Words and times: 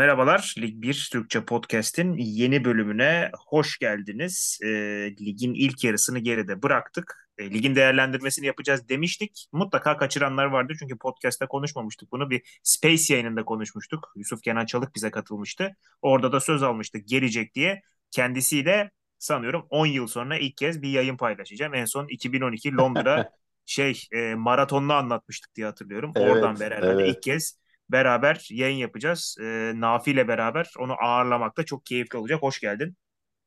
Merhabalar, 0.00 0.54
Lig 0.58 0.82
1 0.82 1.08
Türkçe 1.12 1.44
Podcast'in 1.44 2.16
yeni 2.16 2.64
bölümüne 2.64 3.30
hoş 3.46 3.78
geldiniz. 3.78 4.58
E, 4.62 4.68
ligin 5.20 5.54
ilk 5.54 5.84
yarısını 5.84 6.18
geride 6.18 6.62
bıraktık. 6.62 7.30
E, 7.38 7.50
ligin 7.50 7.74
değerlendirmesini 7.74 8.46
yapacağız 8.46 8.88
demiştik. 8.88 9.46
Mutlaka 9.52 9.96
kaçıranlar 9.96 10.44
vardı 10.44 10.72
çünkü 10.78 10.98
podcast'ta 10.98 11.46
konuşmamıştık 11.48 12.12
bunu. 12.12 12.30
Bir 12.30 12.60
Space 12.62 13.14
yayınında 13.14 13.44
konuşmuştuk. 13.44 14.12
Yusuf 14.16 14.42
Kenan 14.42 14.66
Çalık 14.66 14.94
bize 14.94 15.10
katılmıştı. 15.10 15.76
Orada 16.02 16.32
da 16.32 16.40
söz 16.40 16.62
almıştık 16.62 17.08
gelecek 17.08 17.54
diye. 17.54 17.82
Kendisiyle 18.10 18.90
sanıyorum 19.18 19.66
10 19.70 19.86
yıl 19.86 20.06
sonra 20.06 20.38
ilk 20.38 20.56
kez 20.56 20.82
bir 20.82 20.88
yayın 20.88 21.16
paylaşacağım. 21.16 21.74
En 21.74 21.84
son 21.84 22.08
2012 22.08 22.76
Londra 22.76 23.30
şey 23.66 24.02
e, 24.12 24.34
maratonunu 24.34 24.92
anlatmıştık 24.92 25.54
diye 25.54 25.66
hatırlıyorum. 25.66 26.12
Evet, 26.16 26.32
Oradan 26.32 26.60
beri 26.60 26.74
herhalde 26.74 27.02
evet. 27.02 27.16
ilk 27.16 27.22
kez 27.22 27.60
beraber 27.92 28.46
yayın 28.50 28.76
yapacağız. 28.76 29.36
E, 29.40 29.72
Nafi 29.76 30.10
ile 30.10 30.28
beraber 30.28 30.72
onu 30.78 30.92
ağırlamak 31.02 31.56
da 31.56 31.64
çok 31.64 31.86
keyifli 31.86 32.18
olacak. 32.18 32.42
Hoş 32.42 32.60
geldin. 32.60 32.96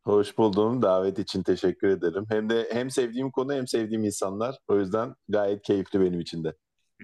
Hoş 0.03 0.37
buldum. 0.37 0.81
Davet 0.81 1.19
için 1.19 1.43
teşekkür 1.43 1.87
ederim. 1.87 2.25
Hem 2.29 2.49
de 2.49 2.69
hem 2.71 2.89
sevdiğim 2.91 3.31
konu 3.31 3.53
hem 3.53 3.67
sevdiğim 3.67 4.03
insanlar. 4.03 4.55
O 4.67 4.79
yüzden 4.79 5.15
gayet 5.29 5.61
keyifli 5.61 6.01
benim 6.01 6.19
için 6.19 6.43
de. 6.43 6.53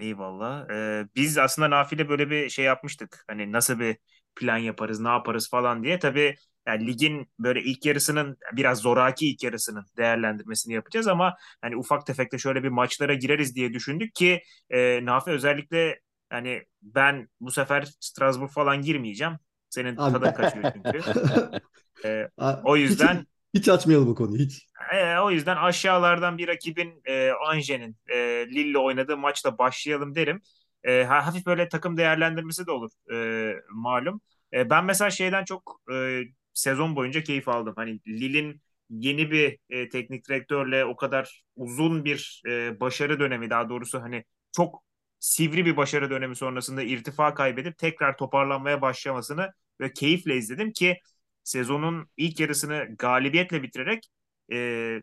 Eyvallah. 0.00 0.70
E, 0.70 1.06
biz 1.16 1.38
aslında 1.38 1.70
Nafi 1.70 1.94
ile 1.96 2.08
böyle 2.08 2.30
bir 2.30 2.48
şey 2.48 2.64
yapmıştık. 2.64 3.24
Hani 3.28 3.52
nasıl 3.52 3.78
bir 3.80 3.96
plan 4.36 4.56
yaparız, 4.56 5.00
ne 5.00 5.08
yaparız 5.08 5.50
falan 5.50 5.82
diye. 5.84 5.98
Tabii 5.98 6.34
yani 6.66 6.86
ligin 6.86 7.26
böyle 7.38 7.62
ilk 7.62 7.86
yarısının 7.86 8.36
biraz 8.52 8.78
zoraki 8.78 9.30
ilk 9.30 9.42
yarısının 9.44 9.84
değerlendirmesini 9.96 10.74
yapacağız 10.74 11.06
ama 11.08 11.36
hani 11.62 11.76
ufak 11.76 12.06
tefek 12.06 12.32
de 12.32 12.38
şöyle 12.38 12.62
bir 12.62 12.68
maçlara 12.68 13.14
gireriz 13.14 13.54
diye 13.56 13.72
düşündük 13.72 14.14
ki 14.14 14.42
e, 14.70 15.04
Nafi 15.04 15.30
özellikle 15.30 16.00
hani 16.30 16.62
ben 16.82 17.28
bu 17.40 17.50
sefer 17.50 17.88
Strasbourg 18.00 18.50
falan 18.52 18.82
girmeyeceğim. 18.82 19.38
Senin 19.70 20.02
Abi 20.04 20.12
tadın 20.12 20.32
kaçıyor 20.32 20.66
çünkü. 20.72 21.06
E, 22.04 22.28
Aa, 22.38 22.64
o 22.64 22.76
hiç, 22.88 23.04
yüzden 23.04 23.26
hiç 23.54 23.68
açmayalım 23.68 24.08
bu 24.08 24.14
konuyu 24.14 24.38
hiç. 24.42 24.68
e, 24.92 25.18
o 25.18 25.30
yüzden 25.30 25.56
aşağılardan 25.56 26.38
bir 26.38 26.48
rakibin 26.48 27.02
e, 27.04 27.30
Ange'nin 27.46 27.96
e, 28.08 28.16
Lille 28.54 28.78
oynadığı 28.78 29.16
maçla 29.16 29.58
başlayalım 29.58 30.14
derim. 30.14 30.42
E, 30.84 31.04
ha- 31.04 31.26
hafif 31.26 31.46
böyle 31.46 31.68
takım 31.68 31.96
değerlendirmesi 31.96 32.66
de 32.66 32.70
olur 32.70 32.90
e, 33.12 33.56
malum. 33.74 34.20
E, 34.52 34.70
ben 34.70 34.84
mesela 34.84 35.10
şeyden 35.10 35.44
çok 35.44 35.80
e, 35.92 36.20
sezon 36.54 36.96
boyunca 36.96 37.22
keyif 37.22 37.48
aldım. 37.48 37.72
Hani 37.76 38.00
Lille'in 38.08 38.60
yeni 38.90 39.30
bir 39.30 39.58
e, 39.70 39.88
teknik 39.88 40.28
direktörle 40.28 40.84
o 40.84 40.96
kadar 40.96 41.42
uzun 41.56 42.04
bir 42.04 42.42
e, 42.48 42.80
başarı 42.80 43.20
dönemi 43.20 43.50
daha 43.50 43.68
doğrusu 43.68 44.02
hani 44.02 44.24
çok 44.52 44.82
sivri 45.20 45.64
bir 45.66 45.76
başarı 45.76 46.10
dönemi 46.10 46.36
sonrasında 46.36 46.82
irtifa 46.82 47.34
kaybedip 47.34 47.78
tekrar 47.78 48.16
toparlanmaya 48.16 48.82
başlamasını 48.82 49.52
ve 49.80 49.92
keyifle 49.92 50.36
izledim 50.36 50.72
ki 50.72 51.00
sezonun 51.44 52.08
ilk 52.16 52.40
yarısını 52.40 52.96
galibiyetle 52.98 53.62
bitirerek 53.62 54.08
e, 54.52 55.02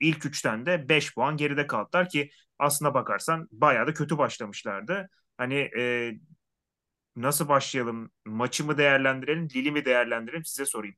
ilk 0.00 0.26
üçten 0.26 0.66
de 0.66 0.88
5 0.88 1.14
puan 1.14 1.36
geride 1.36 1.66
kaldılar 1.66 2.08
ki 2.08 2.30
aslına 2.58 2.94
bakarsan 2.94 3.48
bayağı 3.52 3.86
da 3.86 3.94
kötü 3.94 4.18
başlamışlardı. 4.18 5.08
Hani 5.38 5.54
e, 5.78 6.12
nasıl 7.16 7.48
başlayalım? 7.48 8.10
Maçı 8.26 8.64
mı 8.64 8.78
değerlendirelim, 8.78 9.48
Lili 9.56 9.70
mi 9.72 9.84
değerlendirelim 9.84 10.44
size 10.44 10.66
sorayım. 10.66 10.96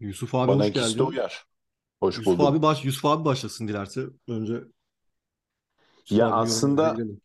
Yusuf 0.00 0.34
abi 0.34 0.48
Bana 0.48 0.64
hoş 0.64 0.72
geldin. 0.72 0.98
uyar. 1.08 1.46
Hoş 2.00 2.18
Yusuf 2.18 2.26
buldum. 2.26 2.46
abi 2.46 2.62
baş 2.62 2.84
Yusuf 2.84 3.04
abi 3.04 3.24
başlasın 3.24 3.68
dilerse. 3.68 4.06
Önce 4.28 4.64
Yusuf 6.10 6.10
Ya 6.10 6.30
aslında 6.30 6.90
girelim. 6.90 7.20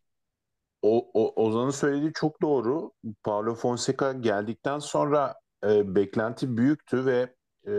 O, 0.82 1.12
o 1.14 1.44
Ozan'ın 1.46 1.70
söylediği 1.70 2.12
çok 2.16 2.42
doğru. 2.42 2.92
Paulo 3.24 3.56
Fonseca 3.56 4.14
geldikten 4.14 4.80
sonra 4.80 5.36
e, 5.66 5.96
beklenti 5.96 6.58
büyüktü 6.58 7.06
ve 7.06 7.36
e, 7.68 7.72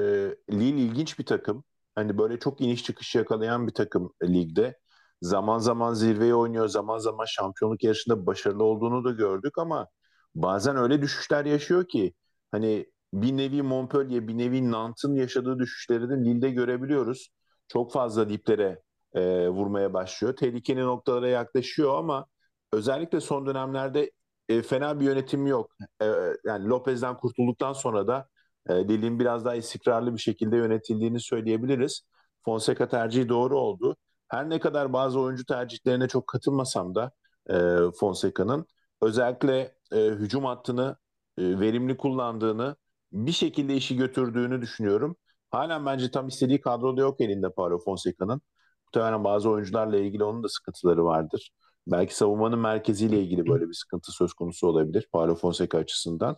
Lille 0.53 0.81
ilginç 0.83 1.19
bir 1.19 1.27
takım. 1.27 1.65
Hani 1.95 2.19
böyle 2.19 2.39
çok 2.39 2.61
iniş 2.61 2.85
çıkış 2.85 3.15
yakalayan 3.15 3.67
bir 3.67 3.75
takım 3.75 4.13
ligde. 4.23 4.79
Zaman 5.23 5.59
zaman 5.59 5.95
zirveye 5.95 6.35
oynuyor, 6.35 6.69
zaman 6.69 6.99
zaman 6.99 7.25
şampiyonluk 7.25 7.85
yarışında 7.85 8.27
başarılı 8.27 8.65
olduğunu 8.65 9.05
da 9.05 9.11
gördük 9.11 9.59
ama 9.59 9.89
bazen 10.35 10.77
öyle 10.77 11.03
düşüşler 11.03 11.45
yaşıyor 11.45 11.89
ki 11.89 12.15
hani 12.51 12.87
bir 13.15 13.37
nevi 13.37 13.63
Montpellier, 13.63 14.29
bir 14.29 14.39
nevi 14.39 14.71
Nantes'ın 14.71 15.15
yaşadığı 15.15 15.59
düşüşleri 15.59 16.11
de 16.11 16.15
Lille'de 16.15 16.51
görebiliyoruz. 16.51 17.29
Çok 17.69 17.93
fazla 17.93 18.29
diplere 18.29 18.83
e, 19.15 19.49
vurmaya 19.49 19.95
başlıyor. 19.95 20.37
Tehlikeli 20.37 20.81
noktalara 20.81 21.29
yaklaşıyor 21.29 21.99
ama 21.99 22.27
özellikle 22.73 23.21
son 23.21 23.47
dönemlerde 23.47 24.11
e, 24.49 24.63
fena 24.63 25.01
bir 25.01 25.05
yönetim 25.05 25.47
yok. 25.47 25.71
E, 26.03 26.07
yani 26.45 26.69
Lopez'den 26.69 27.17
kurtulduktan 27.17 27.73
sonra 27.73 28.07
da 28.07 28.29
e, 28.69 28.89
Lille'in 28.89 29.19
biraz 29.21 29.45
daha 29.45 29.55
istikrarlı 29.55 30.15
bir 30.15 30.21
şekilde 30.21 30.57
yönetildiğini 30.57 31.21
söyleyebiliriz. 31.21 32.03
Fonseca 32.45 32.89
tercihi 32.89 33.29
doğru 33.29 33.59
oldu. 33.59 33.97
Her 34.29 34.51
ne 34.51 34.61
kadar 34.61 34.93
bazı 34.93 35.21
oyuncu 35.21 35.45
tercihlerine 35.45 36.09
çok 36.09 36.27
katılmasam 36.27 36.95
da 36.95 37.13
e, 37.51 37.55
Fonseca'nın 38.01 38.67
özellikle 39.03 39.75
e, 39.93 39.97
hücum 39.97 40.45
hattını 40.45 40.97
e, 41.39 41.61
verimli 41.61 41.97
kullandığını, 41.97 42.77
bir 43.13 43.33
şekilde 43.33 43.75
işi 43.75 43.97
götürdüğünü 43.97 44.61
düşünüyorum. 44.63 45.17
Halen 45.51 45.87
bence 45.87 46.11
tam 46.11 46.29
istediği 46.29 46.61
kadroda 46.61 47.01
yok 47.01 47.21
elinde 47.21 47.51
Paulo 47.51 47.79
Fonseca'nın. 47.79 48.41
Muhtemelen 48.87 49.25
bazı 49.25 49.51
oyuncularla 49.51 49.97
ilgili 49.99 50.25
onun 50.25 50.43
da 50.43 50.49
sıkıntıları 50.49 51.05
vardır. 51.05 51.51
Belki 51.91 52.17
savunmanın 52.17 52.59
merkeziyle 52.59 53.21
ilgili 53.23 53.47
böyle 53.47 53.69
bir 53.69 53.75
sıkıntı 53.75 54.13
söz 54.13 54.33
konusu 54.33 54.67
olabilir 54.67 55.09
Paulo 55.13 55.35
Fonseca 55.35 55.79
açısından. 55.79 56.37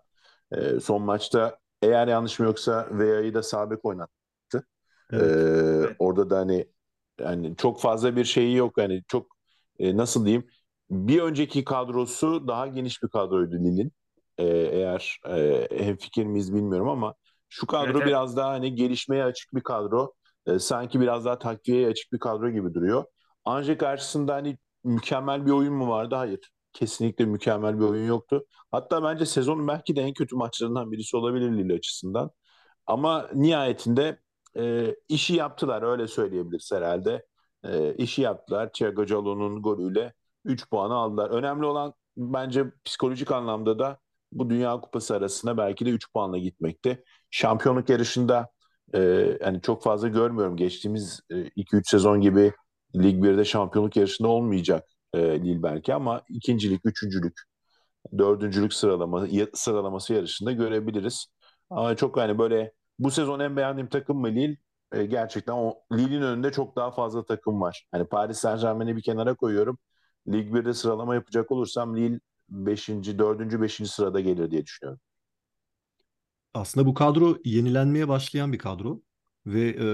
E, 0.52 0.80
son 0.80 1.02
maçta 1.02 1.58
eğer 1.82 2.08
yanlışım 2.08 2.46
yoksa 2.46 2.88
Veya'yı 2.90 3.34
da 3.34 3.42
sağ 3.42 3.70
bek 3.70 3.84
oynattı. 3.84 4.66
Evet. 5.12 5.36
Ee, 5.92 5.96
orada 5.98 6.30
da 6.30 6.38
hani 6.38 6.66
yani 7.20 7.56
çok 7.56 7.80
fazla 7.80 8.16
bir 8.16 8.24
şeyi 8.24 8.56
yok 8.56 8.72
hani 8.78 9.02
çok 9.08 9.26
e, 9.78 9.96
nasıl 9.96 10.24
diyeyim 10.26 10.46
bir 10.90 11.20
önceki 11.22 11.64
kadrosu 11.64 12.48
daha 12.48 12.66
geniş 12.66 13.02
bir 13.02 13.08
kadroydu 13.08 13.54
Lille'in. 13.54 13.92
Ee, 14.38 14.44
eğer 14.46 15.20
e, 15.28 15.68
hemfikir 15.84 16.26
miyiz 16.26 16.54
bilmiyorum 16.54 16.88
ama 16.88 17.14
şu 17.48 17.66
kadro 17.66 17.84
Evet, 17.84 17.96
evet. 17.96 18.06
biraz 18.06 18.36
daha 18.36 18.50
hani 18.50 18.74
gelişmeye 18.74 19.24
açık 19.24 19.54
bir 19.54 19.60
kadro. 19.62 20.14
Ee, 20.46 20.58
sanki 20.58 21.00
biraz 21.00 21.24
daha 21.24 21.38
takviyeye 21.38 21.88
açık 21.88 22.12
bir 22.12 22.18
kadro 22.18 22.50
gibi 22.50 22.74
duruyor. 22.74 23.04
Anje 23.44 23.78
karşısında 23.78 24.34
hani 24.34 24.58
mükemmel 24.84 25.46
bir 25.46 25.50
oyun 25.50 25.74
mu 25.74 25.88
vardı? 25.88 26.14
Hayır. 26.14 26.50
Kesinlikle 26.72 27.24
mükemmel 27.24 27.78
bir 27.78 27.84
oyun 27.84 28.06
yoktu. 28.06 28.46
Hatta 28.70 29.02
bence 29.02 29.26
sezonun 29.26 29.68
belki 29.68 29.96
de 29.96 30.02
en 30.02 30.12
kötü 30.14 30.36
maçlarından 30.36 30.92
birisi 30.92 31.16
olabilir 31.16 31.52
Lille 31.52 31.74
açısından. 31.74 32.30
Ama 32.86 33.28
nihayetinde 33.34 34.18
e, 34.56 34.96
işi 35.08 35.34
yaptılar 35.34 35.82
öyle 35.82 36.08
söyleyebiliriz 36.08 36.72
herhalde. 36.72 37.26
E, 37.64 37.94
işi 37.94 38.22
yaptılar. 38.22 38.72
Thiago 38.72 39.06
Callo'nun 39.06 39.62
golüyle 39.62 40.14
3 40.44 40.70
puanı 40.70 40.94
aldılar. 40.94 41.30
Önemli 41.30 41.66
olan 41.66 41.94
bence 42.16 42.72
psikolojik 42.84 43.30
anlamda 43.32 43.78
da 43.78 43.98
bu 44.32 44.50
Dünya 44.50 44.80
Kupası 44.80 45.16
arasına 45.16 45.56
belki 45.56 45.86
de 45.86 45.90
3 45.90 46.12
puanla 46.12 46.38
gitmekti. 46.38 47.04
Şampiyonluk 47.30 47.88
yarışında 47.88 48.48
e, 48.94 49.00
yani 49.40 49.60
çok 49.62 49.82
fazla 49.82 50.08
görmüyorum. 50.08 50.56
Geçtiğimiz 50.56 51.20
2-3 51.56 51.90
sezon 51.90 52.20
gibi 52.20 52.52
Lig 52.96 53.22
1'de 53.24 53.44
şampiyonluk 53.44 53.96
yarışında 53.96 54.28
olmayacak 54.28 54.88
e, 55.14 55.18
Lille 55.42 55.62
belki 55.62 55.94
ama 55.94 56.22
ikincilik, 56.28 56.80
üçüncülük, 56.86 57.40
dördüncülük 58.18 58.74
sıralama, 58.74 59.26
sıralaması 59.54 60.14
yarışında 60.14 60.52
görebiliriz. 60.52 61.26
Ama 61.70 61.96
çok 61.96 62.16
hani 62.16 62.38
böyle 62.38 62.72
bu 62.98 63.10
sezon 63.10 63.40
en 63.40 63.56
beğendiğim 63.56 63.88
takım 63.88 64.18
mı 64.20 64.28
Lille? 64.28 64.56
E, 64.92 65.06
gerçekten 65.06 65.52
o 65.52 65.74
Lille'in 65.92 66.22
önünde 66.22 66.52
çok 66.52 66.76
daha 66.76 66.90
fazla 66.90 67.24
takım 67.26 67.60
var. 67.60 67.86
Hani 67.92 68.04
Paris 68.04 68.38
Saint-Germain'i 68.38 68.96
bir 68.96 69.02
kenara 69.02 69.34
koyuyorum. 69.34 69.78
Lig 70.28 70.54
1'de 70.54 70.74
sıralama 70.74 71.14
yapacak 71.14 71.50
olursam 71.50 71.96
Lille 71.96 72.20
5. 72.48 72.88
4. 73.18 73.60
5. 73.62 73.90
sırada 73.90 74.20
gelir 74.20 74.50
diye 74.50 74.64
düşünüyorum. 74.66 75.00
Aslında 76.54 76.86
bu 76.86 76.94
kadro 76.94 77.38
yenilenmeye 77.44 78.08
başlayan 78.08 78.52
bir 78.52 78.58
kadro 78.58 79.02
ve 79.46 79.68
e, 79.68 79.86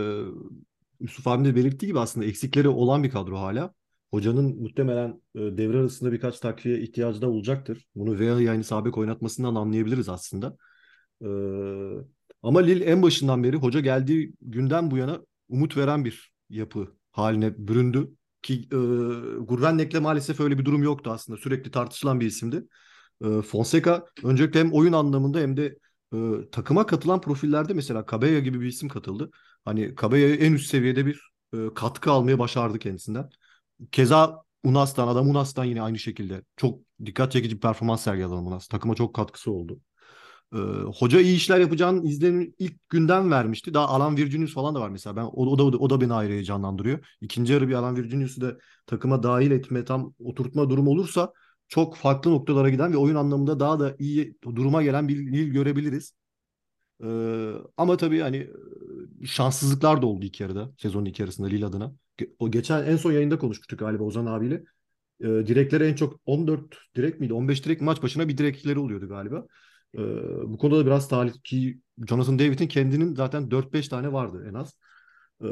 Yusuf 1.01 1.27
abinin 1.27 1.49
de 1.49 1.57
belirttiği 1.57 1.87
gibi 1.87 1.99
aslında 2.01 2.27
eksikleri 2.27 2.69
olan 2.69 3.03
bir 3.03 3.11
kadro 3.11 3.39
hala. 3.39 3.75
Hocanın 4.11 4.63
muhtemelen 4.63 5.23
e, 5.35 5.39
devre 5.39 5.79
arasında 5.79 6.13
birkaç 6.13 6.41
takviye 6.41 6.81
ihtiyacı 6.81 7.23
da 7.23 7.31
olacaktır. 7.31 7.87
Bunu 7.95 8.19
Vea 8.19 8.41
yani 8.41 8.65
sağ 8.65 8.85
bek 8.85 8.99
oynatmasından 8.99 9.55
anlayabiliriz 9.55 10.09
aslında. 10.09 10.57
E, 11.23 11.29
ama 12.43 12.61
Lille 12.61 12.85
en 12.85 13.03
başından 13.03 13.45
beri 13.45 13.57
hoca 13.57 13.81
geldiği 13.81 14.33
günden 14.41 14.91
bu 14.91 14.97
yana 14.97 15.21
umut 15.49 15.77
veren 15.77 16.05
bir 16.05 16.33
yapı 16.51 16.97
haline 17.13 17.69
büründü. 17.69 18.11
Ki 18.43 18.55
e, 18.55 18.77
Gurvenek'le 19.39 20.01
maalesef 20.01 20.41
öyle 20.41 20.59
bir 20.59 20.65
durum 20.65 20.83
yoktu 20.83 21.11
aslında. 21.11 21.39
Sürekli 21.39 21.71
tartışılan 21.71 22.21
bir 22.21 22.27
isimdi. 22.27 22.65
E, 23.25 23.43
Fonseca 23.43 24.05
öncelikle 24.25 24.61
hem 24.61 24.73
oyun 24.73 24.93
anlamında 24.93 25.39
hem 25.39 25.57
de 25.57 25.79
e, 26.15 26.19
takıma 26.53 26.87
katılan 26.87 27.21
profillerde 27.21 27.75
mesela 27.75 28.05
Cabella 28.11 28.39
gibi 28.39 28.61
bir 28.61 28.67
isim 28.67 28.89
katıldı. 28.89 29.31
Hani 29.69 29.95
Cabella'ya 30.01 30.35
en 30.35 30.53
üst 30.53 30.71
seviyede 30.71 31.07
bir 31.07 31.21
e, 31.55 31.75
katkı 31.75 32.11
almaya 32.11 32.39
başardı 32.39 32.79
kendisinden. 32.79 33.31
Keza 33.93 34.43
Unas'tan, 34.65 35.09
adam 35.09 35.31
Unas'tan 35.31 35.65
yine 35.65 35.83
aynı 35.83 35.99
şekilde 35.99 36.43
çok 36.57 36.81
dikkat 37.07 37.33
çekici 37.33 37.57
bir 37.57 37.61
performans 37.61 38.03
sergiledi 38.03 38.35
Unas. 38.35 38.69
Takıma 38.69 38.95
çok 38.95 39.15
katkısı 39.15 39.53
oldu. 39.53 39.81
e, 40.55 40.59
hoca 40.99 41.21
iyi 41.21 41.37
işler 41.37 41.61
yapacağını 41.61 42.09
izlenim 42.09 42.55
ilk 42.59 42.89
günden 42.89 43.31
vermişti. 43.31 43.75
Daha 43.75 43.89
Alan 43.89 44.17
Virginius 44.17 44.55
falan 44.55 44.75
da 44.75 44.81
var 44.81 44.89
mesela. 44.91 45.17
Ben 45.17 45.23
o, 45.25 45.47
o 45.47 45.59
da 45.59 45.79
o 45.79 45.91
da 45.91 46.01
beni 46.01 46.13
ayrı 46.15 46.33
heyecanlandırıyor. 46.33 47.07
İkinci 47.21 47.53
yarı 47.53 47.69
bir 47.69 47.75
Alan 47.75 47.97
Virginius'u 47.97 48.41
da 48.41 48.59
takıma 48.87 49.23
dahil 49.23 49.51
etme, 49.51 49.85
tam 49.85 50.15
oturtma 50.19 50.71
durum 50.71 50.89
olursa 50.89 51.33
çok 51.69 51.97
farklı 51.97 52.31
noktalara 52.31 52.71
giden 52.71 52.93
ve 52.93 52.97
oyun 52.97 53.15
anlamında 53.17 53.61
daha 53.61 53.81
da 53.81 53.97
iyi 53.99 54.35
duruma 54.43 54.83
gelen 54.83 55.09
bir 55.09 55.17
Lille 55.17 55.49
görebiliriz. 55.49 56.13
Ee, 57.05 57.53
ama 57.77 57.97
tabii 57.97 58.21
hani 58.21 58.51
şanssızlıklar 59.25 60.03
da 60.03 60.07
oldu 60.07 60.25
ilk 60.27 60.41
yarıda. 60.41 60.71
Sezonun 60.79 61.05
ilk 61.05 61.21
yarısında 61.21 61.47
Lille 61.47 61.67
adına. 61.67 61.93
O 62.39 62.51
geçen 62.51 62.85
en 62.87 62.97
son 62.97 63.13
yayında 63.13 63.39
konuşmuştuk 63.39 63.79
galiba 63.79 64.05
Ozan 64.05 64.27
abiyle. 64.27 64.65
Ee, 65.21 65.27
direkleri 65.27 65.85
en 65.85 65.95
çok 65.95 66.21
14 66.27 66.63
direk 66.97 67.21
miydi? 67.21 67.33
15 67.33 67.65
direk 67.65 67.81
maç 67.81 68.03
başına 68.03 68.29
bir 68.29 68.39
direkleri 68.39 68.79
oluyordu 68.79 69.09
galiba. 69.09 69.47
Ee, 69.95 69.99
bu 70.45 70.59
konuda 70.59 70.79
da 70.79 70.87
biraz 70.87 71.09
talih 71.09 71.33
ki 71.45 71.81
Jonathan 72.09 72.39
David'in 72.39 72.69
kendinin 72.69 73.15
zaten 73.15 73.51
4-5 73.51 73.89
tane 73.89 74.13
vardı 74.13 74.47
en 74.51 74.55
az. 74.55 74.75
Ee, 75.45 75.47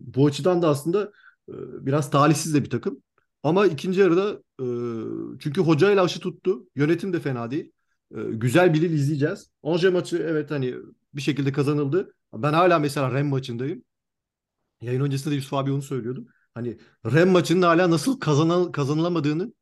bu 0.00 0.26
açıdan 0.26 0.62
da 0.62 0.68
aslında 0.68 1.12
e, 1.48 1.52
biraz 1.86 2.10
talihsiz 2.10 2.54
de 2.54 2.64
bir 2.64 2.70
takım. 2.70 3.02
Ama 3.42 3.66
ikinci 3.66 4.00
yarıda 4.00 4.42
e, 4.60 4.66
çünkü 5.40 5.60
hocayla 5.60 6.02
aşı 6.02 6.20
tuttu. 6.20 6.66
Yönetim 6.76 7.12
de 7.12 7.20
fena 7.20 7.50
değil. 7.50 7.72
E, 8.16 8.22
güzel 8.22 8.74
bir 8.74 8.82
yıl 8.82 8.92
izleyeceğiz. 8.92 9.50
Onje 9.62 9.90
maçı 9.90 10.16
evet 10.16 10.50
hani 10.50 10.74
bir 11.14 11.22
şekilde 11.22 11.52
kazanıldı. 11.52 12.14
Ben 12.34 12.52
hala 12.52 12.78
mesela 12.78 13.14
Rem 13.14 13.26
maçındayım. 13.26 13.84
Yayın 14.80 15.00
öncesinde 15.00 15.30
de 15.30 15.36
Yusuf 15.36 15.54
abi 15.54 15.72
onu 15.72 15.82
söylüyordum. 15.82 16.28
Hani 16.54 16.78
Rem 17.06 17.30
maçının 17.30 17.62
hala 17.62 17.90
nasıl 17.90 18.20
kazanıl 18.20 18.72
kazanılamadığını 18.72 19.52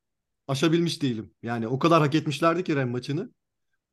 aşabilmiş 0.49 1.03
değilim. 1.03 1.35
Yani 1.43 1.69
o 1.69 1.79
kadar 1.79 2.03
hak 2.03 2.15
etmişlerdi 2.15 2.65
ki 2.65 2.77
Rem 2.77 2.91
maçını. 2.91 3.31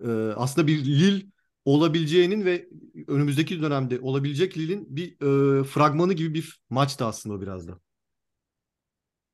Ee, 0.03 0.07
aslında 0.11 0.67
bir 0.67 0.85
Lille 0.85 1.25
olabileceğinin 1.65 2.45
ve 2.45 2.69
önümüzdeki 3.07 3.61
dönemde 3.61 3.99
olabilecek 3.99 4.57
Lille'in 4.57 4.95
bir 4.95 5.11
e, 5.11 5.63
fragmanı 5.63 6.13
gibi 6.13 6.33
bir 6.33 6.61
maçtı 6.69 7.05
aslında 7.05 7.35
o 7.35 7.41
biraz 7.41 7.67
da. 7.67 7.79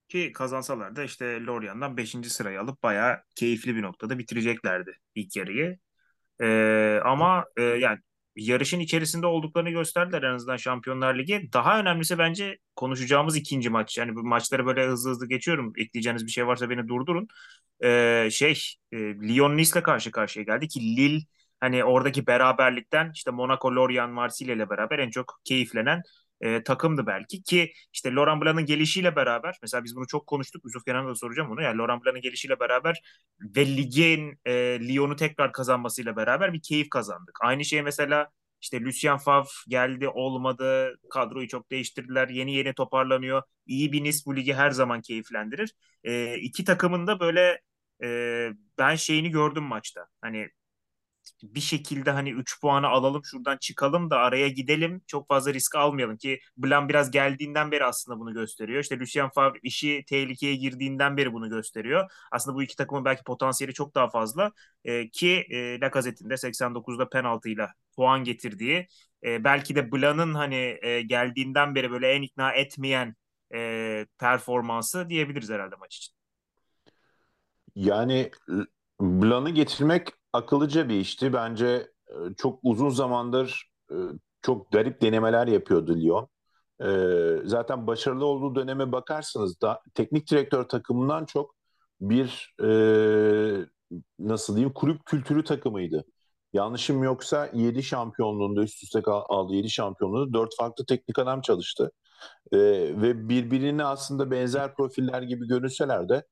Ki 0.08 0.32
kazansalar 0.34 0.96
da 0.96 1.04
işte 1.04 1.46
Lorient'dan 1.46 1.98
5. 1.98 2.30
sırayı 2.30 2.62
alıp 2.62 2.84
bayağı 2.84 3.18
keyifli 3.36 3.76
bir 3.76 3.82
noktada 3.82 4.20
bitireceklerdi 4.20 5.01
ilk 5.16 5.36
yarıyı. 5.36 5.78
Ee, 6.42 7.00
ama 7.06 7.46
e, 7.58 7.64
yani 7.64 8.00
yarışın 8.36 8.80
içerisinde 8.80 9.28
olduklarını 9.28 9.70
gösterdiler 9.70 10.24
en 10.24 10.34
azından 10.34 10.58
Şampiyonlar 10.58 11.16
Ligi. 11.18 11.50
Daha 11.54 11.80
önemlisi 11.80 12.18
bence 12.18 12.58
konuşacağımız 12.76 13.36
ikinci 13.36 13.70
maç. 13.70 13.98
Yani 13.98 14.16
bu 14.16 14.24
maçları 14.24 14.66
böyle 14.66 14.88
hızlı 14.88 15.10
hızlı 15.12 15.28
geçiyorum. 15.28 15.74
Ekleyeceğiniz 15.78 16.26
bir 16.26 16.32
şey 16.32 16.48
varsa 16.48 16.70
beni 16.70 16.88
durdurun. 16.88 17.28
Ee, 17.84 18.30
şey 18.32 18.64
e, 18.92 18.98
Lyon 18.98 19.58
Nice'le 19.58 19.84
karşı 19.84 20.12
karşıya 20.12 20.46
geldi 20.46 20.68
ki 20.68 20.82
Lille 20.98 21.26
hani 21.60 21.84
oradaki 21.84 22.28
beraberlikten 22.28 23.12
işte 23.14 23.32
Monaco, 23.32 23.76
Lorient, 23.76 24.14
Marsilya 24.14 24.56
ile 24.56 24.70
beraber 24.70 25.00
en 25.00 25.10
çok 25.10 25.40
keyiflenen 25.44 26.02
e, 26.42 26.64
takımdı 26.64 27.08
belki 27.08 27.44
ki 27.44 27.74
işte 27.94 28.16
Laurent 28.16 28.44
Blanc'ın 28.44 28.66
gelişiyle 28.66 29.16
beraber 29.16 29.58
mesela 29.62 29.84
biz 29.84 29.96
bunu 29.96 30.08
çok 30.08 30.28
konuştuk 30.28 30.66
Yusuf 30.66 30.86
Kenan'a 30.86 31.08
da 31.10 31.16
soracağım 31.16 31.50
bunu 31.50 31.62
yani 31.62 31.78
Laurent 31.78 32.06
Blanc'ın 32.06 32.22
gelişiyle 32.22 32.60
beraber 32.60 33.02
ve 33.40 33.66
ligin 33.78 34.40
e, 34.46 34.52
Lyon'u 34.88 35.16
tekrar 35.16 35.52
kazanmasıyla 35.54 36.16
beraber 36.16 36.54
bir 36.54 36.62
keyif 36.62 36.90
kazandık. 36.90 37.38
Aynı 37.42 37.66
şey 37.66 37.82
mesela 37.82 38.30
işte 38.62 38.82
Lucien 38.82 39.18
Favre 39.18 39.50
geldi 39.68 40.08
olmadı 40.08 40.96
kadroyu 41.10 41.48
çok 41.48 41.72
değiştirdiler 41.72 42.30
yeni 42.30 42.54
yeni 42.54 42.74
toparlanıyor. 42.74 43.44
İyi 43.66 43.92
bir 43.92 44.04
Nice 44.04 44.18
bu 44.26 44.36
ligi 44.36 44.54
her 44.54 44.72
zaman 44.72 45.02
keyiflendirir. 45.02 45.74
E, 46.04 46.36
iki 46.38 46.66
takımın 46.66 47.08
da 47.08 47.20
böyle 47.20 47.62
e, 48.04 48.50
ben 48.78 48.96
şeyini 48.96 49.32
gördüm 49.32 49.64
maçta. 49.64 50.08
Hani 50.22 50.50
bir 51.44 51.60
şekilde 51.60 52.12
hani 52.12 52.32
3 52.32 52.62
puanı 52.62 52.88
alalım 52.88 53.26
şuradan 53.26 53.58
çıkalım 53.58 54.10
da 54.10 54.18
araya 54.18 54.48
gidelim 54.48 55.02
çok 55.08 55.28
fazla 55.28 55.54
risk 55.54 55.76
almayalım 55.76 56.18
ki 56.18 56.40
Blanc 56.58 56.90
biraz 56.90 57.12
geldiğinden 57.12 57.72
beri 57.72 57.86
aslında 57.86 58.20
bunu 58.20 58.34
gösteriyor. 58.34 58.80
İşte 58.82 59.00
Lucien 59.00 59.30
Favre 59.30 59.60
işi 59.64 60.04
tehlikeye 60.08 60.56
girdiğinden 60.56 61.18
beri 61.18 61.34
bunu 61.34 61.50
gösteriyor. 61.50 62.12
Aslında 62.32 62.56
bu 62.58 62.64
iki 62.64 62.76
takımın 62.76 63.06
belki 63.06 63.24
potansiyeli 63.24 63.74
çok 63.74 63.96
daha 63.96 64.10
fazla 64.10 64.52
e, 64.84 65.10
ki 65.10 65.46
e, 65.50 65.80
Lacazette'in 65.80 66.30
de 66.30 66.38
89'da 66.38 67.10
penaltıyla 67.10 67.74
puan 67.96 68.24
getirdiği 68.24 68.88
e, 69.24 69.44
belki 69.44 69.76
de 69.76 69.92
Blanc'ın 69.92 70.34
hani 70.34 70.78
e, 70.82 71.02
geldiğinden 71.02 71.76
beri 71.76 71.92
böyle 71.92 72.12
en 72.12 72.22
ikna 72.22 72.52
etmeyen 72.52 73.16
e, 73.54 74.06
performansı 74.20 75.10
diyebiliriz 75.10 75.50
herhalde 75.50 75.76
maç 75.76 75.98
için. 75.98 76.14
Yani 77.76 78.32
Blanc'ı 79.02 79.52
getirmek 79.52 80.08
akıllıca 80.34 80.90
bir 80.90 81.00
işti. 81.00 81.34
Bence 81.34 81.92
e, 82.10 82.14
çok 82.38 82.60
uzun 82.64 82.90
zamandır 82.90 83.72
e, 83.92 83.96
çok 84.42 84.72
garip 84.72 85.02
denemeler 85.02 85.48
yapıyordu 85.48 85.98
Lyon. 85.98 86.28
E, 86.84 87.48
zaten 87.48 87.88
başarılı 87.88 88.26
olduğu 88.26 88.56
döneme 88.56 88.92
bakarsanız 88.92 89.62
da 89.62 89.82
teknik 89.94 90.32
direktör 90.32 90.64
takımından 90.64 91.26
çok 91.26 91.56
bir 92.02 92.56
nasıl 94.20 94.56
diyeyim 94.56 94.74
kulüp 94.74 95.06
kültürü 95.06 95.44
takımıydı. 95.44 96.06
Yanlışım 96.54 97.04
yoksa 97.04 97.50
7 97.54 97.84
şampiyonluğunda 97.84 98.62
üst 98.64 98.84
üste 98.84 99.02
aldı 99.06 99.54
7 99.54 99.70
şampiyonluğunda 99.70 100.34
4 100.34 100.56
farklı 100.58 100.86
teknik 100.86 101.20
adam 101.20 101.42
çalıştı. 101.42 101.92
ve 102.54 103.30
birbirine 103.30 103.84
aslında 103.86 104.32
benzer 104.32 104.76
profiller 104.76 105.22
gibi 105.22 105.48
görünseler 105.48 106.10
de 106.10 106.26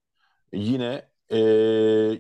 yine 0.54 1.09
e, 1.30 1.40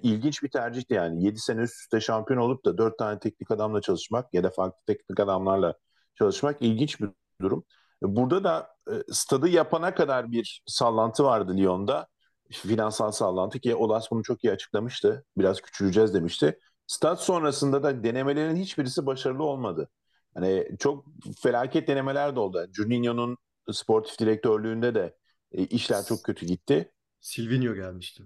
ilginç 0.03 0.44
bir 0.44 0.50
tercihti 0.50 0.94
yani. 0.94 1.25
7 1.25 1.39
sene 1.39 1.61
üst 1.61 1.75
üste 1.81 2.01
şampiyon 2.01 2.39
olup 2.39 2.65
da 2.65 2.77
4 2.77 2.97
tane 2.97 3.19
teknik 3.19 3.51
adamla 3.51 3.81
çalışmak 3.81 4.33
ya 4.33 4.44
da 4.44 4.50
farklı 4.50 4.79
teknik 4.88 5.19
adamlarla 5.19 5.73
çalışmak 6.15 6.61
ilginç 6.61 7.01
bir 7.01 7.09
durum. 7.41 7.65
Burada 8.01 8.44
da 8.44 8.75
e, 8.91 8.94
stadı 9.11 9.50
yapana 9.50 9.95
kadar 9.95 10.31
bir 10.31 10.61
sallantı 10.65 11.23
vardı 11.23 11.57
Lyon'da. 11.57 12.07
Finansal 12.51 13.11
sallantı 13.11 13.59
ki 13.59 13.75
Olas 13.75 14.11
bunu 14.11 14.23
çok 14.23 14.44
iyi 14.44 14.51
açıklamıştı. 14.53 15.25
Biraz 15.38 15.61
küçüleceğiz 15.61 16.13
demişti. 16.13 16.59
Stat 16.88 17.21
sonrasında 17.21 17.83
da 17.83 18.03
denemelerin 18.03 18.56
hiçbirisi 18.56 19.06
başarılı 19.06 19.44
olmadı. 19.44 19.89
Hani 20.33 20.67
çok 20.79 21.06
felaket 21.41 21.88
denemeler 21.88 22.35
de 22.35 22.39
oldu. 22.39 22.67
Juninho'nun 22.73 23.38
sportif 23.71 24.19
direktörlüğünde 24.19 24.95
de 24.95 25.17
e, 25.51 25.63
işler 25.63 26.06
çok 26.06 26.23
kötü 26.23 26.45
gitti. 26.45 26.91
Silvinho 27.21 27.75
gelmişti. 27.75 28.23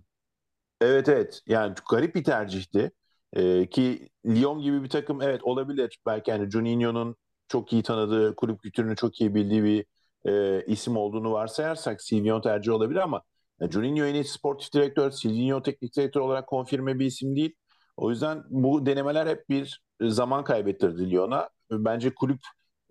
Evet 0.84 1.10
evet 1.10 1.42
yani 1.48 1.76
garip 1.92 2.16
bir 2.16 2.24
tercihti. 2.24 2.92
Ee, 3.34 3.70
ki 3.70 4.10
Lyon 4.26 4.62
gibi 4.62 4.84
bir 4.84 4.90
takım 4.90 5.22
evet 5.22 5.44
olabilir. 5.44 6.00
Belki 6.06 6.32
yani 6.32 6.50
Juninho'nun 6.52 7.16
çok 7.48 7.74
iyi 7.74 7.84
tanıdığı, 7.84 8.36
kulüp 8.36 8.60
kültürünü 8.62 8.96
çok 8.96 9.22
iyi 9.22 9.36
bildiği 9.36 9.64
bir 9.64 9.86
e, 10.32 10.66
isim 10.66 10.98
olduğunu 10.98 11.32
varsayarsak 11.32 12.02
Silvino 12.02 12.42
tercih 12.42 12.72
olabilir 12.74 13.00
ama 13.00 13.22
yani 13.62 13.72
Juninho 13.72 14.06
en 14.06 14.14
iyi 14.14 14.24
sportif 14.24 14.74
direktör, 14.74 15.12
Silvino 15.12 15.62
teknik 15.64 15.96
direktör 15.98 16.22
olarak 16.22 16.48
konfirme 16.48 17.00
bir 17.00 17.06
isim 17.06 17.36
değil. 17.36 17.56
O 17.98 18.10
yüzden 18.10 18.44
bu 18.50 18.86
denemeler 18.86 19.28
hep 19.28 19.50
bir 19.50 19.82
zaman 20.02 20.44
kaybettirdi 20.44 21.12
Lyon'a. 21.12 21.50
Bence 21.72 22.16
kulüp 22.16 22.40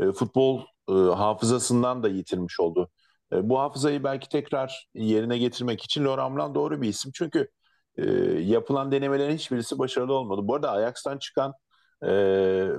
e, 0.00 0.12
futbol 0.12 0.60
e, 0.88 0.92
hafızasından 0.92 2.02
da 2.02 2.08
yitirmiş 2.08 2.60
oldu. 2.60 2.90
E, 3.32 3.48
bu 3.48 3.60
hafızayı 3.60 4.04
belki 4.04 4.28
tekrar 4.28 4.88
yerine 4.94 5.38
getirmek 5.38 5.82
için 5.82 6.04
Laurent 6.04 6.36
Blanc 6.36 6.54
doğru 6.54 6.82
bir 6.82 6.88
isim. 6.88 7.12
Çünkü 7.14 7.48
e, 7.96 8.04
yapılan 8.40 8.92
denemelerin 8.92 9.34
hiçbirisi 9.34 9.78
başarılı 9.78 10.12
olmadı. 10.12 10.40
Bu 10.44 10.54
arada 10.54 10.70
Ajax'tan 10.70 11.18
çıkan 11.18 11.54
e, 12.02 12.12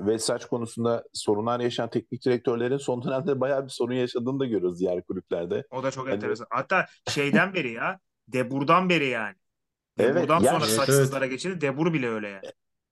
ve 0.05 0.20
saç 0.20 0.46
konusunda 0.46 1.03
sorunlar 1.13 1.60
yaşayan 1.60 1.89
teknik 1.89 2.25
direktörlerin 2.25 2.77
son 2.77 3.03
dönemde 3.03 3.39
bayağı 3.39 3.63
bir 3.65 3.70
sorun 3.70 3.93
yaşadığını 3.93 4.39
da 4.39 4.46
görüyoruz 4.46 4.79
diğer 4.79 5.03
kulüplerde. 5.03 5.63
O 5.72 5.84
da 5.84 5.91
çok 5.91 6.08
yani, 6.08 6.15
enteresan. 6.15 6.48
Hatta 6.50 6.86
şeyden 7.10 7.53
beri 7.53 7.72
ya, 7.72 8.00
Debur'dan 8.27 8.89
beri 8.89 9.08
yani. 9.08 9.36
Debur'dan 9.98 10.41
evet, 10.41 10.51
sonra 10.51 10.65
yani, 10.65 10.75
saçsızlara 10.75 11.25
evet. 11.25 11.32
geçildi. 11.32 11.62
Debur 11.62 11.93
bile 11.93 12.10
öyle 12.10 12.29
yani 12.29 12.43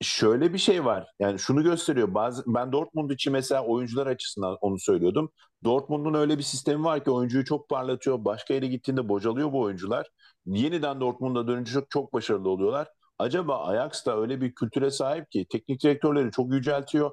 şöyle 0.02 0.54
bir 0.54 0.58
şey 0.58 0.86
var. 0.86 1.08
Yani 1.20 1.40
şunu 1.40 1.64
gösteriyor. 1.64 2.14
Bazı 2.14 2.44
ben 2.48 2.72
Dortmund 2.72 3.10
için 3.10 3.34
mesela 3.34 3.66
oyuncular 3.66 4.08
açısından 4.08 4.58
onu 4.62 4.80
söylüyordum. 4.80 5.32
Dortmund'un 5.64 6.14
öyle 6.14 6.38
bir 6.38 6.44
sistemi 6.44 6.84
var 6.84 7.04
ki 7.04 7.12
oyuncuyu 7.12 7.46
çok 7.46 7.70
parlatıyor. 7.70 8.26
Başka 8.26 8.54
yere 8.54 8.68
gittiğinde 8.68 9.10
bocalıyor 9.10 9.52
bu 9.52 9.60
oyuncular. 9.62 10.08
Yeniden 10.46 11.02
Dortmund'a 11.02 11.48
dönünce 11.48 11.72
çok, 11.72 11.90
çok 11.92 12.14
başarılı 12.14 12.50
oluyorlar. 12.50 12.88
Acaba 13.20 13.66
Ajax 13.66 14.06
da 14.06 14.22
öyle 14.22 14.42
bir 14.42 14.56
kültüre 14.56 14.92
sahip 14.92 15.32
ki 15.32 15.46
teknik 15.52 15.84
direktörleri 15.84 16.32
çok 16.32 16.54
yüceltiyor. 16.54 17.12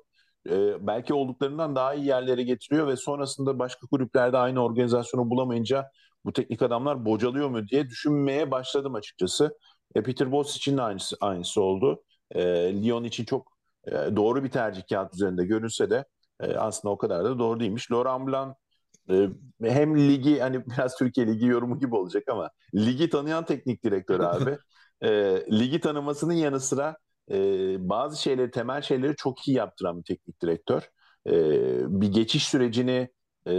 Ee, 0.50 0.86
belki 0.86 1.14
olduklarından 1.14 1.76
daha 1.76 1.94
iyi 1.94 2.06
yerlere 2.06 2.42
getiriyor 2.42 2.86
ve 2.86 2.96
sonrasında 2.96 3.58
başka 3.58 3.86
kulüplerde 3.86 4.38
aynı 4.38 4.64
organizasyonu 4.64 5.30
bulamayınca 5.30 5.90
bu 6.24 6.32
teknik 6.32 6.62
adamlar 6.62 7.04
bocalıyor 7.04 7.48
mu 7.48 7.68
diye 7.68 7.88
düşünmeye 7.88 8.50
başladım 8.50 8.94
açıkçası. 8.94 9.58
E, 9.94 10.02
Peter 10.02 10.32
Bosz 10.32 10.56
için 10.56 10.76
de 10.76 10.82
aynısı, 10.82 11.16
aynısı 11.20 11.62
oldu 11.62 12.02
e, 12.32 12.42
Lyon 12.82 13.04
için 13.04 13.24
çok 13.24 13.58
e, 13.86 13.92
doğru 13.92 14.44
bir 14.44 14.50
tercih 14.50 14.82
kağıt 14.90 15.14
üzerinde 15.14 15.44
görünse 15.44 15.90
de 15.90 16.04
e, 16.40 16.54
aslında 16.56 16.92
o 16.92 16.98
kadar 16.98 17.24
da 17.24 17.38
doğru 17.38 17.60
değilmiş. 17.60 17.92
Laurent 17.92 18.26
Blanc 18.28 18.54
e, 19.10 19.28
hem 19.62 19.98
ligi 19.98 20.40
hani 20.40 20.66
biraz 20.70 20.96
Türkiye 20.98 21.26
Ligi 21.26 21.46
yorumu 21.46 21.78
gibi 21.78 21.96
olacak 21.96 22.24
ama 22.28 22.50
ligi 22.74 23.10
tanıyan 23.10 23.44
teknik 23.44 23.84
direktör 23.84 24.20
abi. 24.20 24.58
e, 25.02 25.10
ligi 25.52 25.80
tanımasının 25.80 26.34
yanı 26.34 26.60
sıra 26.60 26.96
e, 27.30 27.36
bazı 27.88 28.22
şeyleri, 28.22 28.50
temel 28.50 28.82
şeyleri 28.82 29.16
çok 29.16 29.48
iyi 29.48 29.56
yaptıran 29.56 29.98
bir 29.98 30.04
teknik 30.04 30.42
direktör. 30.42 30.82
E, 31.26 31.32
bir 32.00 32.12
geçiş 32.12 32.48
sürecini 32.48 33.08
e, 33.46 33.52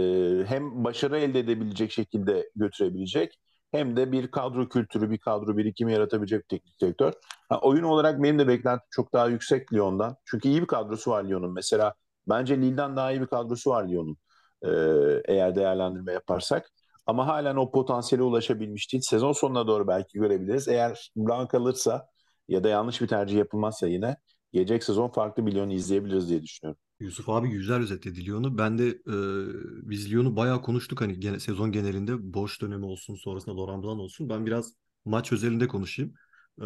hem 0.46 0.84
başarı 0.84 1.18
elde 1.18 1.38
edebilecek 1.40 1.92
şekilde 1.92 2.50
götürebilecek 2.56 3.38
hem 3.72 3.96
de 3.96 4.12
bir 4.12 4.30
kadro 4.30 4.68
kültürü, 4.68 5.10
bir 5.10 5.18
kadro 5.18 5.56
birikimi 5.56 5.92
yaratabilecek 5.92 6.40
bir 6.42 6.48
teknik 6.48 6.80
direktör. 6.80 7.12
Ha, 7.48 7.60
oyun 7.60 7.82
olarak 7.82 8.22
benim 8.22 8.38
de 8.38 8.48
beklentim 8.48 8.86
çok 8.90 9.12
daha 9.12 9.26
yüksek 9.28 9.72
Lyon'dan. 9.72 10.16
Çünkü 10.24 10.48
iyi 10.48 10.62
bir 10.62 10.66
kadrosu 10.66 11.10
var 11.10 11.24
Lyon'un. 11.24 11.52
Mesela 11.52 11.94
bence 12.28 12.56
Lille'den 12.58 12.96
daha 12.96 13.12
iyi 13.12 13.20
bir 13.20 13.26
kadrosu 13.26 13.70
var 13.70 13.88
Lyon'un. 13.88 14.16
Ee, 14.64 15.22
eğer 15.24 15.56
değerlendirme 15.56 16.12
yaparsak. 16.12 16.70
Ama 17.06 17.26
halen 17.26 17.56
o 17.56 17.70
potansiyele 17.70 18.22
ulaşabilmiş 18.22 18.92
değil. 18.92 19.02
Sezon 19.06 19.32
sonuna 19.32 19.66
doğru 19.66 19.88
belki 19.88 20.18
görebiliriz. 20.18 20.68
Eğer 20.68 21.12
Blanc 21.16 21.48
kalırsa 21.48 22.06
ya 22.48 22.64
da 22.64 22.68
yanlış 22.68 23.00
bir 23.00 23.08
tercih 23.08 23.38
yapılmazsa 23.38 23.88
yine 23.88 24.16
gelecek 24.52 24.84
sezon 24.84 25.08
farklı 25.08 25.46
bir 25.46 25.54
Lyon'u 25.54 25.72
izleyebiliriz 25.72 26.28
diye 26.28 26.42
düşünüyorum. 26.42 26.80
Yusuf 27.00 27.28
abi 27.28 27.48
güzel 27.48 27.76
özetledi 27.82 28.26
Lyon'u. 28.26 28.58
Ben 28.58 28.78
de 28.78 28.88
e, 28.88 29.90
biz 29.90 30.12
Lyon'u 30.12 30.36
bayağı 30.36 30.62
konuştuk 30.62 31.00
hani 31.00 31.20
gene, 31.20 31.40
sezon 31.40 31.72
genelinde 31.72 32.34
boş 32.34 32.62
dönemi 32.62 32.84
olsun 32.84 33.14
sonrasında 33.14 33.56
Laurent 33.56 33.84
Blanc 33.84 34.00
olsun. 34.00 34.28
Ben 34.28 34.46
biraz 34.46 34.72
maç 35.04 35.32
özelinde 35.32 35.68
konuşayım. 35.68 36.14
E, 36.60 36.64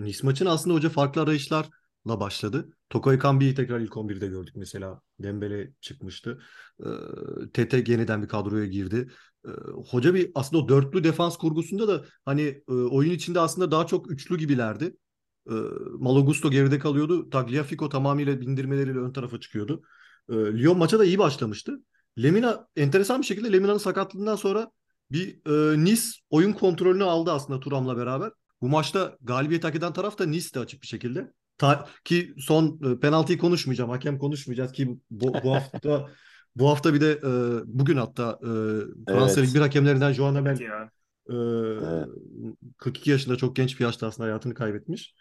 Nice 0.00 0.18
maçın 0.22 0.46
aslında 0.46 0.74
hoca 0.76 0.88
farklı 0.88 1.22
arayışlarla 1.22 1.70
başladı. 2.06 2.68
Toko 2.90 3.12
Ekambi'yi 3.12 3.54
tekrar 3.54 3.80
ilk 3.80 3.96
11'de 3.96 4.26
gördük 4.26 4.54
mesela. 4.56 5.00
Dembele 5.18 5.72
çıkmıştı. 5.80 6.40
E, 6.80 6.86
Tete 7.52 7.76
yeniden 7.92 8.22
bir 8.22 8.28
kadroya 8.28 8.66
girdi. 8.66 9.08
E, 9.46 9.50
hoca 9.90 10.14
bir 10.14 10.30
aslında 10.34 10.62
o 10.64 10.68
dörtlü 10.68 11.04
defans 11.04 11.36
kurgusunda 11.36 11.88
da 11.88 12.04
hani 12.24 12.42
e, 12.68 12.72
oyun 12.72 13.10
içinde 13.10 13.40
aslında 13.40 13.70
daha 13.70 13.86
çok 13.86 14.10
üçlü 14.10 14.38
gibilerdi. 14.38 14.96
E, 15.50 15.54
Malagusto 15.98 16.50
geride 16.50 16.78
kalıyordu. 16.78 17.30
Tagliafico 17.30 17.88
tamamıyla 17.88 18.40
bindirmeleriyle 18.40 18.98
ön 18.98 19.12
tarafa 19.12 19.40
çıkıyordu. 19.40 19.82
E, 20.28 20.34
Lyon 20.34 20.78
maça 20.78 20.98
da 20.98 21.04
iyi 21.04 21.18
başlamıştı. 21.18 21.80
Lemina 22.22 22.68
enteresan 22.76 23.20
bir 23.20 23.26
şekilde 23.26 23.52
Lemina'nın 23.52 23.78
sakatlığından 23.78 24.36
sonra 24.36 24.70
bir 25.12 25.40
e, 25.46 25.84
Nice 25.84 26.02
oyun 26.30 26.52
kontrolünü 26.52 27.04
aldı 27.04 27.32
aslında 27.32 27.60
Turam'la 27.60 27.96
beraber. 27.96 28.30
Bu 28.62 28.68
maçta 28.68 29.16
galibiyet 29.20 29.64
hak 29.64 29.74
eden 29.74 29.92
taraf 29.92 30.18
da 30.18 30.26
Nice'di 30.26 30.58
açık 30.58 30.82
bir 30.82 30.86
şekilde. 30.86 31.32
Ta, 31.58 31.88
ki 32.04 32.34
son 32.38 32.80
e, 32.84 33.00
penaltıyı 33.00 33.38
konuşmayacağım. 33.38 33.90
Hakem 33.90 34.18
konuşmayacağız 34.18 34.72
ki 34.72 34.98
bu, 35.10 35.34
bu 35.44 35.54
hafta 35.54 36.08
bu 36.56 36.68
hafta 36.68 36.94
bir 36.94 37.00
de 37.00 37.10
e, 37.12 37.30
bugün 37.66 37.96
hatta 37.96 38.38
e, 38.42 38.50
Fransa 39.12 39.40
evet. 39.40 39.54
1 39.54 39.60
hakemlerinden 39.60 40.12
Joan 40.12 40.34
Amel 40.34 40.60
e, 40.60 41.34
evet. 41.34 42.08
42 42.78 43.10
yaşında 43.10 43.36
çok 43.36 43.56
genç 43.56 43.80
bir 43.80 43.84
yaşta 43.84 44.06
aslında 44.06 44.26
hayatını 44.26 44.54
kaybetmiş. 44.54 45.14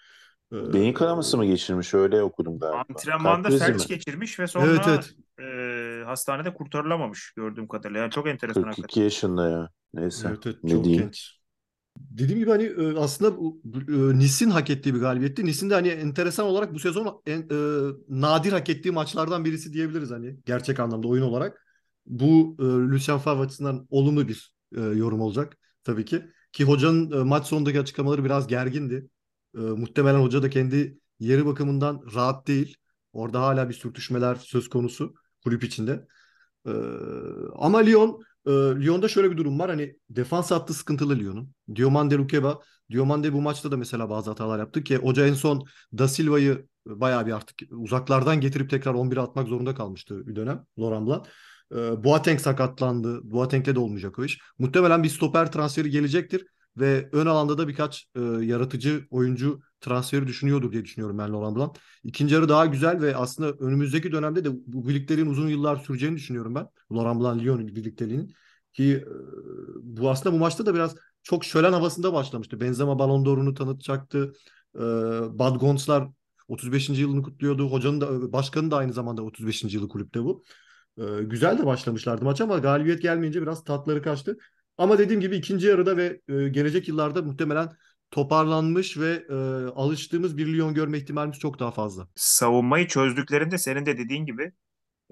Ee, 0.53 0.73
Beyin 0.73 0.93
kanaması 0.93 1.37
mı 1.37 1.45
geçirmiş? 1.45 1.93
Öyle 1.93 2.23
okudum 2.23 2.59
galiba. 2.59 2.83
Antrenmanda 2.89 3.49
felç 3.49 3.87
geçirmiş 3.87 4.39
ve 4.39 4.47
sonra 4.47 4.65
evet, 4.65 4.85
evet. 4.87 5.13
E, 5.39 6.03
hastanede 6.05 6.53
kurtarılamamış 6.53 7.33
gördüğüm 7.35 7.67
kadarıyla. 7.67 8.01
Yani 8.01 8.11
çok 8.11 8.27
enteresan 8.27 8.63
42 8.63 8.81
hakikaten. 8.81 9.03
yaşında 9.03 9.49
ya. 9.49 9.69
Neyse. 9.93 10.27
Evet, 10.29 10.39
evet, 10.45 10.57
ne 10.63 10.71
çok 10.71 10.83
diyeyim. 10.83 11.03
genç. 11.03 11.39
Dediğim 11.99 12.39
gibi 12.39 12.49
hani 12.49 12.63
e, 12.63 12.97
aslında 12.97 13.35
e, 13.91 14.19
Nis'in 14.19 14.49
hak 14.49 14.69
ettiği 14.69 14.95
bir 14.95 14.99
galibiyetti. 14.99 15.45
Nis'in 15.45 15.69
de 15.69 15.73
hani 15.73 15.87
enteresan 15.87 16.45
olarak 16.45 16.73
bu 16.73 16.79
sezon 16.79 17.21
en, 17.25 17.39
e, 17.39 17.91
nadir 18.09 18.51
hak 18.51 18.69
ettiği 18.69 18.91
maçlardan 18.91 19.45
birisi 19.45 19.73
diyebiliriz 19.73 20.11
hani 20.11 20.35
gerçek 20.45 20.79
anlamda 20.79 21.07
oyun 21.07 21.23
olarak. 21.23 21.65
Bu 22.05 22.55
e, 22.59 22.63
Lucien 22.63 23.17
Favre 23.17 23.41
açısından 23.41 23.87
olumlu 23.89 24.27
bir 24.27 24.53
e, 24.77 24.81
yorum 24.81 25.21
olacak 25.21 25.57
tabii 25.83 26.05
ki. 26.05 26.25
Ki 26.51 26.63
hocanın 26.63 27.11
e, 27.11 27.23
maç 27.23 27.47
sonundaki 27.47 27.79
açıklamaları 27.79 28.25
biraz 28.25 28.47
gergindi. 28.47 29.09
E, 29.59 29.61
muhtemelen 29.61 30.19
hoca 30.19 30.43
da 30.43 30.49
kendi 30.49 30.97
yeri 31.19 31.45
bakımından 31.45 32.01
rahat 32.15 32.47
değil. 32.47 32.77
Orada 33.13 33.41
hala 33.41 33.69
bir 33.69 33.73
sürtüşmeler 33.73 34.35
söz 34.35 34.69
konusu 34.69 35.13
kulüp 35.43 35.63
içinde. 35.63 36.07
E, 36.67 36.71
ama 37.55 37.79
Lyon 37.79 38.21
e, 38.47 38.51
Lyon'da 38.51 39.07
şöyle 39.07 39.31
bir 39.31 39.37
durum 39.37 39.59
var. 39.59 39.69
Hani 39.69 39.95
defans 40.09 40.51
hattı 40.51 40.73
sıkıntılı 40.73 41.19
Lyon'un. 41.19 41.53
Diomande 41.75 42.15
Lukeba. 42.15 42.59
Diomande 42.91 43.33
bu 43.33 43.41
maçta 43.41 43.71
da 43.71 43.77
mesela 43.77 44.09
bazı 44.09 44.29
hatalar 44.29 44.59
yaptı 44.59 44.83
ki 44.83 44.97
hoca 44.97 45.27
en 45.27 45.33
son 45.33 45.65
Da 45.97 46.07
Silva'yı 46.07 46.67
bayağı 46.85 47.25
bir 47.25 47.31
artık 47.31 47.59
uzaklardan 47.71 48.41
getirip 48.41 48.69
tekrar 48.69 48.93
11'e 48.93 49.21
atmak 49.21 49.47
zorunda 49.47 49.75
kalmıştı 49.75 50.27
bir 50.27 50.35
dönem 50.35 50.65
Laurent 50.79 51.07
Blanc. 51.07 51.27
E, 51.71 52.03
Boateng 52.03 52.39
sakatlandı. 52.39 53.31
Boateng'le 53.31 53.75
de 53.75 53.79
olmayacak 53.79 54.19
o 54.19 54.25
iş. 54.25 54.39
Muhtemelen 54.59 55.03
bir 55.03 55.09
stoper 55.09 55.51
transferi 55.51 55.89
gelecektir 55.89 56.45
ve 56.77 57.09
ön 57.11 57.25
alanda 57.25 57.57
da 57.57 57.67
birkaç 57.67 58.07
e, 58.15 58.19
yaratıcı 58.21 59.07
oyuncu 59.09 59.61
transferi 59.81 60.27
düşünüyordur 60.27 60.71
diye 60.71 60.83
düşünüyorum 60.85 61.17
ben 61.17 61.33
Laurent 61.33 61.57
Blanc. 61.57 61.71
İkinci 62.03 62.33
yarı 62.33 62.49
daha 62.49 62.65
güzel 62.65 63.01
ve 63.01 63.15
aslında 63.15 63.51
önümüzdeki 63.51 64.11
dönemde 64.11 64.45
de 64.45 64.49
bu 64.67 64.87
birlikteliğin 64.87 65.27
uzun 65.27 65.47
yıllar 65.47 65.75
süreceğini 65.75 66.15
düşünüyorum 66.15 66.55
ben. 66.55 66.67
Laurent 66.91 67.21
Blanc 67.21 67.43
Lyon 67.43 67.67
birlikteliğinin 67.67 68.33
ki 68.73 68.95
e, 68.95 69.05
bu 69.81 70.09
aslında 70.09 70.35
bu 70.35 70.39
maçta 70.39 70.65
da 70.65 70.75
biraz 70.75 70.95
çok 71.23 71.45
şölen 71.45 71.73
havasında 71.73 72.13
başlamıştı. 72.13 72.59
Benzema 72.61 72.99
Ballon 72.99 73.25
d'Or'unu 73.25 73.53
tanıtacaktı. 73.53 74.33
E, 74.75 74.79
Bad 75.39 75.59
Gonslar 75.59 76.07
35. 76.47 77.01
yılını 77.01 77.23
kutluyordu. 77.23 77.71
Hocanın 77.71 78.01
da 78.01 78.33
başkanın 78.33 78.71
da 78.71 78.77
aynı 78.77 78.93
zamanda 78.93 79.23
35. 79.23 79.75
yılı 79.75 79.89
kulüpte 79.89 80.23
bu. 80.23 80.43
E, 80.97 81.03
güzel 81.23 81.57
de 81.57 81.65
başlamışlardı 81.65 82.25
maç 82.25 82.41
ama 82.41 82.57
galibiyet 82.57 83.01
gelmeyince 83.01 83.41
biraz 83.41 83.63
tatları 83.63 84.01
kaçtı. 84.01 84.37
Ama 84.79 84.97
dediğim 84.97 85.21
gibi 85.21 85.35
ikinci 85.35 85.67
yarıda 85.67 85.97
ve 85.97 86.21
e, 86.29 86.49
gelecek 86.49 86.87
yıllarda 86.87 87.21
muhtemelen 87.21 87.69
toparlanmış 88.11 88.97
ve 88.97 89.23
e, 89.29 89.35
alıştığımız 89.75 90.37
bir 90.37 90.53
Lyon 90.53 90.73
görme 90.73 90.97
ihtimalimiz 90.97 91.39
çok 91.39 91.59
daha 91.59 91.71
fazla. 91.71 92.07
Savunmayı 92.15 92.87
çözdüklerinde 92.87 93.57
senin 93.57 93.85
de 93.85 93.97
dediğin 93.97 94.25
gibi 94.25 94.51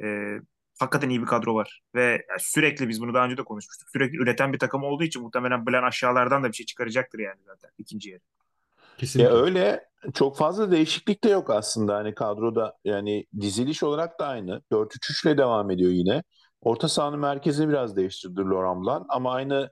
e, 0.03 0.37
hakikaten 0.79 1.09
iyi 1.09 1.21
bir 1.21 1.25
kadro 1.25 1.55
var. 1.55 1.81
Ve 1.95 2.25
sürekli 2.39 2.89
biz 2.89 3.01
bunu 3.01 3.13
daha 3.13 3.25
önce 3.25 3.37
de 3.37 3.43
konuşmuştuk. 3.43 3.89
Sürekli 3.89 4.17
üreten 4.17 4.53
bir 4.53 4.59
takım 4.59 4.83
olduğu 4.83 5.03
için 5.03 5.21
muhtemelen 5.21 5.65
Blen 5.65 5.83
aşağılardan 5.83 6.43
da 6.43 6.47
bir 6.47 6.53
şey 6.53 6.65
çıkaracaktır 6.65 7.19
yani 7.19 7.39
zaten 7.45 7.69
ikinci 7.77 8.09
yarı. 8.09 8.21
Kesinlikle. 8.97 9.33
Ya 9.33 9.41
öyle 9.41 9.85
çok 10.13 10.37
fazla 10.37 10.71
değişiklik 10.71 11.23
de 11.23 11.29
yok 11.29 11.49
aslında 11.49 11.95
hani 11.95 12.13
kadroda 12.15 12.77
yani 12.85 13.25
diziliş 13.41 13.83
olarak 13.83 14.19
da 14.19 14.27
aynı. 14.27 14.61
4-3-3 14.71 15.25
ile 15.25 15.37
devam 15.37 15.71
ediyor 15.71 15.91
yine. 15.91 16.23
Orta 16.61 16.87
sahanın 16.87 17.19
merkezi 17.19 17.69
biraz 17.69 17.95
değiştirdi 17.95 18.41
Laurent 18.41 18.85
Blanc 18.85 19.05
ama 19.09 19.33
aynı 19.33 19.71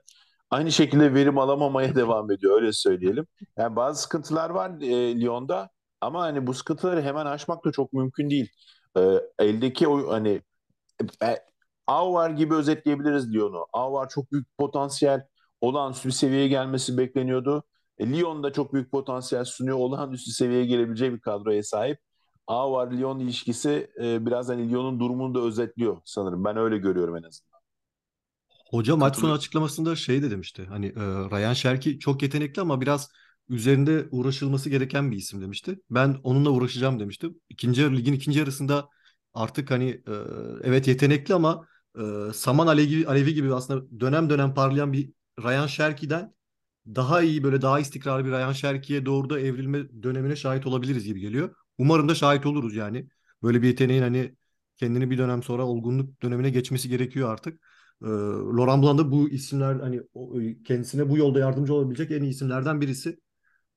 aynı 0.50 0.72
şekilde 0.72 1.14
verim 1.14 1.38
alamamaya 1.38 1.94
devam 1.96 2.30
ediyor 2.30 2.56
öyle 2.56 2.72
söyleyelim. 2.72 3.26
Yani 3.58 3.76
bazı 3.76 4.02
sıkıntılar 4.02 4.50
var 4.50 4.70
e, 4.80 5.20
Lyon'da 5.20 5.70
ama 6.00 6.20
hani 6.22 6.46
bu 6.46 6.54
sıkıntıları 6.54 7.02
hemen 7.02 7.26
aşmak 7.26 7.64
da 7.64 7.72
çok 7.72 7.92
mümkün 7.92 8.30
değil. 8.30 8.50
E, 8.98 9.00
eldeki 9.38 9.88
o 9.88 10.12
hani 10.12 10.42
e, 11.22 11.38
Avar 11.86 12.30
gibi 12.30 12.54
özetleyebiliriz 12.54 13.34
Lyon'u. 13.34 13.66
Avar 13.72 14.08
çok 14.08 14.32
büyük 14.32 14.58
potansiyel 14.58 15.26
olağanüstü 15.60 16.08
bir 16.08 16.12
seviyeye 16.14 16.48
gelmesi 16.48 16.98
bekleniyordu. 16.98 17.64
E, 17.98 18.06
Lyon 18.12 18.42
da 18.42 18.52
çok 18.52 18.72
büyük 18.74 18.90
potansiyel 18.90 19.44
sunuyor. 19.44 19.76
Olağanüstü 19.78 20.30
seviyeye 20.30 20.66
gelebileceği 20.66 21.12
bir 21.14 21.20
kadroya 21.20 21.62
sahip. 21.62 21.98
A 22.46 22.72
var 22.72 22.90
Lyon 22.92 23.18
ilişkisi 23.20 23.90
e, 24.02 24.26
biraz 24.26 24.48
hani 24.48 24.70
Lyon'un 24.70 25.00
durumunu 25.00 25.34
da 25.34 25.40
özetliyor 25.40 25.96
sanırım. 26.04 26.44
Ben 26.44 26.56
öyle 26.56 26.78
görüyorum 26.78 27.16
en 27.16 27.22
azından. 27.22 27.60
Hoca 28.70 28.96
maç 28.96 29.16
sonu 29.16 29.32
açıklamasında 29.32 29.96
şey 29.96 30.22
de 30.22 30.30
demişti. 30.30 30.64
Hani 30.68 30.86
e, 30.86 30.92
Ryan 31.30 31.52
Şerki 31.52 31.98
çok 31.98 32.22
yetenekli 32.22 32.62
ama 32.62 32.80
biraz 32.80 33.08
üzerinde 33.48 34.06
uğraşılması 34.10 34.70
gereken 34.70 35.10
bir 35.12 35.16
isim 35.16 35.40
demişti. 35.42 35.78
Ben 35.90 36.16
onunla 36.22 36.50
uğraşacağım 36.50 37.00
demişti. 37.00 37.26
İkinci 37.48 37.80
yarı, 37.80 37.96
ligin 37.96 38.12
ikinci 38.12 38.38
yarısında 38.38 38.88
artık 39.34 39.70
hani 39.70 39.88
e, 39.90 40.12
evet 40.64 40.88
yetenekli 40.88 41.34
ama 41.34 41.66
e, 41.98 42.32
saman 42.34 42.66
alevi, 42.66 43.06
alevi 43.08 43.34
gibi 43.34 43.54
aslında 43.54 44.00
dönem 44.00 44.30
dönem 44.30 44.54
parlayan 44.54 44.92
bir 44.92 45.12
Ryan 45.42 45.66
Şerki'den 45.66 46.34
daha 46.86 47.22
iyi 47.22 47.44
böyle 47.44 47.62
daha 47.62 47.80
istikrarlı 47.80 48.24
bir 48.26 48.30
Ryan 48.30 48.52
Şerki'ye 48.52 49.06
doğru 49.06 49.30
da 49.30 49.40
evrilme 49.40 50.02
dönemine 50.02 50.36
şahit 50.36 50.66
olabiliriz 50.66 51.04
gibi 51.04 51.20
geliyor. 51.20 51.54
Umarım 51.78 52.08
da 52.08 52.14
şahit 52.14 52.46
oluruz 52.46 52.74
yani. 52.76 53.08
Böyle 53.42 53.62
bir 53.62 53.66
yeteneğin 53.68 54.02
hani 54.02 54.36
kendini 54.76 55.10
bir 55.10 55.18
dönem 55.18 55.42
sonra 55.42 55.66
olgunluk 55.66 56.22
dönemine 56.22 56.50
geçmesi 56.50 56.88
gerekiyor 56.88 57.32
artık. 57.32 57.60
Ee, 58.02 58.06
Laurent 58.56 58.82
Blanc 58.82 58.98
da 58.98 59.10
bu 59.12 59.28
isimler 59.30 59.74
hani 59.74 60.02
kendisine 60.64 61.10
bu 61.10 61.18
yolda 61.18 61.38
yardımcı 61.38 61.74
olabilecek 61.74 62.10
en 62.10 62.22
iyi 62.22 62.30
isimlerden 62.30 62.80
birisi. 62.80 63.18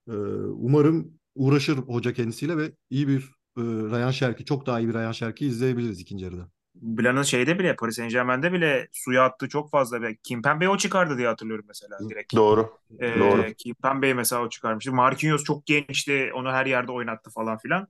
Ee, 0.09 0.11
umarım 0.47 1.19
uğraşır 1.35 1.77
hoca 1.77 2.13
kendisiyle 2.13 2.57
ve 2.57 2.71
iyi 2.89 3.07
bir 3.07 3.21
e, 3.57 3.61
Ryan 3.61 4.11
Şerki, 4.11 4.45
çok 4.45 4.65
daha 4.65 4.79
iyi 4.79 4.87
bir 4.89 4.93
Ryan 4.93 5.11
Şerki 5.11 5.45
izleyebiliriz 5.47 5.99
ikinci 6.01 6.25
yarıda. 6.25 6.51
Blanc'ın 6.81 7.23
şeyde 7.23 7.59
bile 7.59 7.75
Paris 7.75 7.95
Saint 7.95 8.11
Germain'de 8.11 8.53
bile 8.53 8.87
suya 8.91 9.23
attığı 9.23 9.49
çok 9.49 9.71
fazla. 9.71 9.99
Kim 9.99 10.17
Kimpembe'yi 10.23 10.69
o 10.69 10.77
çıkardı 10.77 11.17
diye 11.17 11.27
hatırlıyorum 11.27 11.65
mesela 11.67 12.09
direkt. 12.09 12.35
Doğru. 12.35 12.77
Ee, 12.99 13.19
Doğru. 13.19 13.53
Kimpembe'yi 13.57 14.13
mesela 14.13 14.41
o 14.41 14.49
çıkarmıştı. 14.49 14.93
Marquinhos 14.93 15.43
çok 15.43 15.65
gençti. 15.65 16.31
Onu 16.35 16.51
her 16.51 16.65
yerde 16.65 16.91
oynattı 16.91 17.29
falan 17.29 17.57
filan. 17.57 17.87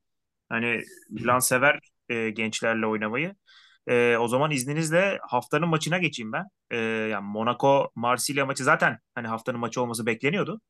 Hani 0.49 0.81
Blanc 1.09 1.43
sever 1.43 1.79
e, 2.09 2.29
gençlerle 2.29 2.85
oynamayı. 2.85 3.35
E, 3.87 4.17
o 4.17 4.27
zaman 4.27 4.51
izninizle 4.51 5.19
haftanın 5.21 5.67
maçına 5.69 5.97
geçeyim 5.97 6.31
ben. 6.31 6.45
E, 6.71 6.77
yani 7.11 7.25
Monaco 7.27 7.91
Marsilya 7.95 8.45
maçı 8.45 8.63
zaten 8.63 8.99
hani 9.15 9.27
haftanın 9.27 9.59
maçı 9.59 9.81
olması 9.81 10.05
bekleniyordu. 10.05 10.61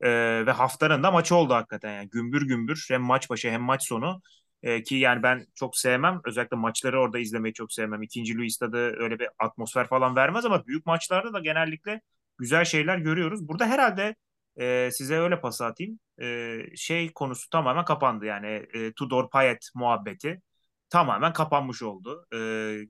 E, 0.00 0.10
ve 0.46 0.50
haftanın 0.50 1.02
da 1.02 1.10
maçı 1.10 1.34
oldu 1.34 1.54
hakikaten 1.54 1.92
yani 1.92 2.08
gümbür 2.10 2.48
gümbür 2.48 2.86
hem 2.90 3.02
maç 3.02 3.30
başı 3.30 3.50
hem 3.50 3.62
maç 3.62 3.88
sonu 3.88 4.20
e, 4.64 4.82
ki 4.82 4.94
yani 4.94 5.22
ben 5.22 5.46
çok 5.54 5.76
sevmem 5.76 6.20
özellikle 6.24 6.56
maçları 6.56 7.00
orada 7.00 7.18
izlemeyi 7.18 7.54
çok 7.54 7.72
sevmem. 7.72 8.02
İkinci 8.02 8.38
Louis'ta 8.38 8.72
da 8.72 8.78
öyle 8.78 9.18
bir 9.18 9.28
atmosfer 9.38 9.88
falan 9.88 10.16
vermez 10.16 10.44
ama 10.44 10.66
büyük 10.66 10.86
maçlarda 10.86 11.32
da 11.32 11.40
genellikle 11.40 12.00
güzel 12.38 12.64
şeyler 12.64 12.98
görüyoruz. 12.98 13.48
Burada 13.48 13.66
herhalde 13.66 14.16
e, 14.60 14.90
size 14.92 15.18
öyle 15.18 15.40
pas 15.40 15.60
atayım. 15.60 16.00
E, 16.22 16.58
şey 16.76 17.12
konusu 17.12 17.50
tamamen 17.50 17.84
kapandı 17.84 18.24
yani 18.26 18.66
e, 18.74 18.92
Tudor 18.92 19.30
Payet 19.30 19.68
muhabbeti 19.74 20.42
tamamen 20.90 21.32
kapanmış 21.32 21.82
oldu. 21.82 22.26
E, 22.34 22.38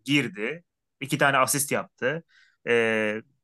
girdi, 0.05 0.65
iki 1.01 1.19
tane 1.19 1.39
asist 1.39 1.73
yaptı. 1.73 2.25
E, 2.69 2.73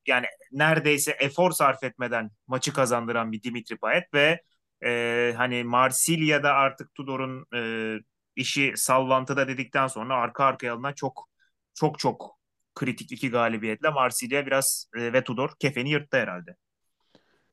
yani 0.07 0.27
neredeyse 0.53 1.11
efor 1.21 1.51
sarf 1.53 1.85
etmeden 1.85 2.31
maçı 2.47 2.73
kazandıran 2.73 3.33
bir 3.33 3.43
Dimitri 3.43 3.77
Payet 3.77 4.15
ve 4.15 4.43
e, 4.85 5.35
hani 5.37 5.65
Marsilya'da 5.65 6.53
artık 6.55 6.95
Tudor'un 6.95 7.47
e, 7.55 7.99
işi 8.37 8.73
sallantıda 8.77 9.49
dedikten 9.49 9.87
sonra 9.87 10.17
arka 10.17 10.45
arkaya 10.45 10.75
alınan 10.75 10.93
çok 10.93 11.29
çok 11.75 11.99
çok 11.99 12.39
kritik 12.75 13.13
iki 13.13 13.31
galibiyetle 13.31 13.91
Marsilya 13.91 14.47
biraz 14.47 14.87
e, 14.97 15.13
ve 15.13 15.25
Tudor 15.25 15.51
kefeni 15.59 15.91
yırttı 15.91 16.17
herhalde. 16.17 16.57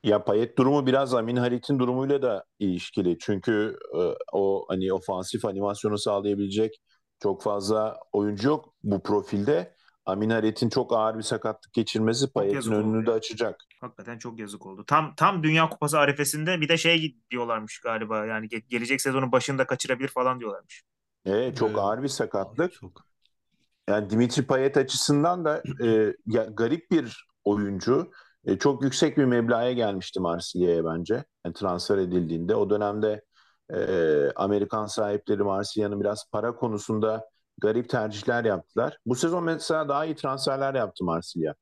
Ya 0.03 0.23
Payet 0.23 0.57
durumu 0.57 0.87
biraz 0.87 1.13
Amin 1.13 1.35
Harit'in 1.35 1.79
durumuyla 1.79 2.21
da 2.21 2.43
ilişkili. 2.59 3.17
Çünkü 3.19 3.77
e, 3.95 4.01
o 4.33 4.65
hani 4.69 4.93
ofansif 4.93 5.45
animasyonu 5.45 5.97
sağlayabilecek 5.97 6.81
çok 7.19 7.43
fazla 7.43 7.99
oyuncu 8.11 8.47
yok 8.47 8.73
bu 8.83 9.03
profilde. 9.03 9.75
Amin 10.07 10.29
Harit'in 10.29 10.69
çok 10.69 10.93
ağır 10.93 11.17
bir 11.17 11.23
sakatlık 11.23 11.73
geçirmesi 11.73 12.33
Payet'in 12.33 12.71
önünü 12.71 13.05
de 13.05 13.11
açacak. 13.11 13.61
Hakikaten 13.81 14.17
çok 14.17 14.39
yazık 14.39 14.65
oldu. 14.65 14.83
Tam 14.87 15.15
tam 15.15 15.43
Dünya 15.43 15.69
Kupası 15.69 15.99
arifesinde 15.99 16.61
bir 16.61 16.69
de 16.69 16.77
şey 16.77 17.17
diyorlarmış 17.31 17.79
galiba. 17.79 18.25
Yani 18.25 18.47
ge- 18.47 18.67
gelecek 18.67 19.01
sezonun 19.01 19.31
başında 19.31 19.67
kaçırabilir 19.67 20.07
falan 20.07 20.39
diyorlarmış. 20.39 20.83
Evet 21.25 21.57
çok 21.57 21.69
evet. 21.69 21.79
ağır 21.79 22.03
bir 22.03 22.07
sakatlık. 22.07 22.73
Çok. 22.73 23.03
Yani 23.89 24.09
Dimitri 24.09 24.45
Payet 24.45 24.77
açısından 24.77 25.45
da 25.45 25.61
e, 25.83 26.13
ya, 26.27 26.43
garip 26.43 26.91
bir 26.91 27.27
oyuncu. 27.43 28.11
E, 28.45 28.57
çok 28.57 28.83
yüksek 28.83 29.17
bir 29.17 29.25
meblağa 29.25 29.71
gelmişti 29.71 30.19
Marsilya'ya 30.19 30.85
bence. 30.85 31.23
Yani 31.45 31.53
transfer 31.53 31.97
edildiğinde. 31.97 32.55
O 32.55 32.69
dönemde 32.69 33.23
e, 33.73 33.79
Amerikan 34.35 34.85
sahipleri 34.85 35.43
Marsilya'nın 35.43 35.99
biraz 35.99 36.25
para 36.31 36.55
konusunda 36.55 37.29
garip 37.57 37.89
tercihler 37.89 38.45
yaptılar. 38.45 38.97
Bu 39.05 39.15
sezon 39.15 39.43
mesela 39.43 39.89
daha 39.89 40.05
iyi 40.05 40.15
transferler 40.15 40.73
yaptı 40.75 41.03
Marsilya. 41.03 41.55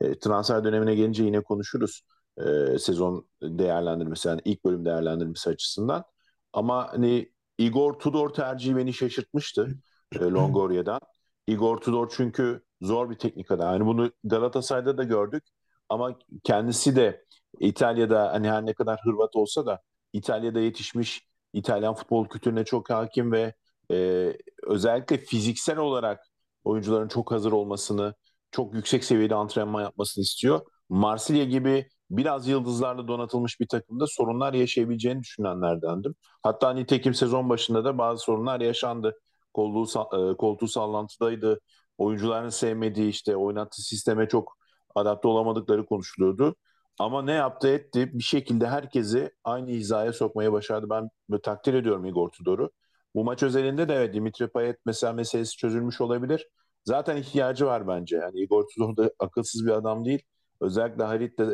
E, 0.00 0.18
transfer 0.18 0.64
dönemine 0.64 0.94
gelince 0.94 1.24
yine 1.24 1.42
konuşuruz. 1.42 2.02
E, 2.38 2.78
sezon 2.78 3.28
değerlendirmesi 3.42 4.28
yani 4.28 4.40
ilk 4.44 4.64
bölüm 4.64 4.84
değerlendirmesi 4.84 5.50
açısından. 5.50 6.04
Ama 6.52 6.92
hani 6.92 7.32
Igor 7.58 7.92
Tudor 7.98 8.30
tercihi 8.30 8.76
beni 8.76 8.92
şaşırtmıştı 8.92 9.68
e, 10.12 10.18
Longoria'dan. 10.20 11.00
Igor 11.46 11.76
Tudor 11.78 12.12
çünkü 12.16 12.62
zor 12.82 13.10
bir 13.10 13.18
teknik 13.18 13.50
adam. 13.50 13.72
Yani 13.72 13.86
bunu 13.86 14.12
Galatasaray'da 14.24 14.98
da 14.98 15.04
gördük. 15.04 15.44
Ama 15.88 16.18
kendisi 16.44 16.96
de 16.96 17.24
İtalya'da 17.60 18.32
hani 18.32 18.50
her 18.50 18.66
ne 18.66 18.74
kadar 18.74 19.00
Hırvat 19.04 19.36
olsa 19.36 19.66
da 19.66 19.82
İtalya'da 20.12 20.60
yetişmiş 20.60 21.28
İtalyan 21.52 21.94
futbol 21.94 22.28
kültürüne 22.28 22.64
çok 22.64 22.90
hakim 22.90 23.32
ve 23.32 23.54
e, 23.90 24.32
özellikle 24.66 25.18
fiziksel 25.18 25.78
olarak 25.78 26.20
oyuncuların 26.64 27.08
çok 27.08 27.32
hazır 27.32 27.52
olmasını, 27.52 28.14
çok 28.50 28.74
yüksek 28.74 29.04
seviyede 29.04 29.34
antrenman 29.34 29.82
yapmasını 29.82 30.22
istiyor. 30.22 30.60
Marsilya 30.88 31.44
gibi 31.44 31.88
biraz 32.10 32.48
yıldızlarla 32.48 33.08
donatılmış 33.08 33.60
bir 33.60 33.68
takımda 33.68 34.06
sorunlar 34.06 34.54
yaşayabileceğini 34.54 35.20
düşünenlerdendim. 35.20 36.14
Hatta 36.42 36.72
nitekim 36.72 37.14
sezon 37.14 37.48
başında 37.48 37.84
da 37.84 37.98
bazı 37.98 38.22
sorunlar 38.24 38.60
yaşandı. 38.60 39.18
Koltuğu, 39.54 40.36
koltuğu 40.38 40.68
sallantıdaydı. 40.68 41.60
Oyuncuların 41.98 42.48
sevmediği 42.48 43.08
işte 43.08 43.36
oynattığı 43.36 43.82
sisteme 43.82 44.28
çok 44.28 44.56
adapte 44.94 45.28
olamadıkları 45.28 45.86
konuşuluyordu. 45.86 46.56
Ama 46.98 47.22
ne 47.22 47.32
yaptı 47.32 47.68
etti 47.68 48.10
bir 48.18 48.22
şekilde 48.22 48.68
herkesi 48.68 49.32
aynı 49.44 49.70
hizaya 49.70 50.12
sokmaya 50.12 50.52
başardı. 50.52 50.86
Ben 50.90 51.10
takdir 51.42 51.74
ediyorum 51.74 52.04
Igor 52.04 52.28
Tudor'u. 52.30 52.70
Bu 53.18 53.24
maç 53.24 53.42
özelinde 53.42 53.88
de 53.88 53.94
evet 53.94 54.14
Dimitri 54.14 54.48
Payet 54.48 54.76
mesela 54.86 55.12
meselesi 55.12 55.56
çözülmüş 55.56 56.00
olabilir. 56.00 56.48
Zaten 56.84 57.16
ihtiyacı 57.16 57.66
var 57.66 57.88
bence. 57.88 58.16
Yani 58.16 58.40
Igor 58.40 58.64
Tudor 58.74 58.96
da 58.96 59.10
akılsız 59.18 59.66
bir 59.66 59.70
adam 59.70 60.04
değil. 60.04 60.22
Özellikle 60.60 61.04
Harit 61.04 61.38
de 61.38 61.44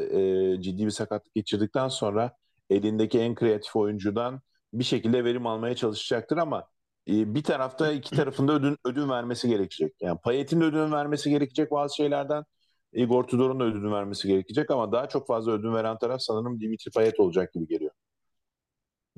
e, 0.56 0.62
ciddi 0.62 0.86
bir 0.86 0.90
sakatlık 0.90 1.34
geçirdikten 1.34 1.88
sonra 1.88 2.32
elindeki 2.70 3.18
en 3.20 3.34
kreatif 3.34 3.76
oyuncudan 3.76 4.40
bir 4.72 4.84
şekilde 4.84 5.24
verim 5.24 5.46
almaya 5.46 5.76
çalışacaktır 5.76 6.36
ama 6.36 6.68
e, 7.08 7.34
bir 7.34 7.42
tarafta 7.42 7.92
iki 7.92 8.16
tarafında 8.16 8.52
ödün, 8.52 8.76
ödün 8.84 9.08
vermesi 9.08 9.48
gerekecek. 9.48 9.92
Yani 10.00 10.18
Payet'in 10.24 10.60
de 10.60 10.64
ödün 10.64 10.92
vermesi 10.92 11.30
gerekecek 11.30 11.70
bazı 11.70 11.96
şeylerden. 11.96 12.44
Igor 12.92 13.24
Tudor'un 13.24 13.60
da 13.60 13.64
ödün 13.64 13.92
vermesi 13.92 14.28
gerekecek 14.28 14.70
ama 14.70 14.92
daha 14.92 15.08
çok 15.08 15.26
fazla 15.26 15.52
ödün 15.52 15.74
veren 15.74 15.98
taraf 15.98 16.20
sanırım 16.20 16.60
Dimitri 16.60 16.90
Payet 16.90 17.20
olacak 17.20 17.52
gibi 17.52 17.66
geliyor. 17.66 17.92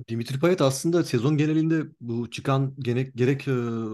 Dimitri 0.09 0.39
Payet 0.39 0.61
aslında 0.61 1.03
sezon 1.03 1.37
genelinde 1.37 1.83
bu 2.01 2.29
çıkan 2.29 2.75
gerek, 2.79 3.15
gerek 3.15 3.47
e, 3.47 3.51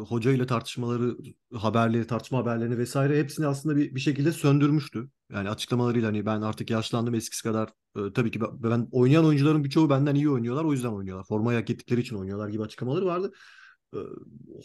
hoca 0.07 0.31
ile 0.31 0.45
tartışmaları, 0.45 1.17
haberleri, 1.53 2.07
tartışma 2.07 2.37
haberlerini 2.37 2.77
vesaire 2.77 3.19
hepsini 3.19 3.47
aslında 3.47 3.75
bir, 3.75 3.95
bir 3.95 3.99
şekilde 3.99 4.31
söndürmüştü. 4.31 5.09
Yani 5.31 5.49
açıklamalarıyla 5.49 6.07
hani 6.07 6.25
ben 6.25 6.41
artık 6.41 6.69
yaşlandım 6.69 7.15
eskisi 7.15 7.43
kadar. 7.43 7.69
E, 7.97 8.13
tabii 8.13 8.31
ki 8.31 8.41
ben, 8.41 8.63
ben 8.63 8.87
oynayan 8.91 9.25
oyuncuların 9.25 9.63
birçoğu 9.63 9.89
benden 9.89 10.15
iyi 10.15 10.29
oynuyorlar 10.29 10.63
o 10.63 10.71
yüzden 10.73 10.89
oynuyorlar. 10.89 11.25
Formayı 11.27 11.59
hak 11.59 11.69
ettikleri 11.69 12.01
için 12.01 12.15
oynuyorlar 12.15 12.49
gibi 12.49 12.63
açıklamaları 12.63 13.05
vardı. 13.05 13.31
E, 13.95 13.97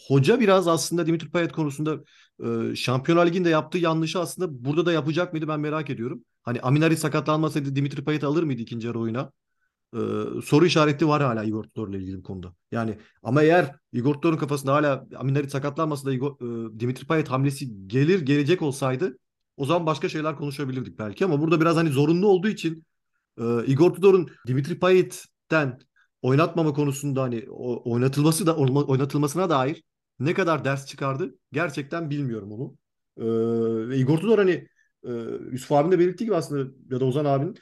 hoca 0.09 0.41
biraz 0.41 0.69
aslında 0.69 1.07
Dimitri 1.07 1.31
Payet 1.31 1.53
konusunda 1.53 1.97
e, 2.45 2.77
Şampiyonlar 2.77 3.27
Ligi'nde 3.27 3.49
yaptığı 3.49 3.79
yanlışı 3.79 4.21
aslında 4.21 4.65
burada 4.65 4.87
da 4.87 4.93
yapacak 4.93 5.33
mıydı 5.33 5.49
ben 5.49 5.61
merak 5.61 5.91
ediyorum. 5.91 6.25
Hani 6.43 6.61
Aminari 6.61 6.97
sakatlanmasaydı 6.97 7.77
Dimitri 7.77 8.05
Payet 8.05 8.25
alır 8.25 8.43
mıydı 8.43 8.63
ikinci 8.63 8.87
yarı 8.87 9.01
oyuna? 9.01 9.33
E, 9.95 9.99
soru 10.45 10.67
işareti 10.67 11.09
var 11.09 11.23
hala 11.23 11.45
Igor 11.45 11.65
Tudor'la 11.65 11.97
ilgili 11.97 12.19
bu 12.19 12.23
konuda. 12.23 12.55
Yani 12.73 12.99
ama 13.23 13.43
eğer 13.43 13.75
Igor 13.93 14.15
Tudor'un 14.15 14.37
kafasında 14.37 14.75
hala 14.75 15.07
Aminari 15.17 15.51
sakatlanmasa 15.51 16.07
da 16.07 16.13
Igor, 16.13 16.33
e, 16.33 16.81
Dimitri 16.81 17.07
Payet 17.07 17.29
hamlesi 17.31 17.89
gelir 17.89 18.21
gelecek 18.21 18.63
olsaydı 18.63 19.19
o 19.57 19.65
zaman 19.65 19.87
başka 19.87 20.09
şeyler 20.09 20.37
konuşabilirdik 20.37 20.99
belki 20.99 21.25
ama 21.25 21.41
burada 21.41 21.61
biraz 21.61 21.77
hani 21.77 21.89
zorunlu 21.89 22.29
olduğu 22.29 22.49
için 22.49 22.85
e, 23.39 23.67
Igor 23.67 23.95
Tudor'un 23.95 24.31
Dimitri 24.47 24.79
Payet'ten 24.79 25.79
oynatmama 26.23 26.73
konusunda 26.73 27.23
hani 27.23 27.45
o, 27.51 27.93
oynatılması 27.93 28.47
da 28.47 28.57
oynatılmasına 28.57 29.51
dair 29.51 29.83
ne 30.21 30.35
kadar 30.35 30.65
ders 30.65 30.87
çıkardı 30.87 31.35
gerçekten 31.53 32.11
bilmiyorum 32.11 32.53
onu. 32.53 32.77
E, 33.17 33.97
Igor 33.99 34.19
Tudor 34.19 34.39
hani 34.39 34.69
e, 35.05 35.11
Yusuf 35.53 35.73
abinin 35.73 35.93
de 35.93 35.99
belirttiği 35.99 36.27
gibi 36.27 36.37
aslında 36.37 36.73
ya 36.91 37.01
da 37.01 37.05
Ozan 37.05 37.25
abinin 37.25 37.57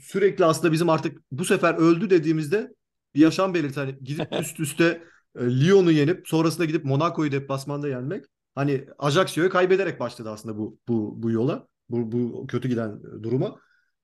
sürekli 0.00 0.44
aslında 0.44 0.72
bizim 0.72 0.88
artık 0.88 1.22
bu 1.32 1.44
sefer 1.44 1.74
öldü 1.74 2.10
dediğimizde 2.10 2.74
bir 3.14 3.20
yaşam 3.20 3.54
belirti. 3.54 3.80
Hani 3.80 3.98
gidip 4.02 4.28
üst 4.40 4.60
üste 4.60 5.02
e, 5.38 5.44
Lyon'u 5.60 5.90
yenip 5.90 6.28
sonrasında 6.28 6.64
gidip 6.64 6.84
Monaco'yu 6.84 7.32
deplasmanda 7.32 7.88
yenmek. 7.88 8.24
Hani 8.54 8.86
Ajaxio'yu 8.98 9.50
kaybederek 9.50 10.00
başladı 10.00 10.30
aslında 10.30 10.58
bu 10.58 10.78
bu 10.88 11.22
bu 11.22 11.30
yola. 11.30 11.66
Bu, 11.88 12.12
bu 12.12 12.46
kötü 12.46 12.68
giden 12.68 13.02
duruma. 13.22 13.56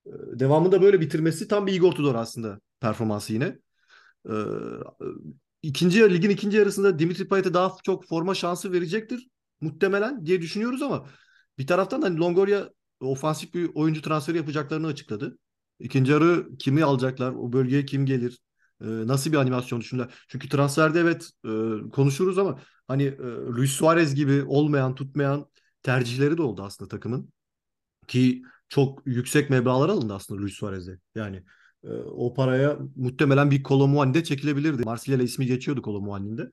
E, 0.07 0.11
devamında 0.33 0.83
böyle 0.83 1.01
bitirmesi 1.01 1.49
tam 1.49 1.67
bir 1.67 1.73
Igor 1.73 1.93
Tudor 1.93 2.15
aslında 2.15 2.61
performansı 2.81 3.33
yine. 3.33 3.59
E, 4.29 4.35
ikinci 5.63 6.15
ligin 6.15 6.31
ikinci 6.31 6.57
yarısında 6.57 6.99
Dimitri 6.99 7.29
Payet'e 7.29 7.55
daha 7.55 7.77
çok 7.83 8.07
forma 8.07 8.35
şansı 8.35 8.73
verecektir 8.73 9.29
muhtemelen 9.61 10.27
diye 10.27 10.43
düşünüyoruz 10.43 10.83
ama 10.83 11.07
bir 11.59 11.67
taraftan 11.67 12.03
da 12.03 12.07
hani 12.07 12.19
Longoria 12.19 12.69
ofansif 13.01 13.55
bir 13.55 13.71
oyuncu 13.75 14.03
transferi 14.03 14.37
yapacaklarını 14.37 14.87
açıkladı. 14.87 15.39
İkinci 15.79 16.13
yarı 16.13 16.49
kimi 16.59 16.85
alacaklar? 16.85 17.33
O 17.33 17.53
bölgeye 17.53 17.87
kim 17.87 18.07
gelir? 18.07 18.39
E, 18.81 18.87
nasıl 18.87 19.33
bir 19.33 19.37
animasyon 19.37 19.81
düşünürler? 19.81 20.15
Çünkü 20.29 20.49
transferde 20.49 21.01
evet 21.01 21.31
e, 21.45 21.51
konuşuruz 21.93 22.39
ama 22.39 22.61
hani 22.89 23.03
e, 23.03 23.23
Luis 23.57 23.71
Suarez 23.71 24.15
gibi 24.15 24.45
olmayan, 24.45 24.95
tutmayan 24.95 25.47
tercihleri 25.83 26.39
de 26.39 26.43
oldu 26.43 26.63
aslında 26.63 26.89
takımın. 26.89 27.33
Ki 28.09 28.43
çok 28.69 29.03
yüksek 29.07 29.51
meblağlar 29.51 29.89
alındı 29.89 30.15
aslında 30.15 30.43
Luis 30.43 30.55
Suarez'e. 30.55 30.99
Yani 31.15 31.43
e, 31.85 31.89
o 31.95 32.35
paraya 32.35 32.79
muhtemelen 32.97 33.51
bir 33.51 33.63
Kolomuani'de 33.63 34.25
çekilebilirdi. 34.25 34.83
Marsilya 34.85 35.23
ismi 35.23 35.47
geçiyordu 35.47 35.83
Kolomuani'de. 35.83 36.51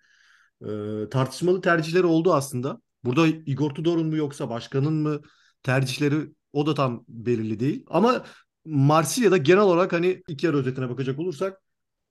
E, 0.61 1.09
tartışmalı 1.09 1.61
tercihleri 1.61 2.05
oldu 2.05 2.33
aslında. 2.33 2.81
Burada 3.03 3.27
Igor 3.27 3.69
Tudor'un 3.69 4.07
mu 4.07 4.17
yoksa 4.17 4.49
başkanın 4.49 4.93
mı 4.93 5.21
tercihleri 5.63 6.15
o 6.53 6.65
da 6.65 6.73
tam 6.73 7.05
belirli 7.07 7.59
değil. 7.59 7.85
Ama 7.87 8.25
Marsilya'da 8.65 9.37
genel 9.37 9.61
olarak 9.61 9.93
hani 9.93 10.23
iki 10.27 10.45
yarı 10.45 10.57
özetine 10.57 10.89
bakacak 10.89 11.19
olursak 11.19 11.61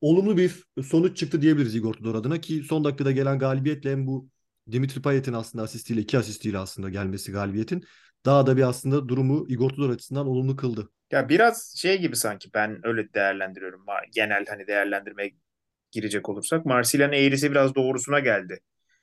olumlu 0.01 0.37
bir 0.37 0.65
sonuç 0.83 1.17
çıktı 1.17 1.43
diyebiliriz 1.43 1.75
Igor 1.75 1.95
Tudor 1.95 2.15
adına 2.15 2.41
ki 2.41 2.63
son 2.69 2.85
dakikada 2.85 3.13
gelen 3.13 3.39
galibiyetle 3.39 3.91
hem 3.91 4.07
bu 4.07 4.29
Dimitri 4.73 5.03
Payet'in 5.03 5.33
aslında 5.33 5.65
asistiyle 5.65 6.01
iki 6.01 6.19
asistiyle 6.19 6.59
aslında 6.59 6.89
gelmesi 6.89 7.33
galibiyetin 7.33 7.85
daha 8.27 8.47
da 8.47 8.57
bir 8.57 8.63
aslında 8.63 9.09
durumu 9.09 9.47
Igor 9.49 9.71
Tudor 9.71 9.91
açısından 9.91 10.27
olumlu 10.27 10.57
kıldı. 10.57 10.91
Ya 11.11 11.29
biraz 11.29 11.75
şey 11.77 12.01
gibi 12.01 12.17
sanki 12.17 12.49
ben 12.55 12.81
öyle 12.87 13.15
değerlendiriyorum. 13.15 13.85
Genel 14.13 14.47
hani 14.49 14.67
değerlendirmeye 14.67 15.33
girecek 15.91 16.29
olursak 16.29 16.67
Marsilya'nın 16.67 17.13
eğrisi 17.13 17.51
biraz 17.51 17.75
doğrusuna 17.75 18.21
geldi. 18.21 18.61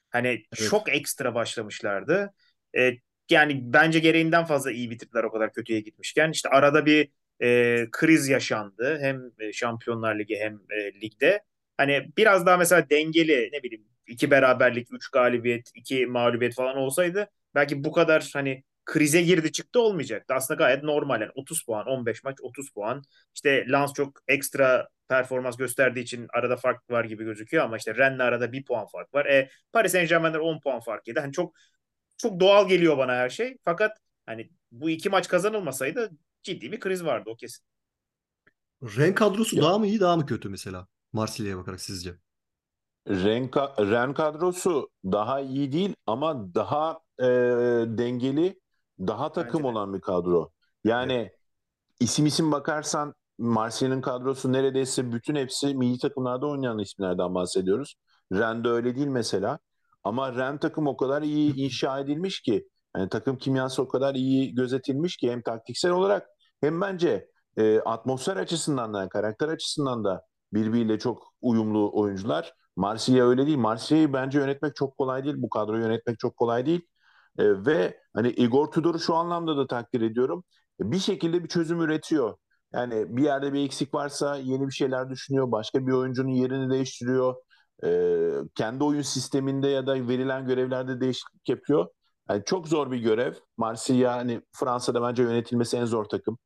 Hani 0.10 0.28
evet. 0.28 0.70
çok 0.70 0.90
ekstra 0.90 1.36
başlamışlardı. 1.36 2.34
E, 2.78 2.92
yani 3.30 3.74
bence 3.74 4.00
gereğinden 4.00 4.46
fazla 4.46 4.72
iyi 4.72 4.90
bitirdiler 4.90 5.24
o 5.24 5.32
kadar 5.32 5.54
kötüye 5.54 5.80
gitmişken. 5.80 6.32
İşte 6.32 6.50
arada 6.50 6.86
bir 6.86 7.12
e, 7.42 7.86
kriz 7.92 8.28
yaşandı. 8.30 9.00
Hem 9.02 9.32
e, 9.40 9.54
Şampiyonlar 9.54 10.20
Ligi 10.20 10.36
hem 10.40 10.60
e, 10.70 11.02
ligde. 11.02 11.44
Hani 11.78 12.10
biraz 12.18 12.46
daha 12.46 12.58
mesela 12.58 12.90
dengeli 12.90 13.50
ne 13.54 13.64
bileyim 13.64 13.86
iki 14.08 14.32
beraberlik, 14.32 14.94
üç 14.94 15.10
galibiyet, 15.10 15.72
iki 15.76 16.06
mağlubiyet 16.08 16.56
falan 16.56 16.78
olsaydı 16.78 17.28
belki 17.56 17.84
bu 17.84 17.92
kadar 17.92 18.30
hani 18.34 18.64
krize 18.86 19.22
girdi 19.22 19.52
çıktı 19.52 19.82
olmayacaktı. 19.82 20.34
Aslında 20.34 20.58
gayet 20.58 20.84
normal. 20.84 21.22
Yani 21.22 21.32
30 21.36 21.66
puan, 21.66 21.88
15 21.88 22.24
maç 22.24 22.38
30 22.42 22.70
puan. 22.72 23.04
İşte 23.36 23.66
Lens 23.72 23.94
çok 23.94 24.20
ekstra 24.28 24.88
performans 25.10 25.58
gösterdiği 25.58 26.00
için 26.00 26.28
arada 26.34 26.58
fark 26.58 26.90
var 26.90 27.06
gibi 27.06 27.24
gözüküyor 27.24 27.64
ama 27.64 27.78
işte 27.78 27.96
Rennes'le 27.96 28.20
arada 28.22 28.52
bir 28.52 28.66
puan 28.66 28.88
fark 28.88 29.14
var. 29.14 29.26
E, 29.26 29.50
Paris 29.74 29.92
Saint 29.92 30.10
Germain'ler 30.10 30.40
10 30.40 30.60
puan 30.60 30.80
fark 30.80 31.08
yedi. 31.08 31.20
Hani 31.20 31.34
çok 31.34 31.56
çok 32.18 32.40
doğal 32.40 32.68
geliyor 32.70 32.98
bana 32.98 33.16
her 33.16 33.30
şey. 33.30 33.58
Fakat 33.66 33.98
hani 34.26 34.50
bu 34.72 34.90
iki 34.90 35.10
maç 35.10 35.28
kazanılmasaydı 35.28 36.12
ciddi 36.48 36.72
bir 36.72 36.80
kriz 36.80 37.06
vardı 37.06 37.30
o 37.30 37.36
kesin. 37.36 37.66
Ren 38.84 39.16
kadrosu 39.16 39.56
ya. 39.56 39.64
daha 39.64 39.80
mı 39.80 39.88
iyi 39.88 40.00
daha 40.00 40.18
mı 40.18 40.26
kötü 40.26 40.50
mesela? 40.50 40.88
Marsilya'ya 41.14 41.58
bakarak 41.58 41.82
sizce? 41.82 42.16
Ren, 43.10 43.50
Ren 43.92 44.14
kadrosu 44.14 44.90
daha 45.06 45.40
iyi 45.40 45.72
değil 45.72 45.96
ama 46.06 46.54
daha 46.56 47.00
e, 47.20 47.26
dengeli, 47.98 48.60
daha 49.00 49.32
takım 49.32 49.60
Bence 49.60 49.68
olan 49.68 49.94
bir 49.94 50.02
kadro. 50.02 50.52
Yani 50.84 51.14
evet. 51.14 51.32
isim 52.00 52.26
isim 52.26 52.52
bakarsan 52.52 53.14
Marsilya'nın 53.38 54.02
kadrosu 54.02 54.54
neredeyse 54.54 55.12
bütün 55.12 55.36
hepsi 55.36 55.76
milli 55.76 56.00
takımlarda 56.00 56.48
oynayan 56.48 56.80
isimlerden 56.80 57.36
bahsediyoruz. 57.36 57.96
Ren'de 58.34 58.70
öyle 58.70 58.96
değil 58.96 59.08
mesela. 59.08 59.60
Ama 60.04 60.36
Ren 60.36 60.58
takım 60.58 60.88
o 60.88 60.98
kadar 60.98 61.22
iyi 61.22 61.56
inşa 61.66 62.00
edilmiş 62.00 62.42
ki 62.42 62.68
yani 62.98 63.10
takım 63.10 63.38
kimyası 63.38 63.82
o 63.82 63.88
kadar 63.88 64.16
iyi 64.16 64.56
gözetilmiş 64.56 65.18
ki 65.18 65.32
hem 65.32 65.42
taktiksel 65.42 65.92
olarak 65.92 66.28
hem 66.62 66.82
bence 66.82 67.30
e, 67.58 67.80
atmosfer 67.80 68.38
açısından 68.38 68.94
da 68.94 69.10
karakter 69.10 69.48
açısından 69.48 70.04
da 70.04 70.22
birbiriyle 70.54 71.00
çok 71.00 71.34
uyumlu 71.42 71.92
oyuncular. 71.94 72.54
Marsilya 72.76 73.28
öyle 73.28 73.48
değil. 73.48 73.58
Marsilya'yı 73.58 74.14
bence 74.14 74.40
yönetmek 74.40 74.76
çok 74.76 74.98
kolay 74.98 75.24
değil. 75.24 75.36
Bu 75.38 75.50
kadroyu 75.50 75.84
yönetmek 75.84 76.20
çok 76.20 76.38
kolay 76.38 76.66
değil. 76.66 76.82
E, 77.38 77.66
ve 77.66 78.00
hani 78.14 78.30
Igor 78.30 78.72
Tudor'u 78.72 79.00
şu 79.00 79.16
anlamda 79.16 79.58
da 79.58 79.68
takdir 79.68 80.02
ediyorum. 80.02 80.44
E, 80.82 80.92
bir 80.92 81.00
şekilde 81.00 81.44
bir 81.44 81.50
çözüm 81.50 81.82
üretiyor. 81.82 82.38
Yani 82.74 83.18
bir 83.18 83.24
yerde 83.24 83.54
bir 83.54 83.66
eksik 83.66 83.94
varsa 83.94 84.36
yeni 84.36 84.68
bir 84.68 84.74
şeyler 84.74 85.10
düşünüyor. 85.10 85.52
Başka 85.52 85.88
bir 85.88 85.92
oyuncunun 85.92 86.30
yerini 86.30 86.70
değiştiriyor. 86.74 87.36
E, 87.84 87.90
kendi 88.56 88.84
oyun 88.84 89.02
sisteminde 89.02 89.68
ya 89.68 89.88
da 89.88 89.94
verilen 90.08 90.48
görevlerde 90.48 91.02
değişiklik 91.02 91.50
yapıyor. 91.50 91.88
Yani 92.30 92.44
çok 92.46 92.68
zor 92.68 92.92
bir 92.92 92.98
görev. 92.98 93.34
Marsilya 93.58 94.16
hani 94.16 94.42
Fransa'da 94.52 95.02
bence 95.02 95.24
yönetilmesi 95.24 95.78
en 95.78 95.86
zor 95.86 96.06
takım. 96.06 96.38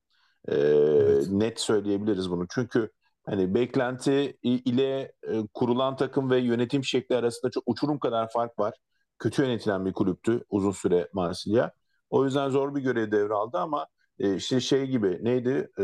E, 0.48 0.56
evet. 0.56 1.28
Net 1.30 1.60
söyleyebiliriz 1.60 2.30
bunu. 2.32 2.46
Çünkü 2.50 2.92
hani 3.26 3.54
beklenti 3.54 4.38
ile 4.44 5.12
e, 5.24 5.48
kurulan 5.54 5.96
takım 5.96 6.32
ve 6.32 6.40
yönetim 6.40 6.84
şekli 6.84 7.16
arasında 7.16 7.52
çok 7.52 7.64
uçurum 7.66 8.00
kadar 8.00 8.32
fark 8.32 8.60
var. 8.60 8.74
Kötü 9.20 9.42
yönetilen 9.42 9.86
bir 9.86 9.94
kulüptü 9.94 10.44
uzun 10.50 10.72
süre 10.72 11.10
Marsilya. 11.14 11.72
O 12.10 12.26
yüzden 12.26 12.50
zor 12.50 12.76
bir 12.76 12.82
görev 12.82 13.12
devraldı 13.12 13.58
ama 13.58 13.88
e, 14.20 14.36
işte 14.36 14.60
şey 14.60 14.86
gibi 14.88 15.20
neydi 15.22 15.70
e, 15.78 15.84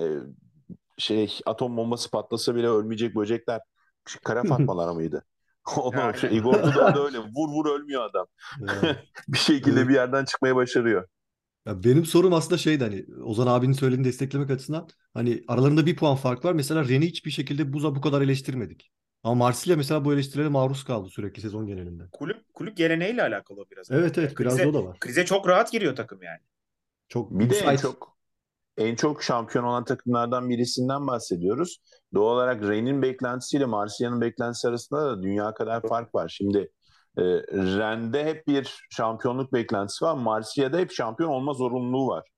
e, 0.00 0.02
şey 0.98 1.38
atom 1.46 1.76
bombası 1.76 2.10
patlasa 2.10 2.54
bile 2.54 2.68
ölmeyecek 2.68 3.16
böcekler 3.16 3.60
kara 4.24 4.44
fatmalar 4.44 4.92
mıydı? 4.92 5.24
Onu 5.76 6.14
şey, 6.20 6.36
Igor 6.36 6.54
da 6.54 7.04
öyle 7.04 7.18
vur 7.18 7.48
vur 7.48 7.70
ölmüyor 7.70 8.02
adam. 8.10 8.26
bir 9.28 9.38
şekilde 9.38 9.88
bir 9.88 9.94
yerden 9.94 10.24
çıkmaya 10.24 10.56
başarıyor. 10.56 11.08
Ya 11.66 11.84
benim 11.84 12.04
sorum 12.04 12.32
aslında 12.32 12.58
şeydi 12.58 12.84
hani 12.84 13.06
Ozan 13.24 13.46
abinin 13.46 13.72
söylediğini 13.72 14.04
desteklemek 14.06 14.50
açısından 14.50 14.88
hani 15.14 15.42
aralarında 15.48 15.86
bir 15.86 15.96
puan 15.96 16.16
fark 16.16 16.44
var. 16.44 16.52
Mesela 16.52 16.88
Ren'i 16.88 17.06
hiçbir 17.06 17.30
şekilde 17.30 17.72
buza 17.72 17.94
bu 17.94 18.00
kadar 18.00 18.22
eleştirmedik. 18.22 18.92
Ama 19.22 19.34
Marsilya 19.34 19.76
mesela 19.76 20.04
bu 20.04 20.14
eleştirilere 20.14 20.48
maruz 20.48 20.84
kaldı 20.84 21.08
sürekli 21.08 21.42
sezon 21.42 21.66
genelinde. 21.66 22.02
Kulüp 22.12 22.54
kulüp 22.54 22.76
geleneğiyle 22.76 23.22
alakalı 23.22 23.64
biraz. 23.70 23.90
Evet 23.90 24.18
evet 24.18 24.38
biraz 24.38 24.54
krize, 24.54 24.68
o 24.68 24.74
da 24.74 24.84
var. 24.84 24.98
Krize 25.00 25.24
çok 25.24 25.48
rahat 25.48 25.72
giriyor 25.72 25.96
takım 25.96 26.22
yani. 26.22 26.40
Çok 27.08 27.30
bir 27.30 27.50
de 27.50 27.58
en 27.58 27.76
çok 27.76 28.18
en 28.76 28.94
çok 28.96 29.22
şampiyon 29.22 29.64
olan 29.64 29.84
takımlardan 29.84 30.50
birisinden 30.50 31.06
bahsediyoruz. 31.06 31.80
Doğal 32.14 32.34
olarak 32.34 32.62
Rennes'in 32.62 33.02
beklentisiyle 33.02 33.64
Marsilya'nın 33.64 34.20
beklentisi 34.20 34.68
arasında 34.68 35.06
da 35.06 35.22
dünya 35.22 35.54
kadar 35.54 35.82
fark 35.88 36.14
var. 36.14 36.28
Şimdi 36.28 36.70
e, 37.18 37.22
Rennes'de 37.52 38.24
hep 38.24 38.46
bir 38.46 38.86
şampiyonluk 38.90 39.52
beklentisi 39.52 40.04
var. 40.04 40.14
Marsilya'da 40.14 40.78
hep 40.78 40.92
şampiyon 40.92 41.30
olma 41.30 41.52
zorunluluğu 41.52 42.08
var. 42.08 42.28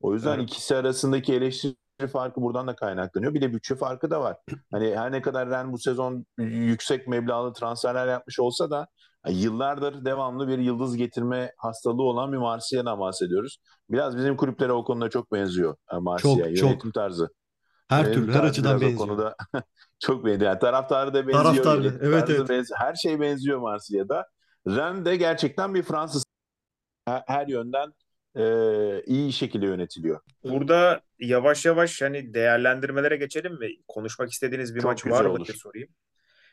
O 0.00 0.14
yüzden 0.14 0.38
evet. 0.38 0.50
ikisi 0.50 0.76
arasındaki 0.76 1.34
eleştiri 1.34 1.74
farkı 2.12 2.42
buradan 2.42 2.66
da 2.66 2.76
kaynaklanıyor. 2.76 3.34
Bir 3.34 3.40
de 3.40 3.52
bütçe 3.52 3.76
farkı 3.76 4.10
da 4.10 4.20
var. 4.20 4.36
Hani 4.72 4.96
her 4.96 5.12
ne 5.12 5.22
kadar 5.22 5.50
Ren 5.50 5.72
bu 5.72 5.78
sezon 5.78 6.26
yüksek 6.38 7.08
meblağlı 7.08 7.52
transferler 7.52 8.06
yapmış 8.06 8.40
olsa 8.40 8.70
da 8.70 8.86
yıllardır 9.28 10.04
devamlı 10.04 10.48
bir 10.48 10.58
yıldız 10.58 10.96
getirme 10.96 11.52
hastalığı 11.56 12.02
olan 12.02 12.32
bir 12.32 12.36
Marsilya'dan 12.36 13.00
bahsediyoruz. 13.00 13.58
Biraz 13.90 14.16
bizim 14.16 14.36
kulüplere 14.36 14.72
o 14.72 14.84
konuda 14.84 15.10
çok 15.10 15.32
benziyor 15.32 15.76
e, 15.92 15.96
Marsilya. 15.96 16.54
Çok, 16.54 16.62
Yönetim 16.62 16.90
çok. 16.90 16.94
tarzı. 16.94 17.28
Her 17.88 18.04
Yönetim 18.04 18.22
türlü, 18.22 18.32
her 18.32 18.44
açıdan 18.44 18.80
benziyor. 18.80 18.98
Konuda 18.98 19.36
çok 19.98 20.24
benziyor. 20.24 20.50
Yani 20.50 20.58
taraftarı 20.58 21.14
da 21.14 21.26
benziyor. 21.26 21.44
Taraftarı, 21.44 21.98
evet 22.02 22.30
evet. 22.30 22.48
Benziyor. 22.48 22.80
Her 22.80 22.94
şey 22.94 23.20
benziyor 23.20 23.58
Marsilya'da. 23.58 24.26
Ren 24.66 25.04
de 25.04 25.16
gerçekten 25.16 25.74
bir 25.74 25.82
Fransız 25.82 26.24
her, 27.26 27.46
yönden 27.46 27.92
e, 28.36 28.44
iyi 29.06 29.32
şekilde 29.32 29.66
yönetiliyor. 29.66 30.20
Burada 30.44 31.00
yavaş 31.18 31.66
yavaş 31.66 32.02
hani 32.02 32.34
değerlendirmelere 32.34 33.16
geçelim 33.16 33.58
mi? 33.58 33.68
Konuşmak 33.88 34.30
istediğiniz 34.30 34.74
bir 34.74 34.80
Çok 34.80 34.90
maç 34.90 35.06
var 35.06 35.24
mı 35.24 35.44
diye 35.44 35.56
sorayım. 35.56 35.88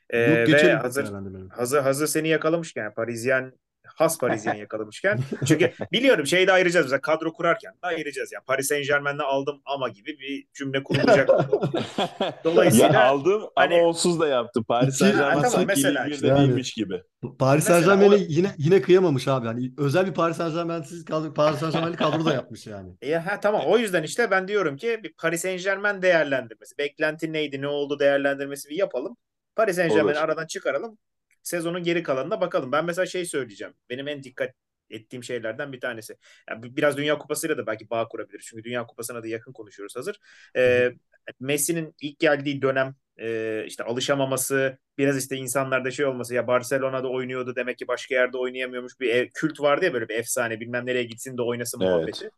Ee, 0.10 0.20
Yok, 0.20 0.48
geçelim. 0.48 0.76
Ve 0.76 0.80
hazır, 0.80 1.14
hazır, 1.50 1.82
hazır 1.82 2.08
seni 2.08 2.28
yakalamışken 2.28 2.94
Parisyen 2.94 3.54
has 3.96 4.18
Parisyen 4.18 4.56
yakalamışken. 4.56 5.20
Çünkü 5.48 5.74
biliyorum 5.92 6.28
şeyde 6.28 6.52
ayıracağız 6.52 6.86
mesela 6.86 7.02
kadro 7.02 7.34
kurarken 7.34 7.72
de 7.72 7.88
ayıracağız. 7.88 8.32
Yani 8.34 8.44
Paris 8.48 8.68
Saint 8.68 8.88
Germain'de 8.88 9.24
aldım 9.24 9.62
ama 9.66 9.90
gibi 9.90 10.20
bir 10.20 10.46
cümle 10.54 10.84
kurulacak. 10.84 11.30
Dolayısıyla 12.44 12.94
ya 12.94 13.06
aldım 13.06 13.44
hani, 13.56 13.76
ama 13.76 13.84
onsuz 13.84 14.20
da 14.20 14.28
yaptı. 14.28 14.64
Paris 14.68 14.98
Saint 14.98 15.16
Germain 15.16 15.34
tamam, 15.34 15.50
sanki 15.52 15.68
mesela, 15.68 16.08
işte, 16.08 16.28
yani, 16.28 16.40
değilmiş 16.40 16.74
gibi. 16.74 17.02
Paris 17.40 17.64
Saint 17.64 17.86
Germain'e 17.86 18.26
yine 18.28 18.56
yine 18.58 18.82
kıyamamış 18.82 19.28
abi. 19.28 19.48
Yani 19.48 19.74
özel 19.78 20.08
bir 20.08 20.14
Paris 20.14 20.38
Saint 20.38 20.54
Germain'siz 20.54 21.06
kadro 21.06 21.34
Paris 21.34 21.60
Saint 21.60 21.74
Germain'li 21.74 21.98
kadro 21.98 22.26
da 22.26 22.34
yapmış 22.34 22.68
yani. 22.68 22.96
E, 23.02 23.16
ha, 23.16 23.40
tamam 23.40 23.62
o 23.66 23.78
yüzden 23.78 24.04
işte 24.04 24.32
ben 24.32 24.48
diyorum 24.48 24.78
ki 24.78 25.00
bir 25.04 25.14
Paris 25.14 25.42
Saint 25.42 25.64
Germain 25.64 26.02
değerlendirmesi. 26.02 26.78
Beklenti 26.78 27.34
neydi 27.34 27.62
ne 27.62 27.68
oldu 27.68 28.00
değerlendirmesi 28.00 28.70
bir 28.70 28.76
yapalım. 28.76 29.18
Paris 29.56 29.76
Saint 29.76 29.94
Germain'i 29.94 30.20
aradan 30.20 30.48
çıkaralım 30.48 30.98
sezonun 31.46 31.84
geri 31.84 32.04
kalanına 32.04 32.42
bakalım. 32.42 32.72
Ben 32.72 32.86
mesela 32.86 33.06
şey 33.06 33.26
söyleyeceğim. 33.26 33.74
Benim 33.90 34.08
en 34.08 34.24
dikkat 34.24 34.54
ettiğim 34.90 35.24
şeylerden 35.24 35.74
bir 35.74 35.80
tanesi. 35.80 36.18
Yani 36.50 36.78
biraz 36.78 36.98
Dünya 36.98 37.18
Kupası'yla 37.18 37.58
da 37.58 37.68
belki 37.68 37.90
bağ 37.90 38.08
kurabilir. 38.08 38.46
Çünkü 38.50 38.64
Dünya 38.64 38.86
Kupası'na 38.86 39.24
da 39.24 39.28
yakın 39.28 39.54
konuşuyoruz 39.54 39.96
hazır. 39.96 40.20
Ee, 40.56 40.94
Messi'nin 41.40 41.96
ilk 42.02 42.20
geldiği 42.20 42.62
dönem 42.62 42.96
e, 43.18 43.64
işte 43.68 43.84
alışamaması, 43.84 44.78
biraz 44.98 45.18
işte 45.18 45.36
insanlarda 45.36 45.92
şey 45.92 46.06
olması 46.06 46.36
ya 46.36 46.48
Barcelona'da 46.48 47.08
oynuyordu 47.08 47.56
demek 47.56 47.78
ki 47.78 47.88
başka 47.88 48.16
yerde 48.16 48.38
oynayamıyormuş 48.38 49.00
bir 49.00 49.10
ev, 49.10 49.28
kült 49.34 49.60
vardı 49.60 49.86
ya 49.86 49.94
böyle 49.94 50.10
bir 50.10 50.16
efsane 50.16 50.60
bilmem 50.60 50.86
nereye 50.86 51.04
gitsin 51.04 51.38
de 51.38 51.42
oynasın 51.42 51.82
evet. 51.82 51.92
muhabbeti. 51.92 52.30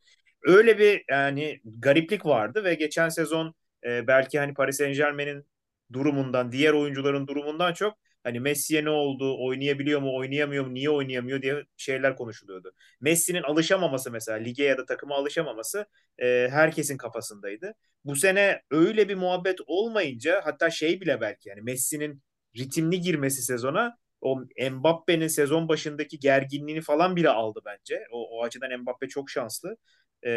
Öyle 0.43 0.80
bir 0.80 1.04
yani 1.10 1.62
gariplik 1.65 2.26
vardı 2.26 2.63
ve 2.63 2.74
geçen 2.74 3.10
sezon 3.10 3.56
e, 3.86 4.08
belki 4.08 4.39
hani 4.39 4.54
Paris 4.54 4.78
Saint 4.78 4.96
Germain'in 4.96 5.46
durumundan, 5.93 6.52
diğer 6.52 6.74
oyuncuların 6.74 7.28
durumundan 7.28 7.74
çok 7.74 7.98
Hani 8.27 8.39
Messi'ye 8.39 8.85
ne 8.85 8.89
oldu? 8.89 9.45
Oynayabiliyor 9.45 10.01
mu? 10.01 10.15
Oynayamıyor 10.17 10.65
mu? 10.65 10.73
Niye 10.73 10.89
oynayamıyor 10.89 11.41
diye 11.41 11.63
şeyler 11.77 12.15
konuşuluyordu. 12.15 12.73
Messi'nin 13.01 13.43
alışamaması 13.43 14.11
mesela 14.11 14.37
lige 14.37 14.63
ya 14.63 14.77
da 14.77 14.85
takıma 14.85 15.15
alışamaması 15.15 15.85
e, 16.21 16.47
herkesin 16.51 16.97
kafasındaydı. 16.97 17.73
Bu 18.05 18.15
sene 18.15 18.61
öyle 18.71 19.09
bir 19.09 19.15
muhabbet 19.15 19.59
olmayınca 19.67 20.41
hatta 20.43 20.69
şey 20.69 21.01
bile 21.01 21.21
belki 21.21 21.49
yani 21.49 21.61
Messi'nin 21.61 22.23
ritimli 22.57 23.01
girmesi 23.01 23.41
sezona 23.41 23.97
o 24.21 24.39
Mbappe'nin 24.71 25.27
sezon 25.27 25.67
başındaki 25.67 26.19
gerginliğini 26.19 26.81
falan 26.81 27.15
bile 27.15 27.29
aldı 27.29 27.59
bence. 27.65 28.03
O, 28.11 28.37
o 28.39 28.43
açıdan 28.43 28.79
Mbappe 28.81 29.07
çok 29.07 29.29
şanslı. 29.29 29.77
E, 30.25 30.31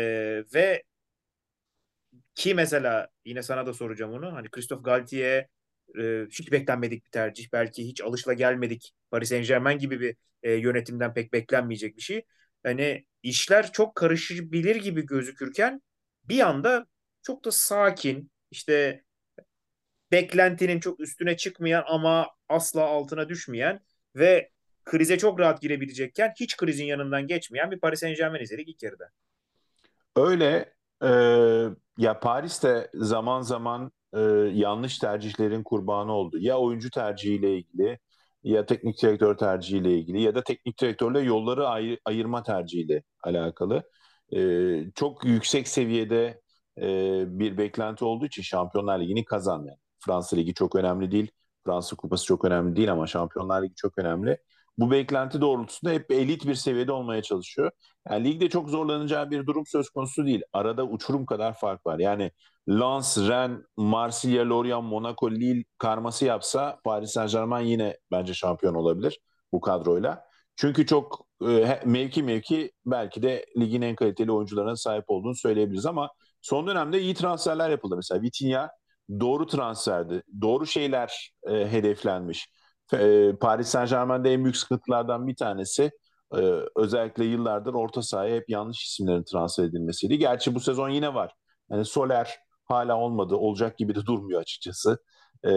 ve 0.55 0.83
ki 2.35 2.55
mesela 2.55 3.09
yine 3.25 3.43
sana 3.43 3.67
da 3.67 3.75
soracağım 3.75 4.13
onu. 4.13 4.33
Hani 4.33 4.51
Christophe 4.51 4.83
Galtier 4.83 5.47
e, 5.99 6.27
hiç 6.31 6.53
beklenmedik 6.53 7.05
bir 7.05 7.11
tercih. 7.11 7.49
Belki 7.53 7.89
hiç 7.89 8.01
alışla 8.01 8.33
gelmedik. 8.33 8.93
Paris 9.11 9.29
Saint 9.29 9.47
Germain 9.47 9.79
gibi 9.79 10.01
bir 10.01 10.17
e, 10.43 10.53
yönetimden 10.53 11.15
pek 11.15 11.33
beklenmeyecek 11.33 11.97
bir 11.97 12.03
şey. 12.03 12.23
Hani 12.63 13.05
işler 13.23 13.73
çok 13.73 13.95
karışabilir 13.95 14.77
gibi 14.77 15.07
gözükürken 15.07 15.83
bir 16.25 16.41
anda 16.41 16.87
çok 17.23 17.45
da 17.45 17.53
sakin 17.53 18.31
işte 18.51 19.05
beklentinin 20.13 20.81
çok 20.81 21.01
üstüne 21.01 21.37
çıkmayan 21.37 21.85
ama 21.87 22.29
asla 22.49 22.83
altına 22.83 23.29
düşmeyen 23.29 23.81
ve 24.17 24.51
krize 24.85 25.19
çok 25.19 25.41
rahat 25.41 25.63
girebilecekken 25.63 26.33
hiç 26.41 26.57
krizin 26.57 26.85
yanından 26.85 27.27
geçmeyen 27.27 27.71
bir 27.71 27.81
Paris 27.81 28.01
Saint-Germain 28.01 28.43
izledik 28.43 28.69
ilk 28.69 28.83
yarıda. 28.83 29.11
Öyle 30.17 30.75
e, 31.03 31.11
ya 31.99 32.21
Paris'te 32.21 32.91
zaman 32.95 33.41
zaman 33.41 33.93
e, 34.15 34.21
yanlış 34.55 34.99
tercihlerin 34.99 35.63
kurbanı 35.63 36.13
oldu. 36.13 36.39
Ya 36.41 36.59
oyuncu 36.59 36.91
tercihiyle 36.91 37.57
ilgili 37.59 37.99
ya 38.45 38.67
teknik 38.67 39.03
direktör 39.03 39.37
tercihiyle 39.37 39.99
ilgili 39.99 40.23
ya 40.23 40.35
da 40.35 40.45
teknik 40.45 40.81
direktörle 40.81 41.21
yolları 41.21 41.69
ayır, 41.69 41.99
ayırma 42.05 42.43
tercihiyle 42.43 43.03
alakalı. 43.23 43.83
E, 44.37 44.41
çok 44.95 45.25
yüksek 45.25 45.69
seviyede 45.69 46.41
e, 46.79 47.23
bir 47.39 47.59
beklenti 47.59 48.05
olduğu 48.05 48.27
için 48.27 48.43
Şampiyonlar 48.43 49.01
Ligi'ni 49.01 49.25
kazan. 49.25 49.59
Yani. 49.59 49.79
Fransa 49.99 50.37
Ligi 50.37 50.55
çok 50.55 50.77
önemli 50.77 51.11
değil. 51.11 51.31
Fransa 51.65 51.97
Kupası 51.97 52.27
çok 52.27 52.45
önemli 52.45 52.77
değil 52.77 52.93
ama 52.93 53.07
Şampiyonlar 53.07 53.63
Ligi 53.63 53.75
çok 53.75 53.99
önemli. 53.99 54.39
Bu 54.81 54.91
beklenti 54.91 55.41
doğrultusunda 55.41 55.93
hep 55.93 56.11
elit 56.11 56.47
bir 56.47 56.55
seviyede 56.55 56.93
olmaya 56.93 57.23
çalışıyor. 57.23 57.71
Yani 58.11 58.25
ligde 58.25 58.49
çok 58.49 58.71
zorlanacağı 58.71 59.31
bir 59.31 59.47
durum 59.47 59.67
söz 59.67 59.91
konusu 59.91 60.27
değil. 60.27 60.43
Arada 60.53 60.85
uçurum 60.85 61.27
kadar 61.27 61.59
fark 61.59 61.87
var. 61.87 61.99
Yani 61.99 62.31
Lens, 62.69 63.19
Rennes, 63.19 63.61
Marsilya, 63.77 64.49
Lorient, 64.49 64.85
Monaco, 64.85 65.31
Lille 65.31 65.65
karması 65.79 66.25
yapsa 66.25 66.79
Paris 66.85 67.11
Saint 67.11 67.33
Germain 67.33 67.67
yine 67.67 67.99
bence 68.11 68.35
şampiyon 68.35 68.75
olabilir 68.75 69.21
bu 69.53 69.61
kadroyla. 69.61 70.25
Çünkü 70.57 70.87
çok 70.87 71.27
e, 71.49 71.81
mevki 71.85 72.23
mevki 72.23 72.73
belki 72.87 73.23
de 73.23 73.47
ligin 73.59 73.83
en 73.83 73.95
kaliteli 73.97 74.33
oyuncularına 74.33 74.77
sahip 74.77 75.05
olduğunu 75.11 75.35
söyleyebiliriz 75.35 75.87
ama 75.87 76.11
son 76.43 76.67
dönemde 76.67 77.01
iyi 77.01 77.15
transferler 77.15 77.71
yapıldı. 77.71 77.97
Mesela 77.97 78.23
Vitinha 78.23 78.71
doğru 79.21 79.47
transferdi. 79.47 80.23
Doğru 80.41 80.67
şeyler 80.67 81.33
e, 81.49 81.53
hedeflenmiş. 81.73 82.49
E, 82.95 83.33
Paris 83.41 83.69
Saint 83.69 83.91
Germain'de 83.91 84.33
en 84.33 84.45
büyük 84.45 84.57
sıkıntılardan 84.57 85.27
bir 85.27 85.37
tanesi 85.37 85.91
e, 86.35 86.41
özellikle 86.77 87.25
yıllardır 87.25 87.75
orta 87.75 88.03
sahaya 88.03 88.37
hep 88.37 88.51
yanlış 88.51 88.85
isimlerin 88.85 89.25
transfer 89.25 89.65
edilmesiydi. 89.65 90.19
Gerçi 90.19 90.55
bu 90.55 90.61
sezon 90.61 90.89
yine 90.89 91.15
var. 91.15 91.35
Yani 91.71 91.85
Soler 91.85 92.39
hala 92.65 92.97
olmadı. 92.97 93.35
Olacak 93.35 93.79
gibi 93.79 93.95
de 93.95 94.07
durmuyor 94.07 94.41
açıkçası. 94.41 94.99
E, 95.45 95.51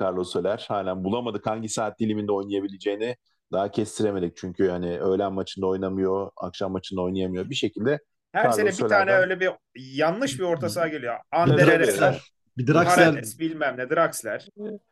Carlos 0.00 0.32
Soler 0.32 0.64
halen 0.68 1.04
bulamadık 1.04 1.46
hangi 1.46 1.68
saat 1.68 1.98
diliminde 1.98 2.32
oynayabileceğini 2.32 3.16
daha 3.52 3.70
kestiremedik. 3.70 4.36
Çünkü 4.36 4.64
yani 4.64 5.00
öğlen 5.00 5.32
maçında 5.32 5.66
oynamıyor, 5.66 6.30
akşam 6.36 6.72
maçında 6.72 7.00
oynayamıyor. 7.00 7.50
Bir 7.50 7.54
şekilde 7.54 7.98
her 8.32 8.42
Carlos 8.42 8.56
sene 8.56 8.66
bir 8.66 8.72
Soler'den... 8.72 8.98
tane 8.98 9.12
öyle 9.12 9.40
bir 9.40 9.50
yanlış 9.74 10.38
bir 10.38 10.44
orta 10.44 10.68
saha 10.68 10.88
geliyor. 10.88 11.14
Anderer, 11.32 12.20
bir 12.58 12.66
Draxler. 12.66 13.24
bilmem 13.38 13.76
ne 13.78 13.90
Draxler. 13.90 14.48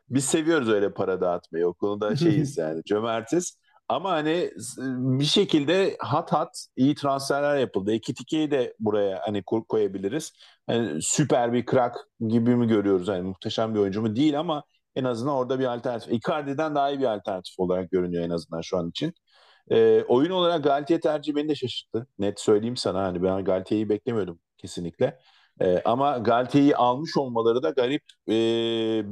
Biz 0.09 0.25
seviyoruz 0.25 0.69
öyle 0.69 0.93
para 0.93 1.21
dağıtmayı. 1.21 1.67
O 1.67 1.73
konuda 1.73 2.15
şeyiz 2.15 2.57
yani 2.57 2.83
cömertiz. 2.83 3.57
Ama 3.89 4.11
hani 4.11 4.51
bir 4.87 5.25
şekilde 5.25 5.95
hat 5.99 6.33
hat 6.33 6.67
iyi 6.75 6.95
transferler 6.95 7.57
yapıldı. 7.57 7.93
Ekitike'yi 7.93 8.51
de 8.51 8.75
buraya 8.79 9.21
hani 9.25 9.43
koyabiliriz. 9.43 10.33
Yani 10.69 11.01
süper 11.01 11.53
bir 11.53 11.65
krak 11.65 11.95
gibi 12.27 12.55
mi 12.55 12.67
görüyoruz? 12.67 13.07
Yani 13.07 13.21
muhteşem 13.21 13.75
bir 13.75 13.79
oyuncu 13.79 14.01
mu? 14.01 14.15
Değil 14.15 14.39
ama 14.39 14.63
en 14.95 15.03
azından 15.03 15.35
orada 15.35 15.59
bir 15.59 15.65
alternatif. 15.65 16.13
Icardi'den 16.13 16.75
daha 16.75 16.89
iyi 16.89 16.99
bir 16.99 17.13
alternatif 17.13 17.59
olarak 17.59 17.91
görünüyor 17.91 18.23
en 18.23 18.29
azından 18.29 18.61
şu 18.61 18.77
an 18.77 18.89
için. 18.89 19.13
E, 19.71 20.03
oyun 20.03 20.31
olarak 20.31 20.63
Galtier 20.63 21.01
tercihi 21.01 21.35
beni 21.35 21.49
de 21.49 21.55
şaşırttı. 21.55 22.07
Net 22.19 22.39
söyleyeyim 22.39 22.77
sana 22.77 23.03
hani 23.03 23.23
ben 23.23 23.43
Galtier'i 23.43 23.89
beklemiyordum 23.89 24.39
kesinlikle. 24.57 25.19
E, 25.61 25.81
ama 25.85 26.17
Galtier'i 26.17 26.75
almış 26.75 27.17
olmaları 27.17 27.63
da 27.63 27.69
garip 27.69 28.03
e, 28.29 28.33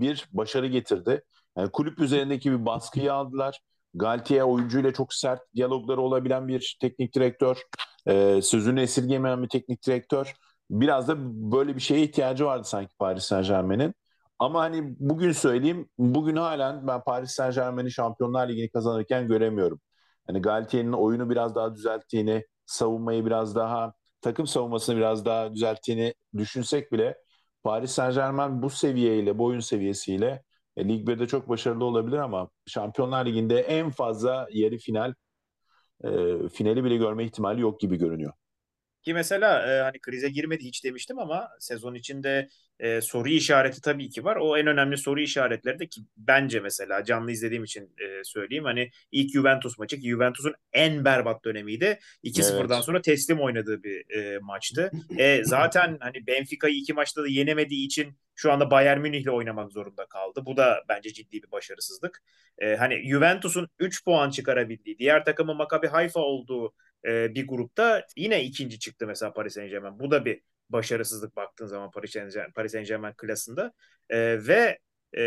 bir 0.02 0.26
başarı 0.32 0.68
getirdi. 0.68 1.24
Yani 1.58 1.72
kulüp 1.72 2.00
üzerindeki 2.00 2.52
bir 2.52 2.66
baskıyı 2.66 3.14
aldılar. 3.14 3.60
Galtier 3.94 4.42
oyuncuyla 4.42 4.94
çok 4.94 5.14
sert 5.14 5.42
diyalogları 5.56 6.02
olabilen 6.02 6.48
bir 6.48 6.78
teknik 6.82 7.16
direktör. 7.16 7.62
E, 8.08 8.42
sözünü 8.42 8.82
esirgemeyen 8.82 9.44
bir 9.44 9.50
teknik 9.50 9.88
direktör. 9.88 10.34
Biraz 10.70 11.08
da 11.08 11.16
böyle 11.52 11.76
bir 11.76 11.82
şeye 11.82 12.04
ihtiyacı 12.04 12.46
vardı 12.46 12.64
sanki 12.68 12.96
Paris 13.00 13.24
Saint 13.24 13.48
Germain'in. 13.48 13.94
Ama 14.40 14.62
hani 14.62 14.96
bugün 15.00 15.32
söyleyeyim, 15.32 15.90
bugün 15.98 16.36
halen 16.36 16.88
ben 16.88 17.04
Paris 17.04 17.32
Saint 17.32 17.56
Germain'i 17.56 17.92
Şampiyonlar 17.92 18.50
Ligi'ni 18.50 18.70
kazanırken 18.70 19.28
göremiyorum. 19.28 19.80
Hani 20.28 20.42
Galtier'in 20.42 20.92
oyunu 20.92 21.30
biraz 21.30 21.56
daha 21.56 21.76
düzelttiğini, 21.76 22.46
savunmayı 22.66 23.26
biraz 23.26 23.56
daha 23.56 23.94
takım 24.26 24.48
savunmasını 24.48 24.98
biraz 24.98 25.26
daha 25.26 25.54
düzelttiğini 25.54 26.14
düşünsek 26.38 26.92
bile 26.92 27.18
Paris 27.64 27.92
Saint 27.92 28.16
Germain 28.16 28.62
bu 28.62 28.70
seviyeyle, 28.70 29.38
bu 29.38 29.46
oyun 29.46 29.60
seviyesiyle 29.60 30.44
e, 30.78 30.90
Lig 30.90 31.08
1'de 31.08 31.28
çok 31.28 31.50
başarılı 31.50 31.86
olabilir 31.86 32.18
ama 32.18 32.50
Şampiyonlar 32.68 33.26
Ligi'nde 33.26 33.60
en 33.60 33.90
fazla 33.90 34.48
yarı 34.52 34.78
final 34.78 35.14
e, 36.04 36.10
finali 36.50 36.84
bile 36.84 36.98
görme 36.98 37.26
ihtimali 37.26 37.62
yok 37.62 37.80
gibi 37.80 37.98
görünüyor. 37.98 38.34
Ki 39.02 39.14
mesela 39.14 39.74
e, 39.74 39.82
hani 39.82 40.00
krize 40.00 40.30
girmedi 40.30 40.64
hiç 40.64 40.84
demiştim 40.84 41.20
ama 41.20 41.50
sezon 41.60 41.94
içinde 41.94 42.50
e, 42.80 43.02
soru 43.02 43.30
işareti 43.30 43.82
tabii 43.82 44.10
ki 44.10 44.24
var. 44.24 44.36
O 44.36 44.58
en 44.58 44.68
önemli 44.68 44.98
soru 44.98 45.22
işaretleri 45.22 45.80
de 45.80 45.88
ki 45.88 46.02
bence 46.18 46.60
mesela 46.60 47.04
canlı 47.04 47.32
izlediğim 47.32 47.64
için 47.64 47.84
e, 47.84 48.24
söyleyeyim. 48.24 48.64
Hani 48.64 48.92
ilk 49.12 49.34
Juventus 49.34 49.78
maçı 49.78 50.00
ki 50.00 50.10
Juventus'un 50.10 50.54
en 50.74 51.06
berbat 51.06 51.46
dönemiydi. 51.46 52.00
2-0'dan 52.24 52.76
evet. 52.76 52.86
sonra 52.86 53.02
teslim 53.02 53.40
oynadığı 53.40 53.84
bir 53.84 54.16
e, 54.16 54.40
maçtı. 54.40 54.92
E, 55.18 55.44
zaten 55.44 55.98
hani 56.00 56.28
Benfica'yı 56.28 56.76
iki 56.76 56.94
maçta 56.94 57.24
da 57.24 57.28
yenemediği 57.28 57.86
için 57.86 58.18
şu 58.36 58.52
anda 58.52 58.72
Bayern 58.72 59.00
Münih'le 59.00 59.30
oynamak 59.30 59.72
zorunda 59.72 60.06
kaldı. 60.06 60.42
Bu 60.46 60.58
da 60.58 60.84
bence 60.90 61.14
ciddi 61.14 61.44
bir 61.44 61.52
başarısızlık. 61.52 62.24
E, 62.58 62.76
hani 62.76 63.10
Juventus'un 63.10 63.70
3 63.80 64.06
puan 64.06 64.30
çıkarabildiği, 64.30 64.98
diğer 64.98 65.26
takımı 65.26 65.56
Maccabi 65.56 65.88
Haifa 65.88 66.20
olduğu 66.20 66.74
e, 67.06 67.36
bir 67.36 67.48
grupta 67.48 68.06
yine 68.18 68.44
ikinci 68.44 68.80
çıktı 68.80 69.08
mesela 69.08 69.34
Paris 69.34 69.54
Saint 69.54 69.72
Germain. 69.72 70.00
Bu 70.00 70.12
da 70.12 70.26
bir 70.26 70.42
başarısızlık 70.70 71.36
baktığın 71.36 71.66
zaman 71.66 71.92
Paris 71.92 72.12
Saint 72.12 72.34
Germain, 72.34 72.52
Paris 72.52 72.72
Saint 72.72 72.88
Germain 72.88 73.14
klasında. 73.14 73.74
E, 74.10 74.48
ve 74.48 74.80
e, 75.18 75.24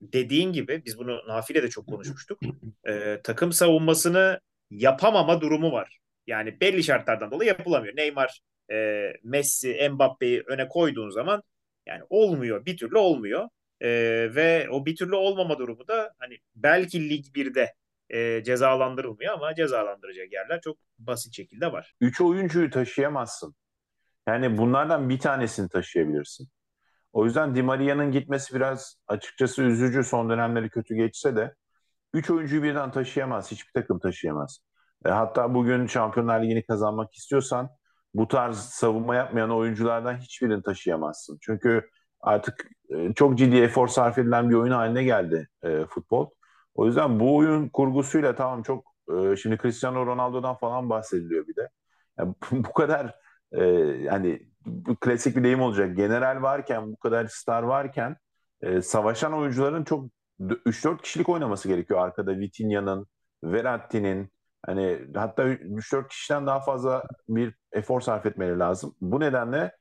dediğin 0.00 0.52
gibi 0.52 0.82
biz 0.84 0.98
bunu 0.98 1.28
Nafi'yle 1.28 1.62
de 1.62 1.70
çok 1.70 1.86
konuşmuştuk. 1.86 2.40
E, 2.88 3.20
takım 3.24 3.52
savunmasını 3.52 4.40
yapamama 4.70 5.40
durumu 5.40 5.72
var. 5.72 5.98
Yani 6.26 6.60
belli 6.60 6.84
şartlardan 6.84 7.30
dolayı 7.30 7.48
yapılamıyor. 7.48 7.96
Neymar, 7.96 8.40
e, 8.72 9.12
Messi, 9.24 9.88
Mbappe'yi 9.90 10.42
öne 10.46 10.68
koyduğun 10.68 11.10
zaman 11.10 11.42
yani 11.86 12.02
olmuyor. 12.10 12.66
Bir 12.66 12.76
türlü 12.76 12.98
olmuyor. 12.98 13.48
E, 13.80 13.88
ve 14.34 14.68
o 14.70 14.86
bir 14.86 14.96
türlü 14.96 15.14
olmama 15.14 15.58
durumu 15.58 15.88
da 15.88 16.14
hani 16.18 16.38
belki 16.56 17.10
Lig 17.10 17.24
1'de 17.34 17.74
e, 18.10 18.44
cezalandırılmıyor 18.44 19.34
ama 19.34 19.54
cezalandıracak 19.54 20.32
yerler 20.32 20.60
çok 20.60 20.78
basit 20.98 21.36
şekilde 21.36 21.72
var. 21.72 21.94
Üç 22.00 22.20
oyuncuyu 22.20 22.70
taşıyamazsın. 22.70 23.54
Yani 24.28 24.58
bunlardan 24.58 25.08
bir 25.08 25.18
tanesini 25.18 25.68
taşıyabilirsin. 25.68 26.48
O 27.12 27.24
yüzden 27.24 27.54
Di 27.54 27.62
Maria'nın 27.62 28.12
gitmesi 28.12 28.54
biraz 28.54 28.96
açıkçası 29.08 29.62
üzücü. 29.62 30.04
Son 30.04 30.30
dönemleri 30.30 30.70
kötü 30.70 30.94
geçse 30.94 31.36
de 31.36 31.54
üç 32.14 32.30
oyuncuyu 32.30 32.62
birden 32.62 32.90
taşıyamaz. 32.90 33.50
Hiçbir 33.50 33.72
takım 33.80 33.98
taşıyamaz. 33.98 34.60
E, 35.06 35.10
hatta 35.10 35.54
bugün 35.54 35.86
Şampiyonlar 35.86 36.42
Ligi'ni 36.42 36.62
kazanmak 36.66 37.14
istiyorsan 37.14 37.70
bu 38.14 38.28
tarz 38.28 38.58
savunma 38.58 39.14
yapmayan 39.14 39.50
oyunculardan 39.50 40.16
hiçbirini 40.16 40.62
taşıyamazsın. 40.62 41.38
Çünkü 41.42 41.90
artık 42.20 42.68
e, 42.90 43.14
çok 43.14 43.38
ciddi 43.38 43.56
efor 43.56 43.88
sarf 43.88 44.18
edilen 44.18 44.50
bir 44.50 44.54
oyun 44.54 44.72
haline 44.72 45.04
geldi 45.04 45.48
e, 45.62 45.84
futbol. 45.84 46.30
O 46.74 46.86
yüzden 46.86 47.20
bu 47.20 47.36
oyun 47.36 47.68
kurgusuyla 47.68 48.34
tamam 48.34 48.62
çok 48.62 48.84
e, 49.18 49.36
şimdi 49.36 49.58
Cristiano 49.62 50.06
Ronaldo'dan 50.06 50.54
falan 50.56 50.90
bahsediliyor 50.90 51.46
bir 51.46 51.56
de. 51.56 51.68
Yani 52.18 52.34
bu 52.52 52.72
kadar 52.72 53.27
e, 53.52 53.64
yani 54.02 54.48
klasik 55.00 55.36
bir 55.36 55.44
deyim 55.44 55.60
olacak. 55.60 55.96
General 55.96 56.42
varken 56.42 56.92
bu 56.92 56.96
kadar 56.96 57.26
star 57.26 57.62
varken 57.62 58.16
e, 58.62 58.82
savaşan 58.82 59.32
oyuncuların 59.32 59.84
çok 59.84 60.10
3-4 60.40 61.02
kişilik 61.02 61.28
oynaması 61.28 61.68
gerekiyor 61.68 62.00
arkada 62.00 62.38
Vitinha'nın, 62.38 63.06
Verratti'nin 63.44 64.30
hani 64.66 64.98
hatta 65.14 65.48
3-4 65.48 66.08
kişiden 66.08 66.46
daha 66.46 66.60
fazla 66.60 67.04
bir 67.28 67.54
efor 67.72 68.00
sarf 68.00 68.26
etmeleri 68.26 68.58
lazım. 68.58 68.94
Bu 69.00 69.20
nedenle 69.20 69.72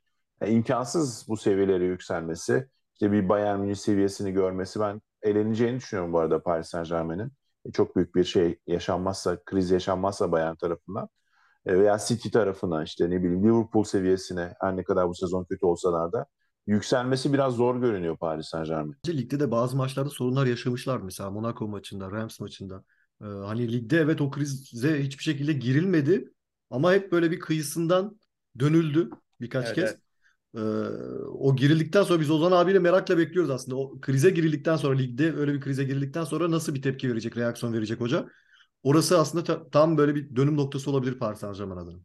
e, 0.42 0.52
imkansız 0.52 1.26
bu 1.30 1.38
seviyelere 1.38 1.86
yükselmesi. 1.86 2.68
İşte 2.94 3.12
bir 3.12 3.30
Bayern 3.30 3.60
Münih 3.60 3.76
seviyesini 3.76 4.32
görmesi 4.32 4.80
ben 4.80 5.02
eleneceğini 5.22 5.78
düşünüyorum 5.78 6.14
bu 6.14 6.20
arada 6.20 6.44
Paris 6.44 6.68
Saint 6.68 6.90
Germain'in. 6.90 7.32
E, 7.66 7.72
çok 7.72 7.96
büyük 7.96 8.16
bir 8.16 8.24
şey 8.24 8.60
yaşanmazsa, 8.68 9.38
kriz 9.46 9.72
yaşanmazsa 9.72 10.32
Bayern 10.32 10.56
tarafından 10.56 11.10
veya 11.68 11.98
City 12.08 12.30
tarafına 12.30 12.84
işte 12.84 13.10
ne 13.10 13.24
bileyim 13.24 13.44
Liverpool 13.44 13.84
seviyesine 13.84 14.54
her 14.62 14.78
ne 14.78 14.84
kadar 14.84 15.10
bu 15.10 15.16
sezon 15.16 15.44
kötü 15.44 15.66
olsalar 15.66 16.12
da 16.12 16.26
yükselmesi 16.68 17.34
biraz 17.34 17.56
zor 17.56 17.82
görünüyor 17.82 18.18
Paris 18.18 18.48
Saint 18.48 18.68
Germain. 18.68 18.96
Ligde 19.08 19.40
de 19.40 19.52
bazı 19.52 19.78
maçlarda 19.78 20.10
sorunlar 20.10 20.46
yaşamışlar 20.46 20.98
mesela 20.98 21.32
Monaco 21.32 21.68
maçında, 21.68 22.12
Rams 22.12 22.40
maçında. 22.40 22.84
Ee, 23.22 23.26
hani 23.26 23.72
ligde 23.74 23.98
evet 23.98 24.22
o 24.22 24.32
krize 24.32 25.04
hiçbir 25.04 25.24
şekilde 25.24 25.54
girilmedi 25.54 26.34
Ama 26.70 26.94
hep 26.94 27.12
böyle 27.12 27.32
bir 27.32 27.40
kıyısından 27.40 28.20
dönüldü 28.60 29.10
birkaç 29.42 29.66
Evet, 29.66 29.76
kez. 29.76 29.90
evet. 29.90 30.00
Ee, 30.56 30.60
o 31.28 31.56
girildikten 31.56 32.04
sonra 32.04 32.20
biz 32.20 32.32
Ozan 32.32 32.52
abiyle 32.52 32.80
merakla 32.80 33.18
bekliyoruz 33.18 33.52
aslında. 33.52 33.76
O 33.78 34.02
krize 34.02 34.30
girildikten 34.30 34.78
sonra 34.78 34.98
ligde 34.98 35.34
öyle 35.36 35.54
bir 35.54 35.62
krize 35.62 35.84
girildikten 35.84 36.24
sonra 36.24 36.52
nasıl 36.52 36.76
bir 36.76 36.82
tepki 36.82 37.10
verecek, 37.10 37.38
reaksiyon 37.38 37.74
verecek 37.74 38.00
hoca? 38.02 38.28
Orası 38.84 39.20
aslında 39.20 39.44
ta- 39.44 39.70
tam 39.70 39.98
böyle 39.98 40.16
bir 40.16 40.36
dönüm 40.36 40.58
noktası 40.58 40.92
olabilir 40.92 41.20
Paris 41.20 41.40
Saint-Germain 41.40 41.78
adına. 41.78 42.00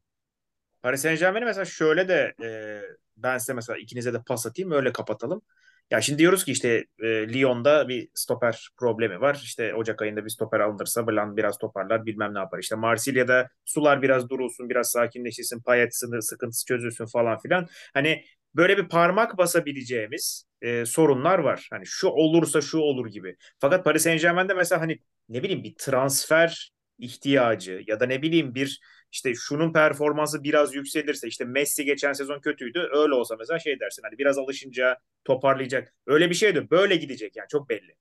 Paris 0.82 1.00
Saint-Germain'i 1.02 1.44
mesela 1.44 1.64
şöyle 1.64 2.08
de 2.08 2.34
e, 2.42 2.80
ben 3.16 3.38
size 3.38 3.54
mesela 3.54 3.78
ikinize 3.78 4.12
de 4.12 4.22
pas 4.26 4.46
atayım 4.46 4.70
öyle 4.70 4.92
kapatalım. 4.92 5.42
Ya 5.90 6.00
şimdi 6.00 6.18
diyoruz 6.18 6.44
ki 6.44 6.52
işte 6.52 6.84
e, 6.98 7.06
Lyon'da 7.34 7.88
bir 7.88 8.08
stoper 8.14 8.68
problemi 8.76 9.20
var. 9.20 9.40
İşte 9.44 9.74
Ocak 9.74 10.02
ayında 10.02 10.24
bir 10.24 10.30
stoper 10.30 10.60
alınırsa 10.60 11.06
Blanc 11.06 11.36
biraz 11.36 11.58
toparlar 11.58 12.06
bilmem 12.06 12.34
ne 12.34 12.38
yapar. 12.38 12.58
İşte 12.58 12.76
Marsilya'da 12.76 13.48
sular 13.64 14.02
biraz 14.02 14.28
durulsun 14.30 14.68
biraz 14.70 14.90
sakinleşsin 14.90 15.60
Payet 15.62 15.96
sınır 15.96 16.20
sıkıntısı 16.20 16.66
çözülsün 16.66 17.06
falan 17.06 17.38
filan. 17.38 17.66
Hani 17.94 18.24
böyle 18.54 18.78
bir 18.78 18.88
parmak 18.88 19.38
basabileceğimiz 19.38 20.44
e, 20.62 20.86
sorunlar 20.86 21.38
var. 21.38 21.68
Hani 21.70 21.86
şu 21.86 22.08
olursa 22.08 22.60
şu 22.60 22.78
olur 22.78 23.06
gibi. 23.06 23.36
Fakat 23.58 23.84
Paris 23.84 24.02
Saint-Germain'de 24.02 24.54
mesela 24.54 24.80
hani 24.80 24.98
ne 25.28 25.42
bileyim 25.42 25.64
bir 25.64 25.74
transfer 25.78 26.72
ihtiyacı 26.98 27.82
ya 27.86 28.00
da 28.00 28.06
ne 28.06 28.22
bileyim 28.22 28.54
bir 28.54 28.80
işte 29.12 29.34
şunun 29.34 29.72
performansı 29.72 30.44
biraz 30.44 30.74
yükselirse 30.74 31.28
işte 31.28 31.44
Messi 31.44 31.84
geçen 31.84 32.12
sezon 32.12 32.40
kötüydü. 32.40 32.88
Öyle 32.92 33.14
olsa 33.14 33.36
mesela 33.38 33.58
şey 33.58 33.80
dersin 33.80 34.02
hani 34.02 34.18
biraz 34.18 34.38
alışınca 34.38 34.98
toparlayacak. 35.24 35.94
Öyle 36.06 36.30
bir 36.30 36.34
şeydi. 36.34 36.70
Böyle 36.70 36.96
gidecek 36.96 37.36
yani 37.36 37.48
çok 37.48 37.68
belli. 37.68 37.96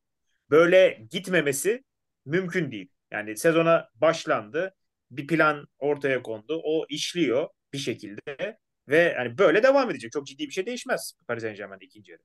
Böyle 0.49 1.05
gitmemesi 1.11 1.83
mümkün 2.25 2.71
değil. 2.71 2.89
Yani 3.11 3.37
sezona 3.37 3.89
başlandı. 3.95 4.75
Bir 5.11 5.27
plan 5.27 5.67
ortaya 5.79 6.23
kondu. 6.23 6.61
O 6.63 6.85
işliyor 6.89 7.47
bir 7.73 7.77
şekilde 7.77 8.57
ve 8.87 9.13
hani 9.17 9.37
böyle 9.37 9.63
devam 9.63 9.91
edecek. 9.91 10.11
Çok 10.11 10.27
ciddi 10.27 10.47
bir 10.47 10.51
şey 10.51 10.65
değişmez 10.65 11.13
Paris 11.27 11.43
Saint-Germain'de 11.43 11.85
ikinci 11.85 12.11
yarı. 12.11 12.21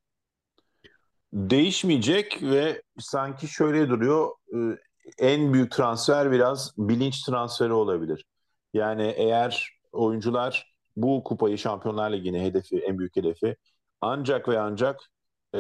Değişmeyecek 1.33 2.43
ve 2.43 2.83
sanki 2.99 3.49
şöyle 3.49 3.89
duruyor. 3.89 4.31
En 5.19 5.53
büyük 5.53 5.73
transfer 5.73 6.33
biraz 6.33 6.75
bilinç 6.79 7.23
transferi 7.23 7.73
olabilir. 7.73 8.25
Yani 8.75 9.14
eğer 9.16 9.79
oyuncular 9.92 10.75
bu 10.97 11.25
kupayı 11.25 11.59
Şampiyonlar 11.59 12.12
Ligi'ne 12.12 12.45
hedefi, 12.45 12.79
en 12.79 12.99
büyük 12.99 13.16
hedefi 13.16 13.57
ancak 14.01 14.49
ve 14.49 14.61
ancak 14.61 15.01
e, 15.55 15.59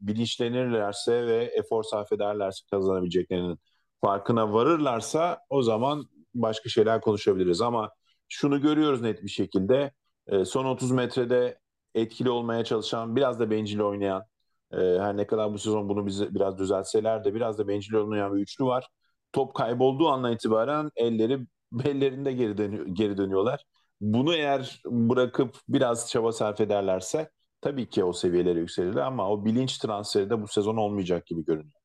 bilinçlenirlerse 0.00 1.26
ve 1.26 1.44
efor 1.44 1.82
sarf 1.82 2.12
ederlerse 2.12 2.64
kazanabileceklerinin 2.70 3.58
farkına 4.00 4.52
varırlarsa 4.52 5.40
o 5.50 5.62
zaman 5.62 6.04
başka 6.34 6.68
şeyler 6.68 7.00
konuşabiliriz. 7.00 7.60
Ama 7.60 7.90
şunu 8.28 8.60
görüyoruz 8.60 9.00
net 9.00 9.22
bir 9.22 9.28
şekilde. 9.28 9.92
E, 10.26 10.44
son 10.44 10.64
30 10.64 10.90
metrede 10.90 11.58
etkili 11.94 12.30
olmaya 12.30 12.64
çalışan, 12.64 13.16
biraz 13.16 13.40
da 13.40 13.50
bencil 13.50 13.80
oynayan, 13.80 14.24
e, 14.72 14.76
her 14.76 15.16
ne 15.16 15.26
kadar 15.26 15.52
bu 15.52 15.58
sezon 15.58 15.88
bunu 15.88 16.06
bize 16.06 16.34
biraz 16.34 16.58
düzeltseler 16.58 17.24
de 17.24 17.34
biraz 17.34 17.58
da 17.58 17.68
bencil 17.68 17.94
oynayan 17.94 18.34
bir 18.36 18.40
üçlü 18.40 18.64
var. 18.64 18.88
Top 19.32 19.54
kaybolduğu 19.54 20.08
andan 20.08 20.32
itibaren 20.32 20.90
elleri 20.96 21.46
bellerinde 21.72 22.32
geri, 22.32 22.58
dönüyor, 22.58 22.86
geri 22.86 23.18
dönüyorlar. 23.18 23.64
Bunu 24.00 24.34
eğer 24.34 24.82
bırakıp 24.86 25.56
biraz 25.68 26.10
çaba 26.10 26.32
sarf 26.32 26.60
ederlerse 26.60 27.30
tabii 27.60 27.88
ki 27.88 28.04
o 28.04 28.12
seviyelere 28.12 28.58
yükselirler 28.58 29.02
ama 29.02 29.30
o 29.30 29.44
bilinç 29.44 29.78
transferi 29.78 30.30
de 30.30 30.42
bu 30.42 30.48
sezon 30.48 30.76
olmayacak 30.76 31.26
gibi 31.26 31.44
görünüyor. 31.44 31.80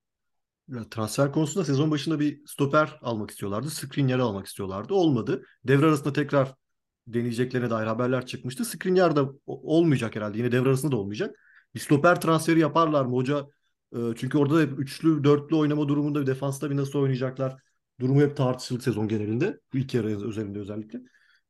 Ya, 0.67 0.89
transfer 0.89 1.31
konusunda 1.31 1.65
sezon 1.65 1.91
başında 1.91 2.19
bir 2.19 2.41
stoper 2.47 2.99
almak 3.01 3.31
istiyorlardı. 3.31 3.69
Skriniar'ı 3.69 4.23
almak 4.23 4.45
istiyorlardı. 4.45 4.93
Olmadı. 4.93 5.43
Devre 5.63 5.85
arasında 5.85 6.13
tekrar 6.13 6.53
deneyeceklerine 7.07 7.69
dair 7.69 7.87
haberler 7.87 8.25
çıkmıştı. 8.25 8.65
Skriniar 8.65 9.15
da 9.15 9.29
olmayacak 9.45 10.15
herhalde. 10.15 10.37
Yine 10.37 10.51
devre 10.51 10.69
arasında 10.69 10.91
da 10.91 10.97
olmayacak. 10.97 11.35
Bir 11.75 11.79
stoper 11.79 12.21
transferi 12.21 12.59
yaparlar 12.59 13.05
mı 13.05 13.15
hoca? 13.15 13.47
E, 13.93 13.97
çünkü 14.15 14.37
orada 14.37 14.55
da 14.57 14.61
hep 14.61 14.79
üçlü, 14.79 15.23
dörtlü 15.23 15.55
oynama 15.55 15.87
durumunda 15.87 16.21
bir 16.21 16.27
defansta 16.27 16.69
bir 16.69 16.77
nasıl 16.77 16.99
oynayacaklar? 16.99 17.55
Durumu 17.99 18.21
hep 18.21 18.37
tartışıldı 18.37 18.83
sezon 18.83 19.07
genelinde. 19.07 19.59
Bu 19.73 19.77
ilk 19.77 19.93
yarı 19.93 20.27
özelinde 20.27 20.59
özellikle. 20.59 20.99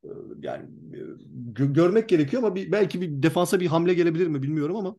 E, 0.04 0.10
yani 0.42 0.70
e, 0.94 0.98
gö- 1.54 1.74
görmek 1.74 2.10
gerekiyor 2.10 2.44
ama 2.44 2.56
bir, 2.56 2.72
belki 2.72 3.02
bir 3.02 3.24
defansa 3.24 3.60
bir 3.60 3.68
hamle 3.68 3.94
gelebilir 3.94 4.28
mi 4.28 4.44
bilmiyorum 4.44 4.76
ama 4.76 4.96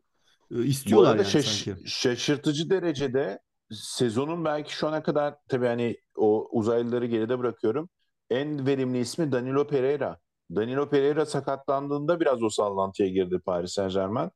e, 0.50 0.64
istiyorlar 0.64 1.16
yani 1.16 1.26
şaş- 1.26 1.64
sanki. 1.66 1.88
şaşırtıcı 1.88 2.70
derecede 2.70 3.38
sezonun 3.70 4.44
belki 4.44 4.76
şu 4.76 4.88
ana 4.88 5.02
kadar 5.02 5.34
tabii 5.48 5.66
hani 5.66 5.96
o 6.16 6.48
uzaylıları 6.52 7.06
geride 7.06 7.38
bırakıyorum. 7.38 7.88
En 8.30 8.66
verimli 8.66 8.98
ismi 8.98 9.32
Danilo 9.32 9.66
Pereira. 9.66 10.18
Danilo 10.54 10.88
Pereira 10.90 11.26
sakatlandığında 11.26 12.20
biraz 12.20 12.42
o 12.42 12.48
sallantıya 12.50 13.08
girdi 13.08 13.38
Paris 13.46 13.72
Saint-Germain. 13.72 14.30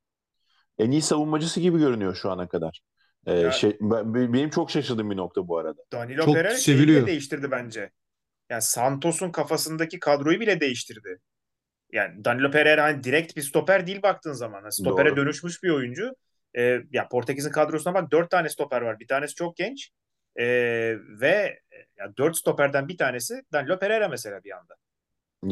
En 0.80 0.90
iyi 0.90 1.02
savunmacısı 1.02 1.60
gibi 1.60 1.78
görünüyor 1.78 2.14
şu 2.14 2.30
ana 2.30 2.48
kadar. 2.48 2.80
Ee, 3.26 3.32
Ya- 3.34 3.50
şey, 3.52 3.76
ben- 3.80 4.14
benim 4.32 4.50
çok 4.50 4.70
şaşırdığım 4.70 5.10
bir 5.10 5.16
nokta 5.16 5.48
bu 5.48 5.58
arada. 5.58 5.82
Danilo 5.92 6.24
Çok 6.24 6.34
Pereira 6.34 6.54
seviliyor. 6.54 7.06
değiştirdi 7.06 7.50
bence. 7.50 7.90
Yani 8.50 8.62
Santos'un 8.62 9.30
kafasındaki 9.32 9.98
kadroyu 9.98 10.40
bile 10.40 10.60
değiştirdi. 10.60 11.18
Yani 11.92 12.24
Danilo 12.24 12.50
Pereira 12.50 12.82
hani 12.84 13.04
direkt 13.04 13.36
bir 13.36 13.42
stoper 13.42 13.86
değil 13.86 14.02
baktığın 14.02 14.32
zaman. 14.32 14.62
Hani 14.62 14.72
stopere 14.72 15.08
Doğru. 15.10 15.16
dönüşmüş 15.16 15.62
bir 15.62 15.70
oyuncu. 15.70 16.12
Ee, 16.58 16.80
ya 16.92 17.08
Portekiz'in 17.08 17.50
kadrosuna 17.52 17.94
bak 17.94 18.10
dört 18.10 18.30
tane 18.30 18.48
stoper 18.48 18.82
var. 18.82 19.00
Bir 19.00 19.06
tanesi 19.06 19.34
çok 19.34 19.56
genç. 19.56 19.90
Ee, 20.36 20.96
ve 21.20 21.60
ya 21.98 22.16
dört 22.18 22.36
stoperden 22.36 22.88
bir 22.88 22.96
tanesi 22.98 23.42
Danilo 23.52 23.78
Pereira 23.78 24.08
mesela 24.08 24.44
bir 24.44 24.50
anda. 24.58 24.74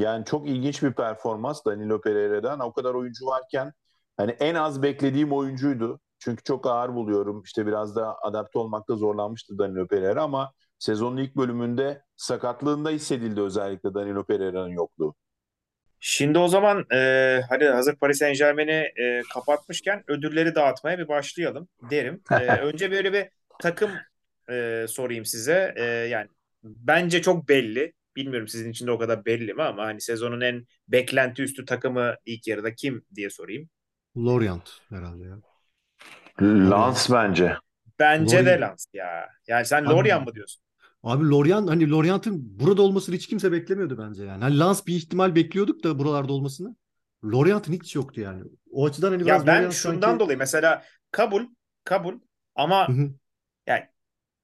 Yani 0.05 0.25
çok 0.25 0.49
ilginç 0.49 0.83
bir 0.83 0.93
performans 0.93 1.65
Danilo 1.65 2.01
Pereira'dan. 2.01 2.61
O 2.61 2.73
kadar 2.73 2.95
oyuncu 2.95 3.27
varken 3.27 3.73
hani 4.19 4.31
en 4.31 4.55
az 4.55 4.83
beklediğim 4.83 5.33
oyuncuydu. 5.33 6.01
Çünkü 6.19 6.43
çok 6.43 6.67
ağır 6.67 6.95
buluyorum. 6.95 7.43
İşte 7.43 7.67
biraz 7.67 7.97
da 7.97 8.17
adapte 8.23 8.59
olmakta 8.59 8.97
zorlanmıştı 8.97 9.59
Danilo 9.59 9.87
Pereira 9.87 10.23
ama 10.23 10.53
sezonun 10.79 11.17
ilk 11.17 11.37
bölümünde 11.37 12.03
sakatlığında 12.17 12.91
hissedildi 12.91 13.41
özellikle 13.41 13.95
Danilo 13.95 14.25
Pereira'nın 14.25 14.69
yokluğu. 14.69 15.15
Şimdi 16.01 16.39
o 16.39 16.49
zaman 16.49 16.87
e, 16.93 17.41
hadi 17.49 17.65
hazır 17.65 17.97
Paris 17.97 18.19
Saint-Germain'i 18.19 18.93
e, 19.03 19.23
kapatmışken 19.35 20.05
ödülleri 20.09 20.55
dağıtmaya 20.55 20.99
bir 20.99 21.09
başlayalım 21.09 21.69
derim. 21.91 22.23
E, 22.31 22.35
önce 22.63 22.91
böyle 22.91 23.13
bir 23.13 23.29
takım 23.61 23.91
e, 24.51 24.87
sorayım 24.89 25.25
size. 25.25 25.75
E, 25.77 25.85
yani 25.85 26.29
bence 26.63 27.23
çok 27.23 27.49
belli. 27.49 27.93
Bilmiyorum 28.17 28.49
sizin 28.49 28.71
için 28.71 28.87
de 28.87 28.91
o 28.91 28.99
kadar 28.99 29.25
belli 29.25 29.55
mi 29.55 29.63
ama 29.63 29.85
hani 29.85 30.01
sezonun 30.01 30.41
en 30.41 30.67
beklenti 30.89 31.43
üstü 31.43 31.65
takımı 31.65 32.15
ilk 32.27 32.47
yarıda 32.47 32.75
kim 32.75 33.05
diye 33.15 33.31
sorayım. 33.31 33.69
Lorient 34.25 34.71
herhalde 34.89 35.25
ya. 35.25 35.39
Lans 36.41 37.11
bence. 37.11 37.57
Bence 37.99 38.47
de 38.47 38.51
Lorient. 38.51 38.61
Lens 38.61 38.87
ya. 38.93 39.29
Yani 39.47 39.67
sen 39.67 39.85
Abi- 39.85 39.91
Lorient 39.91 40.27
mı 40.27 40.35
diyorsun? 40.35 40.63
Abi 41.03 41.25
Lorient 41.31 41.71
hani 41.71 41.91
Lorient'in 41.91 42.61
burada 42.61 42.83
olmasını 42.83 43.15
hiç 43.15 43.27
kimse 43.27 43.53
beklemiyordu 43.53 43.99
bence 43.99 44.25
yani. 44.25 44.43
Hani 44.43 44.59
Lens 44.59 44.87
bir 44.87 44.95
ihtimal 44.97 45.35
bekliyorduk 45.35 45.85
da 45.85 45.99
buralarda 45.99 46.33
olmasını. 46.33 46.77
Lorient'in 47.25 47.73
hiç 47.73 47.95
yoktu 47.95 48.21
yani. 48.21 48.43
O 48.73 48.87
açıdan 48.87 49.11
hani 49.11 49.25
biraz 49.25 49.41
Ya 49.41 49.47
ben 49.47 49.57
Lorient 49.57 49.75
şundan 49.75 50.09
sanki... 50.09 50.21
dolayı 50.21 50.39
mesela 50.39 50.83
kabul 51.11 51.47
kabul 51.85 52.15
ama 52.55 52.89
yani 53.67 53.85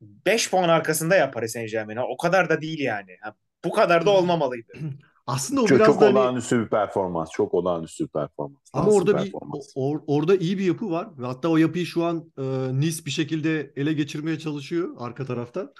5 0.00 0.50
puan 0.50 0.68
arkasında 0.68 1.16
ya 1.16 1.30
Paris 1.30 1.52
Saint-Germain. 1.52 1.96
Ha, 1.96 2.04
O 2.08 2.16
kadar 2.16 2.48
da 2.48 2.60
değil 2.60 2.80
yani. 2.80 3.16
Ha, 3.20 3.34
bu 3.64 3.70
kadar 3.72 4.06
da 4.06 4.10
olmamalıydı. 4.10 4.72
Aslında 5.26 5.62
o 5.62 5.66
Çok, 5.66 5.78
biraz 5.78 5.86
çok 5.86 6.00
da 6.00 6.06
hani 6.06 6.18
olağanüstü 6.18 6.60
bir 6.60 6.68
performans. 6.68 7.30
Çok 7.30 7.54
olağanüstü 7.54 8.04
bir 8.04 8.08
performans. 8.08 8.60
ama 8.72 8.90
orada 8.92 9.24
bir 9.24 9.32
or- 9.32 10.04
orada 10.06 10.36
iyi 10.36 10.58
bir 10.58 10.64
yapı 10.64 10.90
var 10.90 11.08
ve 11.18 11.26
hatta 11.26 11.48
o 11.48 11.56
yapıyı 11.56 11.86
şu 11.86 12.04
an 12.04 12.32
e, 12.38 12.42
Nice 12.80 13.04
bir 13.04 13.10
şekilde 13.10 13.72
ele 13.76 13.92
geçirmeye 13.92 14.38
çalışıyor 14.38 14.88
arka 14.98 15.24
taraftan. 15.24 15.72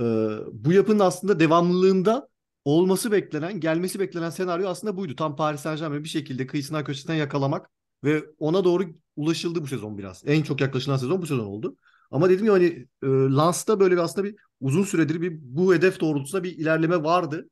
E, 0.00 0.04
bu 0.52 0.72
yapının 0.72 0.98
aslında 0.98 1.40
devamlılığında 1.40 2.28
olması 2.64 3.12
beklenen, 3.12 3.60
gelmesi 3.60 4.00
beklenen 4.00 4.30
senaryo 4.30 4.68
aslında 4.68 4.96
buydu. 4.96 5.16
Tam 5.16 5.36
Paris 5.36 5.60
Saint-Germain'i 5.60 6.04
bir 6.04 6.08
şekilde 6.08 6.46
kıyısından 6.46 6.84
köşesinden 6.84 7.14
yakalamak 7.14 7.70
ve 8.04 8.24
ona 8.38 8.64
doğru 8.64 8.84
ulaşıldı 9.16 9.62
bu 9.62 9.66
sezon 9.66 9.98
biraz. 9.98 10.22
En 10.26 10.42
çok 10.42 10.60
yaklaşılan 10.60 10.96
sezon 10.96 11.22
bu 11.22 11.26
sezon 11.26 11.46
oldu. 11.46 11.76
Ama 12.10 12.30
dedim 12.30 12.46
ya 12.46 12.52
hani 12.52 12.86
e, 13.02 13.06
Lens'ta 13.06 13.80
böyle 13.80 13.94
bir 13.94 14.00
aslında 14.00 14.28
bir 14.28 14.36
uzun 14.60 14.82
süredir 14.82 15.20
bir 15.20 15.38
bu 15.42 15.74
hedef 15.74 16.00
doğrultusunda 16.00 16.44
bir 16.44 16.58
ilerleme 16.58 17.04
vardı. 17.04 17.48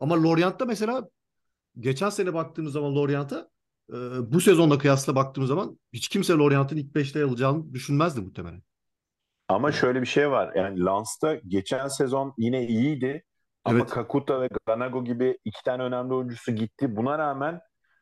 Ama 0.00 0.22
Lorient'ta 0.22 0.64
mesela 0.64 1.08
geçen 1.80 2.10
sene 2.10 2.34
baktığımız 2.34 2.72
zaman 2.72 2.94
Lorient'a 2.94 3.48
e, 3.90 3.96
bu 4.32 4.40
sezonla 4.40 4.78
kıyasla 4.78 5.14
baktığımız 5.14 5.48
zaman 5.48 5.78
hiç 5.92 6.08
kimse 6.08 6.32
Lorient'in 6.32 6.76
ilk 6.76 6.94
5'te 6.94 7.24
alacağını 7.24 7.74
düşünmezdi 7.74 8.20
muhtemelen. 8.20 8.62
Ama 9.48 9.72
şöyle 9.72 10.00
bir 10.00 10.06
şey 10.06 10.30
var. 10.30 10.52
Yani 10.54 10.80
Lans'ta 10.80 11.34
geçen 11.34 11.88
sezon 11.88 12.34
yine 12.38 12.66
iyiydi. 12.66 13.22
Ama 13.64 13.78
Evet. 13.78 13.90
Kakuta 13.90 14.40
ve 14.40 14.48
Ganago 14.66 15.04
gibi 15.04 15.38
iki 15.44 15.62
tane 15.64 15.82
önemli 15.82 16.14
oyuncusu 16.14 16.52
gitti. 16.52 16.96
Buna 16.96 17.18
rağmen 17.18 17.60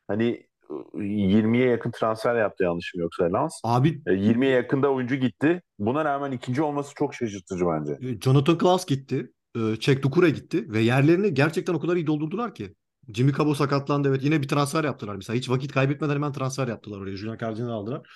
hani 0.09 0.47
20'ye 0.95 1.69
yakın 1.69 1.91
transfer 1.91 2.37
yaptı 2.37 2.65
yanlışım 2.65 3.01
yoksa 3.01 3.33
Lans. 3.33 3.53
Abi 3.65 4.03
E, 4.07 4.11
20'ye 4.11 4.51
yakında 4.51 4.93
oyuncu 4.93 5.15
gitti. 5.17 5.63
Buna 5.79 6.05
rağmen 6.05 6.33
ikinci 6.33 6.63
olması 6.63 6.95
çok 6.95 7.15
şaşırtıcı 7.15 7.65
bence. 7.67 8.09
e, 8.09 8.21
Jonathan 8.21 8.59
Klaus 8.59 8.87
gitti. 8.87 9.33
E, 9.57 9.77
Çek 9.81 10.03
Dukure 10.03 10.31
gitti 10.31 10.73
ve 10.73 10.81
yerlerini 10.81 11.35
gerçekten 11.35 11.75
o 11.75 11.81
kadar 11.81 11.97
iyi 11.97 12.07
doldurdular 12.07 12.55
ki. 12.55 12.75
Jimmy 13.15 13.33
Cabo 13.33 13.55
sakatlandı 13.55 14.09
evet. 14.09 14.25
Yine 14.25 14.43
bir 14.43 14.49
transfer 14.49 14.85
yaptılar 14.85 15.17
mesela. 15.17 15.37
Hiç 15.37 15.51
vakit 15.51 15.73
kaybetmeden 15.73 16.15
hemen 16.15 16.33
transfer 16.33 16.69
yaptılar 16.69 17.01
oraya. 17.01 17.17
Junior 17.17 17.39
Cardinal'ı 17.39 17.73
aldılar. 17.73 18.09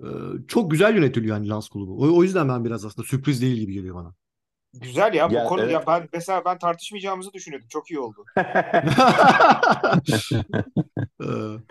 Ee, 0.00 0.06
çok 0.48 0.70
güzel 0.70 0.96
yönetiliyor 0.96 1.36
yani 1.36 1.48
Lens 1.48 1.68
kulübü. 1.68 1.90
O, 1.90 2.18
o 2.18 2.22
yüzden 2.22 2.48
ben 2.48 2.64
biraz 2.64 2.84
aslında 2.84 3.08
sürpriz 3.08 3.42
değil 3.42 3.56
gibi 3.56 3.72
geliyor 3.72 3.94
bana. 3.94 4.14
Güzel 4.74 5.14
ya 5.14 5.30
bu 5.30 5.34
Ya, 5.34 5.44
konu 5.44 5.60
evet. 5.62 5.72
ya 5.72 5.84
ben 5.86 6.08
mesela 6.12 6.44
ben 6.44 6.58
tartışmayacağımızı 6.58 7.32
düşünüyordum. 7.32 7.68
Çok 7.70 7.90
iyi 7.90 7.98
oldu. 8.00 8.24
Ee, 11.20 11.24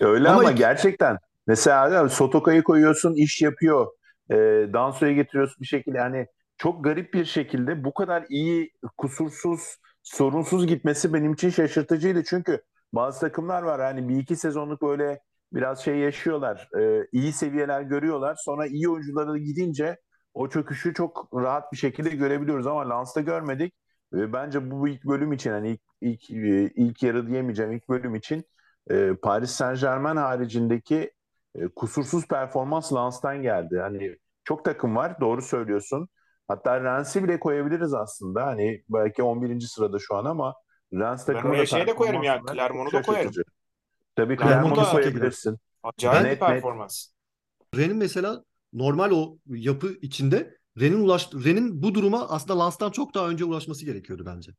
Öyle 0.00 0.28
Ama 0.28 0.40
ama, 0.40 0.52
gerçekten 0.52 1.16
mesela 1.46 2.08
Sotoka'yı 2.08 2.62
koyuyorsun 2.62 3.14
iş 3.14 3.42
yapıyor. 3.42 3.86
E, 4.30 4.34
Danso'ya 4.72 5.12
getiriyorsun 5.12 5.56
bir 5.60 5.66
şekilde 5.66 5.98
yani 5.98 6.26
çok 6.58 6.84
garip 6.84 7.14
bir 7.14 7.24
şekilde 7.24 7.84
bu 7.84 7.94
kadar 7.94 8.26
iyi 8.28 8.72
kusursuz 8.96 9.60
sorunsuz 10.02 10.66
gitmesi 10.66 11.14
benim 11.14 11.32
için 11.32 11.50
şaşırtıcıydı. 11.50 12.24
Çünkü 12.24 12.62
bazı 12.92 13.20
takımlar 13.20 13.62
var 13.62 13.80
hani 13.80 14.08
bir 14.08 14.16
iki 14.16 14.36
sezonluk 14.36 14.82
böyle 14.82 15.20
biraz 15.52 15.84
şey 15.84 15.96
yaşıyorlar. 15.98 16.68
E, 16.80 17.06
iyi 17.12 17.32
seviyeler 17.32 17.82
görüyorlar. 17.82 18.36
Sonra 18.44 18.66
iyi 18.66 18.88
oyuncuları 18.88 19.38
gidince 19.38 19.98
o 20.34 20.48
çöküşü 20.48 20.94
çok 20.94 21.28
rahat 21.34 21.72
bir 21.72 21.76
şekilde 21.76 22.10
görebiliyoruz 22.10 22.66
ama 22.66 22.88
Lans'ta 22.88 23.20
görmedik. 23.20 23.74
Ve 24.12 24.32
bence 24.32 24.70
bu 24.70 24.88
ilk 24.88 25.04
bölüm 25.04 25.32
için 25.32 25.50
hani 25.50 25.68
ilk 26.00 26.30
ilk 26.30 26.30
e, 26.30 26.70
ilk 26.76 27.02
yarı 27.02 27.26
diyemeyeceğim 27.26 27.72
ilk 27.72 27.88
bölüm 27.88 28.14
için 28.14 28.44
e, 28.90 29.14
Paris 29.22 29.50
Saint-Germain 29.50 30.16
haricindeki 30.16 31.12
e, 31.54 31.68
kusursuz 31.68 32.28
performans 32.28 32.92
Lens'tan 32.92 33.42
geldi. 33.42 33.78
Hani 33.80 34.16
çok 34.44 34.64
takım 34.64 34.96
var 34.96 35.20
doğru 35.20 35.42
söylüyorsun. 35.42 36.08
Hatta 36.48 36.80
Rennes'i 36.80 37.24
bile 37.24 37.40
koyabiliriz 37.40 37.94
aslında. 37.94 38.46
Hani 38.46 38.82
belki 38.88 39.22
11. 39.22 39.60
sırada 39.60 39.98
şu 39.98 40.16
an 40.16 40.24
ama 40.24 40.54
Ben 40.92 41.16
takımı 41.16 41.48
oraya 41.48 41.60
da 41.60 41.66
şey 41.66 41.86
de 41.86 41.94
koyarım 41.94 42.22
ya, 42.22 42.42
Clermont'u 42.52 42.92
da 42.92 43.02
koyarım. 43.02 43.32
Tabii 44.16 44.38
Clermont'u 44.38 44.90
koyabilirsin. 44.90 45.58
Acayip 45.82 46.24
Net, 46.24 46.40
bir 46.40 46.46
performans. 46.46 47.06
Ren'in 47.76 47.96
mesela 47.96 48.44
normal 48.72 49.10
o 49.10 49.36
yapı 49.46 49.88
içinde 50.02 50.58
Ren'in 50.80 51.00
ulaş 51.00 51.30
Ren'in 51.44 51.82
bu 51.82 51.94
duruma 51.94 52.28
aslında 52.28 52.58
Lans'tan 52.58 52.90
çok 52.90 53.14
daha 53.14 53.28
önce 53.28 53.44
ulaşması 53.44 53.84
gerekiyordu 53.84 54.22
bence. 54.26 54.52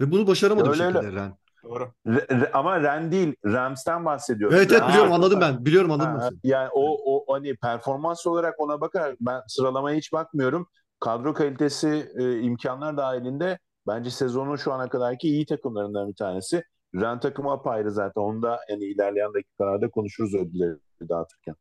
Ve 0.00 0.10
bunu 0.10 0.26
başaramadı 0.26 0.64
bir 0.64 0.70
Öyle 0.70 0.82
şekilde 0.82 0.98
öyle. 0.98 1.20
Ren. 1.20 1.36
Doğru. 1.64 1.92
Re- 2.06 2.26
re- 2.26 2.50
ama 2.52 2.80
Ren 2.80 3.12
değil, 3.12 3.34
Rams'ten 3.44 4.04
bahsediyorum. 4.04 4.56
Evet 4.56 4.72
evet 4.72 4.82
Ha, 4.82 4.88
biliyorum 4.88 5.12
anladım 5.12 5.40
ben. 5.40 5.64
Biliyorum 5.64 5.90
anladım 5.90 6.20
Ha, 6.20 6.30
ben 6.30 6.38
yani 6.42 6.68
o, 6.72 7.14
o 7.14 7.34
hani 7.34 7.56
performans 7.56 8.26
olarak 8.26 8.60
ona 8.60 8.80
bakar 8.80 9.16
ben 9.20 9.42
sıralamaya 9.46 9.96
hiç 9.96 10.12
bakmıyorum. 10.12 10.68
Kadro 11.00 11.34
kalitesi 11.34 12.12
e, 12.18 12.40
imkanlar 12.40 12.96
dahilinde 12.96 13.58
bence 13.86 14.10
sezonun 14.10 14.56
şu 14.56 14.72
ana 14.72 14.88
kadarki 14.88 15.28
iyi 15.28 15.46
takımlarından 15.46 16.08
bir 16.08 16.14
tanesi. 16.14 16.62
Ren 16.94 17.20
takımı 17.20 17.52
apayrı 17.52 17.90
zaten. 17.90 18.20
Onu 18.20 18.42
da 18.42 18.60
yani 18.70 18.84
ilerleyen 18.84 19.34
dakikalarda 19.34 19.90
konuşuruz 19.90 20.34
ödülleri 20.34 20.78
dağıtırken. 21.08 21.54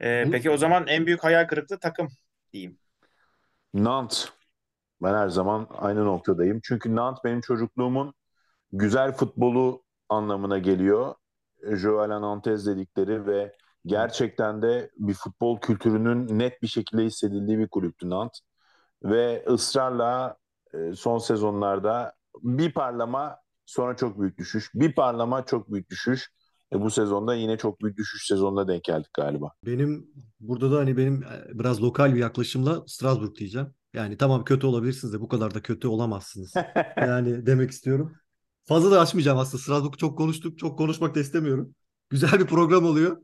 Ee, 0.00 0.24
peki 0.32 0.50
o 0.50 0.56
zaman 0.56 0.86
en 0.86 1.06
büyük 1.06 1.24
hayal 1.24 1.46
kırıklığı 1.46 1.78
takım 1.78 2.08
diyeyim. 2.52 2.78
Nantes. 3.74 4.28
Ben 5.02 5.14
her 5.14 5.28
zaman 5.28 5.66
aynı 5.70 6.04
noktadayım. 6.04 6.60
Çünkü 6.62 6.96
Nantes 6.96 7.24
benim 7.24 7.40
çocukluğumun 7.40 8.14
güzel 8.72 9.12
futbolu 9.12 9.84
anlamına 10.08 10.58
geliyor. 10.58 11.14
Joel 11.62 12.08
Nantes 12.08 12.66
dedikleri 12.66 13.26
ve 13.26 13.52
gerçekten 13.86 14.62
de 14.62 14.90
bir 14.96 15.14
futbol 15.14 15.60
kültürünün 15.60 16.38
net 16.38 16.62
bir 16.62 16.66
şekilde 16.66 17.04
hissedildiği 17.04 17.58
bir 17.58 17.68
kulüptü 17.68 18.10
Nantes. 18.10 18.40
Ve 19.04 19.44
ısrarla 19.50 20.36
e, 20.74 20.94
son 20.94 21.18
sezonlarda 21.18 22.12
bir 22.42 22.72
parlama 22.72 23.36
sonra 23.66 23.96
çok 23.96 24.20
büyük 24.20 24.38
düşüş. 24.38 24.70
Bir 24.74 24.94
parlama 24.94 25.44
çok 25.44 25.72
büyük 25.72 25.90
düşüş. 25.90 26.30
E, 26.72 26.80
bu 26.80 26.90
sezonda 26.90 27.34
yine 27.34 27.58
çok 27.58 27.80
büyük 27.80 27.96
düşüş 27.96 28.26
sezonuna 28.26 28.68
denk 28.68 28.84
geldik 28.84 29.10
galiba. 29.14 29.52
Benim 29.66 30.06
burada 30.40 30.72
da 30.72 30.78
hani 30.78 30.96
benim 30.96 31.22
e, 31.22 31.58
biraz 31.58 31.82
lokal 31.82 32.14
bir 32.14 32.18
yaklaşımla 32.20 32.84
Strasbourg 32.86 33.36
diyeceğim. 33.36 33.74
Yani 33.94 34.16
tamam 34.16 34.44
kötü 34.44 34.66
olabilirsiniz 34.66 35.12
de 35.14 35.20
bu 35.20 35.28
kadar 35.28 35.54
da 35.54 35.62
kötü 35.62 35.88
olamazsınız. 35.88 36.54
Yani 36.96 37.46
demek 37.46 37.70
istiyorum. 37.70 38.16
Fazla 38.64 38.90
da 38.90 39.00
açmayacağım 39.00 39.38
aslında. 39.38 39.62
Strasbourg 39.62 39.98
çok 39.98 40.18
konuştuk. 40.18 40.58
Çok 40.58 40.78
konuşmak 40.78 41.14
da 41.14 41.20
istemiyorum. 41.20 41.74
Güzel 42.10 42.40
bir 42.40 42.46
program 42.46 42.84
oluyor. 42.84 43.16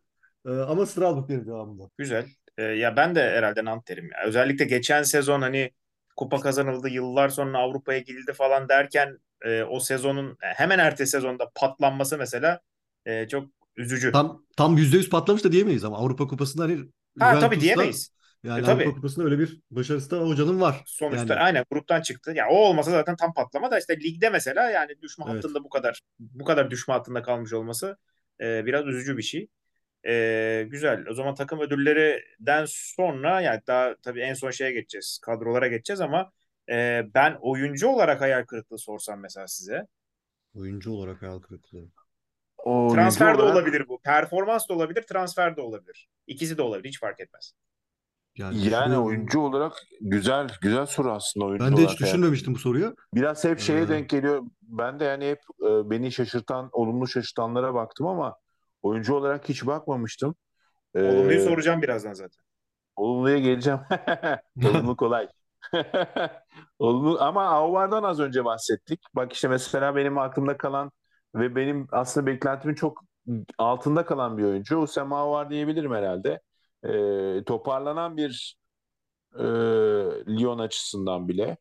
Ee, 0.46 0.50
ama 0.50 0.86
Strasbourg 0.86 1.28
benim 1.28 1.46
devamında. 1.46 1.90
Güzel. 1.98 2.26
Ee, 2.58 2.62
ya 2.62 2.96
ben 2.96 3.14
de 3.14 3.20
herhalde 3.30 3.64
Nant 3.64 3.88
derim 3.88 4.10
ya. 4.12 4.24
Özellikle 4.26 4.64
geçen 4.64 5.02
sezon 5.02 5.42
hani 5.42 5.70
kupa 6.16 6.40
kazanıldı, 6.40 6.88
yıllar 6.88 7.28
sonra 7.28 7.58
Avrupa'ya 7.58 7.98
gidildi 7.98 8.32
falan 8.32 8.68
derken 8.68 9.18
e, 9.44 9.62
o 9.62 9.80
sezonun 9.80 10.36
hemen 10.40 10.78
ertesi 10.78 11.10
sezonda 11.10 11.50
patlanması 11.54 12.18
mesela 12.18 12.60
e, 13.06 13.28
çok 13.28 13.48
üzücü. 13.76 14.12
Tam 14.12 14.44
tam 14.56 14.78
%100 14.78 15.10
patlamış 15.10 15.44
da 15.44 15.52
diyemeyiz 15.52 15.84
ama 15.84 15.96
Avrupa 15.98 16.26
Kupası'nda 16.26 16.62
hani 16.62 16.78
ha 17.18 17.38
tabii 17.38 17.60
diyemeyiz. 17.60 18.12
Yani 18.44 18.60
E, 18.60 18.64
tabii. 18.64 18.82
Avrupa 18.82 18.96
Kupası'nda 18.96 19.24
öyle 19.24 19.38
bir 19.38 19.60
başarısı 19.70 20.10
da 20.10 20.18
hocanın 20.20 20.60
var. 20.60 20.82
Sonuçta 20.86 21.34
Yani 21.34 21.42
aynen 21.44 21.64
gruptan 21.70 22.00
çıktı. 22.02 22.32
Ya 22.36 22.48
o 22.48 22.54
olmasa 22.56 22.90
zaten 22.90 23.16
tam 23.16 23.34
patlama 23.34 23.70
da 23.70 23.78
işte 23.78 24.00
ligde 24.00 24.30
mesela 24.30 24.70
yani 24.70 25.02
düşme 25.02 25.24
Evet. 25.28 25.36
hattında 25.44 25.64
bu 25.64 25.68
kadar 25.68 26.00
bu 26.18 26.44
kadar 26.44 26.70
düşme 26.70 26.94
hattında 26.94 27.22
kalmış 27.22 27.52
olması 27.52 27.96
e, 28.40 28.66
biraz 28.66 28.86
üzücü 28.86 29.16
bir 29.16 29.22
şey. 29.22 29.48
E, 30.06 30.66
güzel. 30.70 31.04
O 31.10 31.14
zaman 31.14 31.34
takım 31.34 31.60
ödüllerinden 31.60 32.64
sonra 32.68 33.40
yani 33.40 33.60
daha 33.66 33.94
tabii 34.02 34.20
en 34.20 34.34
son 34.34 34.50
şeye 34.50 34.72
geçeceğiz. 34.72 35.18
Kadrolara 35.22 35.66
geçeceğiz 35.68 36.00
ama 36.00 36.32
e, 36.70 37.02
ben 37.14 37.36
oyuncu 37.40 37.88
olarak 37.88 38.20
hayal 38.20 38.44
kırıklığı 38.44 38.78
sorsam 38.78 39.20
mesela 39.20 39.46
size. 39.48 39.86
oyuncu 40.54 40.92
olarak 40.92 41.22
hayal 41.22 41.38
kırıklığı. 41.38 41.84
O 42.58 42.88
Transfer 42.94 43.38
de 43.38 43.42
olarak- 43.42 43.56
olabilir 43.56 43.88
bu. 43.88 44.00
Performans 44.00 44.68
da 44.68 44.74
olabilir, 44.74 45.02
transfer 45.02 45.56
de 45.56 45.60
olabilir. 45.60 46.08
İkisi 46.26 46.58
de 46.58 46.62
olabilir. 46.62 46.88
Hiç 46.88 47.00
fark 47.00 47.20
etmez. 47.20 47.52
Yani, 48.36 48.68
Yani 48.68 48.98
oyuncu 48.98 49.40
olarak 49.40 49.72
güzel 50.00 50.48
güzel 50.62 50.86
soru 50.86 51.12
aslında 51.12 51.46
oyuncu 51.46 51.66
Ben 51.66 51.76
de 51.76 51.86
hiç 51.86 52.00
düşünmemiştim 52.00 52.54
bu 52.54 52.58
soruyu. 52.58 52.96
Biraz 53.14 53.44
hep 53.44 53.60
şeye 53.60 53.80
Ee, 53.82 53.88
denk 53.88 54.08
geliyor. 54.08 54.42
Ben 54.62 55.00
de 55.00 55.04
yani 55.04 55.28
hep 55.30 55.38
e, 55.62 55.90
beni 55.90 56.12
şaşırtan, 56.12 56.68
olumlu 56.72 57.06
şaşırtanlara 57.08 57.74
baktım 57.74 58.06
ama 58.06 58.36
oyuncu 58.86 59.14
olarak 59.14 59.48
hiç 59.48 59.66
bakmamıştım. 59.66 60.34
Ee, 60.94 61.02
Olumluyu 61.02 61.40
soracağım 61.40 61.82
birazdan 61.82 62.12
zaten. 62.12 62.42
Olumluya 62.96 63.38
geleceğim. 63.38 63.80
Olumlu 64.64 64.96
kolay. 64.96 65.28
Olumlu 66.78 67.20
ama 67.20 67.44
Avar'dan 67.44 68.02
az 68.02 68.20
önce 68.20 68.44
bahsettik. 68.44 69.00
Bak 69.14 69.32
işte 69.32 69.48
mesela 69.48 69.96
benim 69.96 70.18
aklımda 70.18 70.56
kalan 70.56 70.92
ve 71.34 71.56
benim 71.56 71.88
aslında 71.92 72.26
beklentimin 72.26 72.74
çok 72.74 73.04
altında 73.58 74.04
kalan 74.06 74.38
bir 74.38 74.44
oyuncu. 74.44 74.78
Usam 74.78 75.12
Avar 75.12 75.50
diyebilirim 75.50 75.92
herhalde. 75.94 76.40
Ee, 76.84 77.44
toparlanan 77.44 78.16
bir 78.16 78.56
e, 79.38 79.44
Lyon 80.28 80.58
açısından 80.58 81.28
bile. 81.28 81.56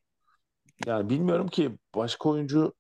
Yani 0.86 1.10
bilmiyorum 1.10 1.48
ki 1.48 1.78
başka 1.96 2.30
oyuncu 2.30 2.74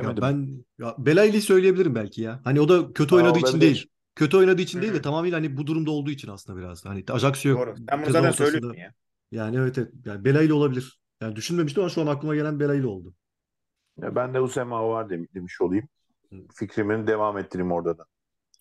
Ya 0.00 0.20
bilemedim. 0.20 0.20
ben 0.20 0.64
ya 0.78 0.94
Belayli 0.98 1.42
söyleyebilirim 1.42 1.94
belki 1.94 2.22
ya. 2.22 2.40
Hani 2.44 2.60
o 2.60 2.68
da 2.68 2.92
kötü 2.92 3.14
Aa, 3.14 3.16
oynadığı 3.16 3.38
için 3.38 3.60
değil. 3.60 3.86
Kötü 4.14 4.36
oynadığı 4.36 4.62
için 4.62 4.78
Hı 4.78 4.82
değil 4.82 4.94
de 4.94 5.02
tamamıyla 5.02 5.38
hani 5.38 5.56
bu 5.56 5.66
durumda 5.66 5.90
olduğu 5.90 6.10
için 6.10 6.28
aslında 6.28 6.58
biraz. 6.58 6.84
Hani 6.84 7.04
Ajax'ı 7.10 7.48
yok. 7.48 7.58
Doğru. 7.58 7.74
Ben 7.78 8.02
bunu 8.02 8.10
zaten 8.10 8.30
söylüyorum 8.30 8.78
ya. 8.78 8.94
Yani 9.32 9.56
evet 9.56 9.78
evet. 9.78 9.92
Yani 10.04 10.24
Belayli 10.24 10.52
olabilir. 10.52 11.00
Yani 11.20 11.36
düşünmemiştim 11.36 11.82
ama 11.82 11.90
şu 11.90 12.02
an 12.02 12.06
aklıma 12.06 12.34
gelen 12.34 12.60
Belayli 12.60 12.86
oldu. 12.86 13.14
Ya 13.96 14.14
Ben 14.16 14.34
de 14.34 14.40
Usam 14.40 14.72
Avar 14.72 15.10
dem- 15.10 15.28
demiş 15.34 15.60
olayım. 15.60 15.88
Fikrimi 16.54 17.06
devam 17.06 17.38
ettireyim 17.38 17.72
orada 17.72 17.98
da. 17.98 18.04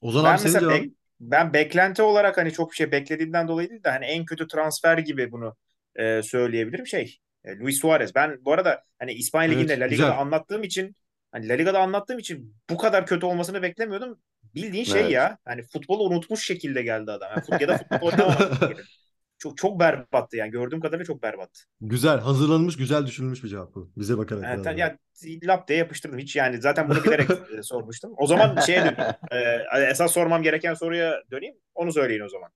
Ozan 0.01 0.25
Ben 0.25 0.35
abi 0.35 0.37
senin 0.37 0.57
cevabın? 0.59 0.85
bek- 0.85 0.93
ben 1.21 1.53
beklenti 1.53 2.03
olarak 2.03 2.37
hani 2.37 2.53
çok 2.53 2.71
bir 2.71 2.75
şey 2.77 2.91
beklediğimden 2.91 3.47
dolayı 3.47 3.69
değil 3.69 3.83
de 3.83 3.89
hani 3.89 4.05
en 4.05 4.25
kötü 4.25 4.47
transfer 4.47 4.97
gibi 4.97 5.31
bunu 5.31 5.55
e, 5.95 6.23
söyleyebilirim 6.23 6.87
şey. 6.87 7.17
e, 7.45 7.57
Luis 7.59 7.81
Suarez. 7.81 8.15
Ben 8.15 8.45
bu 8.45 8.53
arada 8.53 8.83
hani 8.99 9.13
İspanya 9.13 9.49
Evet, 9.49 9.51
Ligi'nde 9.51 9.79
La 9.81 9.85
Liga'da 9.85 10.15
güzel. 10.15 10.17
anlattığım 10.17 10.63
için 10.63 10.95
hani 11.31 11.49
La 11.49 11.53
Liga'da 11.53 11.79
anlattığım 11.79 12.19
için 12.19 12.55
bu 12.69 12.77
kadar 12.77 13.05
kötü 13.05 13.25
olmasını 13.25 13.61
beklemiyordum. 13.61 14.19
Bildiğin 14.55 14.83
şey 14.83 15.01
Evet. 15.01 15.11
ya. 15.11 15.37
Hani 15.45 15.61
futbolu 15.61 16.03
unutmuş 16.03 16.45
şekilde 16.45 16.81
geldi 16.81 17.11
adam. 17.11 17.29
Yani 17.31 17.41
fut- 17.45 17.61
ya 17.61 17.67
da 17.67 17.77
futbol 17.77 18.07
oynamamak. 18.11 18.77
Çok 19.39 19.57
çok 19.57 19.79
berbattı 19.79 20.37
yani. 20.37 20.51
Gördüğüm 20.51 20.79
kadarıyla 20.79 21.05
çok 21.05 21.23
berbat. 21.23 21.63
Güzel. 21.81 22.19
Hazırlanmış, 22.19 22.77
güzel 22.77 23.05
düşünülmüş 23.05 23.43
bir 23.43 23.49
cevap 23.49 23.75
bu. 23.75 23.91
Bize 23.97 24.17
bakarak. 24.17 24.43
Yani, 24.43 24.63
ta- 24.63 24.65
daha. 24.65 24.79
ya 24.79 24.97
lap 25.43 25.67
diye 25.67 25.79
yapıştırdım. 25.79 26.19
Hiç 26.19 26.35
yani 26.35 26.61
zaten 26.61 26.89
bunu 26.89 27.03
bilerek 27.03 27.29
e, 27.59 27.63
sormuştum. 27.63 28.13
O 28.17 28.27
zaman 28.27 28.59
şeye 28.65 28.79
döneyim. 28.79 28.97
Ee, 29.31 29.89
esas 29.89 30.11
sormam 30.13 30.43
gereken 30.43 30.73
soruya 30.73 31.21
döneyim. 31.31 31.55
Onu 31.75 31.93
söyleyin 31.93 32.21
o 32.21 32.29
zaman. 32.29 32.49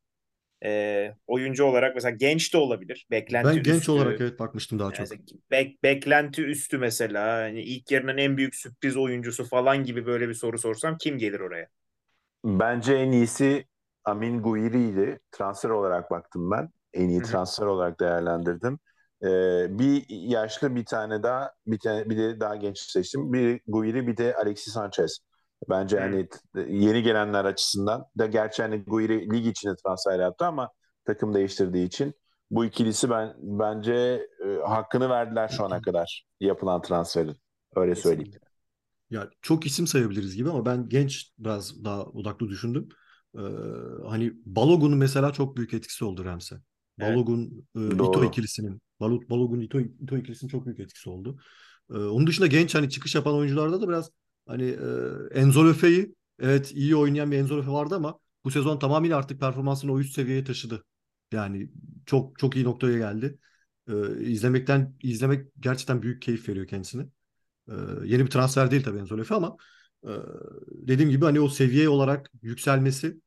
Ee, 0.66 1.12
oyuncu 1.28 1.64
olarak 1.66 1.95
mesela 1.95 2.16
genç 2.16 2.53
de 2.53 2.57
olabilir. 2.57 3.07
Beklenti 3.12 3.59
Ben 3.59 3.64
genç 3.64 3.89
üstü. 3.89 3.89
olarak 3.89 4.22
evet 4.22 4.39
bakmıştım 4.39 4.80
daha 4.80 4.93
çok. 4.93 5.07
Yani 5.09 5.22
bek- 5.51 5.78
beklenti 5.84 6.43
üstü 6.43 6.78
mesela. 6.78 7.41
Hani 7.43 7.62
ilk 7.64 7.91
yarının 7.91 8.18
en 8.18 8.38
büyük 8.38 8.55
sürpriz 8.55 8.97
oyuncusu 8.97 9.45
falan 9.45 9.84
gibi 9.84 10.05
böyle 10.05 10.30
bir 10.30 10.34
soru 10.34 10.59
sorsam 10.59 10.97
kim 10.97 11.18
gelir 11.18 11.39
oraya? 11.39 11.68
Bence 12.45 12.93
en 12.95 13.12
iyisi 13.12 13.66
Amin 14.05 14.41
Guiri'ydi. 14.43 15.20
Transfer 15.32 15.70
olarak 15.70 16.12
baktım 16.12 16.51
ben. 16.51 16.70
En 16.93 17.09
iyi 17.09 17.22
transfer 17.22 17.66
olarak 17.66 17.99
değerlendirdim. 17.99 18.80
e, 19.24 19.28
bir 19.80 20.05
yaşlı 20.09 20.76
bir 20.76 20.86
tane 20.86 21.24
daha 21.24 21.51
bir 21.68 21.80
tane 21.80 22.09
bir 22.09 22.18
de 22.18 22.39
daha 22.39 22.55
genç 22.55 22.80
seçtim. 22.80 23.34
Bir 23.34 23.62
Guiri 23.68 24.07
bir 24.07 24.18
de 24.18 24.36
Alexis 24.36 24.74
Sanchez. 24.74 25.20
Bence 25.70 25.99
hani 25.99 26.28
yeni 26.55 27.03
gelenler 27.03 27.45
açısından 27.45 28.05
da 28.18 28.26
gerçi 28.26 28.62
hani 28.62 28.84
Guiri 28.84 29.30
lig 29.34 29.47
içinde 29.47 29.76
transfer 29.86 30.20
yaptı 30.20 30.45
ama 30.45 30.70
takım 31.05 31.34
değiştirdiği 31.34 31.88
için 31.88 32.14
bu 32.51 32.66
ikilisi 32.66 33.09
ben 33.09 33.34
bence 33.41 33.93
e, 34.45 34.68
hakkını 34.68 35.09
verdiler 35.09 35.47
şu 35.47 35.64
ana 35.66 35.82
kadar 35.82 36.26
yapılan 36.39 36.82
transferin. 36.82 37.36
Öyle 37.76 37.95
söyleyeyim. 37.95 38.32
Ya 39.09 39.30
çok 39.41 39.66
isim 39.66 39.88
sayabiliriz 39.88 40.36
gibi 40.36 40.49
ama 40.49 40.66
ben 40.66 40.89
genç 40.89 41.32
biraz 41.39 41.84
daha 41.86 42.03
odaklı 42.05 42.49
düşündüm. 42.49 42.89
Ee, 43.36 43.39
hani 44.07 44.34
Balogun'un 44.45 44.97
mesela 44.97 45.34
çok 45.34 45.57
büyük 45.57 45.74
etkisi 45.74 46.05
oldu 46.05 46.26
Rams'e. 46.26 46.55
Evet. 46.99 47.16
Balogun, 47.16 47.68
e, 47.76 47.80
Ito 47.95 48.24
ikilisinin, 48.24 48.82
Balo- 49.01 49.30
Balogun, 49.30 49.59
Ito, 49.59 49.80
Ito 49.80 50.18
ikilisinin 50.18 50.49
çok 50.49 50.66
büyük 50.66 50.80
etkisi 50.80 51.09
oldu. 51.09 51.39
Ee, 51.91 51.97
onun 51.97 52.28
dışında 52.28 52.47
genç 52.47 52.76
hani 52.76 52.89
çıkış 52.89 53.16
yapan 53.16 53.36
oyuncularda 53.36 53.82
da 53.82 53.88
biraz 53.88 54.12
hani 54.48 54.64
e, 55.34 55.39
Enzo 55.39 55.68
Lefe'yi 55.70 56.16
evet 56.39 56.72
iyi 56.72 56.96
oynayan 56.96 57.32
bir 57.32 57.38
Enzo 57.38 57.58
Lefe 57.58 57.72
vardı 57.72 57.96
ama 57.96 58.20
bu 58.46 58.52
sezon 58.52 58.80
tamamıyla 58.80 59.18
artık 59.18 59.39
performansını 59.39 59.92
o 59.94 60.00
üst 60.00 60.14
seviyeye 60.16 60.44
taşıdı. 60.44 60.84
Yani 61.32 61.70
çok 62.06 62.39
çok 62.39 62.56
iyi 62.56 62.66
noktaya 62.66 62.98
geldi. 62.98 63.39
Ee, 63.89 64.24
izlemekten 64.26 64.94
izlemek 65.04 65.48
gerçekten 65.60 66.02
büyük 66.02 66.22
keyif 66.22 66.50
veriyor 66.50 66.68
kendisine. 66.68 67.06
Ee, 67.70 67.74
yeni 68.06 68.26
bir 68.26 68.32
transfer 68.32 68.72
değil 68.72 68.84
tabii 68.84 69.00
Enzo 69.00 69.18
Lefe 69.18 69.36
ama 69.36 69.58
e, 70.08 70.10
dediğim 70.70 71.10
gibi 71.12 71.26
hani 71.26 71.39
o 71.39 71.50
seviye 71.50 71.89
olarak 71.89 72.32
yükselmesi 72.42 73.22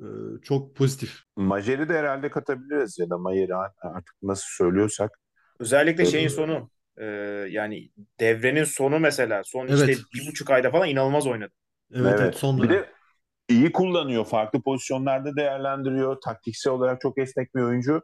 e, 0.00 0.04
çok 0.42 0.76
pozitif. 0.76 1.22
Majer'i 1.36 1.88
de 1.88 1.98
herhalde 1.98 2.30
katabiliriz 2.30 2.98
ya 2.98 3.10
da 3.10 3.18
Mayer'i 3.18 3.54
artık 3.82 4.14
nasıl 4.22 4.46
söylüyorsak. 4.48 5.18
Özellikle 5.60 6.02
Evet. 6.02 6.12
şeyin 6.12 6.28
sonu 6.28 6.70
e, 7.00 7.04
yani 7.50 7.90
devrenin 8.20 8.64
sonu 8.64 8.98
mesela 9.00 9.44
son 9.44 9.68
Evet. 9.68 9.78
işte 9.90 10.04
bir 10.14 10.26
buçuk 10.26 10.50
ayda 10.50 10.70
falan 10.70 10.88
inanılmaz 10.88 11.26
oynadı. 11.26 11.52
Evet 11.94 12.20
evet, 12.20 12.34
son 12.36 12.62
Bir 12.62 12.68
de 12.70 12.90
iyi 13.48 13.72
kullanıyor. 13.72 14.24
Farklı 14.26 14.62
pozisyonlarda 14.62 15.36
değerlendiriyor. 15.36 16.20
Taktiksel 16.20 16.72
olarak 16.72 17.00
çok 17.00 17.18
esnek 17.18 17.54
bir 17.54 17.60
oyuncu. 17.62 18.02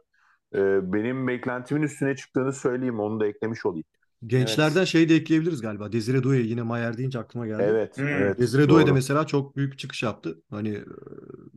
Ee, 0.55 0.93
benim 0.93 1.27
beklentimin 1.27 1.81
üstüne 1.83 2.15
çıktığını 2.15 2.53
söyleyeyim. 2.53 2.99
Onu 2.99 3.19
da 3.19 3.27
eklemiş 3.27 3.65
olayım. 3.65 3.85
Gençlerden 4.25 4.83
şey 4.85 5.09
de 5.09 5.15
ekleyebiliriz 5.15 5.61
galiba. 5.61 5.91
Desire 5.91 6.17
Doué 6.17 6.41
yine 6.41 6.61
Mayer 6.61 6.97
deyince 6.97 7.19
aklıma 7.19 7.47
geldi. 7.47 7.61
Evet, 7.63 7.97
Hmm. 7.97 8.07
evet. 8.07 8.39
Desire 8.39 8.61
Doué 8.69 8.87
de 8.87 8.91
mesela 8.91 9.27
çok 9.27 9.55
büyük 9.55 9.79
çıkış 9.79 10.03
yaptı. 10.03 10.41
Hani 10.49 10.81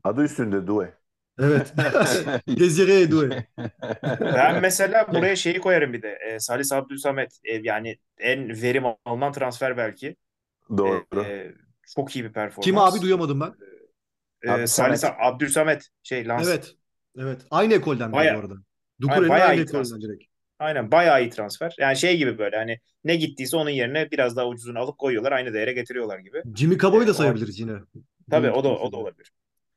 Adı 0.04 0.22
üstünde 0.24 0.66
Due. 0.66 0.98
Evet. 1.38 1.72
Desire 2.60 3.10
Doué. 3.10 3.44
Ben 4.20 4.62
mesela 4.62 5.06
buraya 5.12 5.36
şeyi 5.36 5.60
koyarım 5.60 5.92
bir 5.92 6.02
de. 6.02 6.18
E, 6.26 6.40
Salih 6.40 6.72
Abdülsamet 6.72 7.38
e, 7.44 7.54
yani 7.54 7.98
en 8.18 8.62
verim 8.62 8.84
alınan 9.04 9.32
transfer 9.32 9.76
belki. 9.76 10.16
Doğru. 10.76 11.04
E, 11.16 11.20
e, 11.20 11.54
çok 11.94 12.16
iyi 12.16 12.24
bir 12.24 12.32
performans. 12.32 12.64
Kim 12.64 12.78
abi 12.78 13.00
duyamadım 13.00 13.40
ben. 13.40 13.54
E, 14.42 14.50
Abdülsamet. 14.50 15.00
Salih 15.00 15.14
Abdülsamet 15.20 15.88
şey 16.02 16.28
Lans. 16.28 16.48
Evet. 16.48 16.74
Evet. 17.18 17.40
Aynı 17.50 17.74
ekolden 17.74 18.12
Baya- 18.12 18.34
bu 18.34 18.38
arada. 18.38 18.54
Dukure'nin 19.00 19.28
bayağı 19.28 19.48
aynı 19.48 19.60
iyi 19.60 19.62
ekolden 19.62 19.82
transfer. 19.82 20.00
direkt. 20.00 20.24
Aynen 20.58 20.90
bayağı 20.90 21.22
iyi 21.22 21.30
transfer. 21.30 21.74
Yani 21.78 21.96
şey 21.96 22.16
gibi 22.16 22.38
böyle 22.38 22.56
hani 22.56 22.80
ne 23.04 23.16
gittiyse 23.16 23.56
onun 23.56 23.70
yerine 23.70 24.10
biraz 24.10 24.36
daha 24.36 24.48
ucuzunu 24.48 24.78
alıp 24.78 24.98
koyuyorlar. 24.98 25.32
Aynı 25.32 25.54
değere 25.54 25.72
getiriyorlar 25.72 26.18
gibi. 26.18 26.42
Jimmy 26.56 26.78
Caboy'u 26.78 27.06
da 27.06 27.14
sayabiliriz 27.14 27.60
yine. 27.60 27.72
Tabii 28.30 28.50
o 28.50 28.64
da 28.64 28.68
o 28.68 28.92
da 28.92 28.96
olabilir. 28.96 29.32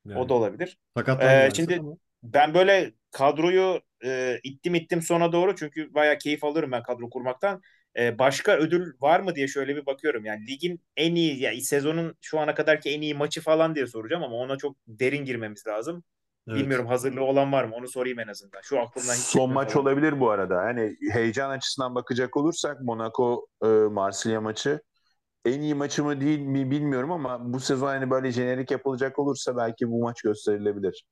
Yani 0.06 0.20
O 0.20 0.30
da 0.30 0.34
olabilir. 0.34 0.78
sakatlandı 0.98 1.34
Ee, 1.34 1.50
şimdi- 1.56 1.80
ama. 1.80 1.96
Ben 2.24 2.54
böyle 2.54 2.94
kadroyu 3.12 3.82
e, 4.04 4.40
ittim 4.44 4.76
ittim 4.76 5.02
sona 5.02 5.32
doğru 5.32 5.56
çünkü 5.56 5.94
bayağı 5.94 6.18
keyif 6.18 6.44
alıyorum 6.44 6.72
ben 6.72 6.84
kadro 6.84 7.10
kurmaktan. 7.10 7.62
E, 8.00 8.20
başka 8.20 8.58
ödül 8.58 8.94
var 9.02 9.20
mı 9.20 9.36
diye 9.36 9.48
şöyle 9.48 9.76
bir 9.76 9.86
bakıyorum. 9.86 10.26
Yani 10.26 10.48
ligin 10.48 10.82
en 10.98 11.16
iyi, 11.16 11.40
yani 11.42 11.62
sezonun 11.62 12.16
şu 12.22 12.40
ana 12.40 12.56
kadarki 12.56 12.90
en 12.90 13.02
iyi 13.02 13.14
maçı 13.14 13.42
falan 13.42 13.76
diye 13.76 13.88
soracağım 13.88 14.24
ama 14.24 14.36
ona 14.36 14.58
çok 14.58 14.76
derin 14.88 15.26
girmemiz 15.26 15.68
lazım. 15.68 16.04
Evet. 16.48 16.60
Bilmiyorum 16.60 16.88
hazırlığı 16.88 17.24
olan 17.24 17.52
var 17.52 17.64
mı? 17.64 17.76
Onu 17.76 17.88
sorayım 17.88 18.20
en 18.20 18.28
azından. 18.28 18.62
Şu 18.62 18.80
aklımdan 18.80 19.14
hiç 19.14 19.20
Son 19.20 19.54
maç 19.54 19.76
olabilir 19.76 20.20
bu 20.20 20.30
arada. 20.30 20.58
Hani 20.58 20.98
heyecan 21.14 21.50
açısından 21.50 21.96
bakacak 21.96 22.38
olursak 22.38 22.82
Monaco 22.82 23.48
e, 23.64 23.68
Marsilya 23.68 24.42
maçı 24.42 24.82
en 25.46 25.62
iyi 25.62 25.76
maçı 25.76 26.04
mı 26.04 26.22
değil 26.22 26.40
mi 26.40 26.72
bilmiyorum 26.72 27.12
ama 27.12 27.54
bu 27.54 27.60
sezon 27.60 27.88
hani 27.88 28.10
böyle 28.10 28.32
jenerik 28.32 28.72
yapılacak 28.72 29.20
olursa 29.20 29.58
belki 29.58 29.90
bu 29.92 30.02
maç 30.04 30.22
gösterilebilir. 30.22 31.04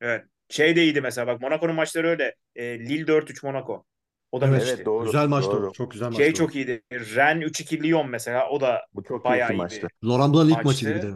Evet. 0.00 0.24
Şey 0.48 0.76
de 0.76 0.82
iyiydi 0.82 1.00
mesela 1.00 1.26
bak 1.26 1.40
Monaco'nun 1.40 1.74
maçları 1.74 2.08
öyle. 2.08 2.34
E, 2.56 2.78
Lille 2.78 3.06
4-3 3.06 3.42
Monaco. 3.46 3.84
O 4.32 4.40
da 4.40 4.46
Evet. 4.48 4.62
Evet 4.66 4.86
doğru. 4.86 5.04
Güzel 5.04 5.26
maçtı 5.28 5.50
o. 5.50 5.54
doğru. 5.62 5.72
Çok 5.72 5.90
güzel 5.90 6.12
Şey 6.12 6.26
maçtı 6.26 6.42
o. 6.44 6.46
çok 6.46 6.54
iyiydi. 6.56 6.82
Rennes 6.92 7.44
3-2 7.50 7.82
Lyon 7.82 8.10
mesela 8.10 8.48
o 8.50 8.60
da 8.60 8.80
Bu 8.94 9.02
çok 9.04 9.24
Bayağı 9.24 9.48
keyifli 9.48 9.54
iyi 9.54 9.62
maçtı. 9.62 9.88
bir- 10.02 10.08
Laurent 10.08 10.34
Blanc 10.34 10.46
ilk 10.48 10.52
Maçtı. 10.56 10.66
maçıydı 10.68 10.94
bir 10.94 11.02
de. 11.02 11.12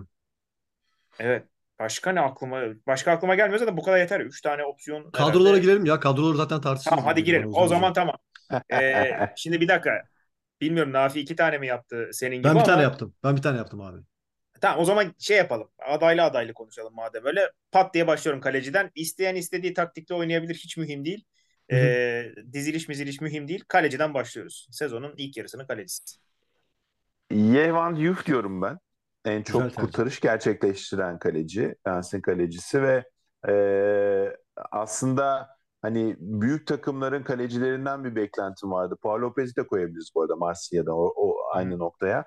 evet. 1.18 1.44
Başka 1.78 2.12
ne 2.12 2.20
aklıma 2.20 2.62
başka 2.86 3.12
aklıma 3.12 3.34
gelmiyor 3.34 3.58
zaten 3.58 3.76
bu 3.76 3.82
kadar 3.82 3.98
yeter. 3.98 4.20
3 4.20 4.40
tane 4.42 4.64
opsiyon 4.64 5.10
Kadrolara 5.10 5.48
herhalde. 5.48 5.60
girelim 5.60 5.84
ya. 5.84 6.00
Kadroları 6.00 6.36
zaten 6.36 6.60
tartışırız. 6.60 6.90
Tamam 6.90 7.04
hadi 7.04 7.24
girelim. 7.24 7.50
O 7.54 7.68
zaman 7.68 7.84
uzun 7.90 7.94
tamam. 7.94 8.16
Ee, 8.72 9.10
şimdi 9.36 9.60
bir 9.60 9.68
dakika. 9.68 10.02
Bilmiyorum 10.60 10.92
Nafi 10.92 11.20
iki 11.20 11.36
tane 11.36 11.58
mi 11.58 11.66
yaptı 11.66 12.10
senin 12.12 12.42
gibi 12.42 12.44
Ben 12.44 12.54
bir 12.58 12.62
ama 12.62 12.64
tane 12.64 12.82
yaptım. 12.82 13.14
Ben 13.24 13.36
bir 13.36 13.42
tane 13.42 13.56
yaptım 13.58 13.80
abi. 13.80 14.00
tamam 14.60 14.80
o 14.80 14.84
zaman 14.84 15.14
şey 15.18 15.36
yapalım. 15.36 15.70
Adaylı 15.78 16.22
adaylı 16.22 16.54
konuşalım 16.54 16.94
madem 16.94 17.24
öyle. 17.26 17.50
Pat 17.72 17.94
diye 17.94 18.06
başlıyorum 18.06 18.40
kaleciden. 18.40 18.90
İsteyen 18.94 19.34
istediği 19.34 19.74
taktikle 19.74 20.14
oynayabilir. 20.14 20.54
Hiç 20.54 20.76
mühim 20.76 21.04
değil. 21.04 21.24
Hı 21.70 21.76
hı. 21.76 21.96
Ee, 22.22 22.34
diziliş 22.52 22.88
miziliş 22.88 23.20
mühim 23.20 23.48
değil. 23.48 23.64
Kaleciden 23.68 24.14
başlıyoruz. 24.14 24.68
Sezonun 24.70 25.14
ilk 25.16 25.36
yarısının 25.36 25.66
kalecisi. 25.66 26.18
Yevan 27.30 27.94
Yuf 27.94 28.26
diyorum 28.26 28.62
ben. 28.62 28.78
En 29.24 29.42
çok 29.42 29.74
tercih. 29.74 29.76
kurtarış 29.76 30.20
gerçekleştiren 30.20 31.18
kaleci. 31.18 31.74
Lens'in 31.88 32.20
kalecisi 32.20 32.82
ve 32.82 33.04
e, 33.48 33.52
aslında 34.72 35.55
hani 35.86 36.16
büyük 36.20 36.66
takımların 36.66 37.22
kalecilerinden 37.22 38.04
bir 38.04 38.16
beklentim 38.16 38.70
vardı. 38.72 38.96
Paul 39.02 39.20
Lopez'i 39.22 39.56
de 39.56 39.66
koyabiliriz 39.66 40.10
bu 40.14 40.22
arada 40.22 40.36
Marsilya'da 40.36 40.94
o, 40.96 41.12
o 41.16 41.36
aynı 41.54 41.78
noktaya. 41.78 42.24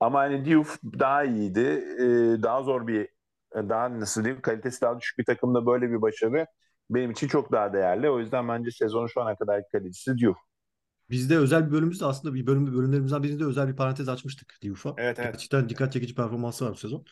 Ama 0.00 0.18
hani 0.20 0.44
Diouf 0.44 0.78
daha 1.00 1.24
iyiydi. 1.24 1.60
E, 2.00 2.42
daha 2.42 2.62
zor 2.62 2.86
bir 2.86 3.08
daha 3.54 4.00
nasıl 4.00 4.24
diyeyim 4.24 4.42
kalitesi 4.42 4.80
daha 4.80 5.00
düşük 5.00 5.18
bir 5.18 5.24
takımda 5.24 5.66
böyle 5.66 5.90
bir 5.90 6.02
başarı 6.02 6.46
benim 6.90 7.10
için 7.10 7.28
çok 7.28 7.52
daha 7.52 7.72
değerli. 7.72 8.10
O 8.10 8.18
yüzden 8.20 8.48
bence 8.48 8.70
sezonun 8.70 9.06
şu 9.06 9.20
ana 9.22 9.36
kadarki 9.36 9.68
kalecisi 9.72 10.18
Diouf. 10.18 10.36
Bizde 11.10 11.38
özel 11.38 11.66
bir 11.66 11.72
bölümümüzde 11.72 12.04
aslında 12.04 12.34
bir 12.34 12.46
bölüm 12.46 12.66
bölümlerimizden 12.76 13.22
birinde 13.22 13.44
özel 13.44 13.68
bir 13.68 13.76
parantez 13.76 14.08
açmıştık 14.08 14.58
Diouf'a. 14.62 14.94
Evet, 14.98 15.18
evet. 15.18 15.32
Gerçekten 15.32 15.68
dikkat 15.68 15.92
çekici 15.92 16.14
performansı 16.14 16.64
var 16.64 16.72
bu 16.72 16.76
sezon. 16.76 17.04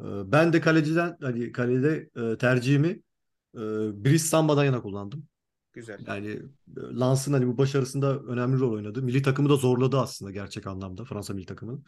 Ee, 0.00 0.04
Ben 0.32 0.52
de 0.52 0.60
kaleciden 0.60 1.16
hani 1.22 1.52
kalede 1.52 2.10
e, 2.16 2.38
tercihimi 2.38 3.02
e, 3.54 3.60
Brice 4.04 4.18
Samba'dan 4.18 4.64
yana 4.64 4.82
kullandım. 4.82 5.28
Güzel. 5.72 5.98
Yani 6.06 6.30
e, 6.30 7.00
Lens'ın 7.00 7.32
hani 7.32 7.46
bu 7.46 7.58
başarısında 7.58 8.18
önemli 8.18 8.60
rol 8.60 8.72
oynadı. 8.72 9.02
Milli 9.02 9.22
takımı 9.22 9.48
da 9.48 9.56
zorladı 9.56 9.98
aslında 9.98 10.30
gerçek 10.30 10.66
anlamda 10.66 11.04
Fransa 11.04 11.34
milli 11.34 11.46
takımını. 11.46 11.80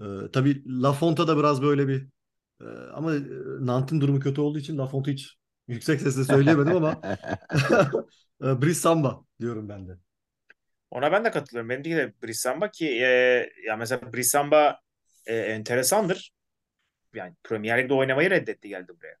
Ee, 0.00 0.30
tabii 0.32 0.62
Lafonta 0.82 1.28
da 1.28 1.38
biraz 1.38 1.62
böyle 1.62 1.88
bir 1.88 2.06
e, 2.60 2.64
ama 2.94 3.14
e, 3.14 3.20
Nantes'in 3.60 4.00
durumu 4.00 4.20
kötü 4.20 4.40
olduğu 4.40 4.58
için 4.58 4.78
Lafonta 4.78 5.10
hiç 5.10 5.36
yüksek 5.68 6.00
sesle 6.00 6.24
söyleyemedim 6.24 6.76
ama 6.76 7.00
e, 8.42 8.62
Brice 8.62 8.74
Samba 8.74 9.24
diyorum 9.40 9.68
ben 9.68 9.88
de. 9.88 9.98
Ona 10.90 11.12
ben 11.12 11.24
de 11.24 11.30
katılıyorum. 11.30 11.70
Benimki 11.70 11.90
de 11.90 12.12
Brissamba 12.22 12.70
ki 12.70 12.86
e, 12.86 13.06
ya 13.66 13.76
mesela 13.76 14.12
Brissamba 14.12 14.80
e, 15.26 15.36
enteresandır. 15.36 16.32
Yani 17.14 17.34
Premier 17.44 17.82
Lig'de 17.82 17.94
oynamayı 17.94 18.30
reddetti 18.30 18.68
geldi 18.68 18.92
buraya 18.98 19.16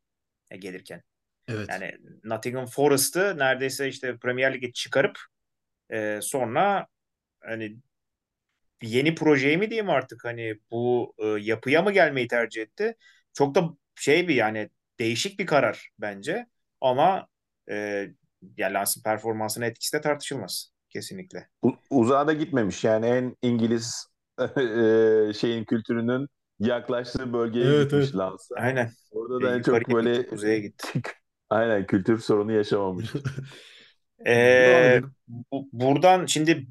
e, 0.50 0.56
gelirken. 0.56 1.02
Evet. 1.48 1.70
Yani 1.70 1.92
Nottingham 2.24 2.66
Forest'ı 2.66 3.38
neredeyse 3.38 3.88
işte 3.88 4.16
Premier 4.18 4.54
Lig'e 4.54 4.72
çıkarıp 4.72 5.18
e, 5.92 6.20
sonra 6.22 6.86
hani 7.40 7.78
yeni 8.82 9.14
projeye 9.14 9.56
mi 9.56 9.70
diyeyim 9.70 9.90
artık 9.90 10.24
hani 10.24 10.54
bu 10.70 11.14
e, 11.18 11.26
yapıya 11.26 11.82
mı 11.82 11.92
gelmeyi 11.92 12.28
tercih 12.28 12.62
etti? 12.62 12.96
Çok 13.32 13.54
da 13.54 13.68
şey 13.94 14.28
bir 14.28 14.34
yani 14.34 14.70
değişik 14.98 15.38
bir 15.38 15.46
karar 15.46 15.90
bence 15.98 16.46
ama 16.80 17.28
e, 17.70 17.74
yani 18.56 18.74
Lens'in 18.74 19.02
performansına 19.02 19.66
etkisi 19.66 19.96
de 19.96 20.00
tartışılmaz 20.00 20.70
kesinlikle. 20.90 21.48
U- 21.62 21.76
uzağa 21.90 22.26
da 22.26 22.32
gitmemiş. 22.32 22.84
Yani 22.84 23.06
en 23.06 23.36
İngiliz 23.42 24.06
e, 24.40 25.32
şeyin 25.34 25.64
kültürünün 25.64 26.28
yaklaştığı 26.58 27.32
bölgeye 27.32 27.72
Evet, 27.72 27.74
gitmiş 27.74 28.14
evet. 28.14 28.14
Lens. 28.14 28.50
Aynen. 28.56 28.90
Orada 29.10 29.42
da 29.42 29.56
en 29.56 29.62
Yukarıya 29.62 29.86
çok 29.86 29.90
böyle 29.90 30.24
gitti, 30.24 30.26
kuzeye 30.26 30.60
gitti. 30.60 31.02
aynen 31.50 31.86
kültür 31.86 32.18
sorunu 32.18 32.52
yaşamamış. 32.52 33.12
Ee, 34.26 35.00
bu- 35.28 35.68
buradan 35.72 36.26
şimdi 36.26 36.66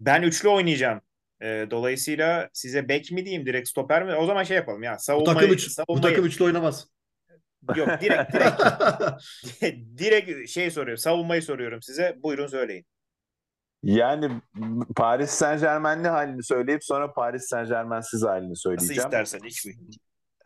ben 0.00 0.22
üçlü 0.22 0.48
oynayacağım. 0.48 1.00
Ee, 1.42 1.66
dolayısıyla 1.70 2.50
size 2.52 2.88
bek 2.88 3.12
mi 3.12 3.24
diyeyim 3.24 3.46
direkt 3.46 3.68
stoper 3.68 4.04
mi? 4.04 4.14
O 4.14 4.26
zaman 4.26 4.42
şey 4.42 4.56
yapalım 4.56 4.82
ya 4.82 4.92
Bu 4.92 4.98
savunmayı, 4.98 5.34
takım 5.34 5.52
üç, 5.52 5.68
bu 5.68 5.72
savunmayı 5.72 6.02
takım 6.02 6.26
üçlü 6.26 6.44
oynamaz. 6.44 6.86
yok 7.76 7.88
direkt 8.00 8.32
direkt 8.32 8.62
direkt 9.98 10.50
şey 10.50 10.70
soruyorum. 10.70 10.98
Savunmayı 10.98 11.42
soruyorum 11.42 11.82
size. 11.82 12.18
Buyurun 12.22 12.46
söyleyin. 12.46 12.86
Yani 13.82 14.40
Paris 14.96 15.30
Saint 15.30 15.60
Germain'li 15.60 16.08
halini 16.08 16.42
söyleyip 16.44 16.84
sonra 16.84 17.12
Paris 17.12 17.44
Saint 17.48 17.68
Germain'siz 17.68 18.22
halini 18.22 18.50
Nasıl 18.50 18.60
söyleyeceğim. 18.60 19.04
istersen 19.04 19.40
hiç 19.44 19.64
mi? 19.66 19.74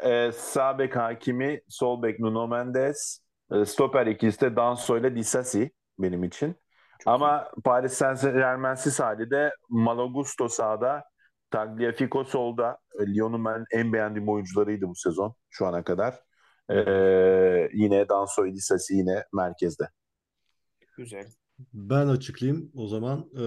Ee, 0.05 0.33
sağ 0.33 0.79
bek 0.79 0.97
Hakimi, 0.97 1.61
sol 1.69 2.03
bek 2.03 2.21
Nuno 2.21 2.49
Mendes, 2.49 3.21
e, 3.53 3.65
stoper 3.65 4.07
ikisi 4.07 4.41
de 4.41 4.57
Danso 4.57 4.99
ile 4.99 5.17
Disasi 5.17 5.71
benim 5.99 6.25
için. 6.25 6.57
Çok 6.99 7.15
Ama 7.15 7.49
Paris 7.65 7.93
Saint 7.93 8.23
Germain'siz 8.23 9.01
hali 9.01 9.31
de 9.31 9.53
Malo 9.69 10.13
Gusto 10.13 10.49
sağda, 10.49 11.05
Tagliafico 11.51 12.25
solda. 12.25 12.79
E, 13.01 13.15
Lyon'un 13.15 13.45
ben 13.45 13.65
en 13.73 13.93
beğendiğim 13.93 14.29
oyuncularıydı 14.29 14.89
bu 14.89 14.95
sezon 14.95 15.35
şu 15.51 15.67
ana 15.67 15.85
kadar. 15.85 16.15
Ee, 16.71 17.69
yine 17.73 18.09
Danso 18.09 18.47
ile 18.47 18.55
Disasi 18.55 18.95
yine 18.95 19.25
merkezde. 19.33 19.89
Güzel. 20.97 21.27
Ben 21.75 22.09
açıklayayım 22.09 22.73
o 22.75 22.87
zaman. 22.87 23.31
Ee, 23.35 23.43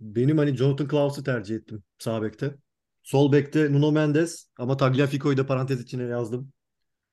benim 0.00 0.38
hani 0.38 0.56
Jonathan 0.56 0.88
Klaus'u 0.88 1.24
tercih 1.24 1.56
ettim 1.56 1.82
sağ 1.98 2.22
bekte. 2.22 2.54
Sol 3.08 3.32
bekte 3.32 3.72
Nuno 3.72 3.92
Mendes 3.92 4.48
ama 4.58 4.76
Tagliafico'yu 4.76 5.36
da 5.36 5.46
parantez 5.46 5.80
içine 5.80 6.02
yazdım. 6.02 6.52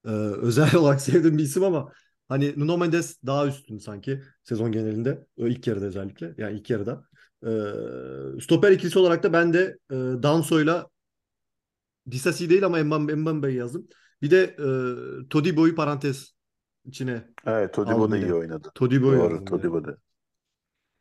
Ee, 0.05 0.09
özel 0.41 0.75
olarak 0.75 1.01
sevdiğim 1.01 1.37
bir 1.37 1.43
isim 1.43 1.63
ama 1.63 1.91
hani 2.27 2.53
Nuno 2.57 2.77
Mendes 2.77 3.17
daha 3.25 3.47
üstün 3.47 3.77
sanki 3.77 4.21
sezon 4.43 4.71
genelinde. 4.71 5.27
Ö, 5.37 5.49
ilk 5.49 5.67
yarıda 5.67 5.85
özellikle. 5.85 6.33
Yani 6.37 6.57
ilk 6.57 6.69
yarıda. 6.69 7.05
Ee, 7.43 8.41
stoper 8.41 8.71
ikilisi 8.71 8.99
olarak 8.99 9.23
da 9.23 9.33
ben 9.33 9.53
de 9.53 9.77
e, 9.91 9.95
Danso'yla 9.95 10.89
Disasi 12.11 12.49
değil 12.49 12.65
ama 12.65 12.79
Mbam- 12.79 13.15
Mbambe'yi 13.15 13.57
yazdım. 13.57 13.87
Bir 14.21 14.31
de 14.31 14.43
e, 14.43 14.67
Todibo'yu 15.29 15.75
parantez 15.75 16.35
içine 16.85 17.23
Evet, 17.45 17.73
Todibo 17.73 18.11
da 18.11 18.17
iyi 18.17 18.33
oynadı. 18.33 18.71
Todibo'yu 18.75 19.19
Doğru. 19.19 19.45
Todibo 19.45 19.85
da. 19.85 19.97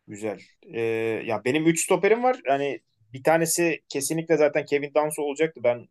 Güzel. 0.09 0.41
Ee, 0.63 0.81
ya 1.27 1.45
benim 1.45 1.67
3 1.67 1.85
stoperim 1.85 2.23
var. 2.23 2.41
Yani 2.49 2.81
bir 3.15 3.23
tanesi 3.23 3.81
kesinlikle 3.89 4.37
zaten 4.37 4.65
Kevin 4.65 4.95
Danso 4.95 5.23
olacaktı. 5.23 5.61
Ben 5.65 5.89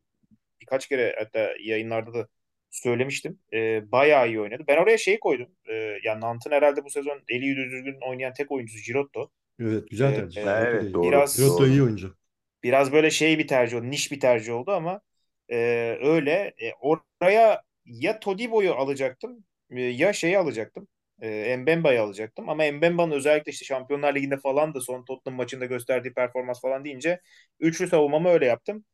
birkaç 0.61 0.87
kere 0.87 1.15
hatta 1.19 1.49
yayınlarda 1.63 2.13
da 2.13 2.27
söylemiştim. 2.71 3.39
Ee, 3.53 3.91
bayağı 3.91 4.27
iyi 4.27 4.41
oynadı. 4.41 4.63
Ben 4.67 4.77
oraya 4.77 4.97
şeyi 4.97 5.19
koydum. 5.19 5.47
Ee, 5.69 5.73
yani 6.03 6.21
Nant'ın 6.21 6.51
herhalde 6.51 6.83
bu 6.85 6.89
sezon 6.89 7.23
eli 7.29 7.45
yüzü 7.45 7.71
düzgün 7.71 7.97
oynayan 8.09 8.33
tek 8.33 8.51
oyuncusu 8.51 8.83
Girotto. 8.85 9.29
Evet 9.61 9.89
güzel 9.89 10.11
Ee, 10.13 10.15
tercih. 10.15 10.41
e, 10.41 10.43
Giroud 10.43 10.55
da 10.61 10.69
Evet, 10.69 10.83
iyi. 10.83 10.93
doğru. 10.93 11.07
Biraz- 11.07 11.37
Giroud 11.37 11.53
da 11.53 11.57
doğru. 11.57 11.67
iyi 11.67 11.83
oyuncu. 11.83 12.15
Biraz 12.63 12.91
böyle 12.91 13.11
şey 13.11 13.39
bir 13.39 13.47
tercih 13.47 13.77
oldu. 13.77 13.89
Niş 13.89 14.11
bir 14.11 14.19
tercih 14.19 14.53
oldu 14.53 14.71
ama 14.71 15.01
e, 15.49 15.57
öyle. 16.03 16.53
E, 16.61 16.71
oraya 16.81 17.61
ya 17.85 18.19
Todibo'yu 18.19 18.73
alacaktım 18.73 19.43
e, 19.71 19.81
ya 19.81 20.13
şeyi 20.13 20.37
alacaktım. 20.37 20.87
E, 21.23 21.57
Mbemba'yı 21.57 22.01
alacaktım. 22.01 22.49
Ama 22.49 22.71
Mbemba'nın 22.71 23.11
özellikle 23.11 23.51
işte 23.51 23.65
Şampiyonlar 23.65 24.15
Ligi'nde 24.15 24.37
falan 24.37 24.73
da 24.73 24.81
son 24.81 25.05
Tottenham 25.05 25.37
maçında 25.37 25.65
gösterdiği 25.65 26.13
performans 26.13 26.61
falan 26.61 26.85
deyince 26.85 27.21
üçlü 27.59 27.87
savunmamı 27.87 28.29
öyle 28.29 28.45
yaptım. 28.45 28.85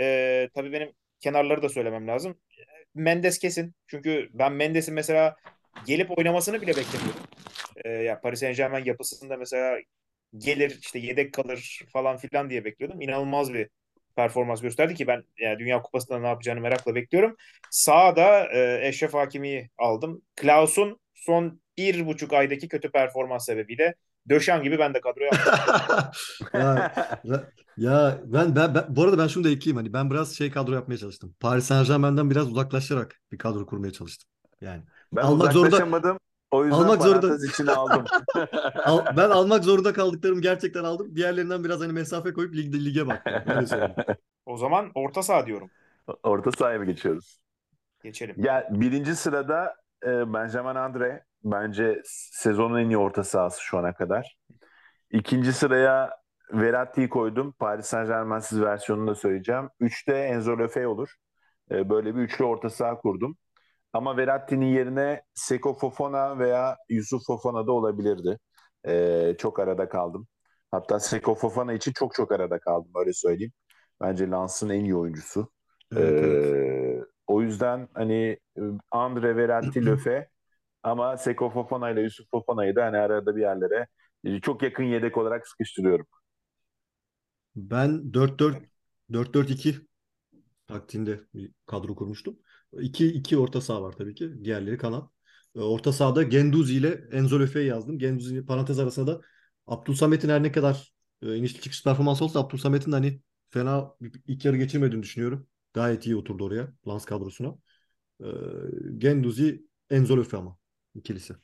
E, 0.00 0.48
tabii 0.54 0.72
benim 0.72 0.92
kenarları 1.20 1.62
da 1.62 1.68
söylemem 1.68 2.08
lazım. 2.08 2.38
Mendes 2.94 3.38
kesin. 3.38 3.74
Çünkü 3.86 4.30
ben 4.32 4.52
Mendes'in 4.52 4.94
mesela 4.94 5.36
gelip 5.86 6.18
oynamasını 6.18 6.62
bile 6.62 6.76
beklemiyorum. 6.76 7.22
E, 7.84 7.90
ya 7.90 8.20
Paris 8.20 8.40
Saint-Germain 8.40 8.84
yapısında 8.84 9.36
mesela 9.36 9.78
gelir 10.38 10.78
işte 10.80 10.98
yedek 10.98 11.32
kalır 11.34 11.82
falan 11.92 12.16
filan 12.16 12.50
diye 12.50 12.64
bekliyordum. 12.64 13.00
İnanılmaz 13.00 13.54
bir 13.54 13.68
performans 14.16 14.62
gösterdi 14.62 14.94
ki 14.94 15.06
ben 15.06 15.22
yani 15.38 15.58
Dünya 15.58 15.82
Kupası'nda 15.82 16.18
ne 16.18 16.26
yapacağını 16.26 16.60
merakla 16.60 16.94
bekliyorum. 16.94 17.36
Sağda 17.70 18.52
e, 18.52 18.88
Eşref 18.88 19.14
Hakimi'yi 19.14 19.70
aldım. 19.78 20.22
Klaus'un 20.36 21.00
son 21.26 21.60
bir 21.78 22.06
buçuk 22.06 22.32
aydaki 22.32 22.68
kötü 22.68 22.90
performans 22.90 23.44
sebebiyle 23.44 23.94
Döşan 24.28 24.62
gibi 24.62 24.78
ben 24.78 24.94
de 24.94 25.00
kadroya 25.00 25.30
ya, 27.24 27.44
ya- 27.76 28.18
ben, 28.24 28.56
ben, 28.56 28.74
ben 28.74 28.84
bu 28.88 29.02
arada 29.04 29.18
ben 29.18 29.26
şunu 29.26 29.44
da 29.44 29.48
ekleyeyim 29.48 29.76
hani 29.76 29.92
ben 29.92 30.10
biraz 30.10 30.36
şey 30.36 30.50
kadro 30.50 30.72
yapmaya 30.74 30.96
çalıştım. 30.98 31.34
Paris 31.40 31.64
Saint-Germain'den 31.64 32.30
biraz 32.30 32.48
uzaklaşarak 32.48 33.20
bir 33.32 33.38
kadro 33.38 33.66
kurmaya 33.66 33.92
çalıştım. 33.92 34.28
Yani 34.60 34.82
Ben 35.12 35.22
Almak 35.22 35.52
zorunda-. 35.52 36.18
O 36.50 36.64
yüzden 36.64 36.78
Almak 36.78 37.02
zorunda- 37.02 37.46
içine 37.46 37.70
aldım. 37.70 38.04
al- 38.84 39.16
ben 39.16 39.30
almak 39.30 39.64
zorunda 39.64 39.92
kaldıklarımı 39.92 40.40
gerçekten 40.40 40.84
aldım. 40.84 41.16
Diğerlerinden 41.16 41.64
biraz 41.64 41.80
hani 41.80 41.92
mesafe 41.92 42.32
koyup 42.32 42.54
ligde 42.54 42.84
lige 42.84 43.06
baktım. 43.06 43.34
Öyle 43.56 43.66
söyleyeyim. 43.66 43.94
O 44.46 44.56
zaman 44.56 44.90
orta 44.94 45.22
saha 45.22 45.46
diyorum. 45.46 45.70
Orta 46.22 46.52
sahaya 46.52 46.78
mı 46.78 46.84
geçiyoruz? 46.84 47.40
Geçelim. 48.02 48.34
Ya 48.38 48.68
birinci 48.70 49.16
sırada 49.16 49.74
Benjamin 50.06 50.74
Andre 50.74 51.24
bence 51.44 52.02
sezonun 52.32 52.78
en 52.78 52.90
iyi 52.90 52.98
orta 52.98 53.24
sahası 53.24 53.62
şu 53.62 53.78
ana 53.78 53.94
kadar. 53.94 54.38
İkinci 55.10 55.52
sıraya 55.52 56.10
Verratti'yi 56.52 57.08
koydum. 57.08 57.52
Paris 57.52 57.86
Saint-Germain'siz 57.86 58.60
versiyonunu 58.60 59.10
da 59.10 59.14
söyleyeceğim. 59.14 59.68
Üçte 59.80 60.12
Enzo 60.14 60.58
Lefebvre 60.58 60.86
olur. 60.86 61.14
E, 61.70 61.90
böyle 61.90 62.16
bir 62.16 62.20
üçlü 62.20 62.44
orta 62.44 62.70
saha 62.70 62.98
kurdum. 62.98 63.36
Ama 63.92 64.16
Verratti'nin 64.16 64.66
yerine 64.66 65.22
Seko 65.34 65.74
Fofana 65.74 66.38
veya 66.38 66.76
Yusuf 66.88 67.26
Fofana 67.26 67.66
da 67.66 67.72
olabilirdi. 67.72 68.38
E, 68.86 69.34
çok 69.38 69.60
arada 69.60 69.88
kaldım. 69.88 70.26
Hatta 70.70 71.00
Seko 71.00 71.34
Fofana 71.34 71.72
için 71.72 71.92
çok 71.92 72.14
çok 72.14 72.32
arada 72.32 72.58
kaldım 72.58 72.92
öyle 72.96 73.12
söyleyeyim. 73.12 73.52
Bence 74.00 74.30
Lens'ın 74.30 74.70
en 74.70 74.84
iyi 74.84 74.96
oyuncusu. 74.96 75.50
Evet, 75.96 76.20
evet. 76.22 76.44
O 77.26 77.42
yüzden 77.42 77.88
hani 77.94 78.38
Andre 78.90 79.36
Verratti 79.36 79.86
Löfe 79.86 80.28
ama 80.82 81.18
Seko 81.18 81.50
Fofana 81.50 81.90
ile 81.90 82.02
Yusuf 82.02 82.30
Fofana'yı 82.30 82.76
da 82.76 82.84
hani 82.86 82.98
arada 82.98 83.36
bir 83.36 83.40
yerlere 83.42 83.88
e, 84.24 84.40
çok 84.40 84.62
yakın 84.62 84.84
yedek 84.84 85.18
olarak 85.18 85.48
sıkıştırıyorum. 85.48 86.06
Ben 87.56 88.12
4-4 88.14 88.58
4-4-2 89.12 89.76
taktiğinde 90.68 91.20
bir 91.34 91.52
kadro 91.66 91.94
kurmuştum. 91.96 92.38
2 92.80 93.06
2 93.08 93.38
orta 93.38 93.60
saha 93.60 93.82
var 93.82 93.92
tabii 93.92 94.14
ki. 94.14 94.44
Diğerleri 94.44 94.78
kanat. 94.78 95.10
E, 95.56 95.60
Orta 95.60 95.92
sahada 95.92 96.22
Genduzi 96.22 96.74
ile 96.76 96.88
Enzo 97.12 97.40
Lefe'yi 97.40 97.66
yazdım. 97.68 97.98
Genduzi 97.98 98.46
parantez 98.46 98.78
arasında 98.78 99.06
da 99.18 99.22
Abdülsamet'in 99.66 100.28
her 100.28 100.42
ne 100.42 100.52
kadar 100.52 100.92
e, 101.22 101.36
inişli 101.36 101.60
çıkış 101.60 101.84
performansı 101.84 102.24
olsa 102.24 102.40
Abdülsamet'in 102.40 102.92
de 102.92 102.96
hani 102.96 103.20
fena 103.50 103.94
ilk 104.28 104.44
yarı 104.44 104.56
geçirmediğini 104.56 105.02
düşünüyorum. 105.02 105.46
Gayet 105.74 106.06
iyi 106.06 106.16
oturdu 106.16 106.44
oraya 106.44 106.68
Lens 106.88 107.04
kadrosuna. 107.04 107.54
E, 108.20 108.26
Genduzi, 108.98 109.62
Enzo 109.90 110.18
Lefe 110.18 110.36
ama 110.36 110.58
ikilisi. 110.94 111.34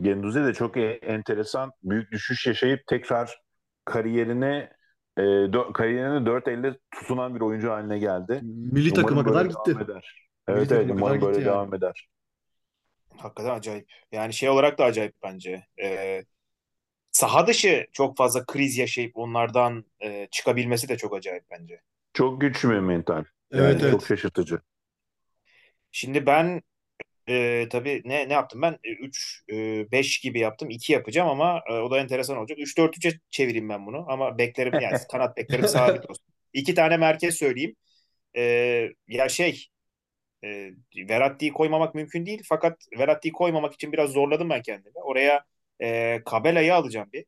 Genduzi 0.00 0.44
de 0.44 0.54
çok 0.54 0.76
e- 0.76 0.98
enteresan 1.02 1.72
büyük 1.82 2.12
düşüş 2.12 2.46
yaşayıp 2.46 2.86
tekrar 2.86 3.40
kariyerine 3.84 4.70
e, 5.16 5.22
dö- 5.22 5.72
kariyerine 5.72 6.26
dört 6.26 6.48
elde 6.48 6.78
tutunan 6.90 7.34
bir 7.34 7.40
oyuncu 7.40 7.70
haline 7.70 7.98
geldi. 7.98 8.40
Milli 8.42 8.92
Umarım 8.92 8.94
takıma 8.94 9.24
kadar 9.24 9.46
gitti. 9.46 9.70
eder. 9.70 10.28
Evet 10.48 10.72
evet 10.72 10.90
takıma 10.90 10.94
kadar 10.96 11.16
umarım 11.16 11.22
böyle 11.22 11.36
yani. 11.36 11.46
devam 11.46 11.74
eder. 11.74 12.08
Hakikaten 13.16 13.54
acayip. 13.54 13.88
Yani 14.12 14.32
şey 14.34 14.48
olarak 14.48 14.78
da 14.78 14.84
acayip 14.84 15.14
bence. 15.22 15.66
Ee, 15.82 16.24
saha 17.12 17.46
dışı 17.46 17.86
çok 17.92 18.16
fazla 18.16 18.44
kriz 18.46 18.78
yaşayıp 18.78 19.16
onlardan 19.16 19.84
e, 20.02 20.28
çıkabilmesi 20.30 20.88
de 20.88 20.96
çok 20.96 21.16
acayip 21.16 21.44
bence. 21.50 21.80
Çok 22.14 22.40
güçlü 22.40 22.70
bir 22.70 22.78
mental. 22.78 23.24
Evet, 23.54 23.82
Yani 23.82 23.86
çok 23.86 24.02
evet. 24.02 24.06
şaşırtıcı. 24.06 24.60
Şimdi 25.92 26.26
ben 26.26 26.62
e, 27.28 27.68
tabii 27.72 28.02
ne 28.04 28.30
ne 28.30 28.32
yaptım 28.32 28.62
ben? 28.62 28.78
3 28.84 29.44
5 29.92 30.20
gibi 30.20 30.40
yaptım. 30.40 30.70
2 30.70 30.94
yapacağım 30.94 31.28
ama 31.30 31.62
e, 31.70 31.72
o 31.74 31.90
da 31.92 31.98
enteresan 32.00 32.36
olacak. 32.38 32.58
3 32.60 32.78
4 32.78 32.98
3'e 32.98 33.20
çevireyim 33.30 33.68
ben 33.68 33.86
bunu 33.86 34.06
ama 34.12 34.38
beklerim 34.38 34.80
yani 34.80 34.98
kanat 35.12 35.36
beklerim 35.36 35.68
sabit 35.68 36.10
olsun. 36.10 36.24
İki 36.52 36.74
tane 36.74 36.96
merkez 36.96 37.34
söyleyeyim. 37.36 37.76
E, 38.36 38.42
ya 39.08 39.28
şey 39.28 39.68
e, 40.44 40.70
Verratti'yi 41.10 41.52
koymamak 41.52 41.94
mümkün 41.94 42.26
değil 42.26 42.42
fakat 42.48 42.78
Verratti'yi 42.98 43.32
koymamak 43.32 43.74
için 43.74 43.92
biraz 43.92 44.10
zorladım 44.10 44.50
ben 44.50 44.62
kendimi. 44.62 44.98
Oraya 44.98 45.44
e, 45.82 46.20
Cabella'yı 46.32 46.74
alacağım 46.74 47.10
bir. 47.12 47.24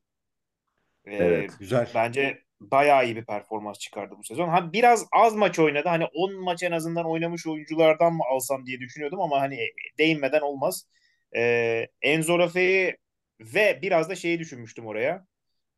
E, 1.05 1.17
Evet. 1.19 1.57
Güzel. 1.59 1.87
Bence 1.93 2.43
bayağı 2.61 3.05
iyi 3.05 3.15
bir 3.15 3.25
performans 3.25 3.79
çıkardı 3.79 4.15
bu 4.17 4.23
sezon. 4.23 4.49
Ha 4.49 4.73
biraz 4.73 5.07
az 5.11 5.35
maç 5.35 5.59
oynadı. 5.59 5.89
Hani 5.89 6.05
10 6.05 6.43
maç 6.43 6.63
en 6.63 6.71
azından 6.71 7.05
oynamış 7.09 7.47
oyunculardan 7.47 8.13
mı 8.13 8.23
alsam 8.31 8.65
diye 8.65 8.79
düşünüyordum 8.79 9.21
ama 9.21 9.41
hani 9.41 9.59
değinmeden 9.97 10.41
olmaz. 10.41 10.87
Ee, 11.35 11.87
Enzo 12.01 12.39
Lafayette 12.39 12.97
ve 13.41 13.79
biraz 13.81 14.09
da 14.09 14.15
şeyi 14.15 14.39
düşünmüştüm 14.39 14.87
oraya. 14.87 15.25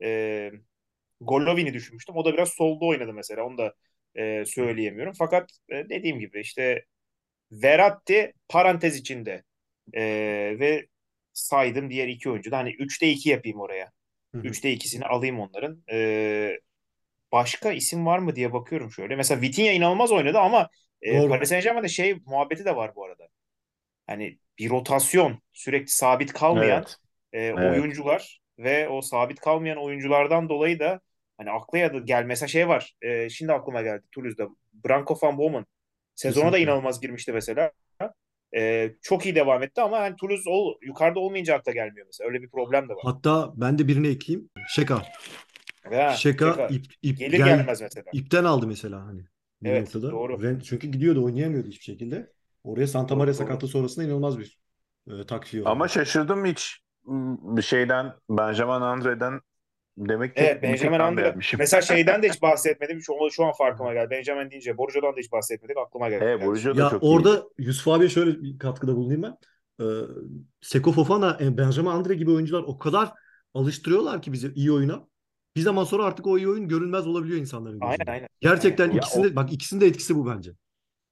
Ee, 0.03 0.51
Golovin'i 1.21 1.73
düşünmüştüm. 1.73 2.15
O 2.15 2.25
da 2.25 2.33
biraz 2.33 2.49
solda 2.49 2.85
oynadı 2.85 3.13
mesela. 3.13 3.43
Onu 3.43 3.57
da 3.57 3.73
e, 4.15 4.45
söyleyemiyorum. 4.45 5.13
Fakat 5.17 5.49
e, 5.69 5.89
dediğim 5.89 6.19
gibi 6.19 6.41
işte 6.41 6.85
Verratti 7.51 8.33
parantez 8.49 8.97
içinde 8.97 9.43
E, 9.93 10.01
ve 10.59 10.87
saydım 11.33 11.89
diğer 11.89 12.07
iki 12.07 12.29
oyuncu 12.29 12.51
da 12.51 12.57
hani 12.57 12.69
3'te 12.69 13.09
2 13.09 13.29
yapayım 13.29 13.59
oraya. 13.59 13.91
Hı 14.35 14.37
hı. 14.37 14.47
Üçte 14.47 14.71
ikisini 14.71 15.05
alayım 15.05 15.39
onların. 15.39 15.83
Ee, 15.91 16.59
başka 17.31 17.71
isim 17.71 18.05
var 18.05 18.19
mı 18.19 18.35
diye 18.35 18.53
bakıyorum 18.53 18.91
şöyle. 18.91 19.15
Mesela 19.15 19.41
Vitinha 19.41 19.71
inanılmaz 19.71 20.11
oynadı 20.11 20.39
ama 20.39 20.69
e, 21.01 21.19
Doğru. 21.19 21.29
Paris 21.29 21.49
Saint-Germain'de 21.49 21.87
şey 21.89 22.15
muhabbeti 22.25 22.65
de 22.65 22.75
var 22.75 22.95
bu 22.95 23.05
arada. 23.05 23.27
Hani 24.07 24.37
bir 24.59 24.69
rotasyon 24.69 25.39
sürekli 25.53 25.87
sabit 25.87 26.33
kalmayan 26.33 26.77
Evet. 26.77 26.95
e, 27.33 27.41
Evet. 27.41 27.79
oyuncular 27.79 28.41
ve 28.59 28.89
o 28.89 29.01
sabit 29.01 29.39
kalmayan 29.39 29.77
oyunculardan 29.77 30.49
dolayı 30.49 30.79
da 30.79 30.99
hani 31.37 31.51
akla 31.51 31.77
ya 31.77 31.93
da 31.93 31.97
gel 31.99 32.23
mesela 32.23 32.47
şey 32.47 32.67
var. 32.67 32.95
E, 33.01 33.29
şimdi 33.29 33.53
aklıma 33.53 33.81
geldi 33.81 34.03
Toulouse'da. 34.11 34.47
Branko 34.73 35.17
van 35.23 35.37
Bommel. 35.37 35.63
Sezona 36.15 36.45
da 36.45 36.49
Kesinlikle. 36.51 36.71
inanılmaz 36.71 37.01
girmişti 37.01 37.33
mesela. 37.33 37.71
E, 38.55 38.91
çok 39.01 39.25
iyi 39.25 39.35
devam 39.35 39.63
etti 39.63 39.81
ama 39.81 39.99
hani 39.99 40.15
Toulouse 40.15 40.49
ol, 40.49 40.75
yukarıda 40.81 41.19
olmayınca 41.19 41.55
akla 41.55 41.71
gelmiyor 41.71 42.05
mesela. 42.07 42.27
Öyle 42.27 42.41
bir 42.41 42.49
problem 42.49 42.89
de 42.89 42.93
var. 42.93 43.01
Hatta 43.03 43.53
ben 43.55 43.77
de 43.79 43.87
birini 43.87 44.07
ekleyeyim. 44.07 44.49
Şeka. 44.69 45.01
Ha, 45.83 46.21
Şeka 46.21 46.45
Şeka. 46.51 46.67
ip, 46.69 46.85
ip 47.01 47.17
Gelir 47.17 47.37
gel- 47.37 47.43
gelmez 47.43 47.81
mesela. 47.81 48.11
ipten 48.11 48.43
aldı 48.43 48.67
mesela 48.67 49.05
hani 49.05 49.25
bir 49.61 49.69
Evet, 49.69 49.75
noktada. 49.75 50.11
doğru. 50.11 50.41
Ve 50.41 50.59
çünkü 50.63 50.87
gidiyordu 50.87 51.25
oynayamıyordu 51.25 51.67
hiçbir 51.67 51.83
şekilde. 51.83 52.33
Oraya 52.63 52.87
Santa 52.87 53.15
Maria 53.15 53.33
doğru. 53.37 53.37
sakatlığı 53.37 53.67
sonrasında 53.67 54.05
inanılmaz 54.05 54.39
bir 54.39 54.59
e, 55.07 55.25
takviye 55.25 55.63
oldu. 55.63 55.69
Ama 55.69 55.87
şaşırdım 55.87 56.45
hiç 56.45 56.81
bir 57.57 57.61
şeyden 57.61 58.13
Benjamin 58.29 58.81
Andre'den 58.81 59.41
demek 59.97 60.37
ki 60.37 60.41
Evet 60.41 60.61
Benjamin 60.63 60.99
ben 60.99 60.99
Andre. 60.99 61.21
beğenmişim. 61.21 61.59
Mesela 61.59 61.81
şeyden 61.81 62.23
de 62.23 62.29
hiç 62.29 62.41
bahsetmedim. 62.41 63.01
Şu, 63.01 63.13
şu 63.31 63.45
an 63.45 63.53
farkıma 63.57 63.93
geldi. 63.93 64.09
Benjamin 64.11 64.51
deyince 64.51 64.77
Borjo'dan 64.77 65.15
da 65.15 65.19
hiç 65.19 65.31
bahsetmedik. 65.31 65.77
Aklıma 65.77 66.09
geldi. 66.09 66.25
He, 66.25 66.37
Borussia 66.41 66.77
da 66.77 66.81
Ya 66.81 66.89
çok 66.89 67.01
orada 67.01 67.29
iyiydi. 67.33 67.43
Yusuf 67.57 67.87
abiye 67.87 68.09
şöyle 68.09 68.41
bir 68.41 68.59
katkıda 68.59 68.95
bulunayım 68.95 69.23
ben. 69.23 69.37
Ee, 69.81 69.85
Seko 70.61 70.91
Fofana, 70.91 71.37
e, 71.41 71.57
Benjamin 71.57 71.89
Andre 71.89 72.15
gibi 72.15 72.31
oyuncular 72.31 72.63
o 72.67 72.79
kadar 72.79 73.11
alıştırıyorlar 73.53 74.21
ki 74.21 74.33
bizi 74.33 74.51
iyi 74.55 74.71
oyuna. 74.71 75.07
Bir 75.59 75.63
zaman 75.63 75.83
sonra 75.83 76.03
artık 76.05 76.27
o 76.27 76.37
iyi 76.37 76.49
oyun 76.49 76.67
görünmez 76.67 77.07
olabiliyor 77.07 77.39
insanların 77.39 77.79
gözünde. 77.79 78.11
aynen. 78.11 78.27
Gerçekten 78.41 78.83
Aynen. 78.83 78.93
Ya 78.95 78.99
ikisinde 78.99 79.35
bak 79.35 79.53
ikisinin 79.53 79.81
de 79.81 79.85
etkisi 79.87 80.15
bu 80.15 80.27
bence. 80.29 80.51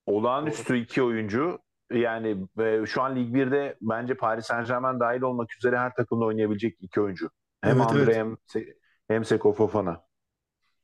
Olağanüstü 0.05 0.77
iki 0.77 1.03
oyuncu. 1.03 1.59
Yani 1.93 2.37
e, 2.59 2.85
şu 2.85 3.01
an 3.01 3.15
Lig 3.15 3.35
1'de 3.35 3.77
bence 3.81 4.13
Paris 4.17 4.45
Saint-Germain 4.45 4.99
dahil 4.99 5.21
olmak 5.21 5.57
üzere 5.57 5.77
her 5.79 5.93
takımda 5.95 6.25
oynayabilecek 6.25 6.77
iki 6.81 7.01
oyuncu. 7.01 7.29
Hem 7.61 7.77
Evet, 7.77 7.87
Andre 7.91 8.01
evet. 8.03 8.15
hem 8.15 8.33
Se- 8.47 8.73
hem 9.07 9.25
Seko 9.25 9.53
Fofana. 9.53 10.01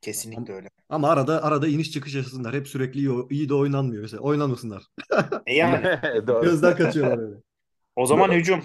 Kesinlikle 0.01 0.53
öyle. 0.53 0.69
Ama 0.89 1.09
arada 1.09 1.43
arada 1.43 1.67
iniş 1.67 1.91
çıkış 1.91 2.15
yaşasınlar. 2.15 2.53
Hep 2.55 2.67
sürekli 2.67 2.99
iyi, 2.99 3.09
iyi 3.29 3.49
de 3.49 3.53
oynanmıyor 3.53 4.01
mesela. 4.01 4.21
Oynanmasınlar. 4.21 4.83
E 5.45 5.55
yani 5.55 5.83
Doğru. 6.27 6.43
Gözden 6.43 6.75
kaçıyorlar 6.75 7.17
öyle. 7.17 7.35
o 7.95 8.05
zaman 8.05 8.31
hücum. 8.31 8.59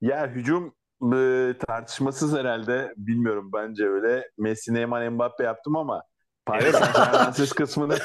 Ya 0.00 0.26
hücum 0.30 0.74
tartışmasız 1.66 2.36
herhalde. 2.38 2.94
Bilmiyorum 2.96 3.50
bence 3.54 3.88
öyle. 3.88 4.30
Messi, 4.38 4.74
Neymar, 4.74 5.08
Mbappe 5.08 5.44
yaptım 5.44 5.76
ama 5.76 6.02
Paris 6.46 6.64
Evet. 6.64 6.74
Saint-Germain'siz 6.74 7.52
kısmını 7.54 7.96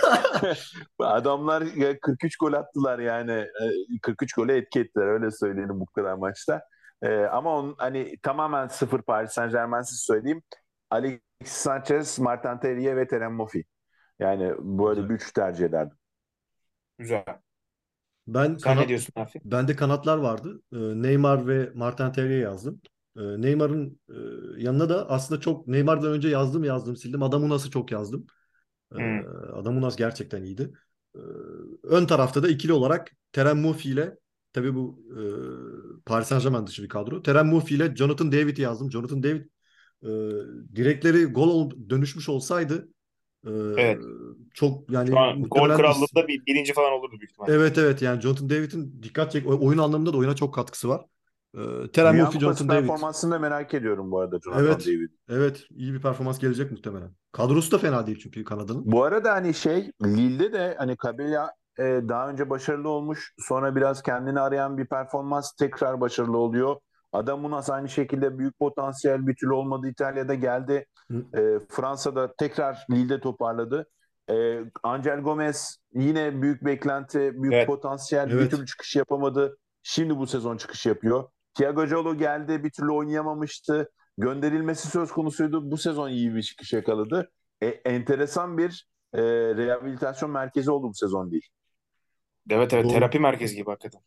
adamlar 1.00 1.62
ya 1.62 2.00
43 2.00 2.38
gol 2.38 2.54
attılar 2.54 3.00
yani. 3.00 3.32
E, 3.32 4.00
43 4.02 4.34
gole 4.34 4.58
etki 4.58 4.80
ettiler 4.80 5.08
öyle 5.08 5.32
söyleyelim 5.32 5.80
bu 5.80 5.86
kadar 5.86 6.14
maçta. 6.14 6.62
E, 7.02 7.20
ama 7.20 7.58
onun 7.58 7.76
hani 7.78 8.18
tamamen 8.24 8.68
sıfır 8.68 9.02
Paris 9.02 9.32
Saint-Germain'siz 9.32 10.00
söyleyeyim. 10.00 10.44
Alexis 10.90 11.22
Sanchez, 11.46 12.20
Martin 12.20 12.58
Terrier 12.58 12.98
ve 12.98 13.08
Terem 13.08 13.34
Moffi. 13.34 13.64
Yani 14.20 14.54
böyle 14.60 15.02
Güzel. 15.02 15.10
bir 15.10 15.16
üç 15.16 15.32
tercih 15.34 15.66
ederdim. 15.66 15.98
Güzel. 16.98 17.26
Ben 18.28 18.58
Sen 18.58 18.78
kanat, 18.78 18.80
ne 18.80 18.88
diyorsun 18.88 19.14
Nafi? 19.18 19.42
bende 19.46 19.76
kanatlar 19.76 20.18
vardı. 20.18 20.62
Ee, 20.74 20.78
Neymar 20.80 21.48
ve 21.48 21.72
Martin 21.76 22.12
Terrier 22.12 22.40
yazdım. 22.42 22.82
Ee, 23.18 23.22
Neymar'ın 23.42 24.00
e, 24.10 24.64
yanına 24.64 24.90
da 24.90 25.10
aslında 25.10 25.42
çok 25.42 25.68
Neymar'dan 25.68 26.12
önce 26.14 26.28
yazdım 26.30 26.64
yazdım 26.64 26.96
sildim. 26.98 27.24
Adamunas'ı 27.24 27.70
çok 27.72 27.92
yazdım. 27.92 28.28
Ee, 28.96 28.98
Hmm. 28.98 29.24
Adamunas 29.54 29.96
gerçekten 29.98 30.44
iyiydi. 30.44 30.74
Ee, 31.16 31.20
ön 31.84 32.06
tarafta 32.06 32.44
da 32.44 32.48
ikili 32.50 32.74
olarak 32.74 33.12
Terem 33.32 33.60
Murphy 33.62 33.94
ile 33.94 34.18
tabii 34.54 34.76
bu 34.76 35.04
e, 36.00 36.02
Paris 36.06 36.28
Saint-Germain 36.28 36.68
dışı 36.68 36.84
bir 36.84 36.90
kadro. 36.90 37.22
Terem 37.24 37.48
Murphy 37.48 37.78
ile 37.78 37.96
Jonathan 37.96 38.32
David'i 38.32 38.62
yazdım. 38.62 38.92
Jonathan 38.92 39.24
David 39.24 39.46
e, 40.04 40.10
direkleri 40.76 41.26
gol 41.26 41.50
ol- 41.50 41.90
dönüşmüş 41.90 42.30
olsaydı 42.30 42.90
e, 43.48 43.50
Evet. 43.78 44.02
çok 44.54 44.92
yani 44.92 45.10
Şu 45.10 45.20
an 45.20 45.42
gol 45.42 45.70
krallığında 45.70 46.28
bir, 46.28 46.46
birinci 46.46 46.74
falan 46.74 46.92
olurdu 46.94 47.12
büyük 47.20 47.32
ihtimalle. 47.32 47.54
Evet 47.54 47.78
evet 47.78 48.02
yani 48.02 48.22
Jonathan 48.22 48.50
David'in 48.50 49.04
dikkat 49.04 49.32
çek 49.32 49.48
oyun 49.48 49.78
anlamında 49.78 50.14
da 50.14 50.18
oyuna 50.18 50.36
çok 50.36 50.54
katkısı 50.54 50.90
var. 50.90 51.06
Ee, 51.58 51.92
Terem 51.94 52.18
Murphy, 52.18 52.40
Jonathan 52.40 52.70
David. 52.70 52.80
performansını 52.80 53.32
da 53.32 53.40
merak 53.40 53.74
ediyorum 53.74 54.12
bu 54.12 54.20
arada 54.20 54.40
Jonathan 54.40 54.66
Evet. 54.66 54.86
David. 54.86 55.10
Evet 55.30 55.66
iyi 55.70 55.94
bir 55.94 56.02
performans 56.02 56.40
gelecek 56.40 56.72
muhtemelen. 56.72 57.12
Kadrosu 57.32 57.72
da 57.72 57.78
fena 57.78 58.08
değil 58.08 58.20
çünkü 58.24 58.44
Kanada'nın. 58.44 58.92
Bu 58.92 59.04
arada 59.04 59.34
hani 59.34 59.54
şey 59.54 59.92
Lille'de 60.04 60.54
de 60.54 60.76
hani 60.78 60.98
Kabela 60.98 61.52
e, 61.80 61.84
daha 61.84 62.30
önce 62.30 62.50
başarılı 62.50 62.90
olmuş 62.90 63.34
sonra 63.38 63.76
biraz 63.76 64.04
kendini 64.04 64.40
arayan 64.40 64.78
bir 64.78 64.86
performans 64.86 65.54
tekrar 65.54 66.02
başarılı 66.02 66.38
oluyor. 66.38 66.76
Adam 67.14 67.42
Munas 67.42 67.70
aynı 67.70 67.90
şekilde 67.90 68.40
büyük 68.40 68.60
potansiyel 68.60 69.28
bir 69.28 69.36
türlü 69.36 69.54
olmadı 69.54 69.88
İtalya'da 69.88 70.34
geldi. 70.34 70.86
Hı. 71.12 71.18
E, 71.18 71.60
Fransa'da 71.70 72.34
tekrar 72.34 72.86
Lille'de 72.92 73.20
toparladı. 73.20 73.90
E, 74.30 74.60
Angel 74.84 75.22
Gomez 75.22 75.78
yine 75.94 76.42
büyük 76.42 76.66
beklenti, 76.66 77.42
büyük 77.42 77.54
Evet. 77.54 77.68
potansiyel 77.68 78.30
bir 78.30 78.34
Evet. 78.34 78.52
türlü 78.52 78.66
çıkış 78.66 78.96
yapamadı. 78.96 79.58
Şimdi 79.84 80.18
bu 80.18 80.28
sezon 80.28 80.58
çıkış 80.58 80.86
yapıyor. 80.86 81.30
Thiago 81.54 81.86
Jolo 81.86 82.16
geldi 82.16 82.64
bir 82.64 82.72
türlü 82.72 82.92
oynayamamıştı. 82.92 83.90
Gönderilmesi 84.18 84.88
söz 84.88 85.12
konusuydu. 85.12 85.72
Bu 85.72 85.78
sezon 85.78 86.10
iyi 86.10 86.36
bir 86.36 86.42
çıkış 86.42 86.74
yakaladı. 86.74 87.32
E, 87.62 87.68
enteresan 87.68 88.58
bir 88.58 88.88
e, 89.14 89.22
rehabilitasyon 89.56 90.32
merkezi 90.32 90.72
oldu 90.72 90.90
bu 90.90 90.94
sezon 90.94 91.32
değil. 91.32 91.48
Evet 92.50 92.74
evet 92.74 92.86
Doğru. 92.86 92.94
terapi 92.94 93.20
merkezi 93.20 93.56
gibi 93.56 93.70
hakikaten. 93.70 94.02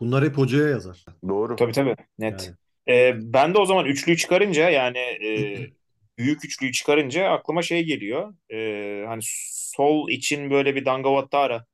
Bunlar 0.00 0.24
hep 0.24 0.38
hocaya 0.38 0.68
yazar. 0.68 1.04
Doğru. 1.28 1.56
Tabii 1.56 1.72
tabii 1.72 1.96
net. 2.18 2.54
Yani. 2.88 2.98
Ee, 2.98 3.14
ben 3.32 3.54
de 3.54 3.58
o 3.58 3.66
zaman 3.66 3.86
üçlüyü 3.86 4.16
çıkarınca 4.16 4.70
yani 4.70 4.98
e, 4.98 5.56
büyük 6.18 6.44
üçlüyü 6.44 6.72
çıkarınca 6.72 7.28
aklıma 7.28 7.62
şey 7.62 7.84
geliyor. 7.84 8.34
Ee, 8.52 9.04
hani 9.06 9.20
sol 9.52 10.08
için 10.10 10.50
böyle 10.50 10.74
bir 10.74 10.84
Dangavattara 10.84 11.64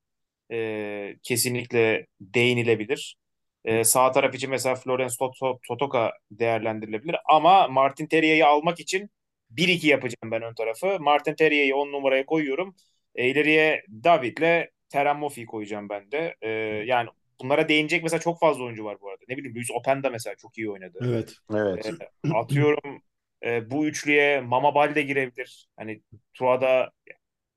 e, 0.52 1.16
kesinlikle 1.22 2.06
değinilebilir. 2.20 3.16
Ee, 3.64 3.84
sağ 3.84 4.12
taraf 4.12 4.34
için 4.34 4.50
mesela 4.50 4.74
Florence 4.74 5.14
Toto- 5.14 5.58
Totoka 5.68 6.12
değerlendirilebilir. 6.30 7.16
Ama 7.28 7.68
Martin 7.68 8.06
Terrier'i 8.06 8.44
almak 8.44 8.80
için 8.80 9.10
1-2 9.50 9.86
yapacağım 9.88 10.30
ben 10.32 10.42
ön 10.42 10.54
tarafı. 10.54 11.00
Martin 11.00 11.34
Terrier'i 11.34 11.74
10 11.74 11.92
numaraya 11.92 12.26
koyuyorum. 12.26 12.74
E, 13.14 13.28
ileriye 13.28 13.82
David'le 14.04 14.68
Terem 14.88 15.18
Moffi'yi 15.18 15.46
koyacağım 15.46 15.88
ben 15.88 16.12
de. 16.12 16.36
Ee, 16.42 16.48
yani 16.86 17.08
bunlara 17.40 17.68
değinecek 17.68 18.02
mesela 18.02 18.20
çok 18.20 18.40
fazla 18.40 18.64
oyuncu 18.64 18.84
var 18.84 18.98
bu 19.00 19.10
arada. 19.10 19.24
Ne 19.28 19.36
bileyim 19.36 19.56
Luis 19.56 19.70
Openda 19.70 20.10
mesela 20.10 20.36
çok 20.36 20.58
iyi 20.58 20.70
oynadı. 20.70 21.00
Evet. 21.00 21.36
Evet. 21.54 21.90
E, 22.32 22.34
atıyorum 22.34 23.02
e, 23.44 23.70
bu 23.70 23.86
üçlüye 23.86 24.40
Mama 24.40 24.74
Balde 24.74 25.02
girebilir. 25.02 25.68
Hani 25.76 26.02
Tua'da 26.34 26.90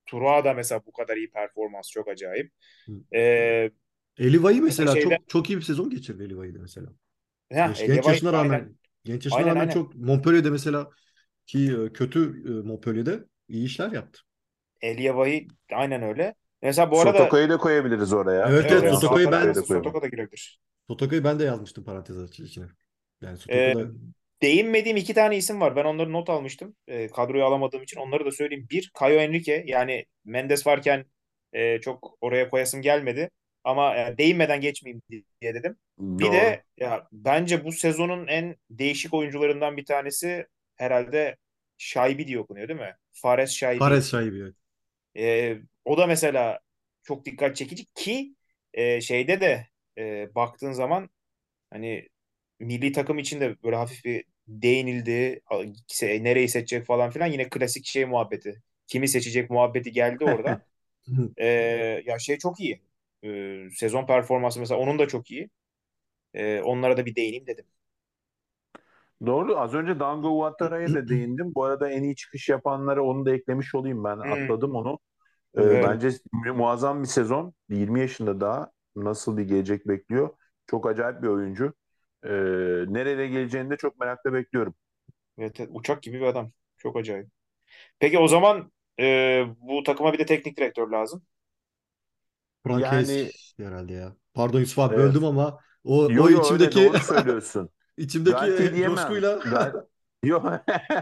Tua'da 0.06 0.54
mesela 0.54 0.82
bu 0.86 0.92
kadar 0.92 1.16
iyi 1.16 1.30
performans 1.30 1.90
çok 1.90 2.08
acayip. 2.08 2.52
E, 3.14 3.70
Eliva'yı 4.18 4.62
mesela 4.62 4.94
şeyden- 4.94 5.18
çok 5.18 5.28
çok 5.28 5.50
iyi 5.50 5.56
bir 5.56 5.62
sezon 5.62 5.90
geçirdi 5.90 6.22
Eliva'yı 6.22 6.54
da 6.54 6.58
mesela. 6.58 6.86
heh, 7.50 7.56
Genç, 7.64 7.76
Eliyevay- 7.80 7.86
genç 7.86 8.08
yaşına 8.08 8.32
rağmen 8.32 8.52
aynen. 8.52 8.76
genç 9.04 9.26
yaşına 9.26 9.46
Aynen, 9.46 9.48
rağmen 9.48 9.68
aynen. 9.68 9.74
çok 9.74 9.94
Montpellier'de 9.96 10.50
mesela 10.50 10.90
ki 11.46 11.72
e, 11.90 11.92
kötü 11.94 12.44
e, 12.48 12.68
Montpellier'de 12.68 13.24
iyi 13.48 13.66
işler 13.66 13.92
yaptı. 13.92 14.20
Eliyevay'ı 14.80 15.48
aynen 15.72 16.02
öyle. 16.02 16.34
Mesela 16.64 16.90
bu 16.90 17.00
arada 17.00 17.18
Sotoka'yı 17.18 17.48
da 17.48 17.56
koyabiliriz 17.58 18.12
oraya. 18.12 18.48
Evet, 18.48 18.66
evet, 18.72 18.82
evet, 18.82 18.94
Sotoka'yı 18.94 19.26
sağ 19.26 19.32
ben- 19.32 19.40
koyalım. 19.42 19.64
Sotoka 19.64 20.02
da 20.02 20.06
girebilir. 20.08 20.60
Sotoka'yı 20.86 21.24
ben 21.24 21.38
de 21.38 21.44
yazmıştım 21.44 21.84
parantez 21.84 22.40
içine. 22.40 22.66
Yani 23.22 23.34
E, 23.48 23.72
Sotoka'da 23.72 23.92
değinmediğim 24.42 24.96
iki 24.96 25.14
tane 25.14 25.36
isim 25.36 25.60
var. 25.60 25.76
Ben 25.76 25.84
onları 25.84 26.12
not 26.12 26.30
almıştım. 26.30 26.76
E, 26.88 27.08
kadroyu 27.08 27.44
alamadığım 27.44 27.82
için 27.82 28.00
onları 28.00 28.26
da 28.26 28.30
söyleyeyim. 28.32 28.66
Bir, 28.70 28.92
Caio 29.00 29.20
Henrique. 29.20 29.64
Yani 29.66 30.04
Mendes 30.24 30.66
varken 30.66 31.04
e, 31.52 31.80
çok 31.80 32.18
oraya 32.20 32.50
koyasım 32.50 32.82
gelmedi. 32.82 33.30
Ama 33.64 33.96
e, 33.96 34.18
değinmeden 34.18 34.60
geçmeyeyim 34.60 35.02
diye 35.10 35.54
dedim. 35.54 35.76
Bir 35.98 36.24
Doğru. 36.24 36.32
de 36.32 36.64
ya 36.76 37.08
bence 37.12 37.64
bu 37.64 37.72
sezonun 37.72 38.26
en 38.26 38.56
değişik 38.70 39.14
oyuncularından 39.14 39.76
bir 39.76 39.84
tanesi 39.84 40.46
herhalde 40.76 41.36
Şaibi 41.78 42.26
diye 42.26 42.38
okunuyor 42.38 42.68
değil 42.68 42.80
mi? 42.80 42.96
Fares 43.12 43.50
Şaibi. 43.50 43.78
Fares 43.78 44.10
Şaibi. 44.10 44.38
evet. 44.38 44.54
Ee, 45.18 45.58
o 45.84 45.98
da 45.98 46.06
mesela 46.06 46.60
çok 47.02 47.24
dikkat 47.24 47.56
çekici 47.56 47.84
ki 47.94 48.34
e, 48.74 49.00
şeyde 49.00 49.40
de 49.40 49.68
e, 49.98 50.34
baktığın 50.34 50.72
zaman 50.72 51.10
hani 51.70 52.08
milli 52.60 52.92
takım 52.92 53.18
için 53.18 53.40
de 53.40 53.62
böyle 53.62 53.76
hafif 53.76 54.04
bir 54.04 54.24
değinildi. 54.48 55.40
Nereyi 56.02 56.48
seçecek 56.48 56.86
falan 56.86 57.10
filan 57.10 57.26
yine 57.26 57.48
klasik 57.48 57.86
şey 57.86 58.04
muhabbeti. 58.04 58.62
Kimi 58.86 59.08
seçecek 59.08 59.50
muhabbeti 59.50 59.92
geldi 59.92 60.24
orada. 60.24 60.62
Ee, 61.38 62.02
ya 62.06 62.18
şey 62.18 62.38
çok 62.38 62.60
iyi. 62.60 62.82
Ee, 63.24 63.68
sezon 63.76 64.06
performansı 64.06 64.60
mesela 64.60 64.80
onun 64.80 64.98
da 64.98 65.08
çok 65.08 65.30
iyi. 65.30 65.50
Ee, 66.34 66.60
onlara 66.60 66.96
da 66.96 67.06
bir 67.06 67.16
değineyim 67.16 67.46
dedim. 67.46 67.66
Doğru. 69.26 69.58
Az 69.60 69.74
önce 69.74 70.00
Dango 70.00 70.28
Ouattara'ya 70.28 70.94
da 70.94 71.08
değindim. 71.08 71.52
Bu 71.54 71.64
arada 71.64 71.90
en 71.90 72.02
iyi 72.02 72.16
çıkış 72.16 72.48
yapanlara 72.48 73.02
onu 73.02 73.26
da 73.26 73.34
eklemiş 73.34 73.74
olayım 73.74 74.04
ben. 74.04 74.18
Hmm. 74.22 74.30
Atladım 74.30 74.74
onu. 74.74 74.98
Ee, 75.58 75.60
Evet. 75.60 75.82
bence 75.82 76.10
mu- 76.32 76.54
muazzam 76.54 77.02
bir 77.02 77.08
sezon. 77.08 77.54
20 77.70 78.00
yaşında 78.00 78.40
daha 78.40 78.72
nasıl 78.96 79.36
bir 79.38 79.42
gelecek 79.44 79.88
bekliyor. 79.88 80.30
Çok 80.66 80.86
acayip 80.88 81.22
bir 81.22 81.28
oyuncu. 81.28 81.74
e, 82.24 82.30
nereye 82.88 83.28
geleceğini 83.28 83.70
de 83.70 83.76
çok 83.76 84.00
merakla 84.00 84.32
bekliyorum. 84.32 84.74
Evet, 85.38 85.60
evet, 85.60 85.70
uçak 85.72 86.02
gibi 86.02 86.20
bir 86.20 86.26
adam. 86.26 86.52
Çok 86.76 86.96
acayip. 86.96 87.28
Peki 88.00 88.18
o 88.18 88.28
zaman 88.28 88.72
e, 89.00 89.44
bu 89.58 89.82
takıma 89.84 90.14
bir 90.14 90.18
de 90.18 90.26
teknik 90.26 90.58
direktör 90.58 90.88
lazım. 90.90 91.24
Frank 92.64 92.86
Yani 92.86 93.32
herhalde 93.58 93.92
ya. 93.92 94.16
Pardon 94.34 94.60
Yusuf 94.60 94.78
abi 94.78 94.96
evet. 94.96 94.96
böldüm 94.96 95.24
ama 95.24 95.60
o 95.84 96.08
Yo 96.08 96.28
o 96.28 96.30
yo 96.30 96.52
öyle 96.52 96.74
içimdeki 96.74 96.76
doğru 96.76 97.00
söylüyorsun. 97.00 97.70
içimdeki 97.96 98.36
Galti 98.36 98.74
diyemem. 98.74 98.96
coşkuyla 98.96 99.36
Gal 99.36 99.72
yo 100.24 100.42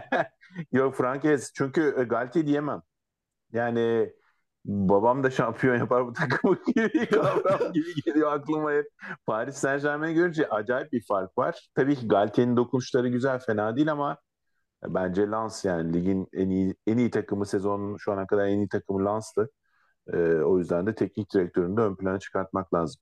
yo 0.71 0.91
Frankes 0.91 1.51
çünkü 1.53 1.95
e, 1.99 2.03
Galti 2.03 2.47
diyemem. 2.47 2.81
Yani 3.53 4.13
babam 4.65 5.23
da 5.23 5.31
şampiyon 5.31 5.77
yapar 5.77 6.07
bu 6.07 6.13
takımı 6.13 6.57
gibi 6.75 7.05
kavram 7.05 7.73
gibi 7.73 7.93
geliyor 8.05 8.33
aklıma 8.33 8.71
hep. 8.71 8.85
Paris 9.25 9.55
Saint-Germain'i 9.57 10.13
görünce 10.13 10.49
acayip 10.49 10.91
bir 10.93 11.03
fark 11.07 11.37
var. 11.37 11.69
Tabii 11.75 11.95
ki 11.95 12.07
Galti'nin 12.07 12.57
dokunuşları 12.57 13.07
güzel, 13.09 13.39
fena 13.39 13.75
değil 13.75 13.91
ama 13.91 14.17
bence 14.87 15.31
Lens 15.31 15.65
yani 15.65 15.93
ligin 15.93 16.27
en 16.33 16.49
iyi 16.49 16.75
en 16.87 16.97
iyi 16.97 17.11
takımı 17.11 17.45
sezonun 17.45 17.97
şu 17.97 18.11
ana 18.11 18.27
kadar 18.27 18.47
en 18.47 18.57
iyi 18.57 18.69
takımı 18.69 19.05
Lens'tı. 19.05 19.49
Ee, 20.13 20.17
o 20.35 20.59
yüzden 20.59 20.87
de 20.87 20.95
teknik 20.95 21.33
direktörünü 21.33 21.77
de 21.77 21.81
ön 21.81 21.95
plana 21.95 22.19
çıkartmak 22.19 22.73
lazım. 22.73 23.01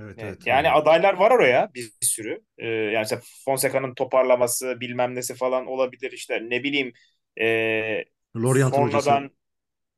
Evet 0.00 0.22
Evet, 0.22 0.38
evet. 0.46 0.46
yani 0.46 0.70
adaylar 0.70 1.14
var 1.14 1.30
oraya 1.30 1.70
bir 1.74 1.92
sürü. 2.00 2.44
Ee, 2.58 2.66
yani 2.68 2.98
mesela 2.98 3.22
Fonseca'nın 3.44 3.94
toparlaması 3.94 4.80
bilmem 4.80 5.14
nesi 5.14 5.34
falan 5.34 5.66
olabilir 5.66 6.12
işte 6.12 6.40
ne 6.50 6.62
bileyim 6.64 6.92
e, 7.40 8.04
Lorient'in 8.34 8.82
hocası. 8.82 9.22
sonradan 9.22 9.30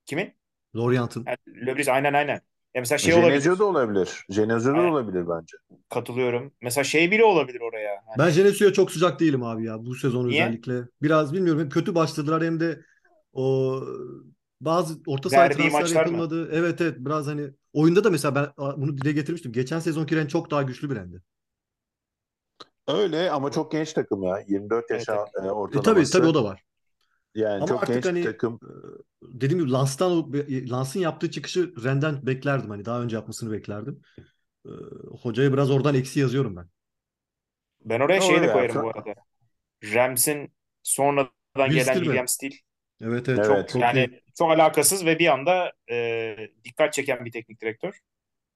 kimin? 0.06 0.34
Lorient'in. 0.74 1.26
Yani 1.26 1.38
Löbris 1.66 1.88
aynen 1.88 2.12
aynen. 2.14 2.34
Ya 2.74 2.80
mesela 2.80 2.98
şey 2.98 3.14
olabilir. 3.14 3.58
da 3.58 3.64
olabilir. 3.64 4.26
Genesio 4.30 4.76
da 4.76 4.80
Aynen. 4.80 4.82
olabilir 4.82 5.28
bence. 5.28 5.56
Katılıyorum. 5.88 6.54
Mesela 6.62 6.84
şey 6.84 7.10
bile 7.10 7.24
olabilir 7.24 7.60
oraya. 7.60 8.02
Hani 8.06 8.18
Ben 8.18 8.34
Genesio'ya 8.34 8.72
çok 8.72 8.90
sıcak 8.92 9.20
değilim 9.20 9.42
abi 9.42 9.64
ya 9.64 9.86
bu 9.86 9.94
sezon 9.94 10.28
niye? 10.28 10.58
özellikle. 10.58 10.88
Biraz 11.02 11.32
bilmiyorum 11.32 11.60
hem 11.62 11.68
kötü 11.68 11.94
başladılar 11.94 12.44
hem 12.44 12.60
de 12.60 12.84
o 13.32 13.80
bazı 14.60 14.94
orta 15.06 15.30
Verdiği 15.30 15.50
transfer 15.50 15.70
maçlar 15.70 16.06
mı? 16.06 16.24
yapılmadı. 16.26 16.48
Evet 16.52 16.80
evet 16.80 16.96
biraz 16.98 17.26
hani 17.26 17.50
oyunda 17.72 18.04
da 18.04 18.10
mesela 18.10 18.34
ben 18.34 18.48
bunu 18.82 18.98
dile 18.98 19.12
getirmiştim. 19.12 19.52
Geçen 19.52 19.80
sezonki 19.80 20.16
Ren 20.16 20.26
çok 20.26 20.50
daha 20.50 20.62
güçlü 20.62 20.90
bir 20.90 20.96
Ren'di. 20.96 21.22
Öyle 22.88 23.30
ama 23.30 23.50
çok 23.50 23.72
genç 23.72 23.92
takım 23.92 24.22
ya. 24.22 24.44
24 24.48 24.90
Evet, 24.92 25.08
yaşa 25.10 25.12
evet. 25.12 25.28
e, 25.44 25.50
E 25.72 25.82
tabii 25.82 26.10
ortalaması. 26.10 26.10
tabii 26.10 26.26
o 26.26 26.34
da 26.34 26.44
var. 26.44 26.62
Yani 27.34 27.64
Ama 27.64 27.66
çok 27.66 27.84
artık 27.84 27.86
genç 27.86 28.14
bir 28.14 28.16
hani 28.16 28.20
takım. 28.20 28.60
e, 28.62 28.66
dediğim 29.22 29.60
gibi 29.64 29.72
Lans'tan 29.72 30.12
o- 30.12 30.32
Lans'ın 30.70 31.00
yaptığı 31.00 31.30
çıkışı 31.30 31.74
Ren'den 31.84 32.26
beklerdim. 32.26 32.70
Hani 32.70 32.84
daha 32.84 33.02
önce 33.02 33.16
yapmasını 33.16 33.52
beklerdim. 33.52 34.02
E, 34.66 34.70
hocaya 35.22 35.52
biraz 35.52 35.70
oradan 35.70 35.94
eksi 35.94 36.20
yazıyorum 36.20 36.56
ben. 36.56 36.68
Ben 37.84 38.00
oraya 38.00 38.20
Öyle 38.20 38.42
de 38.42 38.46
ya. 38.46 38.50
koyarım 38.50 38.80
bu 38.80 38.88
arada. 38.88 39.14
Rams'in 39.84 40.54
sonradan 40.82 41.72
Will 41.72 41.74
gelen? 41.74 41.98
William 42.00 42.28
Steele. 42.28 42.56
Evet 43.04 43.28
evet 43.28 43.44
Evet. 43.44 43.68
çok 43.68 43.74
Yani 43.80 43.90
iyi. 43.94 44.20
çok 44.38 44.50
alakasız 44.50 45.06
ve 45.06 45.18
bir 45.18 45.26
anda 45.32 45.72
e, 45.90 46.36
dikkat 46.64 46.92
çeken 46.92 47.24
bir 47.24 47.32
teknik 47.32 47.60
direktör. 47.60 47.98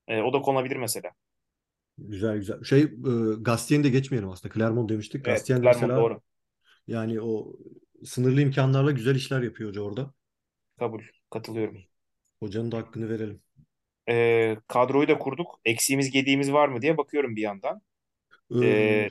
E, 0.08 0.22
o 0.22 0.32
da 0.32 0.42
konulabilir 0.42 0.76
mesela. 0.76 1.12
Güzel 1.98 2.36
güzel. 2.36 2.64
Şey 2.64 2.82
e, 2.82 2.88
Gastien'i 3.40 3.84
de 3.84 3.88
geçmeyelim 3.88 4.28
aslında. 4.30 4.54
Clermont 4.54 4.90
demiştik. 4.90 5.24
Evet, 5.24 5.44
Gastien 5.44 5.62
Clermont 5.62 5.96
mesela 5.96 5.96
doğru. 5.96 6.22
yani 6.88 7.22
o 7.22 7.56
sınırlı 8.06 8.42
imkanlarla 8.42 8.92
güzel 8.92 9.16
işler 9.16 9.42
yapıyor 9.42 9.70
hoca 9.70 9.82
orada. 9.82 10.14
Kabul. 10.76 11.02
Katılıyorum. 11.30 11.84
Hocanın 12.40 12.72
da 12.72 12.76
hakkını 12.78 13.08
verelim. 13.08 13.42
E, 14.08 14.56
kadroyu 14.68 15.08
da 15.08 15.18
kurduk. 15.18 15.60
Eksiğimiz 15.64 16.10
gediğimiz 16.10 16.52
var 16.52 16.68
mı 16.68 16.82
diye 16.82 16.96
bakıyorum 16.96 17.36
bir 17.36 17.42
yandan. 17.42 17.82
Ee, 18.62 19.10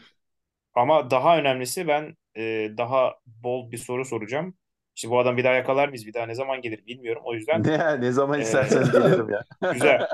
ama 0.76 1.12
daha 1.12 1.40
önemlisi 1.40 1.88
ben 1.88 2.18
e, 2.38 2.72
daha 2.78 3.16
bol 3.26 3.72
bir 3.72 3.78
soru 3.80 4.06
soracağım. 4.06 4.56
İşte 4.98 5.10
bu 5.10 5.20
adam 5.20 5.38
bir 5.38 5.44
daha 5.44 5.54
yakalar 5.54 5.88
mıyız? 5.88 6.08
Bir 6.08 6.14
daha 6.14 6.26
ne 6.26 6.36
zaman 6.36 6.62
gelir 6.62 6.86
bilmiyorum. 6.88 7.22
O 7.26 7.34
yüzden 7.34 7.64
Ne, 7.64 8.02
ne 8.02 8.12
zaman 8.12 8.40
e, 8.40 8.44
isterseniz 8.44 8.92
gelirim 8.92 9.30
ya. 9.30 9.44
güzel. 9.74 10.08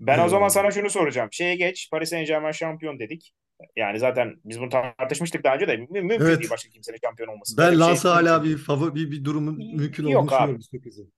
Ben 0.00 0.18
o 0.18 0.28
zaman 0.28 0.48
sana 0.48 0.70
şunu 0.70 0.90
soracağım. 0.90 1.28
Şeye 1.32 1.56
geç. 1.56 1.90
Paris 1.90 2.10
Saint-Germain 2.10 2.52
şampiyon 2.52 2.98
dedik. 2.98 3.32
Yani 3.76 3.98
zaten 3.98 4.34
biz 4.44 4.60
bunu 4.60 4.68
tartışmıştık 4.68 5.44
daha 5.44 5.54
önce 5.54 5.68
de. 5.68 5.76
Mü- 5.76 5.86
mümkün 5.90 6.26
Evet. 6.26 6.38
değil 6.40 6.50
başka 6.50 6.70
kimsenin 6.70 6.98
şampiyon 7.04 7.28
olması. 7.28 7.56
Ben 7.58 7.72
bir 7.72 7.96
şey 7.96 8.10
hala 8.10 8.44
bir 8.44 8.58
favori 8.58 8.94
bir, 8.94 9.10
bir 9.10 9.24
durumun 9.24 9.58
mümkün 9.76 10.06
Yok 10.06 10.22
olduğunu 10.24 10.36
abi. 10.42 10.58
düşünüyorum. 10.58 11.12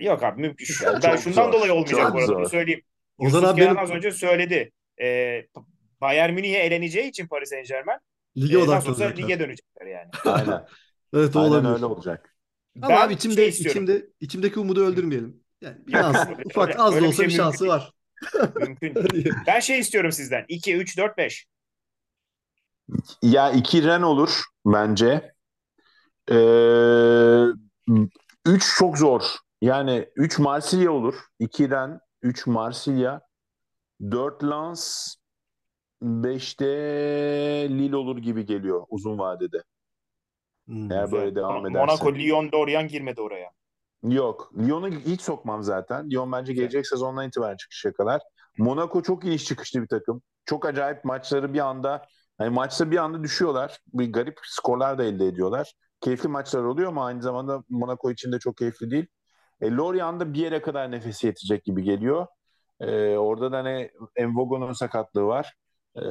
Yok 0.00 0.22
abi 0.22 0.40
mümkün. 0.40 0.64
Şu- 0.64 0.84
Ya 0.84 1.00
ben 1.04 1.16
şundan 1.16 1.44
zor. 1.44 1.52
dolayı 1.52 1.72
olmayacak 1.72 2.00
Çok 2.00 2.14
bu 2.14 2.18
arada. 2.18 2.28
Bunu 2.34 2.44
zor. 2.44 2.50
söyleyeyim. 2.50 2.82
Ozan 3.18 3.40
Yusuf 3.40 3.54
abi 3.54 3.60
benim 3.60 3.78
az 3.78 3.90
önce 3.90 4.10
söyledi. 4.10 4.72
Ee, 5.02 5.46
Bayern 6.00 6.32
Münih'e 6.34 6.58
eleneceği 6.58 7.08
için 7.08 7.26
Paris 7.26 7.50
Saint-Germain 7.50 7.98
lige 8.36 8.54
e, 8.54 8.58
odaklanacaklar. 8.58 9.16
lige 9.16 9.40
dönecekler 9.40 9.86
yani. 9.86 10.10
Aynen. 10.24 10.66
Evet 11.14 11.36
o 11.36 11.40
Aynen 11.40 11.50
olabilir. 11.50 11.72
öyle 11.74 11.84
olacak. 11.84 12.27
Ama 12.82 12.88
Ben 12.88 13.06
abi 13.06 13.14
içimde 13.14 13.34
şey 13.36 13.48
istiyorum. 13.48 13.82
içimde 13.84 14.06
içimdeki 14.20 14.60
umudu 14.60 14.84
öldürmeyelim. 14.86 15.40
Yani 15.60 15.76
bir 15.86 15.92
Yok, 15.92 16.02
şans, 16.02 16.28
öyle- 16.28 16.42
ufak 16.46 16.68
öyle- 16.68 16.78
az 16.78 16.94
öyle 16.94 17.00
da 17.00 17.04
bir 17.04 17.08
olsa 17.08 17.16
şey 17.16 17.26
bir 17.26 17.30
mümkün 17.32 17.44
şansı 17.44 17.60
değil. 17.60 17.72
var. 17.72 17.92
Mümkün. 18.56 18.94
Ben 19.46 19.60
şey 19.60 19.78
istiyorum 19.78 20.12
sizden. 20.12 20.44
2, 20.48 20.76
3, 20.76 20.98
4, 20.98 21.18
5. 21.18 21.46
Ya 23.22 23.50
iki 23.52 23.84
Ren 23.84 24.02
olur 24.02 24.42
bence. 24.66 25.32
Ee, 26.30 27.44
üç 28.46 28.76
çok 28.78 28.98
zor. 28.98 29.22
Yani 29.62 30.08
üç 30.16 30.38
Marsilya 30.38 30.92
olur. 30.92 31.14
İki 31.38 31.70
Ren, 31.70 32.00
üç 32.22 32.46
Marsilya. 32.46 33.20
Dört 34.10 34.44
Lens, 34.44 35.14
beşte 36.02 36.66
Lille 37.70 37.96
olur 37.96 38.18
gibi 38.18 38.46
geliyor 38.46 38.86
uzun 38.88 39.18
vadede. 39.18 39.62
Hmm. 40.68 40.92
Eğer 40.92 41.04
Güzel. 41.04 41.20
böyle 41.20 41.34
devam 41.34 41.66
ederse. 41.66 41.78
Monaco, 41.78 42.14
Lyon, 42.14 42.52
Dorian 42.52 42.88
girmedi 42.88 43.20
oraya. 43.20 43.50
Yok. 44.02 44.52
Lyon'u 44.58 44.88
hiç 44.88 45.20
sokmam 45.20 45.62
zaten. 45.62 46.10
Lyon 46.10 46.32
bence 46.32 46.52
gelecek 46.52 46.86
sezondan 46.86 47.28
itibaren 47.28 47.56
çıkışa 47.56 47.92
kadar. 47.92 48.20
Monaco 48.58 49.02
çok 49.02 49.24
iniş 49.24 49.44
çıkışlı 49.44 49.82
bir 49.82 49.88
takım. 49.88 50.22
Çok 50.44 50.66
acayip 50.66 51.04
maçları 51.04 51.54
bir 51.54 51.58
anda 51.58 52.06
hani 52.38 52.50
maçta 52.50 52.90
bir 52.90 52.96
anda 52.96 53.22
düşüyorlar. 53.22 53.78
Bir 53.92 54.12
garip 54.12 54.38
skorlar 54.42 54.98
da 54.98 55.04
elde 55.04 55.26
ediyorlar. 55.26 55.72
Keyifli 56.00 56.28
maçlar 56.28 56.62
oluyor 56.62 56.88
ama 56.88 57.06
aynı 57.06 57.22
zamanda 57.22 57.64
Monaco 57.68 58.10
için 58.10 58.32
de 58.32 58.38
çok 58.38 58.56
keyifli 58.56 58.90
değil. 58.90 59.06
E, 59.60 59.70
Lorient 59.70 60.20
da 60.20 60.32
bir 60.32 60.38
yere 60.38 60.62
kadar 60.62 60.90
nefesi 60.90 61.26
yetecek 61.26 61.64
gibi 61.64 61.82
geliyor. 61.82 62.26
E, 62.80 63.16
orada 63.16 63.52
da 63.52 63.56
hani 63.56 63.90
Envogo'nun 64.16 64.72
sakatlığı 64.72 65.24
var. 65.24 65.54
E, 65.96 66.02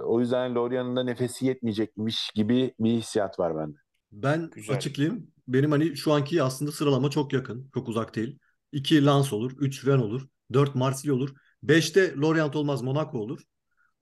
o 0.00 0.20
yüzden 0.20 0.54
Lorient'ın 0.54 0.96
da 0.96 1.02
nefesi 1.04 1.46
yetmeyecekmiş 1.46 2.30
gibi 2.34 2.74
bir 2.80 2.90
hissiyat 2.90 3.38
var 3.38 3.56
bende. 3.56 3.85
Ben 4.22 4.50
Güzel. 4.54 4.76
açıklayayım. 4.76 5.30
Benim 5.48 5.70
hani 5.70 5.96
şu 5.96 6.12
anki 6.12 6.42
aslında 6.42 6.72
sıralama 6.72 7.10
çok 7.10 7.32
yakın. 7.32 7.70
Çok 7.74 7.88
uzak 7.88 8.14
değil. 8.14 8.38
2 8.72 9.06
Lens 9.06 9.32
olur. 9.32 9.52
3 9.58 9.86
Rennes 9.86 10.02
olur. 10.02 10.26
4 10.52 10.74
Marsilya 10.74 11.14
olur. 11.14 11.30
5'te 11.62 12.16
Lorient 12.16 12.56
olmaz 12.56 12.82
Monaco 12.82 13.18
olur. 13.18 13.40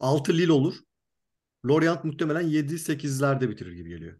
6 0.00 0.32
Lille 0.38 0.52
olur. 0.52 0.74
Lorient 1.66 2.04
muhtemelen 2.04 2.42
7-8'lerde 2.42 3.50
bitirir 3.50 3.72
gibi 3.72 3.88
geliyor. 3.88 4.18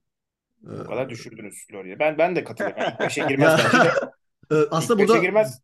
Ee, 0.67 0.71
O 0.73 0.85
kadar 0.87 1.11
düşürdünüz 1.11 1.67
Lorient'i. 1.75 1.99
Ben 2.01 2.19
ben 2.19 2.37
de 2.37 2.45
katılıyorum. 2.45 2.83
Yani 2.83 2.95
ilk 3.01 3.01
5'e 3.01 3.23
girmez 3.29 3.61
Ya- 3.61 3.71
bence 3.75 3.79
de. 3.85 3.91
e, 4.51 4.55
aslında 4.71 5.03
İlk 5.03 5.09
burada 5.09 5.23
girmez. 5.23 5.61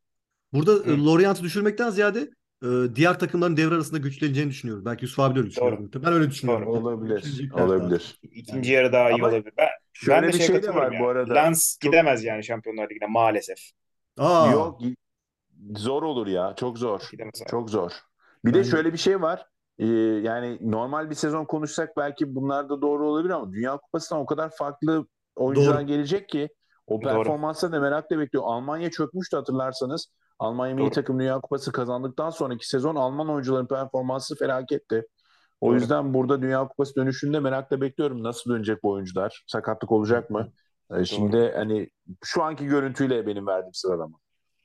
burada 0.52 0.72
Hı. 0.72 0.90
e, 0.94 0.98
Lorient'i 0.98 1.42
düşürmekten 1.42 1.90
ziyade 1.90 2.30
e, 2.62 2.66
diğer 2.94 3.18
takımların 3.18 3.56
devre 3.56 3.74
arasında 3.74 3.98
güçleneceğini 3.98 4.50
düşünüyorum. 4.50 4.84
Belki 4.84 5.04
Yusuf 5.04 5.20
abi 5.20 5.34
de 5.34 5.38
öyle 5.38 5.50
düşünüyor. 5.50 5.78
Doğru. 5.92 6.02
Ben 6.02 6.12
öyle 6.12 6.30
düşünüyorum. 6.30 6.66
Doğru. 6.66 6.76
Olabilir. 6.78 7.18
Üçüncü 7.18 7.50
daha- 7.50 7.64
Olabilir. 7.64 8.18
İkinci 8.22 8.72
yarı 8.72 8.92
daha 8.92 9.10
iyi 9.10 9.14
Ama 9.14 9.26
olabilir. 9.28 9.52
Ben, 9.58 9.68
Şöyle 9.92 10.22
ben 10.22 10.28
de 10.28 10.32
bir 10.32 10.38
şey 10.38 10.46
şey 10.46 10.62
de 10.62 10.74
var 10.74 10.92
ya. 10.92 11.00
bu 11.00 11.08
arada. 11.08 11.34
Lens 11.34 11.78
Çok- 11.80 11.92
gidemez 11.92 12.24
yani 12.24 12.44
Şampiyonlar 12.44 12.90
Ligi'ne 12.90 13.06
maalesef. 13.08 13.58
Aa, 14.18 14.50
Yok 14.52 14.80
zor 15.76 16.02
olur 16.02 16.26
ya. 16.26 16.54
Çok 16.56 16.78
zor. 16.78 17.00
Gidemez 17.10 17.42
abi. 17.42 17.50
Çok 17.50 17.70
zor. 17.70 17.90
Bir 18.44 18.54
de 18.54 18.64
şöyle 18.64 18.92
bir 18.92 18.98
şey 18.98 19.22
var. 19.22 19.46
Ee, 19.78 19.86
yani 20.22 20.58
normal 20.60 21.10
bir 21.10 21.14
sezon 21.14 21.44
konuşsak 21.44 21.96
belki 21.96 22.34
bunlar 22.34 22.68
da 22.68 22.82
doğru 22.82 23.06
olabilir 23.06 23.32
ama 23.34 23.52
Dünya 23.52 23.76
Kupası'ndan 23.76 24.22
o 24.22 24.26
kadar 24.26 24.50
farklı 24.56 25.06
oyuncular 25.36 25.76
Doğru. 25.78 25.86
gelecek 25.86 26.28
ki 26.28 26.48
o 26.86 27.00
performansa 27.00 27.72
da 27.72 27.80
merakla 27.80 28.18
bekliyor. 28.18 28.44
Almanya 28.46 28.90
çökmüştü 28.90 29.36
hatırlarsanız. 29.36 30.06
Almanya 30.40 30.74
milli 30.74 30.84
Doğru. 30.84 30.90
takım 30.90 31.20
Dünya 31.20 31.40
Kupası 31.40 31.72
kazandıktan 31.72 32.30
sonraki 32.30 32.68
sezon 32.68 32.96
Alman 32.96 33.30
oyuncuların 33.30 33.66
performansı 33.66 34.36
felaketti. 34.36 35.06
O 35.60 35.66
Doğru. 35.66 35.74
yüzden 35.74 36.14
burada 36.14 36.42
Dünya 36.42 36.68
Kupası 36.68 36.94
dönüşünde 36.96 37.40
merakla 37.40 37.80
bekliyorum. 37.80 38.22
Nasıl 38.22 38.50
dönecek 38.50 38.82
bu 38.82 38.90
oyuncular? 38.90 39.44
Sakatlık 39.46 39.92
olacak 39.92 40.30
mı? 40.30 40.52
Ee, 40.94 41.04
Şimdi 41.04 41.52
hani 41.56 41.90
şu 42.24 42.42
anki 42.42 42.66
görüntüyle 42.66 43.26
benim 43.26 43.46
verdiğim 43.46 43.74
sıralama. 43.74 44.18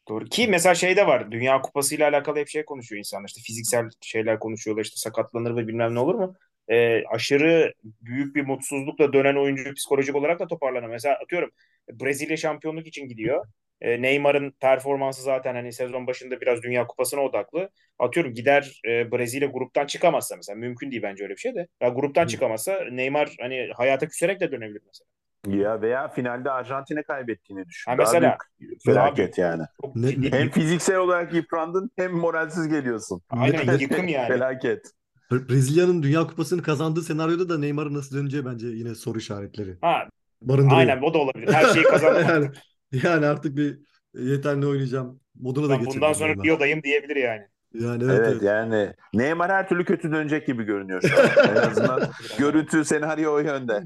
Doğru. 0.10 0.26
Ki 0.26 0.48
mesela 0.48 0.76
şey 0.76 0.98
de 0.98 1.08
var. 1.08 1.32
Dünya 1.32 1.62
Kupası 1.62 1.96
ile 1.96 2.06
alakalı 2.06 2.38
hep 2.38 2.48
şey 2.48 2.66
konuşuyor 2.66 3.00
insanlar. 3.00 3.28
İşte 3.28 3.42
fiziksel 3.42 3.90
şeyler 4.02 4.40
konuşuyorlar. 4.40 4.84
İşte 4.84 4.98
sakatlanır 4.98 5.56
ve 5.56 5.68
bilmem 5.68 5.96
ne 5.96 6.00
olur 6.00 6.16
mu? 6.16 6.34
Ee, 6.68 7.04
aşırı 7.06 7.74
büyük 7.84 8.36
bir 8.36 8.46
mutsuzlukla 8.46 9.14
dönen 9.14 9.36
oyuncu 9.36 9.74
psikolojik 9.74 10.16
olarak 10.16 10.40
da 10.40 10.48
toparlanır. 10.48 10.88
Mesela 10.88 11.16
atıyorum 11.24 11.50
Brezilya 11.92 12.38
şampiyonluk 12.38 12.88
için 12.88 13.08
gidiyor. 13.10 13.46
E, 13.82 14.02
Neymar'ın 14.02 14.52
performansı 14.52 15.22
zaten 15.24 15.56
hani 15.56 15.74
sezon 15.74 16.08
başında 16.08 16.42
biraz 16.42 16.62
Dünya 16.64 16.88
Kupası'na 16.88 17.22
odaklı. 17.22 17.70
Atıyorum 18.00 18.34
gider 18.34 18.82
e, 18.88 19.12
Brezilya 19.12 19.48
gruptan 19.48 19.86
çıkamazsa 19.86 20.36
mesela 20.36 20.56
mümkün 20.56 20.92
değil 20.92 21.04
bence 21.04 21.24
öyle 21.24 21.34
bir 21.34 21.40
şey 21.40 21.56
de. 21.56 21.68
Ya 21.82 21.90
gruptan 21.90 22.28
çıkamazsa 22.28 22.80
Neymar 22.92 23.36
hani 23.40 23.70
hayata 23.76 24.08
küserek 24.08 24.40
de 24.40 24.52
dönebilir 24.52 24.82
mesela. 24.88 25.08
Ya 25.48 25.82
veya 25.82 26.08
finalde 26.08 26.52
Arjantin'e 26.52 27.04
kaybettiğini 27.04 27.66
düşün. 27.66 27.92
Ha, 27.92 27.98
Daha 27.98 28.06
mesela 28.06 28.38
büyük 28.60 28.84
felaket 28.86 29.38
yani. 29.38 29.64
Ne- 29.96 30.22
ne- 30.22 30.32
Hem 30.32 30.50
fiziksel 30.50 30.98
olarak 30.98 31.34
yıprandın 31.34 31.92
hem 31.96 32.12
moralsiz 32.12 32.68
geliyorsun. 32.68 33.22
Aynen 33.30 33.78
yıkım 33.80 34.08
yani. 34.08 34.28
Felaket. 34.28 34.86
Bre- 35.32 35.50
Brezilya'nın 35.50 36.04
Dünya 36.04 36.28
Kupası'nı 36.28 36.62
kazandığı 36.64 37.02
senaryoda 37.02 37.50
da 37.50 37.58
Neymar'ın 37.60 37.94
nasıl 37.94 38.18
döneceği 38.18 38.46
bence 38.46 38.68
yine 38.68 38.96
soru 38.96 39.18
işaretleri 39.18 39.78
Ha, 39.82 40.08
barındırıyor. 40.42 40.80
aynen 40.80 41.02
o 41.02 41.14
da 41.14 41.18
olabilir. 41.18 41.54
Her 41.54 41.74
şeyi 41.74 41.84
kazanmak. 41.84 42.30
yani, 42.30 42.48
yani 43.04 43.26
artık 43.26 43.58
bir 43.58 43.80
yeter 44.14 44.62
ne 44.62 44.66
oynayacağım 44.66 45.20
moduna 45.36 45.70
da 45.70 45.80
Ben 45.80 45.86
bundan 45.86 46.14
sonra 46.14 46.28
Neymar. 46.28 46.46
Rio'dayım 46.46 46.84
diyebilir 46.84 47.16
yani. 47.16 47.48
Yani 47.74 48.04
evet, 48.04 48.20
Evet, 48.20 48.30
evet. 48.32 48.42
yani 48.44 48.94
Neymar 49.14 49.52
her 49.52 49.70
türlü 49.70 49.86
kötü 49.86 50.12
dönecek 50.12 50.48
gibi 50.48 50.64
görünüyor 50.64 51.02
şu 51.02 51.20
an. 51.22 51.50
En 51.50 51.56
azından 51.56 52.12
görüntü 52.38 52.86
senaryo 52.86 53.34
o 53.34 53.40
yönde. 53.40 53.84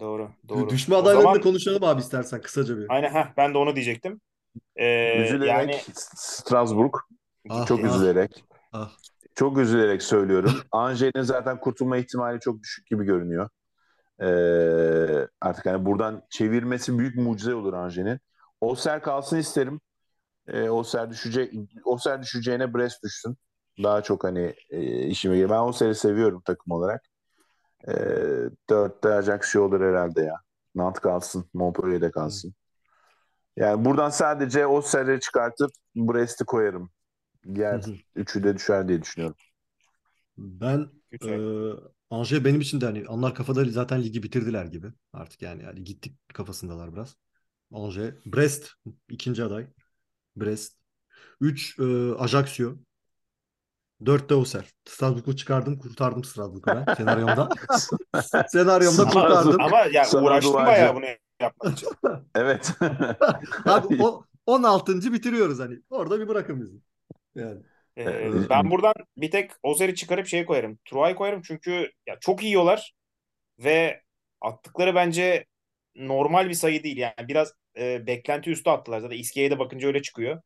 Doğru, 0.00 0.30
doğru. 0.48 0.68
Düşme 0.68 0.94
O 0.94 0.98
adaylarını 0.98 1.22
zaman 1.22 1.36
da 1.36 1.40
konuşalım 1.40 1.84
abi 1.84 2.00
istersen 2.00 2.40
kısaca 2.40 2.78
bir. 2.78 2.86
aynen 2.88 3.12
ha 3.12 3.32
ben 3.36 3.54
de 3.54 3.58
onu 3.58 3.74
diyecektim. 3.76 4.20
Ee, 4.76 5.22
üzülerek 5.24 5.50
yani 5.50 5.80
Strasbourg 6.14 6.94
Ah, 7.48 7.66
çok 7.66 7.80
ah, 7.84 7.84
üzülerek 7.84 8.44
ah. 8.72 8.90
çok 9.34 9.58
üzülerek 9.58 10.02
söylüyorum. 10.02 10.52
Ange'nin 10.72 11.22
zaten 11.22 11.60
kurtulma 11.60 11.96
ihtimali 11.96 12.40
çok 12.40 12.62
düşük 12.62 12.86
gibi 12.86 13.04
görünüyor. 13.04 13.48
Ee, 14.20 15.28
artık 15.40 15.66
hani 15.66 15.86
buradan 15.86 16.22
çevirmesi 16.30 16.98
büyük 16.98 17.16
mucize 17.16 17.54
olur 17.54 17.72
Ange'nin. 17.72 18.20
Oser 18.60 19.02
kalsın 19.02 19.36
isterim. 19.36 19.80
Ee, 20.48 20.70
Oser 20.70 21.10
düşecek 21.10 21.54
Oser 21.84 22.22
düşeceğine 22.22 22.74
Brest 22.74 23.02
düşsün. 23.02 23.36
Daha 23.82 24.02
çok 24.02 24.24
hani 24.24 24.54
e, 24.70 25.06
işime 25.06 25.34
geliyor. 25.34 25.50
Ben 25.50 25.68
Oser'i 25.68 25.94
seviyorum 25.94 26.42
takım 26.44 26.72
olarak. 26.72 27.02
Ee, 27.88 27.94
dörtte 28.70 29.08
Ajax 29.08 29.56
olur 29.56 29.80
herhalde 29.80 30.22
ya. 30.22 30.34
Nant 30.74 31.00
kalsın, 31.00 31.44
Montpellier'de 31.54 32.10
kalsın. 32.10 32.54
Yani 33.56 33.84
buradan 33.84 34.10
sadece 34.10 34.66
Oser'i 34.66 35.20
çıkartıp 35.20 35.70
Brest'i 35.96 36.44
koyarım. 36.44 36.90
Diğer 37.54 37.84
üçü 38.16 38.44
de 38.44 38.56
düşer 38.56 38.88
diye 38.88 39.02
düşünüyorum. 39.02 39.36
Ben 40.38 40.88
Güzel. 41.10 41.40
e, 41.40 41.74
Angers 42.10 42.44
benim 42.44 42.60
için 42.60 42.80
de 42.80 42.84
hani 42.86 43.08
onlar 43.08 43.34
kafada 43.34 43.64
zaten 43.64 44.02
ligi 44.02 44.22
bitirdiler 44.22 44.64
gibi 44.64 44.86
artık 45.12 45.42
yani 45.42 45.62
yani 45.62 45.84
gittik 45.84 46.18
kafasındalar 46.34 46.92
biraz. 46.94 47.16
Angers, 47.72 48.14
Brest 48.26 48.70
ikinci 49.08 49.44
aday. 49.44 49.66
Brest. 50.36 50.76
3 51.40 51.78
Ajaccio. 52.18 52.76
4 54.06 54.30
de 54.30 54.34
Auxerre. 54.34 54.66
Strasbourg'u 54.84 55.36
çıkardım, 55.36 55.78
kurtardım 55.78 56.24
Strasbourg'u 56.24 56.66
ben 56.66 56.94
senaryomda. 56.96 57.48
Senaryomda 58.48 59.04
kurtardım. 59.04 59.60
ama 59.60 59.78
ya 59.92 60.04
Sana 60.04 60.24
uğraştım 60.26 60.54
bayağı 60.54 60.94
bunu 60.94 61.04
yapmak 61.40 61.72
için. 61.72 61.88
Evet. 62.34 62.72
Abi 63.64 64.02
o 64.02 64.24
16. 64.46 65.12
bitiriyoruz 65.12 65.58
hani. 65.58 65.80
Orada 65.90 66.20
bir 66.20 66.28
bırakın 66.28 66.60
bizi. 66.60 66.76
Yani. 67.34 67.62
Ee, 67.96 68.02
Evet. 68.02 68.50
ben 68.50 68.70
buradan 68.70 68.94
bir 69.16 69.30
tek 69.30 69.50
Ozer'i 69.62 69.94
çıkarıp 69.94 70.26
şey 70.26 70.44
koyarım. 70.46 70.78
Truay'ı 70.84 71.14
koyarım 71.14 71.42
çünkü 71.42 71.90
ya 72.06 72.18
çok 72.20 72.42
iyi 72.42 72.46
yiyorlar 72.46 72.92
ve 73.58 74.02
attıkları 74.40 74.94
bence 74.94 75.46
normal 75.96 76.48
bir 76.48 76.54
sayı 76.54 76.82
değil. 76.84 76.96
Yani 76.96 77.14
biraz 77.18 77.52
e, 77.78 78.06
beklenti 78.06 78.50
üstü 78.50 78.70
attılar. 78.70 79.00
Zaten 79.00 79.16
İskiye'ye 79.18 79.50
de 79.50 79.58
bakınca 79.58 79.88
öyle 79.88 80.02
çıkıyor. 80.02 80.42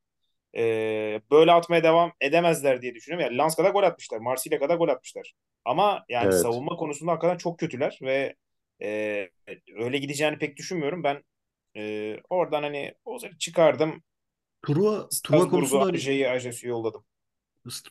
Ee, 0.56 1.20
böyle 1.30 1.52
atmaya 1.52 1.84
devam 1.84 2.12
edemezler 2.20 2.82
diye 2.82 2.94
düşünüyorum. 2.94 3.26
Yani 3.26 3.38
Lens 3.38 3.56
kadar 3.56 3.70
gol 3.70 3.82
atmışlar. 3.82 4.18
Marsilya 4.18 4.58
kadar 4.58 4.76
gol 4.76 4.88
atmışlar. 4.88 5.32
Ama 5.64 6.04
yani 6.08 6.24
Evet. 6.24 6.34
savunma 6.34 6.76
konusunda 6.76 7.12
hakikaten 7.12 7.36
çok 7.36 7.58
kötüler 7.58 7.98
ve 8.02 8.34
e, 8.82 9.28
öyle 9.76 9.98
gideceğini 9.98 10.38
pek 10.38 10.56
düşünmüyorum. 10.56 11.04
Ben 11.04 11.22
e, 11.76 12.16
oradan 12.30 12.62
hani 12.62 12.94
Ozer'i 13.04 13.38
çıkardım. 13.38 14.02
Truva, 14.66 15.08
Truva 15.24 15.48
konusunda 15.48 15.84
hani 15.84 15.96
Aje'yi, 15.96 16.28
Ajax'ı 16.28 16.68
yolladım. 16.68 17.04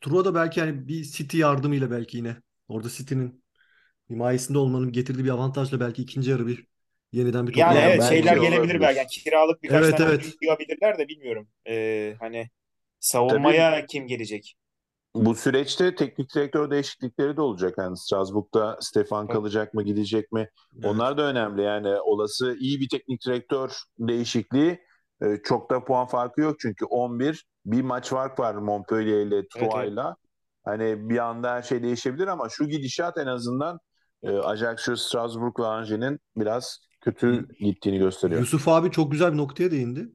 Truva 0.02 0.26
da 0.26 0.36
belki 0.36 0.62
hani 0.62 0.88
bir 0.88 1.04
City 1.04 1.38
yardımıyla 1.38 1.92
belki 1.92 2.18
yine 2.18 2.38
orada 2.68 2.90
City'nin 2.90 3.44
himayesinde 4.10 4.58
olmanın 4.58 4.92
getirdiği 4.92 5.26
bir 5.26 5.30
avantajla 5.30 5.80
belki 5.80 6.02
ikinci 6.02 6.32
yarı 6.32 6.48
bir 6.48 6.68
yeniden 7.12 7.48
bir 7.48 7.54
Yani 7.54 7.54
toparlanma 7.54 7.80
evet 7.80 8.00
belki 8.00 8.10
şeyler 8.10 8.38
gelebilir 8.38 8.52
olabilir. 8.52 8.82
belki. 8.82 8.98
Yani 8.98 9.08
kiralık 9.08 9.64
birkaç 9.64 9.80
Evet, 9.84 9.92
tane 9.92 10.04
evet. 10.04 10.22
oyuncu 10.22 10.38
yığabilirler 10.42 10.98
de 10.98 11.08
bilmiyorum. 11.08 11.50
Ee, 11.68 12.16
hani 12.20 12.50
savunmaya 13.00 13.86
kim 13.86 14.08
gelecek? 14.08 14.56
Bu 15.16 15.36
süreçte 15.36 15.96
teknik 15.96 16.36
direktör 16.36 16.72
değişiklikleri 16.72 17.38
de 17.38 17.42
olacak. 17.42 17.76
Yani 17.78 17.98
Strasbourg'da 17.98 18.78
Stefan 18.82 19.28
Tabii. 19.28 19.30
kalacak 19.30 19.74
mı, 19.74 19.84
gidecek 19.84 20.32
mi? 20.32 20.50
Evet. 20.84 20.88
Onlar 20.88 21.18
da 21.18 21.22
önemli. 21.24 21.62
Yani 21.62 21.88
olası 22.02 22.56
iyi 22.60 22.80
bir 22.80 22.90
teknik 22.90 23.26
direktör 23.26 23.72
değişikliği 24.00 24.80
e, 25.22 25.26
çok 25.44 25.70
da 25.72 25.84
puan 25.86 26.08
farkı 26.08 26.42
yok. 26.42 26.56
Çünkü 26.60 26.86
11 26.86 27.46
bir 27.68 27.82
maç 27.82 28.10
fark 28.10 28.40
var 28.40 28.56
Montpellier 28.56 29.26
ile 29.26 29.48
Troyes'la. 29.48 30.16
Hani 30.64 31.10
bir 31.10 31.18
anda 31.18 31.54
her 31.54 31.62
şey 31.62 31.84
değişebilir 31.84 32.28
ama 32.28 32.50
şu 32.50 32.68
gidişat 32.68 33.18
en 33.18 33.28
azından 33.28 33.80
e, 34.24 34.30
Ajaccio, 34.30 34.96
Strasbourg 34.96 35.60
ve 35.60 35.66
Angers''nin 35.66 36.20
biraz 36.36 36.80
kötü 37.02 37.48
gittiğini 37.48 38.00
gösteriyor. 38.00 38.40
Yusuf 38.40 38.68
abi 38.68 38.92
çok 38.92 39.12
güzel 39.12 39.34
bir 39.34 39.38
noktaya 39.38 39.72
değindi. 39.72 40.10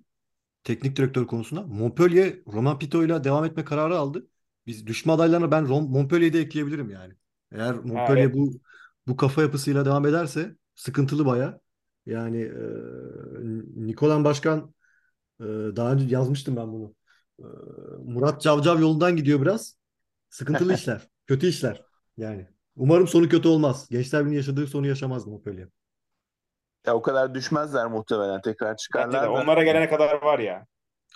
Teknik 0.64 0.96
direktör 0.96 1.26
konusunda. 1.26 1.62
Montpellier 1.62 2.34
Roman 2.53 2.78
Pito 2.78 3.05
ile 3.05 3.24
devam 3.24 3.44
etme 3.44 3.64
kararı 3.64 3.98
aldı. 3.98 4.26
Biz 4.66 4.86
düşme 4.86 5.12
adaylarına 5.12 5.50
ben 5.50 5.64
Rom- 5.64 5.88
Montpellier'i 5.88 6.32
de 6.32 6.40
ekleyebilirim 6.40 6.90
yani. 6.90 7.14
Eğer 7.53 7.74
Montpellier 7.74 8.24
evet. 8.24 8.34
bu 8.34 8.53
bu 9.07 9.16
kafa 9.16 9.42
yapısıyla 9.42 9.84
devam 9.84 10.07
ederse 10.07 10.57
sıkıntılı 10.74 11.26
baya. 11.26 11.61
Yani 12.07 12.42
e, 12.42 12.62
Nikolan 13.86 14.24
Başkan 14.24 14.74
e, 15.40 15.44
daha 15.76 15.92
önce 15.92 16.07
yazmıştım 16.14 16.57
ben 16.57 16.72
bunu. 16.72 16.94
E, 17.43 17.47
Murat 18.05 18.43
Cavcav 18.43 18.80
yolundan 18.80 19.16
gidiyor 19.16 19.43
biraz. 19.43 19.76
Sıkıntılı 20.30 20.74
işler. 20.74 21.09
Kötü 21.26 21.47
işler. 21.47 21.82
Yani. 22.16 22.47
Umarım 22.76 23.09
sonu 23.09 23.28
kötü 23.28 23.49
olmaz. 23.49 23.88
Gençler 23.90 24.20
Birliği'nin 24.20 24.36
yaşadığı 24.38 24.66
sonu 24.66 24.86
yaşamaz 24.86 25.26
Montpellier. 25.26 25.68
Ya 26.86 26.95
o 26.95 27.03
kadar 27.03 27.34
düşmezler 27.34 27.86
muhtemelen. 27.86 28.40
Tekrar 28.40 28.68
Bence 28.70 28.82
çıkarlar 28.82 29.22
de. 29.22 29.26
da. 29.26 29.30
Onlara 29.30 29.62
gelene 29.64 29.88
kadar 29.88 30.22
var 30.22 30.38
ya. 30.38 30.66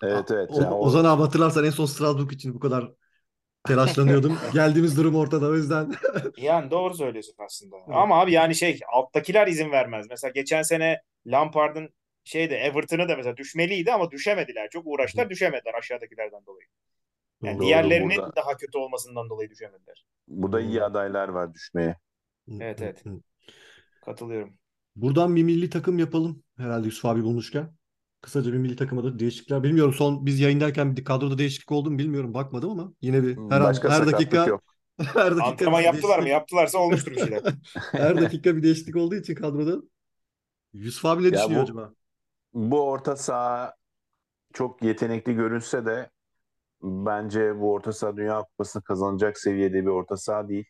Evet 0.02 0.30
evet. 0.30 0.50
O, 0.52 0.60
Yani 0.60 0.74
o- 0.74 0.78
Ozan 0.86 1.04
abi 1.04 1.22
hatırlarsan 1.22 1.64
en 1.64 1.70
son 1.70 1.86
Strasbourg 1.86 2.32
için 2.32 2.54
bu 2.54 2.60
kadar 2.60 2.92
telaşlanıyordum. 3.64 4.38
Geldiğimiz 4.54 4.96
durum 4.96 5.16
ortada 5.16 5.46
o 5.46 5.54
yüzden. 5.54 5.94
Yani 6.36 6.70
doğru 6.70 6.94
söylüyorsun 6.94 7.34
aslında. 7.38 7.76
Ama 7.88 8.20
abi 8.20 8.32
yani 8.32 8.54
şey 8.54 8.80
alttakiler 8.92 9.46
izin 9.46 9.70
vermez. 9.70 10.06
Mesela 10.10 10.30
geçen 10.34 10.62
sene 10.62 11.02
Lampard'ın 11.26 11.90
şeyde 12.26 12.56
Everton'ı 12.58 13.10
da 13.10 13.16
mesela 13.16 13.38
düşmeliydi 13.38 13.92
ama 13.94 14.12
düşemediler. 14.12 14.70
Çok 14.70 14.84
uğraştılar 14.88 15.30
düşemediler 15.30 15.74
aşağıdakilerden 15.74 16.46
dolayı. 16.46 16.68
Yani 17.44 17.58
Doğru, 17.58 17.60
diğerlerinin 17.60 18.10
burada. 18.16 18.32
daha 18.36 18.58
kötü 18.58 18.78
olmasından 18.78 19.30
dolayı 19.30 19.50
düşemediler. 19.50 20.06
Burada 20.28 20.60
iyi 20.60 20.82
Doğru. 20.82 20.84
adaylar 20.84 21.28
var 21.28 21.54
düşmeye. 21.54 21.96
Evet, 22.60 22.82
evet. 22.82 23.04
Katılıyorum. 24.00 24.58
Buradan 24.96 25.36
bir 25.36 25.42
milli 25.42 25.70
takım 25.70 25.98
yapalım. 25.98 26.42
Herhalde 26.56 26.86
Yusuf 26.86 27.04
abi 27.04 27.22
bulmuşken. 27.24 27.74
Kısaca 28.20 28.52
bir 28.52 28.58
milli 28.58 28.76
takıma 28.76 29.04
da 29.04 29.18
değişiklikler. 29.18 29.62
Bilmiyorum 29.62 29.94
son 29.94 30.26
biz 30.26 30.40
yayındayken 30.40 30.96
bir 30.96 31.04
kadroda 31.04 31.38
değişiklik 31.38 31.72
oldu 31.72 31.90
mu 31.90 31.98
bilmiyorum. 31.98 32.34
Bakmadım 32.34 32.70
ama 32.70 32.92
yine 33.02 33.22
bir 33.22 33.38
her 33.50 33.60
an, 33.60 33.66
Başka 33.68 33.88
her 33.88 34.06
sakatlık 34.06 34.16
dakika 34.18 34.46
yok. 34.46 34.64
her 35.02 35.36
dakika 35.36 35.46
Antrenman 35.46 35.80
yaptılar 35.80 36.18
mı? 36.18 36.28
Yaptılarsa 36.28 36.78
olmuştur 36.78 37.12
bir 37.12 37.18
şeyler. 37.18 37.42
Her 37.96 38.20
dakika 38.20 38.56
bir 38.56 38.62
değişiklik 38.62 38.96
olduğu 38.96 39.14
için 39.16 39.34
kadroda. 39.34 39.82
Yusuf 40.74 41.04
abi 41.04 41.22
ne 41.24 41.32
Ya 41.32 41.34
düşünüyor 41.34 41.62
bu- 41.62 41.62
acaba? 41.62 41.94
Bu 42.56 42.90
orta 42.90 43.16
saha 43.16 43.74
çok 44.54 44.82
yetenekli 44.82 45.34
görünse 45.36 45.86
de 45.86 46.10
bence 46.82 47.60
bu 47.60 47.72
orta 47.72 47.92
saha 47.92 48.16
Dünya 48.16 48.42
Kupası'nı 48.42 48.84
kazanacak 48.84 49.38
seviyede 49.38 49.82
bir 49.82 49.86
orta 49.90 50.16
saha 50.16 50.48
değil. 50.48 50.66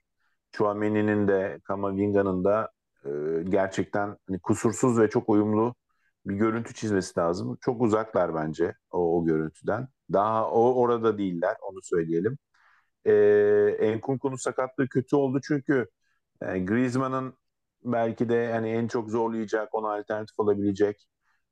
Chouameni'nin 0.53 1.29
de 1.29 1.61
Kamavinga'nın 1.65 2.45
da 2.45 2.73
e, 3.05 3.11
gerçekten 3.51 4.19
hani 4.29 4.41
kusursuz 4.41 5.01
ve 5.01 5.11
çok 5.11 5.29
uyumlu 5.29 5.75
bir 6.27 6.35
görüntü 6.37 6.75
çizmesi 6.75 7.21
lazım. 7.21 7.59
Çok 7.61 7.83
uzaklar 7.83 8.35
bence 8.35 8.75
o, 8.91 9.19
o 9.19 9.25
görüntüden. 9.27 9.89
Daha 10.13 10.51
o 10.51 10.75
orada 10.75 11.19
değiller 11.19 11.57
onu 11.63 11.83
söyleyelim. 11.83 12.39
E, 13.07 13.13
Enkunku'nun 13.81 14.37
sakatlığı 14.37 14.89
kötü 14.89 15.17
oldu 15.17 15.41
çünkü 15.45 15.89
e, 16.43 16.59
Griezmann'ın 16.59 17.35
belki 17.85 18.29
de 18.29 18.53
hani 18.53 18.71
en 18.71 18.89
çok 18.89 19.11
zorlayacak, 19.11 19.75
ona 19.75 19.95
alternatif 19.95 20.41
olabilecek, 20.41 21.07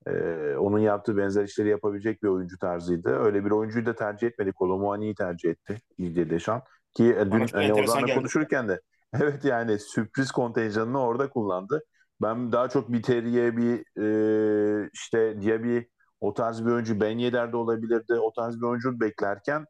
e, 0.07 0.13
onun 0.57 0.79
yaptığı 0.79 1.17
benzer 1.17 1.45
işleri 1.45 1.69
yapabilecek 1.69 2.23
bir 2.23 2.29
oyuncu 2.29 2.59
tarzıydı. 2.59 3.09
Öyle 3.09 3.45
bir 3.45 3.51
oyuncuyu 3.51 3.87
da 3.87 3.95
tercih 3.95 4.27
etmedi. 4.27 4.53
Kolomuani'yi 4.53 5.15
tercih 5.15 5.51
etti 5.51 5.81
Didier 5.99 6.31
Deschamps. 6.31 6.67
Ki 6.95 7.05
e, 7.05 7.25
dün 7.25 7.31
Bana 7.31 7.47
çok 7.47 7.61
hani 7.61 7.73
Ozan'la 7.73 8.15
konuşurken 8.15 8.69
de 8.69 8.81
evet 9.23 9.45
yani 9.45 9.79
sürpriz 9.79 10.31
kontenjanını 10.31 11.01
orada 11.01 11.31
kullandı. 11.31 11.85
Ben 12.23 12.53
daha 12.53 12.69
çok 12.69 12.93
bir 12.93 13.03
Terrier, 13.03 13.57
bir 13.57 14.01
e, 14.01 14.91
işte 14.93 15.43
Diaby 15.43 15.79
o 16.21 16.35
tarz 16.35 16.67
bir 16.67 16.71
oyuncu 16.71 17.01
Ben 17.01 17.19
Yedder 17.19 17.53
de 17.53 17.57
olabilirdi. 17.57 18.15
O 18.15 18.33
tarz 18.33 18.57
bir 18.57 18.67
oyuncu 18.67 19.01
beklerken 19.01 19.67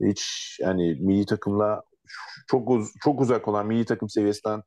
hiç 0.00 0.56
yani 0.60 0.98
milli 1.00 1.26
takımla 1.26 1.82
çok 2.46 2.70
uz 2.70 2.92
çok 3.04 3.20
uzak 3.20 3.48
olan 3.48 3.66
milli 3.66 3.84
takım 3.84 4.08
seviyesinden 4.08 4.62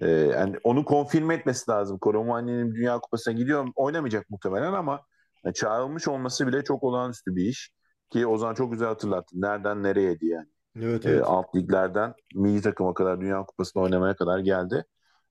e, 0.00 0.10
yani 0.10 0.56
onu 0.64 0.84
konfirme 0.84 1.34
etmesi 1.34 1.70
lazım. 1.70 1.98
Koromani'nin 1.98 2.74
Dünya 2.74 2.98
Kupası'na 2.98 3.34
gidiyor. 3.34 3.66
Oynamayacak 3.76 4.30
muhtemelen 4.30 4.72
ama 4.72 5.00
yani 5.44 5.54
çağrılmış 5.54 6.08
olması 6.08 6.46
bile 6.46 6.64
çok 6.64 6.82
olağanüstü 6.82 7.36
bir 7.36 7.44
iş. 7.44 7.70
Ki 8.10 8.26
Ozan 8.26 8.54
çok 8.54 8.72
güzel 8.72 8.88
hatırlattı. 8.88 9.40
Nereden 9.40 9.82
nereye 9.82 10.20
diye 10.20 10.34
yani. 10.34 10.46
Evet, 10.82 11.06
E, 11.06 11.10
evet. 11.10 11.22
alt 11.26 11.54
liglerden 11.56 12.14
milli 12.34 12.62
takıma 12.62 12.94
kadar 12.94 13.20
Dünya 13.20 13.44
Kupası'nda 13.44 13.82
oynamaya 13.84 14.16
kadar 14.16 14.38
geldi. 14.38 14.84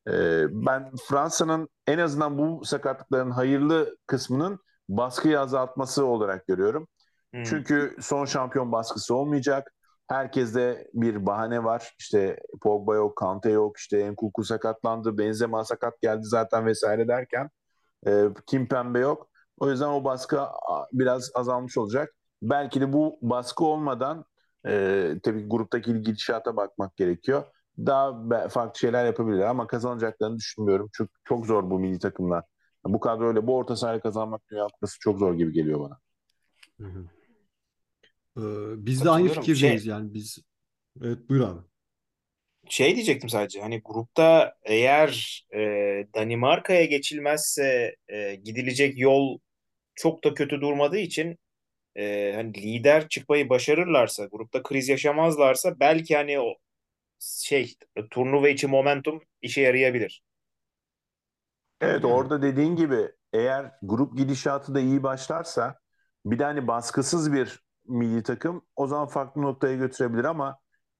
E, 0.07 0.11
ben 0.51 0.91
Fransa'nın 1.09 1.69
en 1.87 1.97
azından 1.97 2.37
bu 2.37 2.65
sakatlıkların 2.65 3.31
hayırlı 3.31 3.97
kısmının 4.07 4.59
baskıyı 4.89 5.39
azaltması 5.39 6.05
olarak 6.05 6.47
görüyorum. 6.47 6.87
Hmm. 7.33 7.43
Çünkü 7.43 7.95
son 8.01 8.25
şampiyon 8.25 8.71
baskısı 8.71 9.15
olmayacak. 9.15 9.73
Herkeste 10.07 10.87
bir 10.93 11.25
bahane 11.25 11.63
var. 11.63 11.95
İşte 11.99 12.39
Pogba 12.61 12.95
yok, 12.95 13.15
Kante 13.15 13.49
yok, 13.49 13.77
işte 13.77 14.11
Nkunku 14.11 14.43
sakatlandı, 14.43 15.17
Benzema 15.17 15.63
sakat 15.63 16.01
geldi 16.01 16.23
zaten 16.23 16.65
vesaire 16.65 17.07
derken 17.07 17.49
e, 18.07 18.25
Kimpembe 18.45 18.99
yok. 18.99 19.29
O 19.59 19.69
yüzden 19.69 19.87
o 19.87 20.03
baskı 20.03 20.39
biraz 20.93 21.31
azalmış 21.35 21.77
olacak. 21.77 22.15
Belki 22.41 22.81
de 22.81 22.93
bu 22.93 23.19
baskı 23.21 23.65
olmadan 23.65 24.25
e, 24.67 25.13
tabii 25.23 25.47
gruptaki 25.49 26.01
gidişata 26.01 26.55
bakmak 26.55 26.97
gerekiyor. 26.97 27.43
Daha 27.77 28.29
farklı 28.49 28.79
şeyler 28.79 29.05
yapabilirler 29.05 29.47
ama 29.47 29.67
kazanacaklarını 29.67 30.37
düşünmüyorum. 30.37 30.89
Çok, 30.93 31.09
çok 31.23 31.45
zor 31.45 31.69
bu 31.69 31.79
milli 31.79 31.99
takımlar. 31.99 32.43
Bu 32.85 32.99
kadroyla 32.99 33.47
bu 33.47 33.55
orta 33.55 33.75
sahayla 33.75 34.01
kazanmak 34.01 34.41
Dünya 34.51 34.67
Kupası 34.67 34.99
çok 34.99 35.19
zor 35.19 35.33
gibi 35.33 35.53
geliyor 35.53 35.79
bana. 35.79 35.99
Hı 36.79 36.87
hı. 36.87 37.05
Ee, 38.37 38.41
biz 38.85 39.05
de 39.05 39.09
aynı 39.09 39.29
Katılıyorum. 39.29 39.41
fikirdeyiz 39.41 39.83
Şey- 39.83 39.91
yani 39.91 40.13
biz. 40.13 40.39
Evet 41.01 41.29
buyur 41.29 41.41
abi. 41.49 41.61
Şey 42.69 42.95
diyecektim 42.95 43.29
sadece 43.29 43.61
hani 43.61 43.81
grupta 43.85 44.55
eğer 44.63 45.43
e, 45.53 45.59
Danimarka'ya 46.15 46.85
geçilmezse 46.85 47.95
e, 48.07 48.35
gidilecek 48.35 48.97
yol 48.99 49.39
çok 49.95 50.23
da 50.23 50.33
kötü 50.33 50.61
durmadığı 50.61 50.97
için 50.99 51.39
e, 51.97 52.33
hani 52.35 52.53
lider 52.55 53.09
çıkmayı 53.09 53.49
başarırlarsa 53.49 54.25
grupta 54.25 54.63
kriz 54.63 54.89
yaşamazlarsa 54.89 55.81
belki 55.81 56.15
hani 56.17 56.39
o 56.41 56.55
şey 57.19 57.75
turnuva 58.11 58.49
içi 58.49 58.67
momentum 58.67 59.23
işe 59.41 59.61
yarayabilir. 59.61 60.23
Evet 61.81 62.03
Yani. 62.03 62.13
orada 62.13 62.41
dediğin 62.41 62.75
gibi 62.75 63.11
eğer 63.33 63.71
grup 63.81 64.17
gidişatı 64.17 64.75
da 64.75 64.79
iyi 64.79 65.03
başlarsa 65.03 65.79
bir 66.25 66.39
de 66.39 66.43
hani 66.43 66.67
baskısız 66.67 67.33
bir 67.33 67.64
milli 67.87 68.23
takım 68.23 68.61
o 68.75 68.87
zaman 68.87 69.07
farklı 69.07 69.41
noktaya 69.41 69.75
götürebilir 69.75 70.23
ama 70.23 70.57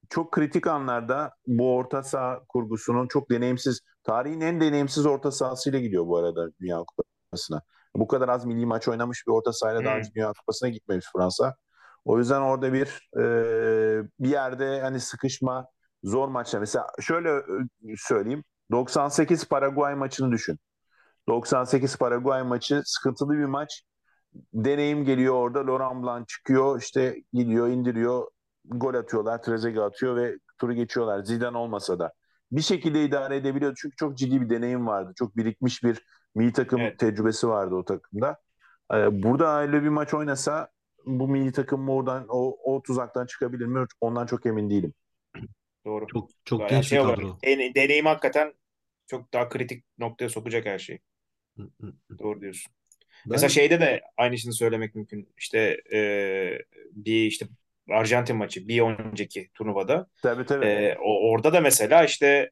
çok 0.09 0.31
kritik 0.31 0.67
anlarda 0.67 1.33
bu 1.47 1.75
orta 1.75 2.03
saha 2.03 2.39
kurgusunun 2.49 3.07
çok 3.07 3.29
deneyimsiz, 3.31 3.81
tarihin 4.03 4.41
en 4.41 4.61
deneyimsiz 4.61 5.05
orta 5.05 5.31
sahasıyla 5.31 5.79
gidiyor 5.79 6.07
bu 6.07 6.17
arada 6.17 6.47
Dünya 6.61 6.79
Kupası'na. 6.83 7.61
Bu 7.95 8.07
kadar 8.07 8.29
az 8.29 8.45
milli 8.45 8.65
maç 8.65 8.87
oynamış 8.87 9.27
bir 9.27 9.31
orta 9.31 9.53
sahayla 9.53 9.85
daha 9.85 9.93
Hmm. 9.93 9.99
önce 9.99 10.09
Dünya 10.15 10.33
Kupası'na 10.39 10.69
gitmemiş 10.69 11.05
Fransa. 11.15 11.55
O 12.05 12.17
yüzden 12.19 12.41
orada 12.41 12.73
bir 12.73 13.09
e, 13.19 13.23
bir 14.19 14.29
yerde 14.29 14.81
hani 14.81 14.99
sıkışma, 14.99 15.67
zor 16.03 16.27
maçlar. 16.27 16.59
Mesela 16.59 16.87
şöyle 17.01 17.43
söyleyeyim. 17.97 18.43
98 18.71 19.47
Paraguay 19.49 19.95
maçını 19.95 20.31
düşün. 20.31 20.59
98 21.29 21.97
Paraguay 21.97 22.43
maçı 22.43 22.81
sıkıntılı 22.85 23.33
bir 23.33 23.45
maç. 23.45 23.83
Deneyim 24.53 25.05
geliyor 25.05 25.33
orada. 25.33 25.67
Laurent 25.67 26.03
Blanc 26.03 26.27
çıkıyor. 26.27 26.81
işte 26.81 27.23
gidiyor, 27.33 27.67
indiriyor. 27.67 28.27
Gol 28.65 28.93
atıyorlar. 28.93 29.43
Trezeguet 29.43 29.83
atıyor 29.83 30.15
ve 30.15 30.37
turu 30.57 30.73
geçiyorlar. 30.73 31.23
Zidane 31.23 31.57
olmasa 31.57 31.99
da. 31.99 32.13
Bir 32.51 32.61
şekilde 32.61 33.05
idare 33.05 33.35
edebiliyor. 33.35 33.73
Çünkü 33.81 33.95
çok 33.95 34.17
ciddi 34.17 34.41
bir 34.41 34.49
deneyim 34.49 34.87
vardı. 34.87 35.13
Çok 35.15 35.37
birikmiş 35.37 35.83
bir 35.83 36.05
milli 36.35 36.53
takım 36.53 36.81
Evet. 36.81 36.99
tecrübesi 36.99 37.47
vardı 37.47 37.75
o 37.75 37.85
takımda. 37.85 38.37
Ee, 38.93 39.23
burada 39.23 39.61
öyle 39.61 39.83
bir 39.83 39.89
maç 39.89 40.13
oynasa 40.13 40.69
bu 41.05 41.27
milli 41.27 41.51
takım 41.51 41.89
oradan 41.89 42.25
o, 42.29 42.57
o 42.73 42.81
tuzaktan 42.81 43.25
çıkabilir 43.25 43.65
mi? 43.65 43.85
Ondan 44.01 44.25
çok 44.25 44.45
emin 44.45 44.69
değilim. 44.69 44.93
Doğru. 45.85 46.07
Çok 46.07 46.29
çok 46.45 46.69
genç 46.69 46.85
şey 46.85 46.99
bir 46.99 47.03
kadro. 47.03 47.37
dene- 47.43 47.75
deneyim 47.75 48.05
hakikaten 48.05 48.53
çok 49.07 49.33
daha 49.33 49.49
kritik 49.49 49.85
noktaya 49.97 50.29
sokacak 50.29 50.65
her 50.65 50.79
şeyi. 50.79 50.99
Hı, 51.57 51.63
hı, 51.81 51.87
hı. 51.87 52.19
Doğru 52.19 52.41
diyorsun. 52.41 52.73
Ben 53.25 53.31
Mesela 53.31 53.49
şeyde 53.49 53.79
de 53.79 54.01
aynısını 54.17 54.53
söylemek 54.53 54.95
mümkün. 54.95 55.29
İşte 55.37 55.81
e, 55.93 55.99
bir 56.91 57.25
işte 57.25 57.45
Arjantin 57.89 58.35
maçı 58.35 58.67
bir 58.67 58.81
önceki 58.81 59.49
turnuvada. 59.53 60.07
Tabii 60.21 60.45
tabii. 60.45 60.65
E, 60.65 60.97
o, 61.01 61.29
orada 61.29 61.53
da 61.53 61.61
mesela 61.61 62.03
işte 62.03 62.51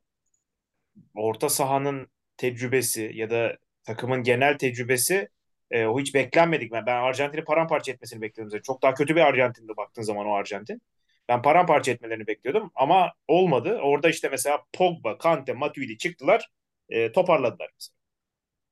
orta 1.15 1.49
sahanın 1.49 2.07
tecrübesi 2.37 3.11
ya 3.13 3.29
da 3.29 3.57
takımın 3.83 4.23
genel 4.23 4.57
tecrübesi 4.57 5.29
e, 5.71 5.85
o 5.85 5.99
hiç 5.99 6.15
beklenmedik. 6.15 6.71
Ben, 6.71 6.85
ben 6.85 6.95
Arjantin'i 6.95 7.43
paramparça 7.43 7.91
etmesini 7.91 8.21
bekliyordum. 8.21 8.61
Çok 8.61 8.81
daha 8.81 8.93
kötü 8.93 9.15
bir 9.15 9.21
Arjantin'di 9.21 9.77
baktığın 9.77 10.01
zaman 10.01 10.27
o 10.27 10.33
Arjantin. 10.33 10.81
Ben 11.29 11.41
paramparça 11.41 11.91
etmelerini 11.91 12.27
bekliyordum 12.27 12.71
ama 12.75 13.13
olmadı. 13.27 13.79
Orada 13.81 14.09
işte 14.09 14.29
mesela 14.29 14.63
Pogba, 14.73 15.17
Kante, 15.17 15.53
Matuidi 15.53 15.97
çıktılar. 15.97 16.49
e, 16.89 17.11
toparladılar 17.11 17.69
mesela. 17.73 18.02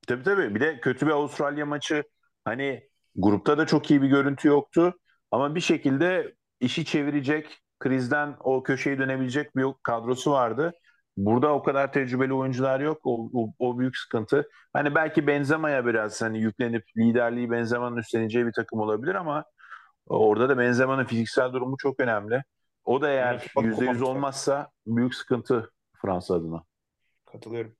Tabii 0.08 0.24
tabii. 0.24 0.56
Bir 0.56 0.60
de 0.60 0.80
kötü 0.80 1.06
bir 1.08 1.12
Avustralya 1.12 1.66
maçı 1.66 2.04
hani 2.45 2.89
grupta 3.16 3.58
da 3.58 3.66
çok 3.66 3.91
iyi 3.91 4.02
bir 4.02 4.08
görüntü 4.08 4.47
yoktu. 4.47 4.93
Ama 5.32 5.56
bir 5.56 5.60
şekilde 5.60 6.36
işi 6.60 6.86
çevirecek, 6.86 7.60
krizden 7.80 8.36
o 8.39 8.64
köşeyi 8.64 8.99
dönebilecek 8.99 9.56
bir 9.56 9.66
kadrosu 9.84 10.32
vardı. 10.32 10.74
Burada 11.18 11.54
o 11.54 11.64
kadar 11.64 11.93
tecrübeli 11.93 12.34
oyuncular 12.34 12.80
yok. 12.80 12.99
O, 13.04 13.30
o, 13.34 13.54
o 13.60 13.80
büyük 13.80 13.97
sıkıntı. 13.97 14.49
Hani 14.74 14.95
belki 14.95 15.28
Benzema'ya 15.28 15.86
biraz 15.86 16.22
hani 16.22 16.39
yüklenip 16.39 16.84
liderliği 16.97 17.52
Benzema'nın 17.52 17.97
üstleneceği 17.97 18.45
bir 18.45 18.54
takım 18.54 18.80
olabilir 18.80 19.16
ama 19.16 19.45
orada 20.08 20.49
da 20.49 20.58
Benzema'nın 20.58 21.06
fiziksel 21.06 21.54
durumu 21.54 21.78
çok 21.78 21.99
önemli. 21.99 22.43
O 22.86 23.02
da 23.02 23.10
eğer 23.10 23.38
Kupa- 23.56 23.64
%100 23.64 23.99
kupa- 23.99 24.06
olmazsa 24.06 24.70
büyük 24.88 25.16
sıkıntı 25.16 25.72
Fransa 26.02 26.36
adına. 26.36 26.64
Katılıyorum. 27.26 27.76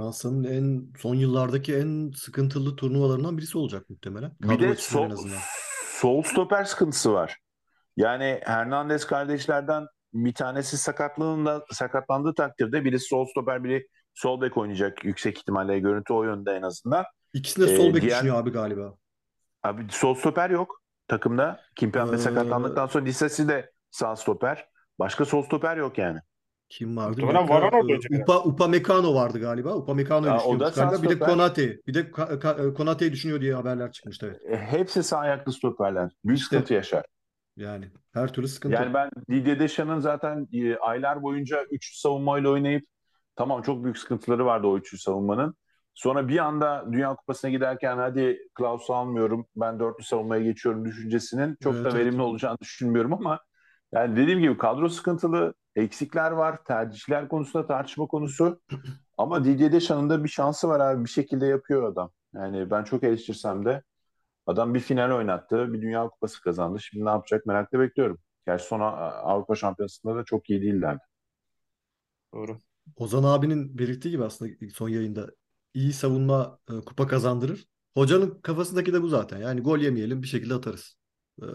Fransa'nın 0.00 0.44
en 0.44 0.92
son 0.98 1.14
yıllardaki 1.14 1.76
en 1.76 2.10
sıkıntılı 2.16 2.76
turnuvalarından 2.76 3.38
birisi 3.38 3.58
olacak 3.58 3.90
muhtemelen. 3.90 4.32
Bir 4.42 4.48
Kadro 4.48 4.60
de 4.60 4.68
açısından 4.68 5.10
en 5.10 5.14
sol, 5.14 5.28
sol 6.00 6.22
stoper 6.22 6.64
sıkıntısı 6.64 7.12
var. 7.12 7.36
Yani 7.96 8.40
Hernandez 8.44 9.06
kardeşlerden 9.06 9.86
bir 10.12 10.34
tanesi 10.34 10.78
sakatlığında 10.78 11.64
sakatlandığı 11.72 12.34
takdirde 12.34 12.84
birisi 12.84 13.06
sol 13.06 13.26
stoper 13.26 13.64
biri 13.64 13.86
sol 14.14 14.40
bek 14.40 14.56
oynayacak 14.56 15.04
yüksek 15.04 15.38
ihtimalle 15.38 15.78
görüntü 15.78 16.12
o 16.12 16.24
yönde 16.24 16.52
en 16.52 16.62
azından. 16.62 17.04
İkisini 17.34 17.66
de 17.66 17.72
Ee, 17.72 17.76
sol 17.76 17.94
bek 17.94 18.02
diğer- 18.02 18.16
düşünüyor 18.16 18.36
abi 18.38 18.50
galiba. 18.50 18.94
Abi 19.62 19.86
sol 19.90 20.14
stoper 20.14 20.50
yok 20.50 20.82
takımda. 21.08 21.60
Kimpembe 21.76 22.16
Ee, 22.16 22.18
sakatlandıktan 22.18 22.86
sonra 22.86 23.06
Disasi 23.06 23.48
de 23.48 23.72
sağ 23.90 24.16
stoper. 24.16 24.68
Başka 24.98 25.24
sol 25.24 25.42
stoper 25.42 25.76
yok 25.76 25.98
yani. 25.98 26.20
Kim 26.68 26.96
vardı? 26.96 27.20
Muhtemelen. 27.20 27.48
Varane 27.48 27.76
orada 27.76 28.22
Upa, 28.22 28.42
Upamecano 28.44 29.14
vardı 29.14 29.40
galiba. 29.40 29.74
Upamecano'yu 29.76 30.32
Ya, 30.32 30.34
o 30.36 30.38
düşünüyormuş 30.38 30.60
da 30.60 30.72
sağ 30.72 30.84
galiba. 30.84 31.02
Bir 31.02 31.08
de. 31.10 31.18
Konate. 31.18 31.78
Bir 31.86 31.94
de 31.94 32.10
Konate'yi 32.74 33.12
düşünüyor 33.12 33.40
diye 33.40 33.54
haberler 33.54 33.92
çıkmıştı 33.92 34.40
evet. 34.46 34.60
E, 34.60 34.64
Hepsi 34.64 35.02
sağ 35.02 35.18
ayaklı 35.18 35.52
stoperler. 35.52 36.10
Büyük 36.24 36.40
İşte. 36.40 36.56
sıkıntı 36.56 36.74
yaşar. 36.74 37.04
Yani 37.56 37.84
her 38.12 38.32
türlü 38.32 38.48
sıkıntı. 38.48 38.74
Yani 38.74 38.94
ben 38.94 39.10
Didier 39.30 39.60
Deschamps' 39.60 40.02
zaten 40.02 40.48
e, 40.52 40.76
aylar 40.76 41.22
boyunca 41.22 41.64
3 41.70 41.96
savunmayla 41.96 42.50
oynayıp 42.50 42.84
tamam 43.36 43.62
çok 43.62 43.84
büyük 43.84 43.98
sıkıntıları 43.98 44.46
vardı 44.46 44.66
o 44.66 44.78
üçlü 44.78 44.98
savunmanın. 44.98 45.54
Sonra 45.94 46.28
bir 46.28 46.38
anda 46.38 46.86
Dünya 46.92 47.14
Kupası'na 47.14 47.50
giderken 47.50 47.96
hadi 47.98 48.38
Klaus'u 48.54 48.94
almıyorum 48.94 49.46
ben 49.56 49.80
dörtlü 49.80 50.04
savunmaya 50.04 50.42
geçiyorum 50.42 50.84
düşüncesinin 50.84 51.56
çok 51.62 51.74
Evet, 51.74 51.84
da 51.84 51.88
evet. 51.88 52.00
verimli 52.00 52.22
olacağını 52.22 52.58
düşünmüyorum 52.60 53.12
ama 53.12 53.40
yani 53.92 54.16
dediğim 54.16 54.40
gibi 54.40 54.58
kadro 54.58 54.88
sıkıntılı, 54.88 55.54
eksikler 55.76 56.30
var, 56.30 56.64
tercihler 56.64 57.28
konusunda 57.28 57.66
tartışma 57.66 58.06
konusu. 58.06 58.60
Ama 59.18 59.44
Didier 59.44 59.72
Deschamps'ın 59.72 60.10
da 60.10 60.24
bir 60.24 60.28
şansı 60.28 60.68
var 60.68 60.80
abi 60.80 61.04
bir 61.04 61.10
şekilde 61.10 61.46
yapıyor 61.46 61.82
adam. 61.92 62.10
Yani 62.34 62.70
ben 62.70 62.84
çok 62.84 63.04
eleştirsem 63.04 63.64
de 63.64 63.82
adam 64.46 64.74
bir 64.74 64.80
final 64.80 65.16
oynattı, 65.16 65.72
bir 65.72 65.82
Dünya 65.82 66.08
Kupası 66.08 66.42
kazandı. 66.42 66.80
Şimdi 66.80 67.04
ne 67.04 67.10
yapacak 67.10 67.46
merakla 67.46 67.80
bekliyorum. 67.80 68.18
Gerçi 68.46 68.64
sonra 68.64 68.86
Avrupa 69.12 69.54
Şampiyonası'nda 69.54 70.16
da 70.16 70.24
çok 70.24 70.50
iyi 70.50 70.62
değillerdi. 70.62 71.02
Doğru. 72.34 72.60
Ozan 72.96 73.22
abinin 73.22 73.78
belirttiği 73.78 74.10
gibi 74.12 74.24
aslında 74.24 74.52
son 74.74 74.88
yayında 74.88 75.30
iyi 75.74 75.92
savunma 75.92 76.58
e, 76.70 76.80
kupa 76.80 77.06
kazandırır. 77.06 77.66
Hocanın 77.94 78.40
kafasındaki 78.42 78.92
de 78.92 79.02
bu 79.02 79.08
zaten. 79.08 79.38
Yani 79.38 79.60
gol 79.60 79.78
yemeyelim 79.78 80.22
bir 80.22 80.26
şekilde 80.26 80.54
atarız. 80.54 80.96
Ee, 81.42 81.46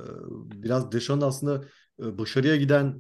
biraz 0.63 0.91
Deschamps 0.91 1.23
aslında 1.23 1.55
e, 1.55 1.67
başarıya 2.01 2.55
giden 2.55 2.95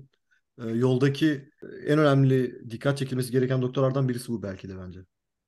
e, 0.63 0.69
yoldaki 0.69 1.49
en 1.87 1.99
önemli 1.99 2.69
dikkat 2.69 2.97
çekilmesi 2.97 3.31
gereken 3.31 3.61
doktorlardan 3.61 4.09
birisi 4.09 4.31
bu 4.31 4.43
belki 4.43 4.69
de 4.69 4.73
bence. 4.77 4.99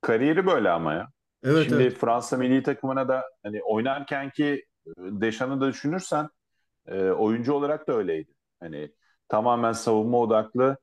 Kariyeri 0.02 0.46
böyle 0.46 0.70
ama 0.70 0.94
ya. 0.94 1.08
Evet 1.44 1.70
Şimdi 1.70 1.84
evet. 1.84 1.98
Fransa 1.98 2.38
milli 2.38 2.64
takımına 2.64 3.08
da 3.08 3.24
hani 3.44 3.64
oynarken 3.64 4.30
ki 4.30 4.66
Deschamps 4.98 5.62
da 5.62 5.68
düşünürsen 5.68 6.30
e, 6.88 7.10
oyuncu 7.10 7.54
olarak 7.54 7.88
da 7.88 7.94
öyleydi. 7.98 8.32
Hani 8.60 8.92
tamamen 9.28 9.72
savunma 9.72 10.20
odaklı, 10.20 10.78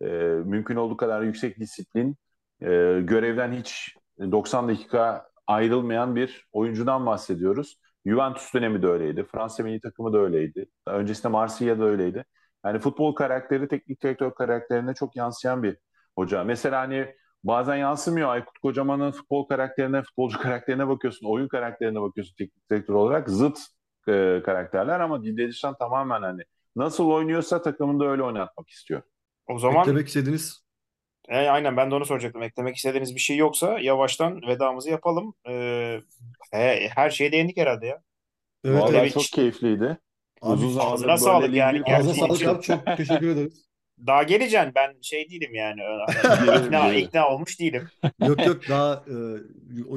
e, 0.00 0.06
mümkün 0.44 0.76
olduğu 0.76 0.96
kadar 0.96 1.22
yüksek 1.22 1.58
disiplin, 1.58 2.16
e, 2.60 2.66
görevden 3.02 3.52
hiç 3.52 3.96
90 4.20 4.68
dakika 4.68 5.28
ayrılmayan 5.46 6.16
bir 6.16 6.46
oyuncudan 6.52 7.06
bahsediyoruz. 7.06 7.78
Juventus 8.06 8.54
dönemi 8.54 8.82
de 8.82 8.86
öyleydi. 8.86 9.24
Fransa 9.32 9.62
milli 9.62 9.80
takımı 9.80 10.12
da 10.12 10.18
öyleydi. 10.18 10.66
Daha 10.86 10.96
öncesinde 10.96 11.28
Marsilya'da 11.28 11.84
öyleydi. 11.84 12.24
Yani 12.64 12.78
futbol 12.78 13.14
karakteri 13.14 13.68
teknik 13.68 14.02
direktör 14.02 14.34
karakterine 14.34 14.94
çok 14.94 15.16
yansıyan 15.16 15.62
bir 15.62 15.76
hoca. 16.16 16.44
Mesela 16.44 16.80
hani 16.80 17.14
bazen 17.44 17.76
yansımıyor. 17.76 18.28
Aykut 18.28 18.58
Kocaman'ın 18.58 19.10
futbol 19.10 19.48
karakterine, 19.48 20.02
futbolcu 20.02 20.38
karakterine 20.42 20.88
bakıyorsun, 20.88 21.26
oyun 21.26 21.48
karakterine 21.48 22.00
bakıyorsun 22.00 22.34
teknik 22.38 22.70
direktör 22.70 22.94
olarak 22.94 23.30
zıt 23.30 23.58
e, 24.08 24.42
karakterler 24.44 25.00
ama 25.00 25.24
Didier 25.24 25.48
Deschamps 25.48 25.78
tamamen 25.78 26.22
hani 26.22 26.42
nasıl 26.76 27.06
oynuyorsa 27.10 27.62
takımında 27.62 28.04
öyle 28.04 28.22
oynatmak 28.22 28.68
istiyor. 28.70 29.02
O 29.48 29.58
zaman 29.58 29.80
Eklemek 29.80 30.08
istediğiniz 30.08 30.63
e, 31.28 31.36
aynen 31.36 31.76
ben 31.76 31.90
de 31.90 31.94
onu 31.94 32.06
soracaktım. 32.06 32.42
Eklemek 32.42 32.76
istediğiniz 32.76 33.14
bir 33.14 33.20
şey 33.20 33.36
yoksa 33.36 33.78
yavaştan 33.78 34.42
vedamızı 34.48 34.90
yapalım. 34.90 35.34
E, 35.48 35.52
he- 36.52 36.88
her 36.94 37.10
şeye 37.10 37.32
değindik 37.32 37.56
herhalde 37.56 37.86
ya. 37.86 38.02
Evet 38.64 38.82
Vallahi 38.82 38.96
evet. 38.96 39.12
çok 39.12 39.22
keyifliydi. 39.22 39.98
Uzun 40.42 40.70
zamandır 40.70 40.92
ağzına 40.92 41.08
böyle 41.08 41.18
sağlık 41.18 41.44
ilgili 41.48 41.58
yani. 41.58 41.82
Ağzına 41.84 41.96
Gerçi- 42.12 42.20
sağlık 42.20 42.46
abi 42.46 42.62
çok 42.62 42.96
teşekkür 42.96 43.28
ederiz. 43.28 43.64
Daha 44.06 44.22
geleceksin. 44.22 44.72
Ben 44.74 44.94
şey 45.02 45.30
değilim 45.30 45.54
yani. 45.54 45.80
Gelirim, 46.46 46.64
ikna, 46.66 46.86
gelirim. 46.88 47.04
ikna 47.08 47.28
olmuş 47.28 47.60
değilim. 47.60 47.88
Yok 48.28 48.46
yok 48.46 48.68
daha 48.68 49.04
e, 49.08 49.14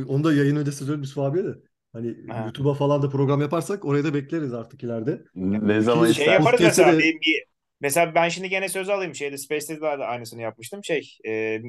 onu 0.07 0.23
da 0.23 0.33
yayın 0.33 0.55
öncesi 0.55 0.77
söyledim 0.77 1.01
Yusuf 1.01 1.17
abiye 1.17 1.45
de. 1.45 1.49
Hani 1.93 2.15
Ha. 2.29 2.43
YouTube'a 2.45 2.73
falan 2.73 3.01
da 3.01 3.09
program 3.09 3.41
yaparsak 3.41 3.85
oraya 3.85 4.03
da 4.03 4.13
bekleriz 4.13 4.53
artık 4.53 4.83
ileride. 4.83 5.21
Ne 5.35 5.81
zaman 5.81 6.03
Şey 6.03 6.11
istersen. 6.11 6.33
yaparız 6.33 6.61
mesela. 6.61 6.93
de- 6.93 6.99
bir- 6.99 7.43
mesela 7.81 8.15
ben 8.15 8.29
şimdi 8.29 8.49
gene 8.49 8.69
söz 8.69 8.89
alayım. 8.89 9.15
Şeyde 9.15 9.37
Space'de 9.37 9.81
de 9.81 9.87
aynısını 9.87 10.41
yapmıştım. 10.41 10.83
Şey 10.83 11.17
e, 11.27 11.61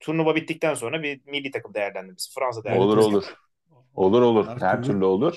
turnuva 0.00 0.36
bittikten 0.36 0.74
sonra 0.74 1.02
bir 1.02 1.20
milli 1.26 1.50
takım 1.50 1.74
değerlendirmesi. 1.74 2.34
Fransa 2.34 2.64
Olur 2.64 2.64
değerlendirmesi. 2.64 2.98
olur. 2.98 3.24
Olur 3.94 4.22
olur. 4.22 4.46
Her 4.46 4.56
Her, 4.60 4.82
türlü. 4.82 4.82
türlü 4.82 5.04
olur. 5.04 5.36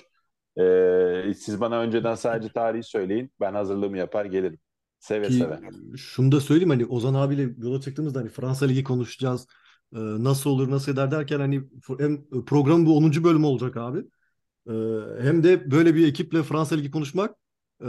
Ee, 0.60 1.34
siz 1.34 1.62
bana 1.62 1.80
önceden 1.82 2.16
sadece 2.16 2.50
tarihi 2.54 2.84
söyleyin. 2.84 3.32
Ben 3.40 3.54
hazırlığımı 3.54 3.98
yapar 3.98 4.26
gelirim. 4.26 4.60
Seve 5.00 5.28
Ki 5.28 5.34
seve. 5.34 5.60
şunu 5.98 6.32
da 6.32 6.40
söyleyeyim 6.42 6.70
hani 6.70 6.86
Ozan 6.86 7.14
abiyle 7.14 7.50
yola 7.58 7.82
çıktığımızda 7.82 8.20
hani 8.20 8.30
Fransa 8.30 8.66
Ligi 8.66 8.84
konuşacağız. 8.84 9.48
E, 9.96 9.98
nasıl 10.00 10.50
olur 10.50 10.72
nasıl 10.72 10.94
eder 10.94 11.12
derken 11.12 11.40
hani 11.40 11.64
hem 12.00 12.30
programın 12.46 12.86
bu 12.86 12.98
10. 12.98 13.24
bölümü 13.24 13.46
olacak 13.46 13.78
abi. 13.78 14.00
E, 14.68 14.74
hem 15.24 15.44
de 15.44 15.72
böyle 15.72 15.96
bir 15.96 16.08
ekiple 16.08 16.44
Fransa 16.44 16.76
Ligi 16.76 16.92
konuşmak 16.92 17.36
e, 17.82 17.88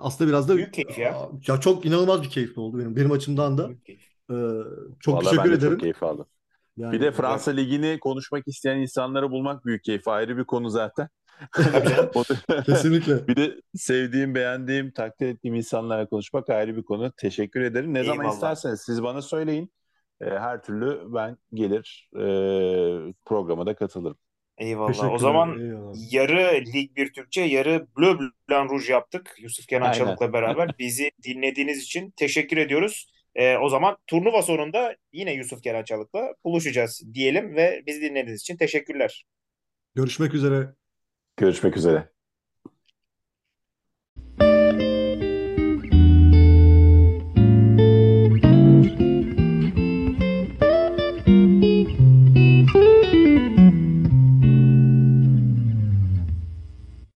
aslında 0.00 0.30
biraz 0.30 0.48
da 0.48 0.56
Büyük 0.56 0.74
keyif 0.74 0.98
ya. 0.98 1.28
ya 1.48 1.60
çok 1.60 1.86
inanılmaz 1.86 2.22
bir 2.22 2.30
keyifli 2.30 2.60
oldu 2.60 2.78
benim 2.78 2.96
benim 2.96 3.12
açımdan 3.12 3.58
da. 3.58 3.68
Büyük 3.68 3.84
keyif. 3.86 4.02
E, 4.30 4.36
çok 5.00 5.14
Vallahi 5.14 5.24
teşekkür 5.24 5.44
ben 5.44 5.52
de 5.52 5.56
ederim. 5.56 5.72
çok 5.72 5.80
keyif 5.80 6.02
aldım. 6.02 6.26
Yani, 6.76 6.92
Bir 6.92 7.00
de 7.00 7.12
Fransa 7.12 7.50
Ligi'ni 7.50 7.98
konuşmak 8.00 8.48
isteyen 8.48 8.76
insanları 8.78 9.30
bulmak 9.30 9.64
büyük 9.66 9.84
keyif. 9.84 10.08
Ayrı 10.08 10.36
bir 10.38 10.44
konu 10.44 10.70
zaten. 10.70 11.08
Kesinlikle. 12.66 13.28
bir 13.28 13.36
de 13.36 13.60
sevdiğim, 13.74 14.34
beğendiğim, 14.34 14.90
takdir 14.90 15.26
ettiğim 15.26 15.54
insanlarla 15.54 16.06
konuşmak 16.08 16.50
ayrı 16.50 16.76
bir 16.76 16.82
konu. 16.82 17.12
Teşekkür 17.16 17.60
ederim. 17.60 17.94
Ne 17.94 18.04
zaman 18.04 18.18
Eyvallah. 18.20 18.34
isterseniz 18.34 18.80
siz 18.80 19.02
bana 19.02 19.22
söyleyin. 19.22 19.72
Ee, 20.20 20.24
her 20.24 20.62
türlü 20.62 21.00
ben 21.14 21.36
gelir 21.54 22.10
e, 22.16 22.22
programa 23.24 23.66
da 23.66 23.74
katılırım. 23.74 24.16
Eyvallah. 24.58 24.84
O 24.84 24.92
Teşekkürler, 24.92 25.18
zaman 25.18 25.60
eyvallah. 25.60 26.12
yarı 26.12 26.64
Lig 26.74 26.96
1 26.96 27.12
Türkçe, 27.12 27.40
yarı 27.40 27.86
Bleu 27.98 28.18
Blanc 28.50 28.70
Rouge 28.70 28.92
yaptık. 28.92 29.34
Yusuf 29.38 29.66
Kenan 29.66 29.84
Aynen. 29.86 29.98
Çalık'la 29.98 30.32
beraber. 30.32 30.70
Bizi 30.78 31.10
dinlediğiniz 31.22 31.82
için 31.82 32.10
teşekkür 32.10 32.56
ediyoruz. 32.56 33.06
Ee, 33.34 33.56
o 33.56 33.68
zaman 33.68 33.96
turnuva 34.06 34.42
sonunda 34.42 34.96
yine 35.12 35.32
Yusuf 35.32 35.62
Kenan 35.62 35.84
Çalık'la 35.84 36.34
buluşacağız 36.44 37.02
diyelim 37.14 37.56
ve 37.56 37.82
bizi 37.86 38.00
dinlediğiniz 38.00 38.40
için 38.40 38.56
teşekkürler. 38.56 39.24
Görüşmek 39.94 40.34
üzere. 40.34 40.74
Görüşmek 41.36 41.76
üzere. 41.76 42.08